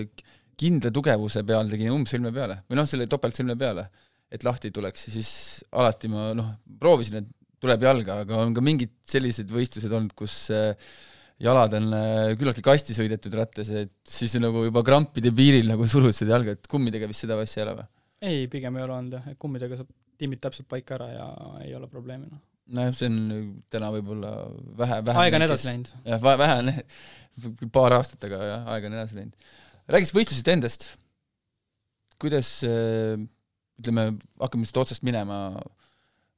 kindla 0.62 0.94
tugevuse 0.94 1.42
peal 1.48 1.70
tegin 1.72 1.94
umbsõlme 1.96 2.30
peale 2.34 2.62
või 2.68 2.78
noh, 2.78 2.86
selle 2.88 3.10
topeltsõlme 3.10 3.58
peale, 3.58 3.88
et 4.32 4.46
lahti 4.46 4.70
tuleks 4.72 5.08
ja 5.08 5.14
siis 5.18 5.30
alati 5.74 6.10
ma 6.12 6.30
noh, 6.38 6.54
proovisin, 6.78 7.24
et 7.24 7.38
tuleb 7.62 7.86
jalga, 7.86 8.20
aga 8.24 8.42
on 8.42 8.54
ka 8.56 8.64
mingid 8.64 8.92
sellised 9.06 9.50
võistlused 9.54 9.92
olnud, 9.94 10.14
kus 10.18 10.36
äh, 10.54 10.72
jalad 11.42 11.74
on 11.78 11.88
äh, 11.96 12.34
küllaltki 12.38 12.64
kasti 12.64 12.96
sõidetud 12.96 13.34
rattas, 13.38 13.70
et 13.70 13.94
siis 14.08 14.34
nagu 14.42 14.64
juba 14.66 14.84
krampide 14.86 15.32
piiril 15.34 15.70
nagu 15.70 15.86
surud 15.88 16.14
seda 16.16 16.36
jalga, 16.36 16.56
et 16.56 16.70
kummidega 16.70 17.08
vist 17.10 17.24
seda 17.24 17.38
asja 17.40 17.62
ei 17.62 17.66
ole 17.66 17.76
või? 17.80 17.90
ei, 18.22 18.46
pigem 18.50 18.78
ei 18.78 18.86
ole 18.86 18.96
olnud 18.98 19.18
jah, 19.18 19.28
et 19.32 19.38
kummidega 19.42 19.80
saab 19.80 19.90
timmid 20.22 20.42
täpselt 20.42 20.68
paika 20.70 20.96
ära 20.98 21.10
ja 21.10 21.28
ei 21.64 21.74
ole 21.74 21.88
probleemi, 21.90 22.28
noh. 22.30 22.40
nojah, 22.76 22.94
see 22.94 23.10
on 23.10 23.18
täna 23.72 23.90
võib-olla 23.94 24.32
vähe, 24.78 25.00
vähe 25.08 25.26
aega 25.26 25.40
on 25.40 25.46
edasi 25.48 25.68
läinud. 25.70 25.92
jah, 26.06 26.22
vähe 26.22 26.58
on, 26.60 26.72
paar 27.74 27.98
aastat, 27.98 28.28
aga 28.28 28.42
jah, 28.46 28.72
aega 28.76 28.90
on 28.90 28.98
edasi 28.98 29.18
läinud. 29.18 29.52
räägiks 29.96 30.14
võistlusest 30.14 30.52
endast. 30.54 30.88
kuidas 32.22 32.54
äh, 32.68 33.16
ütleme, 33.82 34.12
hakkame 34.42 34.68
siit 34.68 34.78
otsast 34.84 35.02
minema, 35.06 35.40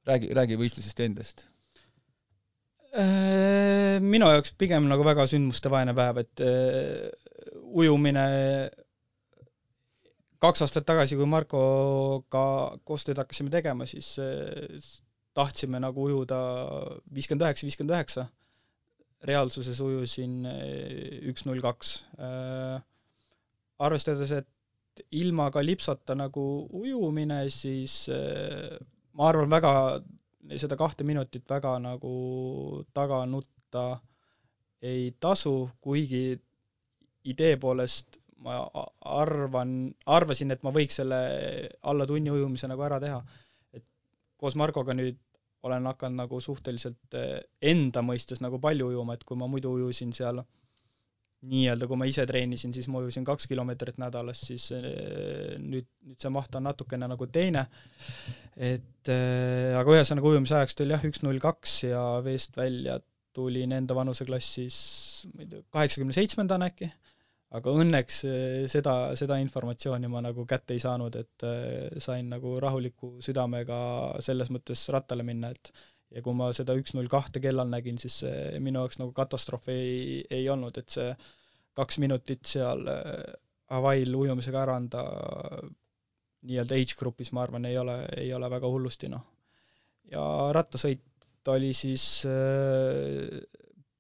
räägi, 0.09 0.31
räägi 0.37 0.59
võistlusest 0.61 1.01
endast. 1.05 1.47
Äh, 2.95 3.99
minu 4.05 4.29
jaoks 4.31 4.55
pigem 4.59 4.87
nagu 4.87 5.03
väga 5.07 5.27
sündmustevaene 5.27 5.95
päev, 5.97 6.21
et 6.23 6.43
uh, 6.45 7.09
ujumine 7.75 8.27
kaks 10.45 10.63
aastat 10.63 10.87
tagasi, 10.87 11.19
kui 11.19 11.27
Markoga 11.27 12.45
koostööd 12.87 13.19
hakkasime 13.19 13.51
tegema, 13.51 13.89
siis 13.91 14.13
uh, 14.23 14.87
tahtsime 15.35 15.81
nagu 15.83 16.07
ujuda 16.07 16.39
viiskümmend 17.11 17.49
üheksa, 17.49 17.67
viiskümmend 17.67 17.97
üheksa. 17.97 18.29
reaalsuses 19.25 19.79
ujusin 19.81 20.45
üks 21.31 21.47
null 21.49 21.63
kaks. 21.65 21.95
arvestades, 23.81 24.31
et 24.31 25.01
ilma 25.17 25.47
kalipsota 25.51 26.15
nagu 26.15 26.69
ujumine, 26.71 27.49
siis 27.51 28.05
ma 29.15 29.29
arvan, 29.29 29.51
väga 29.51 29.73
seda 30.61 30.77
kahte 30.77 31.05
minutit 31.05 31.49
väga 31.49 31.79
nagu 31.83 32.15
taga 32.95 33.25
nutta 33.27 33.85
ei 34.85 35.15
tasu, 35.21 35.71
kuigi 35.81 36.35
idee 37.25 37.57
poolest 37.57 38.19
ma 38.45 38.59
arvan, 39.01 39.95
arvasin, 40.07 40.53
et 40.53 40.65
ma 40.67 40.73
võiks 40.75 40.99
selle 41.01 41.21
alla 41.89 42.07
tunni 42.07 42.33
ujumise 42.33 42.69
nagu 42.69 42.85
ära 42.85 43.01
teha. 43.01 43.23
et 43.73 43.87
koos 44.37 44.57
Margoga 44.61 44.95
nüüd 44.95 45.17
olen 45.65 45.87
hakanud 45.89 46.21
nagu 46.21 46.41
suhteliselt 46.45 47.17
enda 47.63 48.03
mõistes 48.05 48.43
nagu 48.45 48.61
palju 48.61 48.91
ujuma, 48.93 49.15
et 49.15 49.25
kui 49.25 49.39
ma 49.41 49.49
muidu 49.49 49.73
ujusin 49.79 50.13
seal 50.13 50.43
nii-öelda, 51.51 51.89
kui 51.89 51.99
ma 52.01 52.09
ise 52.09 52.25
treenisin, 52.29 52.73
siis 52.75 52.89
ma 52.91 53.01
ujusin 53.03 53.25
kaks 53.27 53.49
kilomeetrit 53.51 53.99
nädalas, 54.03 54.43
siis 54.49 54.71
eh, 54.77 55.57
nüüd, 55.61 55.89
nüüd 56.07 56.21
see 56.21 56.33
maht 56.33 56.55
on 56.59 56.67
natukene 56.69 57.09
nagu 57.11 57.29
teine, 57.33 57.67
et 58.57 59.13
äh, 59.13 59.75
aga 59.79 59.97
ühesõnaga 59.99 60.31
ujumise 60.33 60.59
ajaks 60.61 60.79
tuli 60.79 60.97
jah, 60.97 61.07
üks 61.09 61.25
null 61.27 61.43
kaks 61.43 61.79
ja 61.89 62.05
veest 62.25 62.57
välja 62.59 62.99
tulin 63.35 63.75
enda 63.75 63.97
vanuseklassis, 63.99 64.77
ma 65.35 65.43
ei 65.43 65.51
tea, 65.51 65.65
kaheksakümne 65.75 66.15
seitsmendana 66.17 66.71
äkki, 66.71 66.91
aga 67.59 67.75
õnneks 67.83 68.21
eh, 68.31 68.61
seda, 68.71 68.97
seda 69.19 69.39
informatsiooni 69.43 70.11
ma 70.11 70.23
nagu 70.25 70.47
kätte 70.51 70.77
ei 70.77 70.83
saanud, 70.83 71.19
et 71.19 71.47
äh, 71.47 71.99
sain 72.03 72.31
nagu 72.33 72.57
rahuliku 72.63 73.17
südamega 73.25 73.79
selles 74.25 74.53
mõttes 74.55 74.87
rattale 74.95 75.27
minna, 75.27 75.53
et 75.55 75.73
ja 76.11 76.23
kui 76.25 76.37
ma 76.37 76.51
seda 76.57 76.77
üks 76.79 76.95
null 76.97 77.09
kahte 77.11 77.41
kellal 77.43 77.71
nägin, 77.71 77.99
siis 78.01 78.21
see 78.25 78.61
minu 78.63 78.83
jaoks 78.83 79.01
nagu 79.01 79.15
katastroof 79.17 79.71
ei, 79.73 80.21
ei 80.31 80.49
olnud, 80.53 80.77
et 80.79 80.93
see 80.93 81.09
kaks 81.75 81.99
minutit 82.03 82.45
seal 82.47 82.85
äh, 82.91 83.25
Hawaii'l 83.73 84.15
ujumisega 84.15 84.63
ära 84.63 84.77
anda 84.79 85.03
nii-öelda 86.45 86.77
age 86.77 86.99
grupis, 86.99 87.33
ma 87.33 87.43
arvan, 87.43 87.65
ei 87.65 87.79
ole, 87.81 87.97
ei 88.21 88.29
ole 88.37 88.51
väga 88.53 88.69
hullusti, 88.69 89.09
noh. 89.09 89.25
ja 90.13 90.23
rattasõit 90.53 91.49
oli 91.53 91.73
siis 91.77 92.05
äh, 92.29 93.41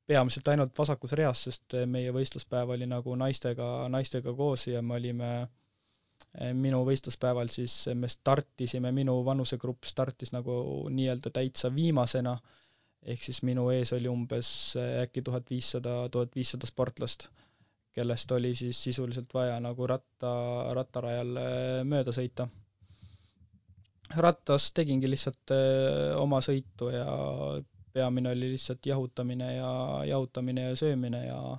peamiselt 0.06 0.48
ainult 0.52 0.78
vasakus 0.78 1.12
reas, 1.16 1.47
sest 1.48 1.76
meie 1.89 2.12
võistluspäev 2.12 2.74
oli 2.76 2.89
nagu 2.89 3.16
naistega, 3.16 3.89
naistega 3.93 4.35
koos 4.36 4.68
ja 4.68 4.82
me 4.82 4.98
olime 4.98 5.31
minu 6.59 6.81
võistluspäeval 6.86 7.51
siis 7.53 7.77
me 7.95 8.09
startisime, 8.11 8.91
minu 8.93 9.20
vanusegrupp 9.27 9.86
startis 9.86 10.32
nagu 10.35 10.57
nii-öelda 10.91 11.31
täitsa 11.35 11.70
viimasena, 11.74 12.35
ehk 13.05 13.23
siis 13.23 13.43
minu 13.47 13.69
ees 13.70 13.93
oli 13.95 14.11
umbes 14.11 14.49
äkki 15.05 15.23
tuhat 15.23 15.51
viissada, 15.51 16.09
tuhat 16.11 16.35
viissada 16.35 16.66
sportlast, 16.66 17.28
kellest 17.95 18.32
oli 18.35 18.55
siis 18.59 18.81
sisuliselt 18.82 19.35
vaja 19.35 19.61
nagu 19.62 19.86
ratta, 19.86 20.32
rattarajal 20.74 21.39
mööda 21.86 22.12
sõita. 22.12 22.49
rattas 24.16 24.73
tegingi 24.73 25.09
lihtsalt 25.11 25.55
oma 26.20 26.41
sõitu 26.45 26.91
ja 26.93 27.07
peamine 27.95 28.31
oli 28.31 28.51
lihtsalt 28.53 28.86
jahutamine 28.86 29.55
ja 29.57 29.70
jahutamine 30.05 30.62
ja 30.62 30.77
söömine 30.77 31.27
ja 31.27 31.57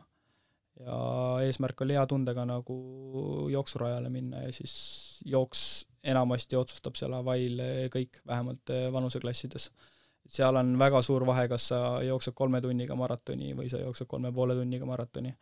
ja 0.83 0.99
eesmärk 1.45 1.81
oli 1.85 1.95
hea 1.95 2.05
tundega 2.09 2.45
nagu 2.47 2.77
jooksurajale 3.51 4.09
minna 4.11 4.43
ja 4.43 4.53
siis 4.53 4.75
jooks 5.25 5.85
enamasti 6.03 6.57
otsustab 6.59 6.97
seal 6.99 7.15
avail 7.15 7.61
kõik, 7.93 8.19
vähemalt 8.27 8.73
vanuseklassides. 8.93 9.69
seal 10.27 10.55
on 10.55 10.73
väga 10.79 11.01
suur 11.05 11.25
vahe, 11.25 11.47
kas 11.47 11.69
sa 11.71 11.79
jooksed 12.03 12.33
kolme 12.35 12.61
tunniga 12.61 12.95
maratoni 12.95 13.53
või 13.57 13.69
sa 13.69 13.79
jooksed 13.79 14.07
kolme 14.07 14.31
poole 14.33 14.55
tunniga 14.55 14.85
maratoni. 14.85 15.33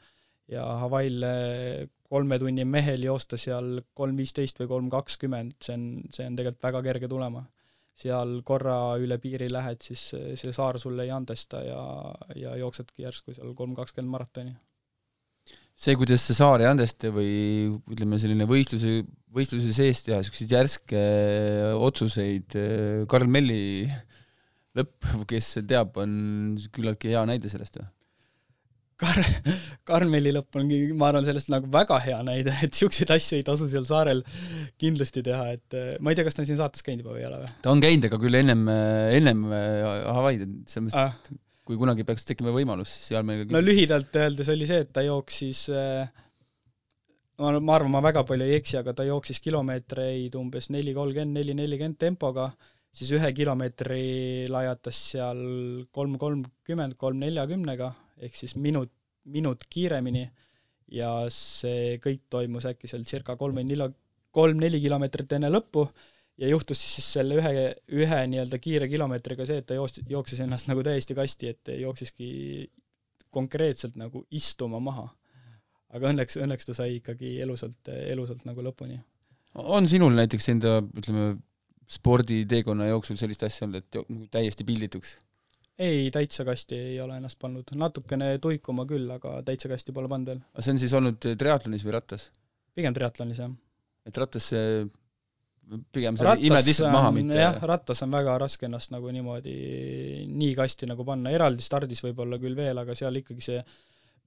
ja 0.47 0.63
Hawaii'l 0.83 1.25
kolme 2.09 2.39
tunni 2.39 2.65
mehel 2.65 3.03
joosta 3.03 3.37
seal 3.37 3.81
kolm 3.93 4.17
viisteist 4.17 4.59
või 4.59 4.67
kolm 4.67 4.89
kakskümmend, 4.89 5.55
see 5.63 5.73
on, 5.73 5.85
see 6.13 6.27
on 6.27 6.35
tegelikult 6.35 6.63
väga 6.63 6.81
kerge 6.89 7.07
tulema. 7.07 7.45
seal 7.95 8.41
korra 8.43 8.97
üle 8.97 9.17
piiri 9.17 9.49
lähed, 9.51 9.81
siis 9.81 10.13
see 10.13 10.53
saar 10.53 10.79
sulle 10.79 11.03
ei 11.03 11.11
andesta 11.11 11.63
ja, 11.63 11.81
ja 12.35 12.55
jooksedki 12.57 13.03
järsku 13.03 13.33
seal 13.33 13.53
kolm 13.57 13.75
kakskümmend 13.75 14.11
maratoni 14.11 14.55
see, 15.83 15.97
kuidas 15.99 16.23
see 16.23 16.37
saar 16.37 16.63
ei 16.63 16.69
andesta 16.69 17.11
või 17.13 17.31
ütleme, 17.91 18.19
selline 18.21 18.47
võistluse, 18.49 19.01
võistluse 19.33 19.73
sees 19.75 20.03
teha 20.05 20.21
niisuguseid 20.21 20.55
järske 20.55 20.99
äh, 20.99 21.73
otsuseid, 21.75 22.55
äh, 22.59 23.01
Karl 23.11 23.27
Melli 23.31 23.89
lõpp, 24.77 25.11
kes 25.29 25.57
teab, 25.69 25.99
on 26.01 26.55
küllaltki 26.73 27.13
hea 27.13 27.25
näide 27.29 27.51
sellest 27.51 27.77
ju. 27.77 27.85
Kar-, 29.03 29.25
Karmeli 29.89 30.31
lõpp 30.35 30.55
ongi, 30.61 30.79
ma 30.95 31.09
arvan, 31.09 31.25
sellest 31.25 31.49
nagu 31.51 31.67
väga 31.73 31.97
hea 32.05 32.19
näide, 32.25 32.53
et 32.63 32.71
niisuguseid 32.71 33.11
asju 33.15 33.39
ei 33.39 33.45
tasu 33.45 33.67
seal 33.69 33.87
saarel 33.89 34.21
kindlasti 34.81 35.25
teha, 35.25 35.47
et 35.57 35.77
äh, 35.77 35.95
ma 35.99 36.13
ei 36.13 36.19
tea, 36.19 36.27
kas 36.27 36.37
ta 36.37 36.45
on 36.45 36.49
siin 36.49 36.61
saates 36.61 36.85
käinud 36.85 37.03
juba 37.03 37.17
või 37.17 37.25
ei 37.25 37.29
ole 37.29 37.41
või? 37.43 37.55
ta 37.65 37.73
on 37.73 37.83
käinud, 37.83 38.07
aga 38.07 38.21
küll 38.21 38.39
ennem, 38.39 38.67
ennem 39.19 39.47
Hawaii'd, 39.49 40.45
selles 40.69 40.87
mõttes 40.87 41.01
ah., 41.01 41.41
kui 41.63 41.79
kunagi 41.79 42.03
peaks 42.07 42.27
tekkima 42.27 42.51
võimalus, 42.55 42.91
siis 42.91 43.13
seal 43.13 43.25
meil 43.27 43.45
no 43.51 43.61
lühidalt 43.63 44.15
öeldes 44.19 44.51
oli 44.51 44.67
see, 44.67 44.83
et 44.83 44.91
ta 44.95 45.03
jooksis 45.05 45.65
äh, 45.71 46.23
ma, 47.39 47.53
ma 47.59 47.75
arvan, 47.77 47.91
ma 47.93 48.01
väga 48.03 48.23
palju 48.27 48.45
ei 48.47 48.57
eksi, 48.59 48.77
aga 48.81 48.93
ta 48.97 49.05
jooksis 49.07 49.41
kilomeetreid 49.43 50.35
umbes 50.39 50.69
neli 50.73 50.93
kolmkümmend, 50.95 51.37
neli 51.39 51.55
nelikümmend 51.57 51.99
tempoga, 52.01 52.49
siis 52.93 53.11
ühe 53.17 53.31
kilomeetri 53.35 54.03
lajatas 54.53 54.99
seal 55.13 55.43
kolm 55.95 56.17
kolmkümmend, 56.21 56.97
kolm 56.99 57.21
neljakümnega, 57.23 57.91
ehk 58.23 58.37
siis 58.37 58.55
minut, 58.55 58.91
minut 59.23 59.65
kiiremini. 59.69 60.27
Ja 60.93 61.09
see 61.33 61.95
kõik 62.03 62.27
toimus 62.29 62.67
äkki 62.69 62.89
seal 62.91 63.05
circa 63.07 63.33
kolm-neli, 63.39 63.87
kolm-neli 64.35 64.81
kilomeetrit 64.83 65.31
enne 65.39 65.49
lõppu 65.49 65.87
ja 66.41 66.49
juhtus 66.49 66.81
siis, 66.81 67.07
selle 67.15 67.37
ühe, 67.39 67.65
ühe 67.93 68.21
nii-öelda 68.31 68.59
kiire 68.61 68.87
kilomeetriga 68.91 69.45
see, 69.49 69.61
et 69.61 69.67
ta 69.69 69.77
joos-, 69.77 70.01
jooksis 70.09 70.41
ennast 70.45 70.69
nagu 70.71 70.83
täiesti 70.85 71.17
kasti, 71.17 71.53
et 71.53 71.73
jooksiski 71.79 72.29
konkreetselt 73.33 73.97
nagu 73.99 74.25
istuma 74.33 74.81
maha. 74.83 75.09
aga 75.93 76.09
õnneks, 76.09 76.39
õnneks 76.41 76.65
ta 76.65 76.73
sai 76.73 76.97
ikkagi 76.97 77.35
elusalt, 77.45 77.89
elusalt 77.93 78.47
nagu 78.49 78.63
lõpuni. 78.65 78.97
on 79.53 79.89
sinul 79.89 80.15
näiteks 80.17 80.49
enda, 80.55 80.79
ütleme, 80.81 81.35
sporditeekonna 81.93 82.87
jooksul 82.89 83.19
sellist 83.19 83.43
asja 83.45 83.67
olnud, 83.67 83.83
et 83.83 83.99
nagu 84.01 84.27
täiesti 84.33 84.65
pildituks? 84.65 85.17
ei, 85.77 86.09
täitsa 86.13 86.45
kasti 86.45 86.77
ei 86.77 86.97
ole 87.01 87.17
ennast 87.17 87.39
pannud, 87.41 87.69
natukene 87.77 88.37
tuikuma 88.41 88.85
küll, 88.89 89.09
aga 89.09 89.39
täitsa 89.45 89.69
kasti 89.69 89.93
pole 89.93 90.09
pannud 90.09 90.33
veel. 90.33 90.41
aga 90.53 90.65
see 90.65 90.73
on 90.73 90.81
siis 90.81 90.97
olnud 90.97 91.29
triatlonis 91.37 91.85
või 91.85 91.95
rattas? 91.97 92.27
pigem 92.73 92.93
triatlonis, 92.97 93.41
jah. 93.41 93.53
et 94.09 94.17
rattas 94.17 94.49
see 94.53 94.83
pigem 95.95 96.17
sa 96.19 96.35
imed 96.35 96.67
lihtsalt 96.67 96.91
maha, 96.93 97.13
mitte 97.15 97.39
jah, 97.39 97.57
rattas 97.69 98.03
on 98.05 98.13
väga 98.13 98.35
raske 98.41 98.67
ennast 98.67 98.93
nagu 98.93 99.09
niimoodi 99.15 99.55
nii 100.29 100.53
kasti 100.59 100.89
nagu 100.89 101.05
panna, 101.07 101.31
eraldi 101.33 101.65
stardis 101.65 102.03
võib-olla 102.03 102.39
küll 102.41 102.57
veel, 102.57 102.77
aga 102.81 102.95
seal 102.97 103.21
ikkagi 103.21 103.45
see 103.45 103.63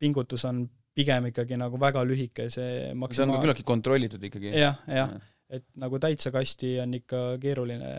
pingutus 0.01 0.45
on 0.49 0.65
pigem 0.97 1.31
ikkagi 1.31 1.59
nagu 1.61 1.79
väga 1.81 2.05
lühike, 2.09 2.49
see 2.53 2.93
maksimaal... 2.97 3.17
see 3.17 3.27
on 3.27 3.35
ka 3.35 3.43
küllaltki 3.45 3.67
kontrollitud 3.69 4.29
ikkagi 4.31 4.53
ja,. 4.53 4.73
jah, 4.73 4.85
jah 4.89 5.17
ja., 5.17 5.25
et 5.57 5.67
nagu 5.79 5.99
täitsa 6.03 6.33
kasti 6.35 6.73
on 6.83 6.97
ikka 6.99 7.19
keeruline 7.43 7.91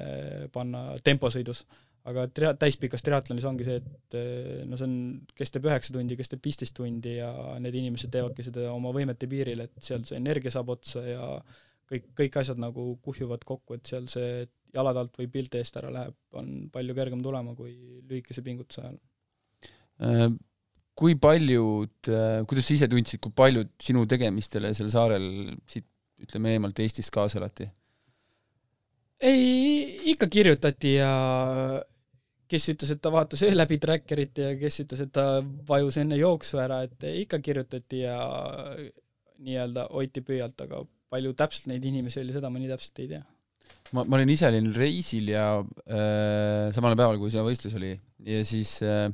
panna 0.51 0.97
temposõidus. 1.03 1.61
aga 2.07 2.25
tria-, 2.31 2.53
täispikas 2.59 3.03
triatlonis 3.03 3.45
ongi 3.47 3.67
see, 3.67 3.77
et 3.79 4.17
no 4.67 4.79
see 4.79 4.87
on, 4.87 4.97
kestab 5.35 5.67
üheksa 5.67 5.95
tundi, 5.95 6.17
kestab 6.19 6.43
viisteist 6.43 6.75
tundi 6.75 7.17
ja 7.17 7.29
need 7.63 7.75
inimesed 7.79 8.11
teevadki 8.11 8.45
seda 8.47 8.69
oma 8.73 8.91
võimete 8.95 9.29
piiril, 9.31 9.63
et 9.63 9.79
seal 9.83 10.03
see 10.07 10.19
energia 10.19 10.51
saab 10.51 10.73
otsa 10.75 11.03
ja 11.07 11.29
kõik, 11.91 12.09
kõik 12.17 12.39
asjad 12.41 12.59
nagu 12.61 12.89
kuhjuvad 13.05 13.45
kokku, 13.47 13.77
et 13.77 13.89
seal 13.89 14.07
see 14.11 14.45
jalad 14.75 14.99
alt 14.99 15.15
või 15.17 15.29
pilt 15.31 15.55
eest 15.57 15.77
ära 15.79 15.91
läheb, 15.93 16.15
on 16.37 16.67
palju 16.73 16.95
kergem 16.97 17.23
tulema 17.23 17.55
kui 17.57 17.73
lühikese 18.07 18.43
pingutuse 18.45 18.83
ajal. 18.83 18.99
Äh, 20.03 20.27
kui 20.97 21.15
paljud, 21.21 21.95
äh, 22.11 22.41
kuidas 22.49 22.67
sa 22.67 22.75
ise 22.75 22.89
tundsid, 22.91 23.21
kui 23.23 23.33
paljud 23.35 23.71
sinu 23.81 24.05
tegemistele 24.09 24.73
seal 24.77 24.91
saarel 24.93 25.27
siit 25.69 25.87
ütleme 26.23 26.55
eemalt 26.55 26.79
Eestist 26.81 27.13
kaasa 27.13 27.39
elati? 27.41 27.67
ei, 29.21 30.11
ikka 30.11 30.27
kirjutati 30.29 30.93
ja 30.97 31.11
kes 32.47 32.69
ütles, 32.73 32.91
et 32.93 33.01
ta 33.01 33.11
vaatas 33.13 33.41
öö 33.45 33.55
läbi 33.61 33.79
tracker'it 33.81 34.43
ja 34.43 34.51
kes 34.59 34.83
ütles, 34.83 35.01
et 35.07 35.13
ta 35.13 35.41
vajus 35.67 35.97
enne 36.03 36.19
jooksu 36.19 36.61
ära, 36.61 36.83
et 36.85 37.07
ikka 37.23 37.39
kirjutati 37.43 38.03
ja 38.03 38.17
nii-öelda 39.37 39.87
hoiti 39.93 40.21
pöialt, 40.25 40.61
aga 40.65 40.83
palju 41.13 41.33
täpselt 41.37 41.69
neid 41.71 41.85
inimesi 41.87 42.21
oli, 42.21 42.35
seda 42.35 42.51
ma 42.51 42.61
nii 42.61 42.71
täpselt 42.71 43.03
ei 43.03 43.11
tea. 43.13 43.23
ma, 43.95 44.03
ma 44.03 44.17
olin 44.19 44.33
ise 44.33 44.49
olin 44.49 44.71
reisil 44.75 45.31
ja 45.31 45.45
äh, 45.61 46.67
samal 46.75 46.97
päeval, 46.99 47.19
kui 47.21 47.31
see 47.33 47.43
võistlus 47.45 47.77
oli 47.79 47.93
ja 48.27 48.41
siis 48.47 48.77
äh, 48.85 49.07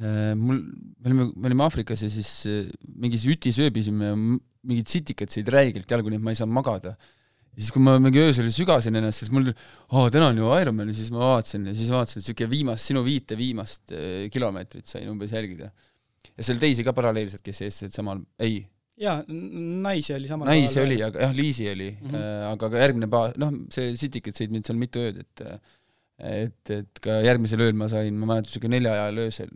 äh, 0.00 0.32
mul, 0.38 0.62
me 0.62 1.10
olime, 1.10 1.28
me 1.34 1.50
olime 1.50 1.66
Aafrikas 1.66 2.04
ja 2.06 2.10
siis 2.12 2.30
äh, 2.50 2.70
mingis 2.96 3.26
ütis 3.30 3.60
ööbisime 3.62 4.12
ja 4.12 4.16
mingid 4.16 4.90
sitikad 4.90 5.32
sõid 5.32 5.50
räigelt 5.52 5.90
jalgu, 5.90 6.10
nii 6.12 6.20
et 6.20 6.24
ma 6.24 6.34
ei 6.34 6.40
saanud 6.40 6.56
magada. 6.56 6.94
ja 7.54 7.60
siis, 7.60 7.70
kui 7.74 7.82
ma 7.84 7.96
mingi 8.02 8.22
öösel 8.22 8.48
sügasin 8.54 8.96
ennast, 8.98 9.22
siis 9.22 9.32
mul, 9.34 9.52
aa, 9.92 10.08
täna 10.12 10.32
on 10.32 10.40
ju 10.40 10.52
Ironman 10.58 10.90
ja 10.90 10.96
siis 10.96 11.12
ma 11.14 11.34
vaatasin 11.34 11.68
ja 11.70 11.74
siis 11.76 11.92
vaatasin, 11.94 12.20
et 12.20 12.28
niisugune 12.28 12.50
viimast, 12.50 12.90
sinu 12.90 13.04
viite 13.06 13.38
viimast 13.38 13.94
äh, 13.94 14.24
kilomeetrit 14.34 14.88
sain 14.90 15.10
umbes 15.12 15.34
jälgida. 15.36 15.70
ja 16.34 16.46
seal 16.46 16.58
teisi 16.62 16.86
ka 16.86 16.96
paralleelselt, 16.96 17.44
kes 17.44 17.62
eestlased 17.66 17.94
samal, 17.94 18.24
ei, 18.42 18.62
jaa, 19.00 19.16
naisi 19.28 20.14
oli 20.14 20.30
samal 20.30 20.50
naisi 20.50 20.80
oli, 20.82 20.98
aga 21.02 21.26
jah, 21.26 21.34
Liisi 21.36 21.66
oli 21.70 21.90
mm, 21.92 22.10
-hmm. 22.10 22.42
aga 22.52 22.70
ka 22.70 22.82
järgmine 22.84 23.08
pa-, 23.10 23.32
noh, 23.42 23.54
see 23.74 23.94
Citycat 23.98 24.38
sõid 24.38 24.54
mind 24.54 24.68
seal 24.68 24.78
mitu 24.80 25.02
ööd, 25.02 25.22
et 25.24 25.44
et, 26.24 26.70
et 26.70 27.00
ka 27.02 27.18
järgmisel 27.26 27.64
ööl 27.64 27.74
ma 27.74 27.88
sain, 27.90 28.14
ma 28.14 28.30
mäletan, 28.30 28.46
niisugune 28.46 28.76
nelja 28.76 28.92
ajal 28.94 29.22
öösel, 29.24 29.50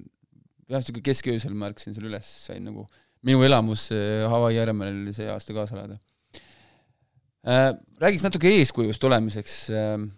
jah, 0.66 0.80
niisugune 0.80 1.06
kesköösel 1.06 1.54
ma 1.54 1.70
ärkasin 1.70 1.94
seal 1.94 2.08
üles, 2.10 2.30
sain 2.48 2.64
nagu 2.66 2.86
minu 3.26 3.42
elamus 3.46 3.88
Hawaii 4.30 4.58
Ironmanil 4.58 5.12
see 5.14 5.30
aasta 5.30 5.54
kaasa 5.54 5.78
elada 5.78 5.98
äh,. 7.46 7.74
Räägiks 8.02 8.26
natuke 8.26 8.50
eeskujust 8.58 9.04
olemiseks 9.06 9.58
äh,, 9.70 10.08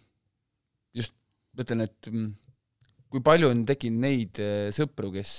just 0.96 1.12
mõtlen, 1.56 1.84
et 1.84 2.08
mm, 2.08 2.32
kui 3.10 3.22
palju 3.26 3.50
on 3.50 3.62
tekkinud 3.68 4.04
neid 4.04 4.40
äh, 4.42 4.68
sõpru, 4.74 5.10
kes, 5.14 5.32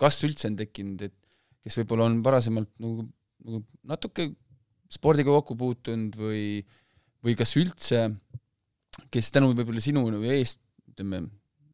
kas 0.00 0.20
üldse 0.26 0.50
on 0.50 0.58
tekkinud, 0.58 1.04
et 1.06 1.16
kes 1.62 1.78
võib-olla 1.78 2.08
on 2.10 2.18
varasemalt 2.24 2.72
nagu 2.82 3.06
natuke 3.88 4.30
spordiga 4.92 5.32
kokku 5.38 5.56
puutunud 5.58 6.16
või, 6.18 6.44
või 7.24 7.36
kas 7.38 7.54
üldse, 7.60 8.08
kes 9.12 9.30
tänu 9.32 9.52
võib-olla 9.52 9.82
sinu 9.84 10.04
eest, 10.34 10.60
ütleme, 10.92 11.24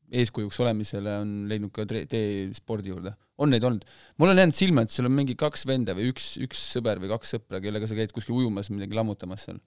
eeskujuks 0.09 0.61
olemisele 0.65 1.19
on 1.23 1.33
leidnud 1.51 1.73
ka 1.75 1.85
tee 1.89 2.49
spordi 2.57 2.93
juurde, 2.93 3.13
on 3.43 3.53
neid 3.53 3.65
olnud? 3.67 3.85
mul 4.21 4.33
on 4.33 4.41
jäänud 4.41 4.57
silma, 4.57 4.85
et 4.85 4.95
seal 4.95 5.09
on 5.11 5.17
mingi 5.17 5.37
kaks 5.39 5.67
venda 5.69 5.97
või 5.99 6.13
üks, 6.13 6.37
üks 6.45 6.63
sõber 6.77 7.03
või 7.03 7.11
kaks 7.13 7.35
sõpra, 7.37 7.61
kellega 7.65 7.89
sa 7.91 7.99
käid 7.99 8.15
kuskil 8.17 8.39
ujumas, 8.39 8.71
midagi 8.73 8.97
lammutamas 8.97 9.49
seal. 9.49 9.59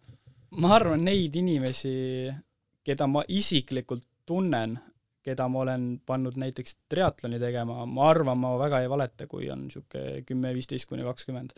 ma 0.58 0.74
arvan, 0.78 1.04
neid 1.08 1.36
inimesi, 1.38 1.94
keda 2.88 3.08
ma 3.12 3.26
isiklikult 3.28 4.08
tunnen, 4.26 4.80
keda 5.22 5.46
ma 5.52 5.62
olen 5.62 5.86
pannud 6.08 6.40
näiteks 6.42 6.80
triatloni 6.90 7.38
tegema, 7.42 7.86
ma 7.86 8.10
arvan, 8.10 8.40
ma 8.42 8.56
väga 8.58 8.82
ei 8.82 8.90
valeta, 8.90 9.28
kui 9.30 9.52
on 9.54 9.68
niisugune 9.68 10.24
kümme, 10.26 10.56
viisteist 10.58 10.90
kuni 10.90 11.06
kakskümmend 11.06 11.54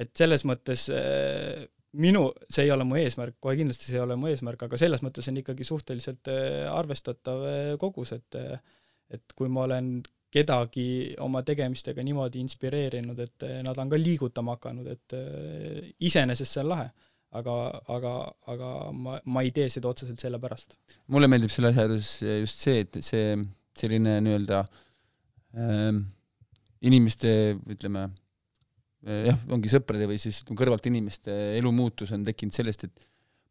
et 0.00 0.10
selles 0.18 0.44
mõttes 0.48 0.88
äh, 0.92 1.64
minu, 2.00 2.26
see 2.50 2.66
ei 2.66 2.72
ole 2.74 2.86
mu 2.88 2.98
eesmärk, 2.98 3.38
kohe 3.42 3.56
kindlasti 3.58 3.90
see 3.90 3.98
ei 4.00 4.04
ole 4.04 4.16
mu 4.18 4.30
eesmärk, 4.30 4.66
aga 4.66 4.80
selles 4.80 5.04
mõttes 5.06 5.28
on 5.30 5.38
ikkagi 5.42 5.66
suhteliselt 5.66 6.30
äh, 6.32 6.64
arvestatav 6.72 7.46
äh, 7.50 7.70
kogus, 7.80 8.14
et 8.16 8.40
et 9.14 9.34
kui 9.36 9.50
ma 9.52 9.66
olen 9.66 9.98
kedagi 10.32 11.14
oma 11.22 11.44
tegemistega 11.46 12.02
niimoodi 12.02 12.40
inspireerinud, 12.42 13.18
et 13.20 13.44
nad 13.62 13.78
on 13.78 13.90
ka 13.92 13.98
liigutama 14.00 14.56
hakanud, 14.56 14.88
et 14.90 15.14
iseenesest 16.02 16.56
see 16.56 16.62
on 16.64 16.70
lahe. 16.72 16.88
aga, 17.34 17.54
aga, 17.90 18.10
aga 18.46 18.68
ma, 18.94 19.16
ma 19.26 19.42
ei 19.42 19.50
tee 19.54 19.68
seda 19.70 19.90
otseselt 19.90 20.22
sellepärast. 20.22 20.76
mulle 21.10 21.28
meeldib 21.28 21.50
selle 21.50 21.70
asja 21.70 21.84
juures 21.84 22.10
just 22.22 22.64
see, 22.64 22.80
et 22.80 22.98
see 23.02 23.36
selline 23.78 24.18
nii-öelda 24.24 24.60
äh, 25.58 26.00
inimeste, 26.88 27.32
ütleme 27.70 28.08
jah, 29.04 29.40
ongi 29.52 29.72
sõprade 29.72 30.08
või 30.08 30.18
siis 30.22 30.42
kõrvalt 30.48 30.86
inimeste 30.88 31.32
elumuutus 31.58 32.14
on 32.16 32.24
tekkinud 32.26 32.56
sellest, 32.56 32.86
et 32.88 33.08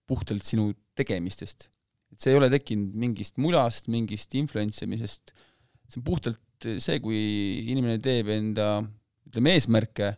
puhtalt 0.10 0.44
sinu 0.46 0.72
tegemistest. 0.98 1.70
et 2.14 2.22
see 2.22 2.34
ei 2.34 2.40
ole 2.40 2.50
tekkinud 2.54 2.96
mingist 3.06 3.38
mulast, 3.42 3.90
mingist 3.94 4.34
influence 4.38 4.86
imisest, 4.86 5.34
see 5.88 6.02
on 6.02 6.08
puhtalt 6.08 6.70
see, 6.80 7.00
kui 7.04 7.20
inimene 7.70 8.00
teeb 8.02 8.30
enda 8.34 8.68
ütleme, 9.28 9.58
eesmärke 9.58 10.14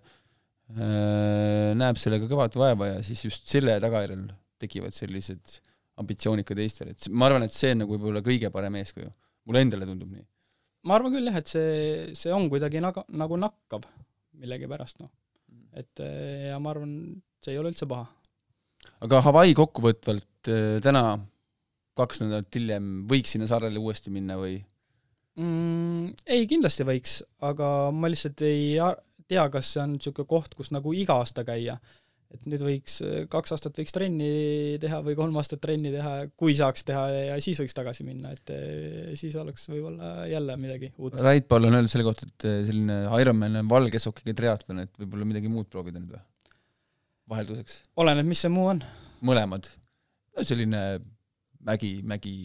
Äh, 0.65 1.75
näeb 1.77 1.97
sellega 2.01 2.25
kõvat 2.25 2.55
vaeva 2.57 2.87
ja 2.89 3.01
siis 3.05 3.19
just 3.27 3.51
selle 3.51 3.75
tagajärjel 3.81 4.23
tekivad 4.57 4.95
sellised 4.95 5.59
ambitsioonikad 6.01 6.57
Eestil, 6.63 6.89
et 6.89 7.05
ma 7.13 7.29
arvan, 7.29 7.45
et 7.45 7.53
see 7.53 7.75
on 7.75 7.83
nagu 7.83 7.93
võib-olla 7.93 8.23
kõige 8.25 8.49
parem 8.51 8.79
eeskuju. 8.79 9.11
mulle 9.45 9.61
endale 9.61 9.85
tundub 9.85 10.09
nii. 10.09 10.25
ma 10.89 10.97
arvan 10.97 11.13
küll 11.13 11.29
jah, 11.29 11.37
et 11.37 11.51
see, 11.51 11.75
see 12.17 12.33
on 12.33 12.49
kuidagi 12.49 12.81
naga, 12.81 13.05
nagu 13.13 13.37
nakkab 13.37 13.85
millegipärast, 14.41 15.03
noh. 15.03 15.11
Et 15.75 16.03
äh, 16.03 16.49
ja 16.51 16.59
ma 16.61 16.73
arvan, 16.73 16.93
see 17.43 17.55
ei 17.55 17.61
ole 17.61 17.71
üldse 17.73 17.87
paha. 17.89 18.07
aga 19.05 19.21
Hawaii 19.27 19.55
kokkuvõtvalt 19.57 20.51
äh, 20.51 20.77
täna, 20.83 21.17
kaks 21.99 22.23
nädalat 22.23 22.55
hiljem, 22.55 22.93
võiks 23.09 23.35
sinna 23.35 23.49
saarele 23.49 23.81
uuesti 23.81 24.13
minna 24.13 24.39
või 24.39 24.57
mm,? 25.39 26.15
Ei, 26.27 26.47
kindlasti 26.49 26.87
võiks, 26.87 27.19
aga 27.45 27.91
ma 27.95 28.11
lihtsalt 28.11 28.43
ei 28.47 28.79
tea, 29.27 29.45
kas 29.53 29.73
see 29.73 29.83
on 29.83 29.95
niisugune 29.95 30.29
koht, 30.29 30.55
kus 30.57 30.71
nagu 30.75 30.93
iga 30.95 31.17
aasta 31.21 31.45
käia. 31.47 31.77
Et 32.33 32.45
nüüd 32.49 32.63
võiks, 32.65 32.97
kaks 33.31 33.53
aastat 33.55 33.77
võiks 33.79 33.93
trenni 33.95 34.29
teha 34.81 35.01
või 35.05 35.15
kolm 35.17 35.37
aastat 35.39 35.61
trenni 35.63 35.91
teha, 35.93 36.13
kui 36.39 36.55
saaks 36.57 36.85
teha 36.87 37.03
ja 37.31 37.37
siis 37.43 37.59
võiks 37.61 37.77
tagasi 37.77 38.05
minna, 38.07 38.33
et 38.35 38.53
eh, 38.55 39.11
siis 39.19 39.35
oleks 39.39 39.67
võib-olla 39.71 40.27
jälle 40.29 40.57
midagi 40.61 40.91
uut. 40.97 41.17
Rait 41.21 41.47
Paul 41.49 41.69
on 41.69 41.79
öelnud 41.79 41.91
selle 41.91 42.07
kohta, 42.07 42.29
et 42.29 42.47
eh, 42.49 42.61
selline 42.67 43.01
Ironman 43.21 43.61
on 43.61 43.71
valge 43.71 44.01
sokiga 44.01 44.35
triatlon, 44.37 44.85
et 44.85 45.03
võib-olla 45.03 45.29
midagi 45.33 45.51
muud 45.51 45.69
proovida 45.71 46.01
nüüd 46.01 46.15
või? 46.15 46.23
vahelduseks. 47.31 47.81
oleneb, 48.01 48.27
mis 48.29 48.43
see 48.45 48.53
muu 48.53 48.69
on. 48.75 48.81
mõlemad. 49.25 49.69
no 50.35 50.45
selline 50.45 50.81
mägi, 51.65 51.97
mägi, 52.05 52.35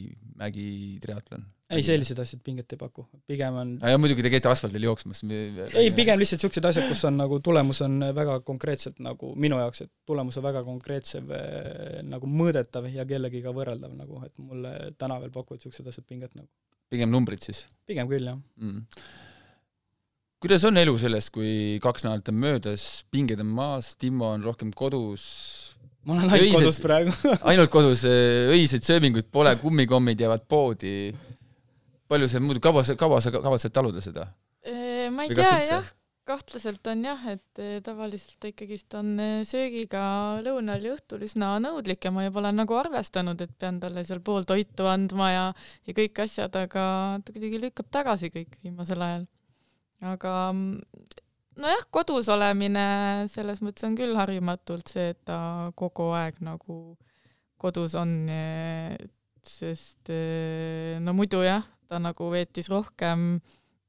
mägi 0.40 0.68
triatlon 1.02 1.44
ei, 1.70 1.84
sellised 1.86 2.18
asjad 2.18 2.42
pinget 2.44 2.72
ei 2.74 2.78
paku, 2.80 3.04
pigem 3.30 3.56
on 3.60 3.72
ja 3.78 3.98
muidugi 4.00 4.24
te 4.26 4.32
käite 4.32 4.50
asfaldil 4.50 4.88
jooksmas. 4.88 5.22
ei, 5.78 5.92
pigem 5.94 6.18
lihtsalt 6.20 6.40
niisugused 6.40 6.66
asjad, 6.70 6.88
kus 6.90 7.04
on 7.06 7.18
nagu 7.20 7.38
tulemus 7.44 7.82
on 7.86 8.00
väga 8.16 8.40
konkreetselt 8.46 8.98
nagu 9.04 9.32
minu 9.40 9.60
jaoks, 9.60 9.84
et 9.86 9.92
tulemus 10.08 10.40
on 10.40 10.46
väga 10.46 10.64
konkreetse 10.66 11.22
nagu 12.10 12.30
mõõdetav 12.40 12.90
ja 12.90 13.06
kellegiga 13.08 13.54
võrreldav 13.56 13.94
nagu, 13.96 14.22
et 14.26 14.34
mulle 14.42 14.74
täna 14.98 15.20
veel 15.22 15.34
pakuvad 15.34 15.60
niisugused 15.60 15.90
asjad 15.92 16.08
pinget 16.10 16.34
nagu. 16.34 16.48
pigem 16.90 17.12
numbrid 17.14 17.46
siis? 17.46 17.64
pigem 17.86 18.10
küll, 18.10 18.32
jah 18.32 18.38
mm.. 18.58 18.84
kuidas 20.42 20.66
on 20.66 20.80
elu 20.82 20.98
sellest, 21.06 21.34
kui 21.34 21.78
kaks 21.82 22.08
nädalat 22.08 22.34
on 22.34 22.40
möödas, 22.46 22.86
pinged 23.14 23.42
on 23.42 23.52
maas, 23.62 23.94
Timmo 24.00 24.34
on 24.34 24.46
rohkem 24.46 24.74
kodus, 24.74 25.26
ma 26.02 26.18
olen 26.18 26.34
ainult 26.34 26.58
kodus 26.58 26.82
praegu 26.82 27.14
ainult 27.52 27.70
kodus, 27.70 28.08
öiseid 28.10 28.86
sööminguid 28.86 29.30
pole, 29.30 29.54
kummikommid 29.62 30.26
jäävad 30.26 30.48
poodi 30.50 31.12
palju 32.10 32.28
see 32.30 32.42
muidu, 32.42 32.62
kaua 32.64 32.84
sa, 32.86 32.98
kaua 32.98 33.22
sa 33.22 33.32
kavatsed 33.34 33.74
taluda 33.74 34.02
seda? 34.04 34.28
ma 35.10 35.24
ei 35.26 35.34
tea 35.34 35.56
jah, 35.66 35.88
kahtlaselt 36.28 36.86
on 36.90 37.02
jah, 37.04 37.22
et 37.32 37.60
tavaliselt 37.84 38.44
ikkagist 38.50 38.94
on 38.98 39.14
söögiga 39.48 40.02
lõunal 40.44 40.84
ja 40.84 40.94
õhtul 40.94 41.24
üsna 41.26 41.54
nõudlik 41.62 42.04
ja 42.06 42.12
ma 42.14 42.26
juba 42.26 42.42
olen 42.42 42.60
nagu 42.62 42.76
arvestanud, 42.78 43.40
et 43.40 43.52
pean 43.58 43.80
talle 43.82 44.04
seal 44.06 44.22
pool 44.24 44.46
toitu 44.48 44.86
andma 44.90 45.30
ja, 45.32 45.44
ja 45.88 45.96
kõik 45.96 46.22
asjad, 46.26 46.54
aga 46.60 46.84
ta 47.24 47.34
kuidagi 47.34 47.62
lükkab 47.64 47.90
tagasi 47.92 48.32
kõik 48.34 48.58
viimasel 48.62 49.02
ajal. 49.06 49.26
aga 50.12 50.34
nojah, 51.60 51.86
kodus 51.92 52.30
olemine 52.32 52.86
selles 53.32 53.62
mõttes 53.64 53.86
on 53.88 53.96
küll 53.98 54.16
harjumatult 54.18 54.92
see, 54.92 55.10
et 55.14 55.20
ta 55.26 55.70
kogu 55.78 56.12
aeg 56.16 56.40
nagu 56.44 56.80
kodus 57.60 57.96
on, 57.98 58.14
sest 59.44 60.12
no 61.04 61.16
muidu 61.16 61.42
jah, 61.44 61.66
ta 61.90 61.98
nagu 61.98 62.30
veetis 62.30 62.70
rohkem 62.70 63.40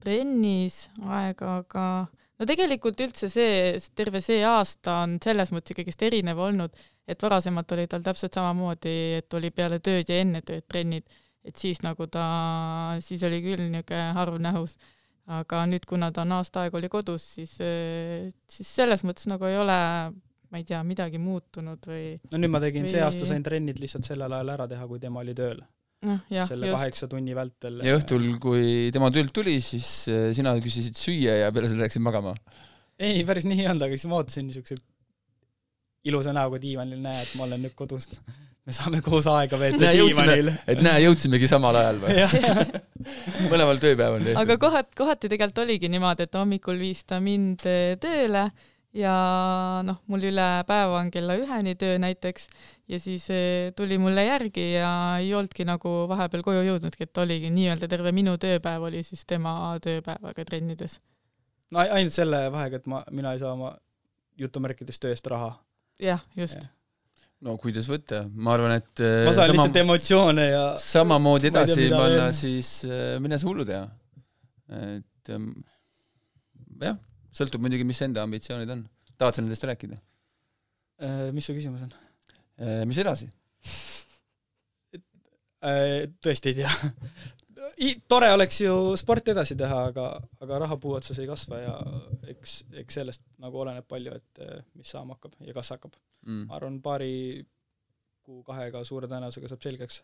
trennis 0.02 0.88
aega, 1.06 1.58
aga 1.62 1.86
no 2.42 2.48
tegelikult 2.50 3.02
üldse 3.06 3.30
see, 3.30 3.76
terve 3.98 4.22
see 4.26 4.42
aasta 4.48 5.02
on 5.04 5.20
selles 5.24 5.54
mõttes 5.54 5.76
ikkagist 5.76 6.02
erinev 6.08 6.42
olnud, 6.42 6.74
et 7.06 7.22
varasemalt 7.22 7.76
oli 7.76 7.86
tal 7.92 8.06
täpselt 8.06 8.38
samamoodi, 8.38 8.96
et 9.20 9.38
oli 9.38 9.52
peale 9.54 9.78
tööd 9.84 10.10
ja 10.10 10.22
enne 10.24 10.42
tööd 10.46 10.66
trennid, 10.70 11.06
et 11.46 11.58
siis 11.58 11.84
nagu 11.86 12.08
ta, 12.10 12.26
siis 13.06 13.22
oli 13.28 13.44
küll 13.46 13.68
niisugune 13.68 14.10
harv 14.18 14.42
nähus. 14.42 14.78
aga 15.32 15.62
nüüd, 15.70 15.86
kuna 15.88 16.10
ta 16.12 16.24
on 16.26 16.32
aasta 16.40 16.64
aega 16.66 16.78
oli 16.80 16.90
kodus, 16.90 17.24
siis, 17.36 17.54
siis 18.50 18.72
selles 18.76 19.04
mõttes 19.06 19.30
nagu 19.30 19.46
ei 19.46 19.60
ole 19.62 19.78
ma 20.52 20.60
ei 20.60 20.66
tea, 20.68 20.82
midagi 20.84 21.22
muutunud 21.22 21.86
või 21.88 22.18
no 22.32 22.42
nüüd 22.42 22.52
ma 22.52 22.60
tegin 22.60 22.84
või... 22.88 22.96
see 22.96 23.04
aasta, 23.06 23.30
sain 23.30 23.46
trennid 23.46 23.80
lihtsalt 23.80 24.10
sellel 24.10 24.34
ajal 24.34 24.50
ära 24.58 24.68
teha, 24.68 24.88
kui 24.90 25.00
tema 25.00 25.22
oli 25.22 25.38
tööl 25.38 25.62
selle 26.02 26.70
just. 26.70 26.78
kaheksa 26.78 27.08
tunni 27.12 27.36
vältel. 27.38 27.82
ja 27.86 27.96
õhtul, 27.98 28.28
kui 28.42 28.90
tema 28.94 29.12
töölt 29.14 29.34
tuli, 29.36 29.60
siis 29.64 29.88
äh, 30.10 30.30
sina 30.38 30.56
küsisid 30.62 30.98
süüa 30.98 31.38
ja 31.44 31.52
peale 31.54 31.70
seda 31.70 31.86
läksid 31.86 32.04
magama? 32.04 32.34
ei, 33.02 33.22
päris 33.28 33.46
nii 33.48 33.64
ei 33.64 33.70
olnud, 33.70 33.86
aga 33.86 33.98
siis 33.98 34.10
ma 34.10 34.22
ootasin 34.22 34.48
niisuguse 34.50 34.80
ilusa 36.10 36.34
näoga 36.34 36.58
diivanil, 36.62 37.02
näe, 37.04 37.22
et 37.22 37.36
ma 37.38 37.46
olen 37.46 37.62
nüüd 37.66 37.76
kodus. 37.78 38.08
me 38.66 38.74
saame 38.74 39.02
koos 39.06 39.28
aega 39.30 39.60
veeta 39.62 39.94
diivanil. 39.94 40.52
et 40.70 40.82
näe, 40.82 41.06
jõudsimegi 41.06 41.50
samal 41.50 41.78
ajal 41.78 42.02
või 42.02 42.18
mõlemal 43.52 43.82
tööpäev 43.82 44.18
on 44.18 44.26
tehtud. 44.26 44.42
aga 44.42 44.58
kohat-, 44.62 44.94
kohati 44.98 45.30
tegelikult 45.30 45.64
oligi 45.68 45.90
niimoodi, 45.94 46.26
et 46.26 46.38
hommikul 46.42 46.82
viis 46.82 47.06
ta 47.06 47.22
mind 47.22 47.66
äh, 47.70 47.94
tööle 48.02 48.50
ja 48.94 49.14
noh, 49.88 50.02
mul 50.12 50.26
üle 50.28 50.48
päeva 50.68 51.00
on 51.00 51.12
kella 51.14 51.38
üheni 51.40 51.78
töö 51.80 51.96
näiteks 52.02 52.48
ja 52.92 53.00
siis 53.00 53.28
eh, 53.32 53.72
tuli 53.76 53.98
mulle 54.02 54.26
järgi 54.26 54.66
ja 54.74 54.92
ei 55.22 55.32
olnudki 55.36 55.66
nagu 55.68 55.94
vahepeal 56.12 56.44
koju 56.44 56.66
jõudnudki, 56.68 57.08
et 57.08 57.22
oligi 57.24 57.52
nii-öelda 57.54 57.88
terve 57.92 58.12
minu 58.16 58.36
tööpäev 58.42 58.90
oli 58.90 59.04
siis 59.08 59.24
tema 59.26 59.54
tööpäevaga 59.84 60.46
trennides. 60.48 61.00
no 61.72 61.86
ainult 61.86 62.16
selle 62.16 62.44
vahega, 62.52 62.82
et 62.82 62.92
ma, 62.92 63.04
mina 63.12 63.32
ei 63.34 63.40
saa 63.40 63.56
oma 63.56 63.74
jutumärkides 64.40 65.00
töö 65.00 65.16
eest 65.16 65.28
raha. 65.32 65.54
jah, 66.02 66.24
just 66.36 66.60
ja 66.60 66.68
no 67.48 67.56
kuidas 67.58 67.88
võtta, 67.90 68.26
ma 68.36 68.58
arvan, 68.58 68.76
et 68.82 69.02
eh, 69.02 69.24
ma 69.26 69.32
saan 69.32 69.54
sama, 69.54 69.56
lihtsalt 69.56 69.80
emotsioone 69.86 70.50
ja 70.50 70.66
samamoodi 70.84 71.50
edasi 71.50 71.88
panna, 71.94 72.28
siis 72.36 72.74
eh, 72.90 73.16
mine 73.24 73.40
sa 73.40 73.48
hullu 73.48 73.66
tea. 73.66 73.86
et 74.82 75.32
jah 76.82 77.00
sõltub 77.36 77.64
muidugi, 77.64 77.86
mis 77.88 78.02
enda 78.06 78.26
ambitsioonid 78.28 78.72
on. 78.74 78.86
tahad 79.18 79.38
sa 79.38 79.44
nendest 79.44 79.68
rääkida? 79.68 80.00
Äh, 81.02 81.28
mis 81.36 81.48
su 81.50 81.56
küsimus 81.58 81.84
on? 81.86 81.94
Äh, 82.62 82.82
mis 82.90 83.00
edasi? 83.02 83.30
Äh, 85.62 86.10
tõesti 86.24 86.52
ei 86.52 86.62
tea. 86.62 86.72
tore 88.10 88.32
oleks 88.34 88.62
ju 88.62 88.76
sporti 89.00 89.34
edasi 89.34 89.56
teha, 89.58 89.84
aga, 89.92 90.08
aga 90.42 90.60
raha 90.66 90.78
puu 90.82 90.96
otsas 90.98 91.20
ei 91.22 91.30
kasva 91.30 91.62
ja 91.62 91.76
eks, 92.34 92.56
eks 92.84 92.98
sellest 93.00 93.24
nagu 93.42 93.62
oleneb 93.62 93.86
palju, 93.90 94.18
et 94.18 94.42
mis 94.78 94.90
saama 94.90 95.18
hakkab 95.18 95.38
ja 95.46 95.54
kas 95.56 95.74
hakkab 95.76 95.94
mm.. 96.26 96.48
ma 96.50 96.58
arvan, 96.58 96.80
paari 96.84 97.14
kuu-kahega 98.26 98.84
suure 98.88 99.10
tõenäosusega 99.12 99.52
saab 99.52 99.66
selgeks. 99.66 100.02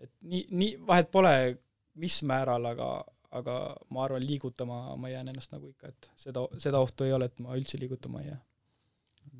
et 0.00 0.12
nii, 0.20 0.46
nii, 0.50 0.70
vahet 0.88 1.10
pole, 1.12 1.34
mis 2.00 2.20
määral, 2.28 2.68
aga, 2.72 2.90
aga 3.30 3.56
ma 3.94 4.04
arvan, 4.04 4.26
liigutama 4.26 4.96
ma 4.98 5.10
jään 5.12 5.30
ennast 5.32 5.52
nagu 5.54 5.70
ikka, 5.70 5.92
et 5.92 6.10
seda, 6.18 6.44
seda 6.58 6.82
ohtu 6.82 7.06
ei 7.06 7.14
ole, 7.14 7.30
et 7.30 7.38
ma 7.42 7.56
üldse 7.58 7.78
liigutama 7.80 8.22
ei 8.24 8.30
jää. 8.32 8.40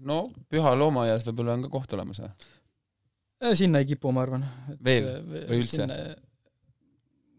no 0.07 0.23
Püha 0.49 0.73
loomaaias 0.79 1.27
võib-olla 1.27 1.59
on 1.59 1.67
ka 1.67 1.73
koht 1.75 1.99
olemas 1.99 2.23
või? 2.23 2.33
Äh, 3.41 3.55
sinna 3.57 3.81
ei 3.81 3.89
kipu, 3.89 4.13
ma 4.13 4.25
arvan. 4.27 4.47
veel 4.85 5.11
või 5.27 5.61
üldse? 5.61 5.89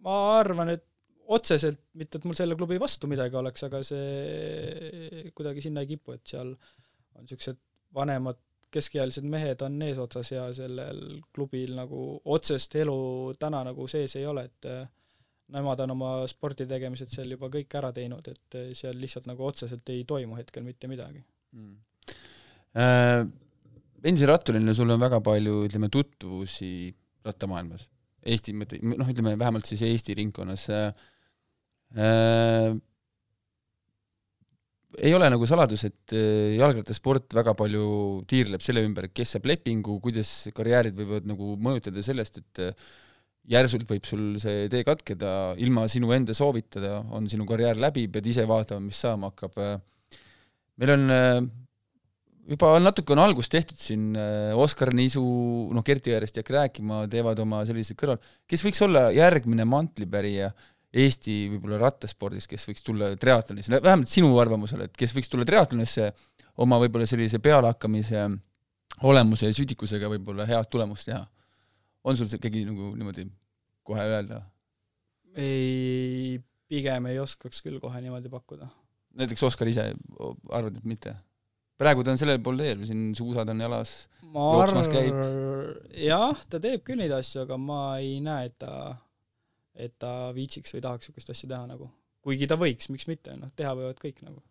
ma 0.02 0.20
arvan, 0.40 0.76
et 0.76 0.88
otseselt, 1.32 1.80
mitte 1.96 2.20
et 2.20 2.28
mul 2.28 2.36
selle 2.36 2.58
klubi 2.60 2.80
vastu 2.82 3.08
midagi 3.08 3.38
oleks, 3.40 3.64
aga 3.68 3.84
see 3.88 5.30
kuidagi 5.36 5.64
sinna 5.64 5.86
ei 5.86 5.94
kipu, 5.94 6.18
et 6.18 6.26
seal 6.34 6.52
on 6.52 7.28
niisugused 7.28 7.60
vanemad 7.96 8.40
keskealised 8.72 9.28
mehed 9.28 9.62
on 9.66 9.82
eesotsas 9.84 10.32
ja 10.32 10.46
sellel 10.56 11.20
klubil 11.36 11.76
nagu 11.76 12.02
otsest 12.36 12.76
elu 12.80 12.98
täna 13.40 13.66
nagu 13.68 13.88
sees 13.92 14.16
ei 14.20 14.26
ole, 14.28 14.46
et 14.48 14.70
nemad 15.52 15.84
on 15.86 15.96
oma 15.96 16.12
spordi 16.32 16.68
tegemised 16.70 17.12
seal 17.12 17.32
juba 17.36 17.50
kõik 17.52 17.78
ära 17.80 17.92
teinud, 17.96 18.28
et 18.32 18.60
eh, 18.60 18.74
seal 18.78 18.98
lihtsalt 19.00 19.30
nagu 19.30 19.46
otseselt 19.48 19.90
ei 19.94 20.04
toimu 20.08 20.40
hetkel 20.40 20.66
mitte 20.66 20.90
midagi 20.92 21.24
mm.. 21.56 21.80
Äh, 22.72 23.26
endise 24.08 24.30
ratturina 24.30 24.74
sul 24.76 24.94
on 24.94 25.02
väga 25.02 25.20
palju, 25.24 25.66
ütleme, 25.68 25.90
tutvusi 25.92 26.88
rattamaailmas. 27.26 27.84
Eesti, 28.32 28.54
noh, 28.56 29.10
ütleme 29.10 29.34
vähemalt 29.40 29.68
siis 29.68 29.82
Eesti 29.88 30.16
ringkonnas 30.18 30.68
äh,. 30.72 30.94
ei 35.02 35.14
ole 35.16 35.30
nagu 35.32 35.48
saladus, 35.50 35.84
et 35.90 36.16
äh, 36.16 36.56
jalgrattasport 36.60 37.34
väga 37.36 37.56
palju 37.58 37.86
tiirleb 38.30 38.64
selle 38.64 38.86
ümber, 38.86 39.10
kes 39.12 39.36
saab 39.36 39.50
lepingu, 39.52 39.98
kuidas 40.04 40.32
karjäärid 40.56 40.96
võivad 40.96 41.28
nagu 41.28 41.56
mõjutada 41.60 42.04
sellest, 42.06 42.40
et 42.44 42.64
äh, 42.64 42.92
järsult 43.50 43.88
võib 43.90 44.06
sul 44.06 44.36
see 44.42 44.68
tee 44.72 44.84
katkeda 44.88 45.56
ilma 45.62 45.88
sinu 45.92 46.12
enda 46.16 46.36
soovitada, 46.38 47.00
on 47.12 47.30
sinu 47.32 47.48
karjäär 47.50 47.80
läbi, 47.82 48.06
pead 48.12 48.30
ise 48.30 48.46
vaatama, 48.50 48.86
mis 48.86 49.00
saama 49.02 49.32
hakkab. 49.32 49.58
meil 50.82 50.94
on 50.94 51.50
juba 52.52 52.74
natuke 52.82 53.14
on 53.16 53.22
algust 53.24 53.52
tehtud 53.54 53.80
siin, 53.80 54.12
Oskar 54.60 54.94
Niisu, 54.98 55.24
noh, 55.74 55.86
Kerti 55.86 56.14
järjest 56.14 56.38
ei 56.38 56.44
hakka 56.44 56.58
rääkima, 56.58 57.02
teevad 57.12 57.40
oma 57.44 57.64
sellised 57.68 57.98
kõrval, 58.00 58.22
kes 58.50 58.66
võiks 58.66 58.82
olla 58.86 59.10
järgmine 59.16 59.66
mantlipärija 59.70 60.52
Eesti 60.92 61.46
võib-olla 61.54 61.78
rattaspordis, 61.86 62.50
kes 62.52 62.66
võiks 62.68 62.84
tulla 62.84 63.14
triatlonis, 63.16 63.70
vähemalt 63.72 64.12
sinu 64.12 64.34
arvamusel, 64.42 64.84
et 64.88 64.98
kes 65.00 65.14
võiks 65.16 65.32
tulla 65.32 65.46
triatlonisse 65.48 66.10
oma 66.60 66.82
võib-olla 66.82 67.08
sellise 67.08 67.40
pealehakkamise 67.40 68.26
olemuse 69.08 69.48
ja 69.48 69.56
südikusega 69.56 70.10
võib-olla 70.12 70.48
head 70.50 70.68
tulemust 70.72 71.08
teha? 71.08 71.24
On 72.04 72.18
sul 72.18 72.30
see 72.32 72.42
keegi 72.42 72.64
nagu 72.70 72.94
niimoodi 72.98 73.28
kohe 73.88 74.06
öelda? 74.14 74.42
ei, 75.36 76.40
pigem 76.72 77.10
ei 77.12 77.20
oskaks 77.22 77.62
küll 77.66 77.80
kohe 77.84 78.02
niimoodi 78.04 78.32
pakkuda. 78.32 78.70
näiteks 79.20 79.44
Oskar 79.50 79.70
ise, 79.72 79.92
arvad, 80.50 80.80
et 80.80 80.88
mitte? 80.88 81.16
praegu 81.82 82.04
ta 82.06 82.14
on 82.14 82.20
sellel 82.22 82.42
pool 82.44 82.60
teel, 82.62 82.84
siin 82.88 83.12
suusad 83.18 83.50
on 83.54 83.64
jalas, 83.64 83.96
jooksmas 84.26 84.92
käib. 84.92 85.22
jah, 85.98 86.44
ta 86.50 86.60
teeb 86.64 86.84
küll 86.88 87.02
neid 87.02 87.14
asju, 87.16 87.46
aga 87.46 87.58
ma 87.58 87.82
ei 88.02 88.20
näe, 88.24 88.52
et 88.52 88.60
ta 88.62 88.74
et 89.76 89.94
ta 90.02 90.32
viitsiks 90.36 90.74
või 90.76 90.84
tahaks 90.84 91.08
niisugust 91.08 91.32
asja 91.34 91.50
teha 91.50 91.66
nagu. 91.70 91.90
kuigi 92.22 92.48
ta 92.48 92.58
võiks, 92.60 92.90
miks 92.94 93.08
mitte, 93.10 93.34
noh, 93.40 93.52
teha 93.56 93.74
võivad 93.78 94.00
kõik 94.02 94.22
nagu. 94.26 94.44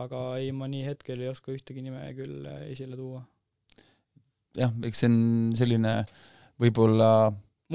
aga 0.00 0.20
ei, 0.38 0.52
ma 0.54 0.68
nii 0.70 0.84
hetkel 0.86 1.22
ei 1.22 1.30
oska 1.30 1.52
ühtegi 1.54 1.82
nime 1.82 2.02
küll 2.18 2.46
äh, 2.46 2.66
esile 2.74 2.98
tuua. 2.98 3.22
jah, 4.58 4.74
eks 4.86 5.04
see 5.04 5.10
on 5.10 5.18
selline 5.58 5.94
võib-olla 6.60 7.10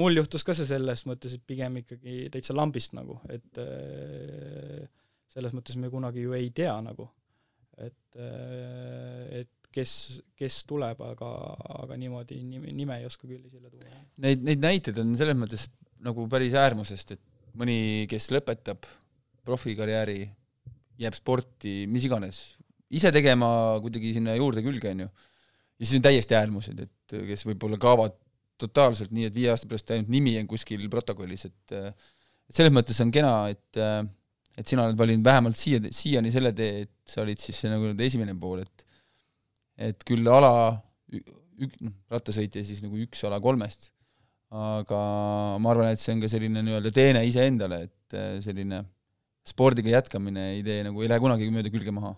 mul 0.00 0.20
juhtus 0.20 0.44
ka 0.46 0.54
see 0.56 0.68
selles 0.68 1.04
mõttes, 1.08 1.36
et 1.36 1.44
pigem 1.48 1.80
ikkagi 1.82 2.26
täitsa 2.32 2.56
lambist 2.56 2.94
nagu, 2.96 3.18
et 3.32 3.60
äh, 3.62 4.86
selles 5.32 5.54
mõttes 5.56 5.78
me 5.80 5.90
kunagi 5.92 6.26
ju 6.26 6.36
ei 6.36 6.50
tea 6.56 6.74
nagu, 6.84 7.08
et, 7.80 8.18
äh, 8.20 9.42
et 9.42 9.70
kes, 9.76 9.92
kes 10.38 10.62
tuleb, 10.68 11.00
aga, 11.04 11.30
aga 11.82 11.98
niimoodi 12.00 12.40
nime, 12.44 12.72
nime 12.76 13.00
ei 13.00 13.08
oska 13.08 13.28
küll 13.28 13.42
esile 13.44 13.72
tuua. 13.72 14.02
Neid, 14.24 14.44
neid 14.46 14.62
näiteid 14.62 15.00
on 15.02 15.12
selles 15.18 15.36
mõttes 15.36 15.66
nagu 16.06 16.26
päris 16.32 16.56
äärmusest, 16.56 17.16
et 17.16 17.22
mõni, 17.56 17.78
kes 18.10 18.30
lõpetab 18.32 18.84
profikarjääri, 19.46 20.20
jääb 21.00 21.16
sporti, 21.16 21.84
mis 21.92 22.04
iganes, 22.08 22.40
ise 22.96 23.12
tegema 23.12 23.48
kuidagi 23.84 24.14
sinna 24.16 24.36
juurde 24.36 24.64
külge, 24.64 24.92
on 24.92 25.04
ju. 25.06 25.08
ja 25.76 25.84
siis 25.84 25.98
on 25.98 26.04
täiesti 26.04 26.36
äärmused, 26.38 26.80
et 26.86 27.16
kes 27.28 27.44
võib-olla 27.48 27.78
kaovad 27.80 28.16
totaalselt 28.60 29.12
nii, 29.14 29.28
et 29.28 29.34
viie 29.34 29.50
aasta 29.52 29.68
pärast 29.70 29.90
ainult 29.94 30.12
nimi 30.12 30.36
on 30.40 30.48
kuskil 30.50 30.86
protokollis, 30.92 31.48
et 31.48 31.76
et 31.76 32.54
selles 32.54 32.72
mõttes 32.74 32.98
on 33.02 33.10
kena, 33.14 33.34
et 33.52 33.80
et 34.56 34.70
sina 34.70 34.86
oled 34.86 34.96
valinud 34.98 35.26
vähemalt 35.26 35.58
siia, 35.58 35.80
siiani 35.92 36.30
selle 36.32 36.54
tee, 36.56 36.86
et 36.86 37.12
sa 37.12 37.20
olid 37.24 37.40
siis 37.42 37.58
nagu 37.68 37.92
esimene 38.06 38.36
pool, 38.40 38.62
et 38.64 38.86
et 39.90 40.06
küll 40.08 40.24
ala, 40.32 40.72
ük-, 41.12 41.76
noh, 41.84 41.92
rattasõitja 42.12 42.64
siis 42.64 42.80
nagu 42.84 42.96
üks 43.02 43.20
ala 43.28 43.42
kolmest 43.44 43.90
aga 44.54 44.98
ma 45.58 45.72
arvan, 45.72 45.90
et 45.90 46.00
see 46.00 46.14
on 46.14 46.22
ka 46.22 46.30
selline 46.30 46.62
nii-öelda 46.62 46.92
teene 46.94 47.24
iseendale, 47.26 47.80
et 47.88 48.16
äh, 48.16 48.36
selline 48.44 48.84
spordiga 49.46 49.90
jätkamine 49.90 50.52
ei 50.54 50.62
tee 50.66 50.84
nagu, 50.86 51.02
ei 51.02 51.10
lähe 51.10 51.22
kunagi 51.22 51.48
mööda 51.54 51.72
külge 51.72 51.94
maha. 51.94 52.14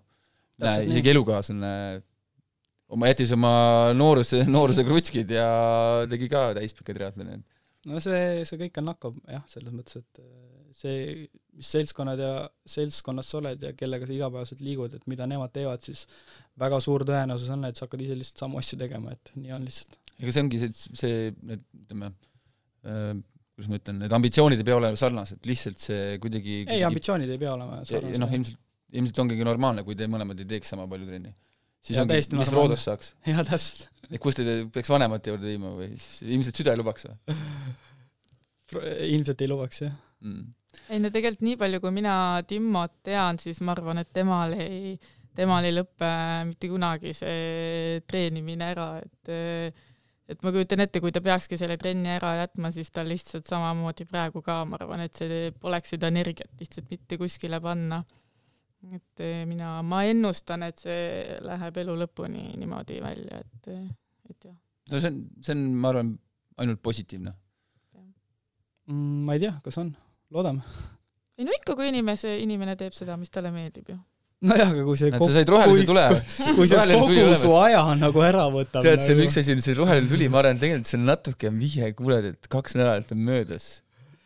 isegi 0.58 1.12
elukaaslane 1.12 1.72
oma, 2.94 3.12
jättis 3.12 3.34
oma 3.36 3.52
nooruse, 3.96 4.42
nooruse 4.48 4.84
krutskid 4.86 5.30
ja 5.36 5.48
tegi 6.10 6.30
ka 6.32 6.48
täispika 6.58 6.96
triatloni. 6.96 7.38
no 7.88 8.02
see, 8.04 8.44
see 8.48 8.60
kõik 8.64 8.80
on 8.82 8.90
nakkav 8.92 9.20
jah, 9.28 9.44
selles 9.52 9.74
mõttes, 9.76 10.02
et 10.02 10.22
äh, 10.22 10.72
see, 10.76 11.28
mis 11.58 11.70
seltskonnad 11.76 12.20
ja 12.22 12.32
seltskonnas 12.68 13.30
sa 13.32 13.40
oled 13.40 13.64
ja 13.68 13.72
kellega 13.76 14.08
sa 14.08 14.16
igapäevaselt 14.16 14.60
liigud, 14.64 14.98
et 14.98 15.08
mida 15.10 15.26
nemad 15.30 15.54
teevad, 15.54 15.84
siis 15.84 16.04
väga 16.60 16.80
suur 16.84 17.06
tõenäosus 17.08 17.50
on, 17.54 17.68
et 17.68 17.78
sa 17.78 17.86
hakkad 17.86 18.04
ise 18.04 18.18
lihtsalt 18.18 18.44
samu 18.44 18.60
asju 18.60 18.80
tegema, 18.80 19.16
et 19.16 19.34
nii 19.38 19.56
on 19.56 19.66
lihtsalt 19.68 19.98
ega 20.18 20.34
see 20.34 20.44
ongi 20.44 20.60
see, 20.62 20.94
see, 20.98 21.18
need 21.46 21.64
ütleme 21.84 22.10
äh,, 22.10 23.12
kuidas 23.58 23.70
ma 23.70 23.78
ütlen, 23.80 24.00
need 24.04 24.14
ambitsioonid 24.14 24.62
ei 24.62 24.66
pea 24.66 24.78
olema 24.78 24.98
sarnased, 24.98 25.42
lihtsalt 25.48 25.82
see 25.82 26.16
kuidagi 26.22 26.62
ei, 26.64 26.82
ambitsioonid 26.86 27.30
ei 27.34 27.40
pea 27.40 27.54
olema 27.54 27.82
sarnased. 27.86 28.18
noh, 28.22 28.32
ilmselt, 28.38 28.60
ilmselt 28.98 29.22
ongi 29.24 29.38
normaalne, 29.42 29.84
kui 29.86 29.98
te 29.98 30.08
mõlemad 30.10 30.38
ei 30.42 30.48
teeks 30.54 30.74
sama 30.74 30.86
palju 30.90 31.08
trenni. 31.08 31.34
Siis 31.84 32.00
ongi, 32.02 32.20
mis 32.38 32.52
Roodos 32.54 32.86
saaks? 32.88 33.12
jaa, 33.30 33.44
täpselt. 33.46 33.88
et 34.12 34.20
kus 34.22 34.38
te 34.38 34.46
peaks 34.74 34.92
vanemate 34.92 35.32
juurde 35.32 35.50
viima 35.50 35.74
või 35.76 35.90
ilmselt 35.94 36.62
süda 36.62 36.74
ei 36.74 36.80
lubaks 36.80 37.08
või? 37.08 37.36
ilmselt 39.08 39.44
ei 39.44 39.50
lubaks, 39.50 39.82
jah 39.86 39.94
mm.. 40.24 40.48
ei 40.92 41.02
no 41.02 41.12
tegelikult 41.14 41.46
nii 41.46 41.60
palju, 41.60 41.82
kui 41.84 41.94
mina 42.00 42.16
Timmot 42.48 42.98
tean, 43.06 43.40
siis 43.40 43.62
ma 43.64 43.74
arvan, 43.76 44.02
et 44.02 44.10
temal 44.14 44.54
ei, 44.60 44.96
temal 45.38 45.64
ei 45.64 45.76
lõpe 45.76 46.10
mitte 46.50 46.70
kunagi 46.72 47.14
see 47.16 48.00
treenimine 48.08 48.72
ära, 48.74 48.90
et 49.04 49.86
et 50.28 50.42
ma 50.44 50.52
kujutan 50.52 50.84
ette, 50.84 51.00
kui 51.00 51.12
ta 51.14 51.22
peakski 51.24 51.56
selle 51.60 51.78
trenni 51.80 52.10
ära 52.12 52.34
jätma, 52.42 52.70
siis 52.74 52.92
tal 52.92 53.08
lihtsalt 53.08 53.48
samamoodi 53.48 54.04
praegu 54.08 54.42
ka, 54.44 54.60
ma 54.68 54.76
arvan, 54.76 55.06
et 55.06 55.16
see 55.16 55.48
poleks 55.60 55.94
seda 55.94 56.10
energiat 56.12 56.52
lihtsalt 56.60 56.90
mitte 56.92 57.16
kuskile 57.20 57.60
panna. 57.64 58.02
Et 58.86 59.24
eh, 59.24 59.42
mina, 59.48 59.78
ma 59.82 60.04
ennustan, 60.08 60.64
et 60.68 60.78
see 60.82 61.38
läheb 61.44 61.80
elu 61.82 61.96
lõpuni 62.04 62.44
niimoodi 62.60 63.00
välja, 63.04 63.40
et, 63.42 63.72
et 64.30 64.50
jah. 64.50 64.56
no 64.92 65.02
see 65.02 65.10
on, 65.12 65.22
see 65.42 65.56
on, 65.56 65.64
ma 65.74 65.92
arvan, 65.92 66.12
ainult 66.62 66.82
positiivne. 66.84 67.34
Mm, 68.88 69.24
ma 69.26 69.34
ei 69.36 69.42
tea, 69.42 69.56
kas 69.64 69.80
on, 69.82 69.90
loodame. 70.34 70.62
ei 71.38 71.48
no 71.48 71.56
ikka, 71.56 71.76
kui 71.78 71.90
inimese, 71.90 72.38
inimene 72.42 72.78
teeb 72.78 72.96
seda, 72.96 73.18
mis 73.20 73.34
talle 73.34 73.52
meeldib 73.54 73.92
ju 73.92 73.98
nojah, 74.46 74.70
aga 74.70 74.84
kui 74.86 74.98
see 74.98 75.10
sa 75.10 75.30
said 75.34 75.50
rohelise 75.50 75.86
tule. 75.88 76.04
kui 76.56 76.68
see 76.70 76.84
kogu 76.92 77.34
su 77.40 77.52
aja 77.58 77.82
nagu 77.98 78.22
ära 78.22 78.46
võtab. 78.54 78.84
tead, 78.86 79.02
see 79.02 79.14
on 79.14 79.22
nagu... 79.22 79.30
üks 79.32 79.40
asi, 79.42 79.56
see 79.64 79.76
roheline 79.78 80.10
tuli, 80.10 80.28
ma 80.30 80.42
arvan, 80.42 80.60
tegelikult 80.62 80.90
see 80.90 80.98
on 81.00 81.08
natuke 81.08 81.52
vihje, 81.54 81.90
kuuled, 81.98 82.32
et 82.34 82.50
kaks 82.52 82.78
nädalat 82.78 83.14
on 83.16 83.24
möödas. 83.26 83.68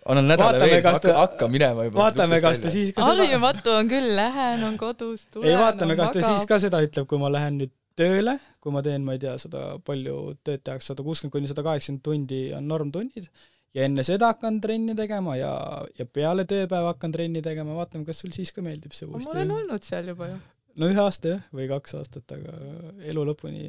Annan 0.09 0.29
nädala 0.33 0.57
vaatame, 0.57 0.70
veel, 0.70 0.89
hakka, 0.89 1.15
hakka 1.19 1.49
minema 1.53 1.87
juba. 1.87 2.01
vaatame, 2.01 2.41
kas 2.45 2.62
ta 2.65 2.73
siis 2.74 2.91
ka 2.97 3.07
seda 3.07 3.23
harjumatu 3.23 3.77
on 3.77 3.93
küll, 3.93 4.11
lähen, 4.19 4.65
on 4.66 4.81
kodus, 4.81 5.29
tulen. 5.31 5.51
ei, 5.51 5.59
vaatame, 5.61 5.97
kas 6.01 6.15
ta 6.16 6.24
siis 6.27 6.49
ka 6.49 6.59
seda 6.62 6.83
ütleb, 6.85 7.07
kui 7.11 7.23
ma 7.23 7.31
lähen 7.33 7.61
nüüd 7.62 7.74
tööle, 7.99 8.39
kui 8.62 8.74
ma 8.74 8.83
teen, 8.85 9.05
ma 9.07 9.16
ei 9.16 9.23
tea, 9.23 9.35
seda 9.41 9.65
palju 9.87 10.19
tööd 10.47 10.62
tehakse, 10.65 10.93
sada 10.93 11.05
kuuskümmend 11.07 11.35
kuni 11.35 11.51
sada 11.51 11.65
kaheksakümmend 11.66 12.05
tundi 12.07 12.43
on 12.57 12.70
normtunnid 12.70 13.29
ja 13.77 13.87
enne 13.89 14.05
seda 14.07 14.33
hakkan 14.33 14.61
trenni 14.65 14.97
tegema 14.99 15.37
ja, 15.39 15.53
ja 15.99 16.07
peale 16.09 16.47
tööpäeva 16.49 16.93
hakkan 16.93 17.15
trenni 17.15 17.43
tegema, 17.45 17.77
vaatame, 17.79 18.07
kas 18.09 18.23
sul 18.24 18.35
siis 18.35 18.53
ka 18.55 18.65
meeldib 18.65 18.97
see 18.97 19.09
uuesti. 19.09 19.31
ma 19.31 19.39
olen 19.39 19.55
olnud 19.59 19.87
seal 19.87 20.11
juba 20.12 20.29
ju. 20.33 20.41
no 20.81 20.91
ühe 20.93 21.05
aasta 21.05 21.37
jah, 21.37 21.47
või 21.55 21.69
kaks 21.70 21.97
aastat, 22.01 22.37
aga 22.37 22.57
elu 23.12 23.27
lõpuni 23.33 23.66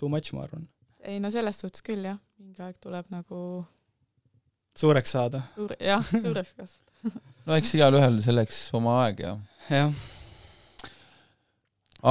too 0.00 0.10
much, 0.12 0.34
ma 0.36 0.46
arvan. 0.46 0.66
ei 1.02 1.20
no 1.22 1.30
selles 1.34 1.60
suhtes 1.62 1.84
küll 1.86 2.06
jah, 2.06 2.18
mingi 2.40 2.62
aeg 2.66 2.78
tuleb 2.82 3.10
nagu 3.14 3.40
suureks 4.78 5.14
saada 5.16 5.44
Suur,. 5.54 5.76
jah, 5.80 6.02
suureks 6.02 6.56
kasvada 6.56 7.14
no 7.46 7.58
eks 7.58 7.74
igalühel 7.76 8.18
selleks 8.24 8.58
oma 8.76 8.98
aeg 9.04 9.22
ja. 9.26 9.36
jah. 9.70 9.94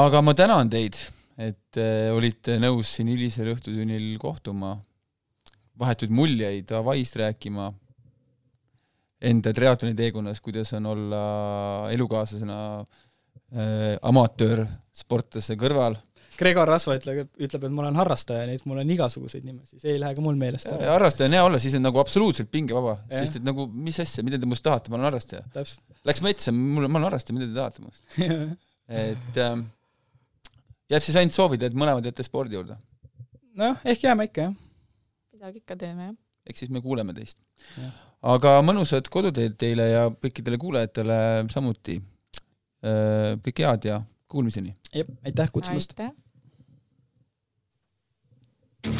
aga 0.03 0.23
ma 0.26 0.35
tänan 0.38 0.72
teid, 0.72 0.98
et 1.38 1.81
äh, 1.81 2.10
olite 2.14 2.57
nõus 2.61 2.95
siin 2.95 3.11
hilisel 3.14 3.53
õhtutunnil 3.56 4.15
kohtuma 4.22 4.77
vahetuid 5.80 6.14
muljeid 6.14 6.72
Hawaii'st 6.73 7.18
rääkima, 7.19 7.72
enda 9.23 9.53
triatloni 9.56 9.95
teekonnas, 9.98 10.41
kuidas 10.44 10.73
on 10.77 10.90
olla 10.94 11.23
elukaaslasena 11.94 12.57
äh, 12.80 13.95
amatöörsportlase 14.02 15.57
kõrval. 15.60 15.98
Gregor 16.39 16.69
Rasva 16.69 16.97
ütleb, 16.97 17.27
ütleb, 17.38 17.68
et 17.68 17.76
ma 17.76 17.84
olen 17.85 17.99
harrastaja, 18.01 18.47
nii 18.49 18.60
et 18.60 18.65
mul 18.69 18.81
on 18.81 18.93
igasuguseid 18.95 19.45
nimesid, 19.45 19.84
see 19.84 19.93
ei 19.93 20.01
lähe 20.01 20.18
ka 20.18 20.23
mul 20.26 20.39
meelest 20.39 20.72
ära. 20.72 20.95
harrastaja 20.95 21.30
on 21.30 21.38
hea 21.38 21.45
olla, 21.45 21.61
siis 21.61 21.77
on 21.77 21.85
nagu 21.85 22.01
absoluutselt 22.01 22.49
pingevaba, 22.53 22.97
sest 23.11 23.39
et 23.39 23.45
nagu 23.45 23.68
mis 23.73 23.99
asja, 24.01 24.26
mida 24.26 24.41
te 24.41 24.49
minust 24.49 24.65
tahate, 24.65 24.89
ma 24.89 24.99
olen 24.99 25.11
harrastaja. 25.11 25.45
Läks 26.10 26.26
metsa, 26.26 26.55
mul, 26.55 26.89
ma 26.89 26.99
olen 26.99 27.10
harrastaja, 27.11 27.38
mida 27.38 27.51
te 27.51 27.57
tahate 27.60 27.85
minust 27.85 28.03
et 29.03 29.39
ähm, 29.45 29.68
jääb 30.91 31.05
siis 31.05 31.22
ainult 31.22 31.38
soovida, 31.38 31.69
et 31.69 31.77
mõlemad 31.77 32.10
jääte 32.10 32.26
spordi 32.26 32.57
juurde. 32.57 32.80
nojah, 33.53 33.80
ehk 33.93 34.10
jääme 34.10 34.31
ikka, 34.31 34.49
jah 34.49 34.60
midagi 35.43 35.60
ikka 35.60 35.76
teeme, 35.76 36.05
jah. 36.07 36.15
eks 36.47 36.64
siis 36.64 36.72
me 36.72 36.80
kuuleme 36.84 37.14
teist. 37.15 37.39
aga 38.23 38.55
mõnusat 38.64 39.10
koduteed 39.11 39.57
teile 39.60 39.89
ja 39.89 40.03
kõikidele 40.07 40.60
kuulajatele 40.61 41.18
samuti. 41.51 41.99
Äh, 42.84 43.35
kõike 43.43 43.65
head 43.68 43.88
ja 43.89 43.97
kuulmiseni! 44.31 44.73
jep, 44.95 45.11
aitäh 45.27 45.51
kutsumast! 45.51 45.95
aitäh! 45.97 46.15
Savise 48.84 48.91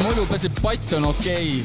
mulju 0.00 0.26
peseb 0.30 0.60
pats 0.62 0.92
on 0.92 1.04
okei 1.10 1.64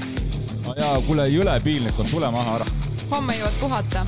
okay 0.66 0.82
ja 0.82 1.02
kuule, 1.06 1.28
jõle 1.30 1.54
piinlik 1.62 2.00
on, 2.02 2.10
tule 2.10 2.32
maha 2.34 2.58
ära. 2.58 2.66
homme 3.12 3.34
jõuad 3.38 3.56
puhata 3.62 4.02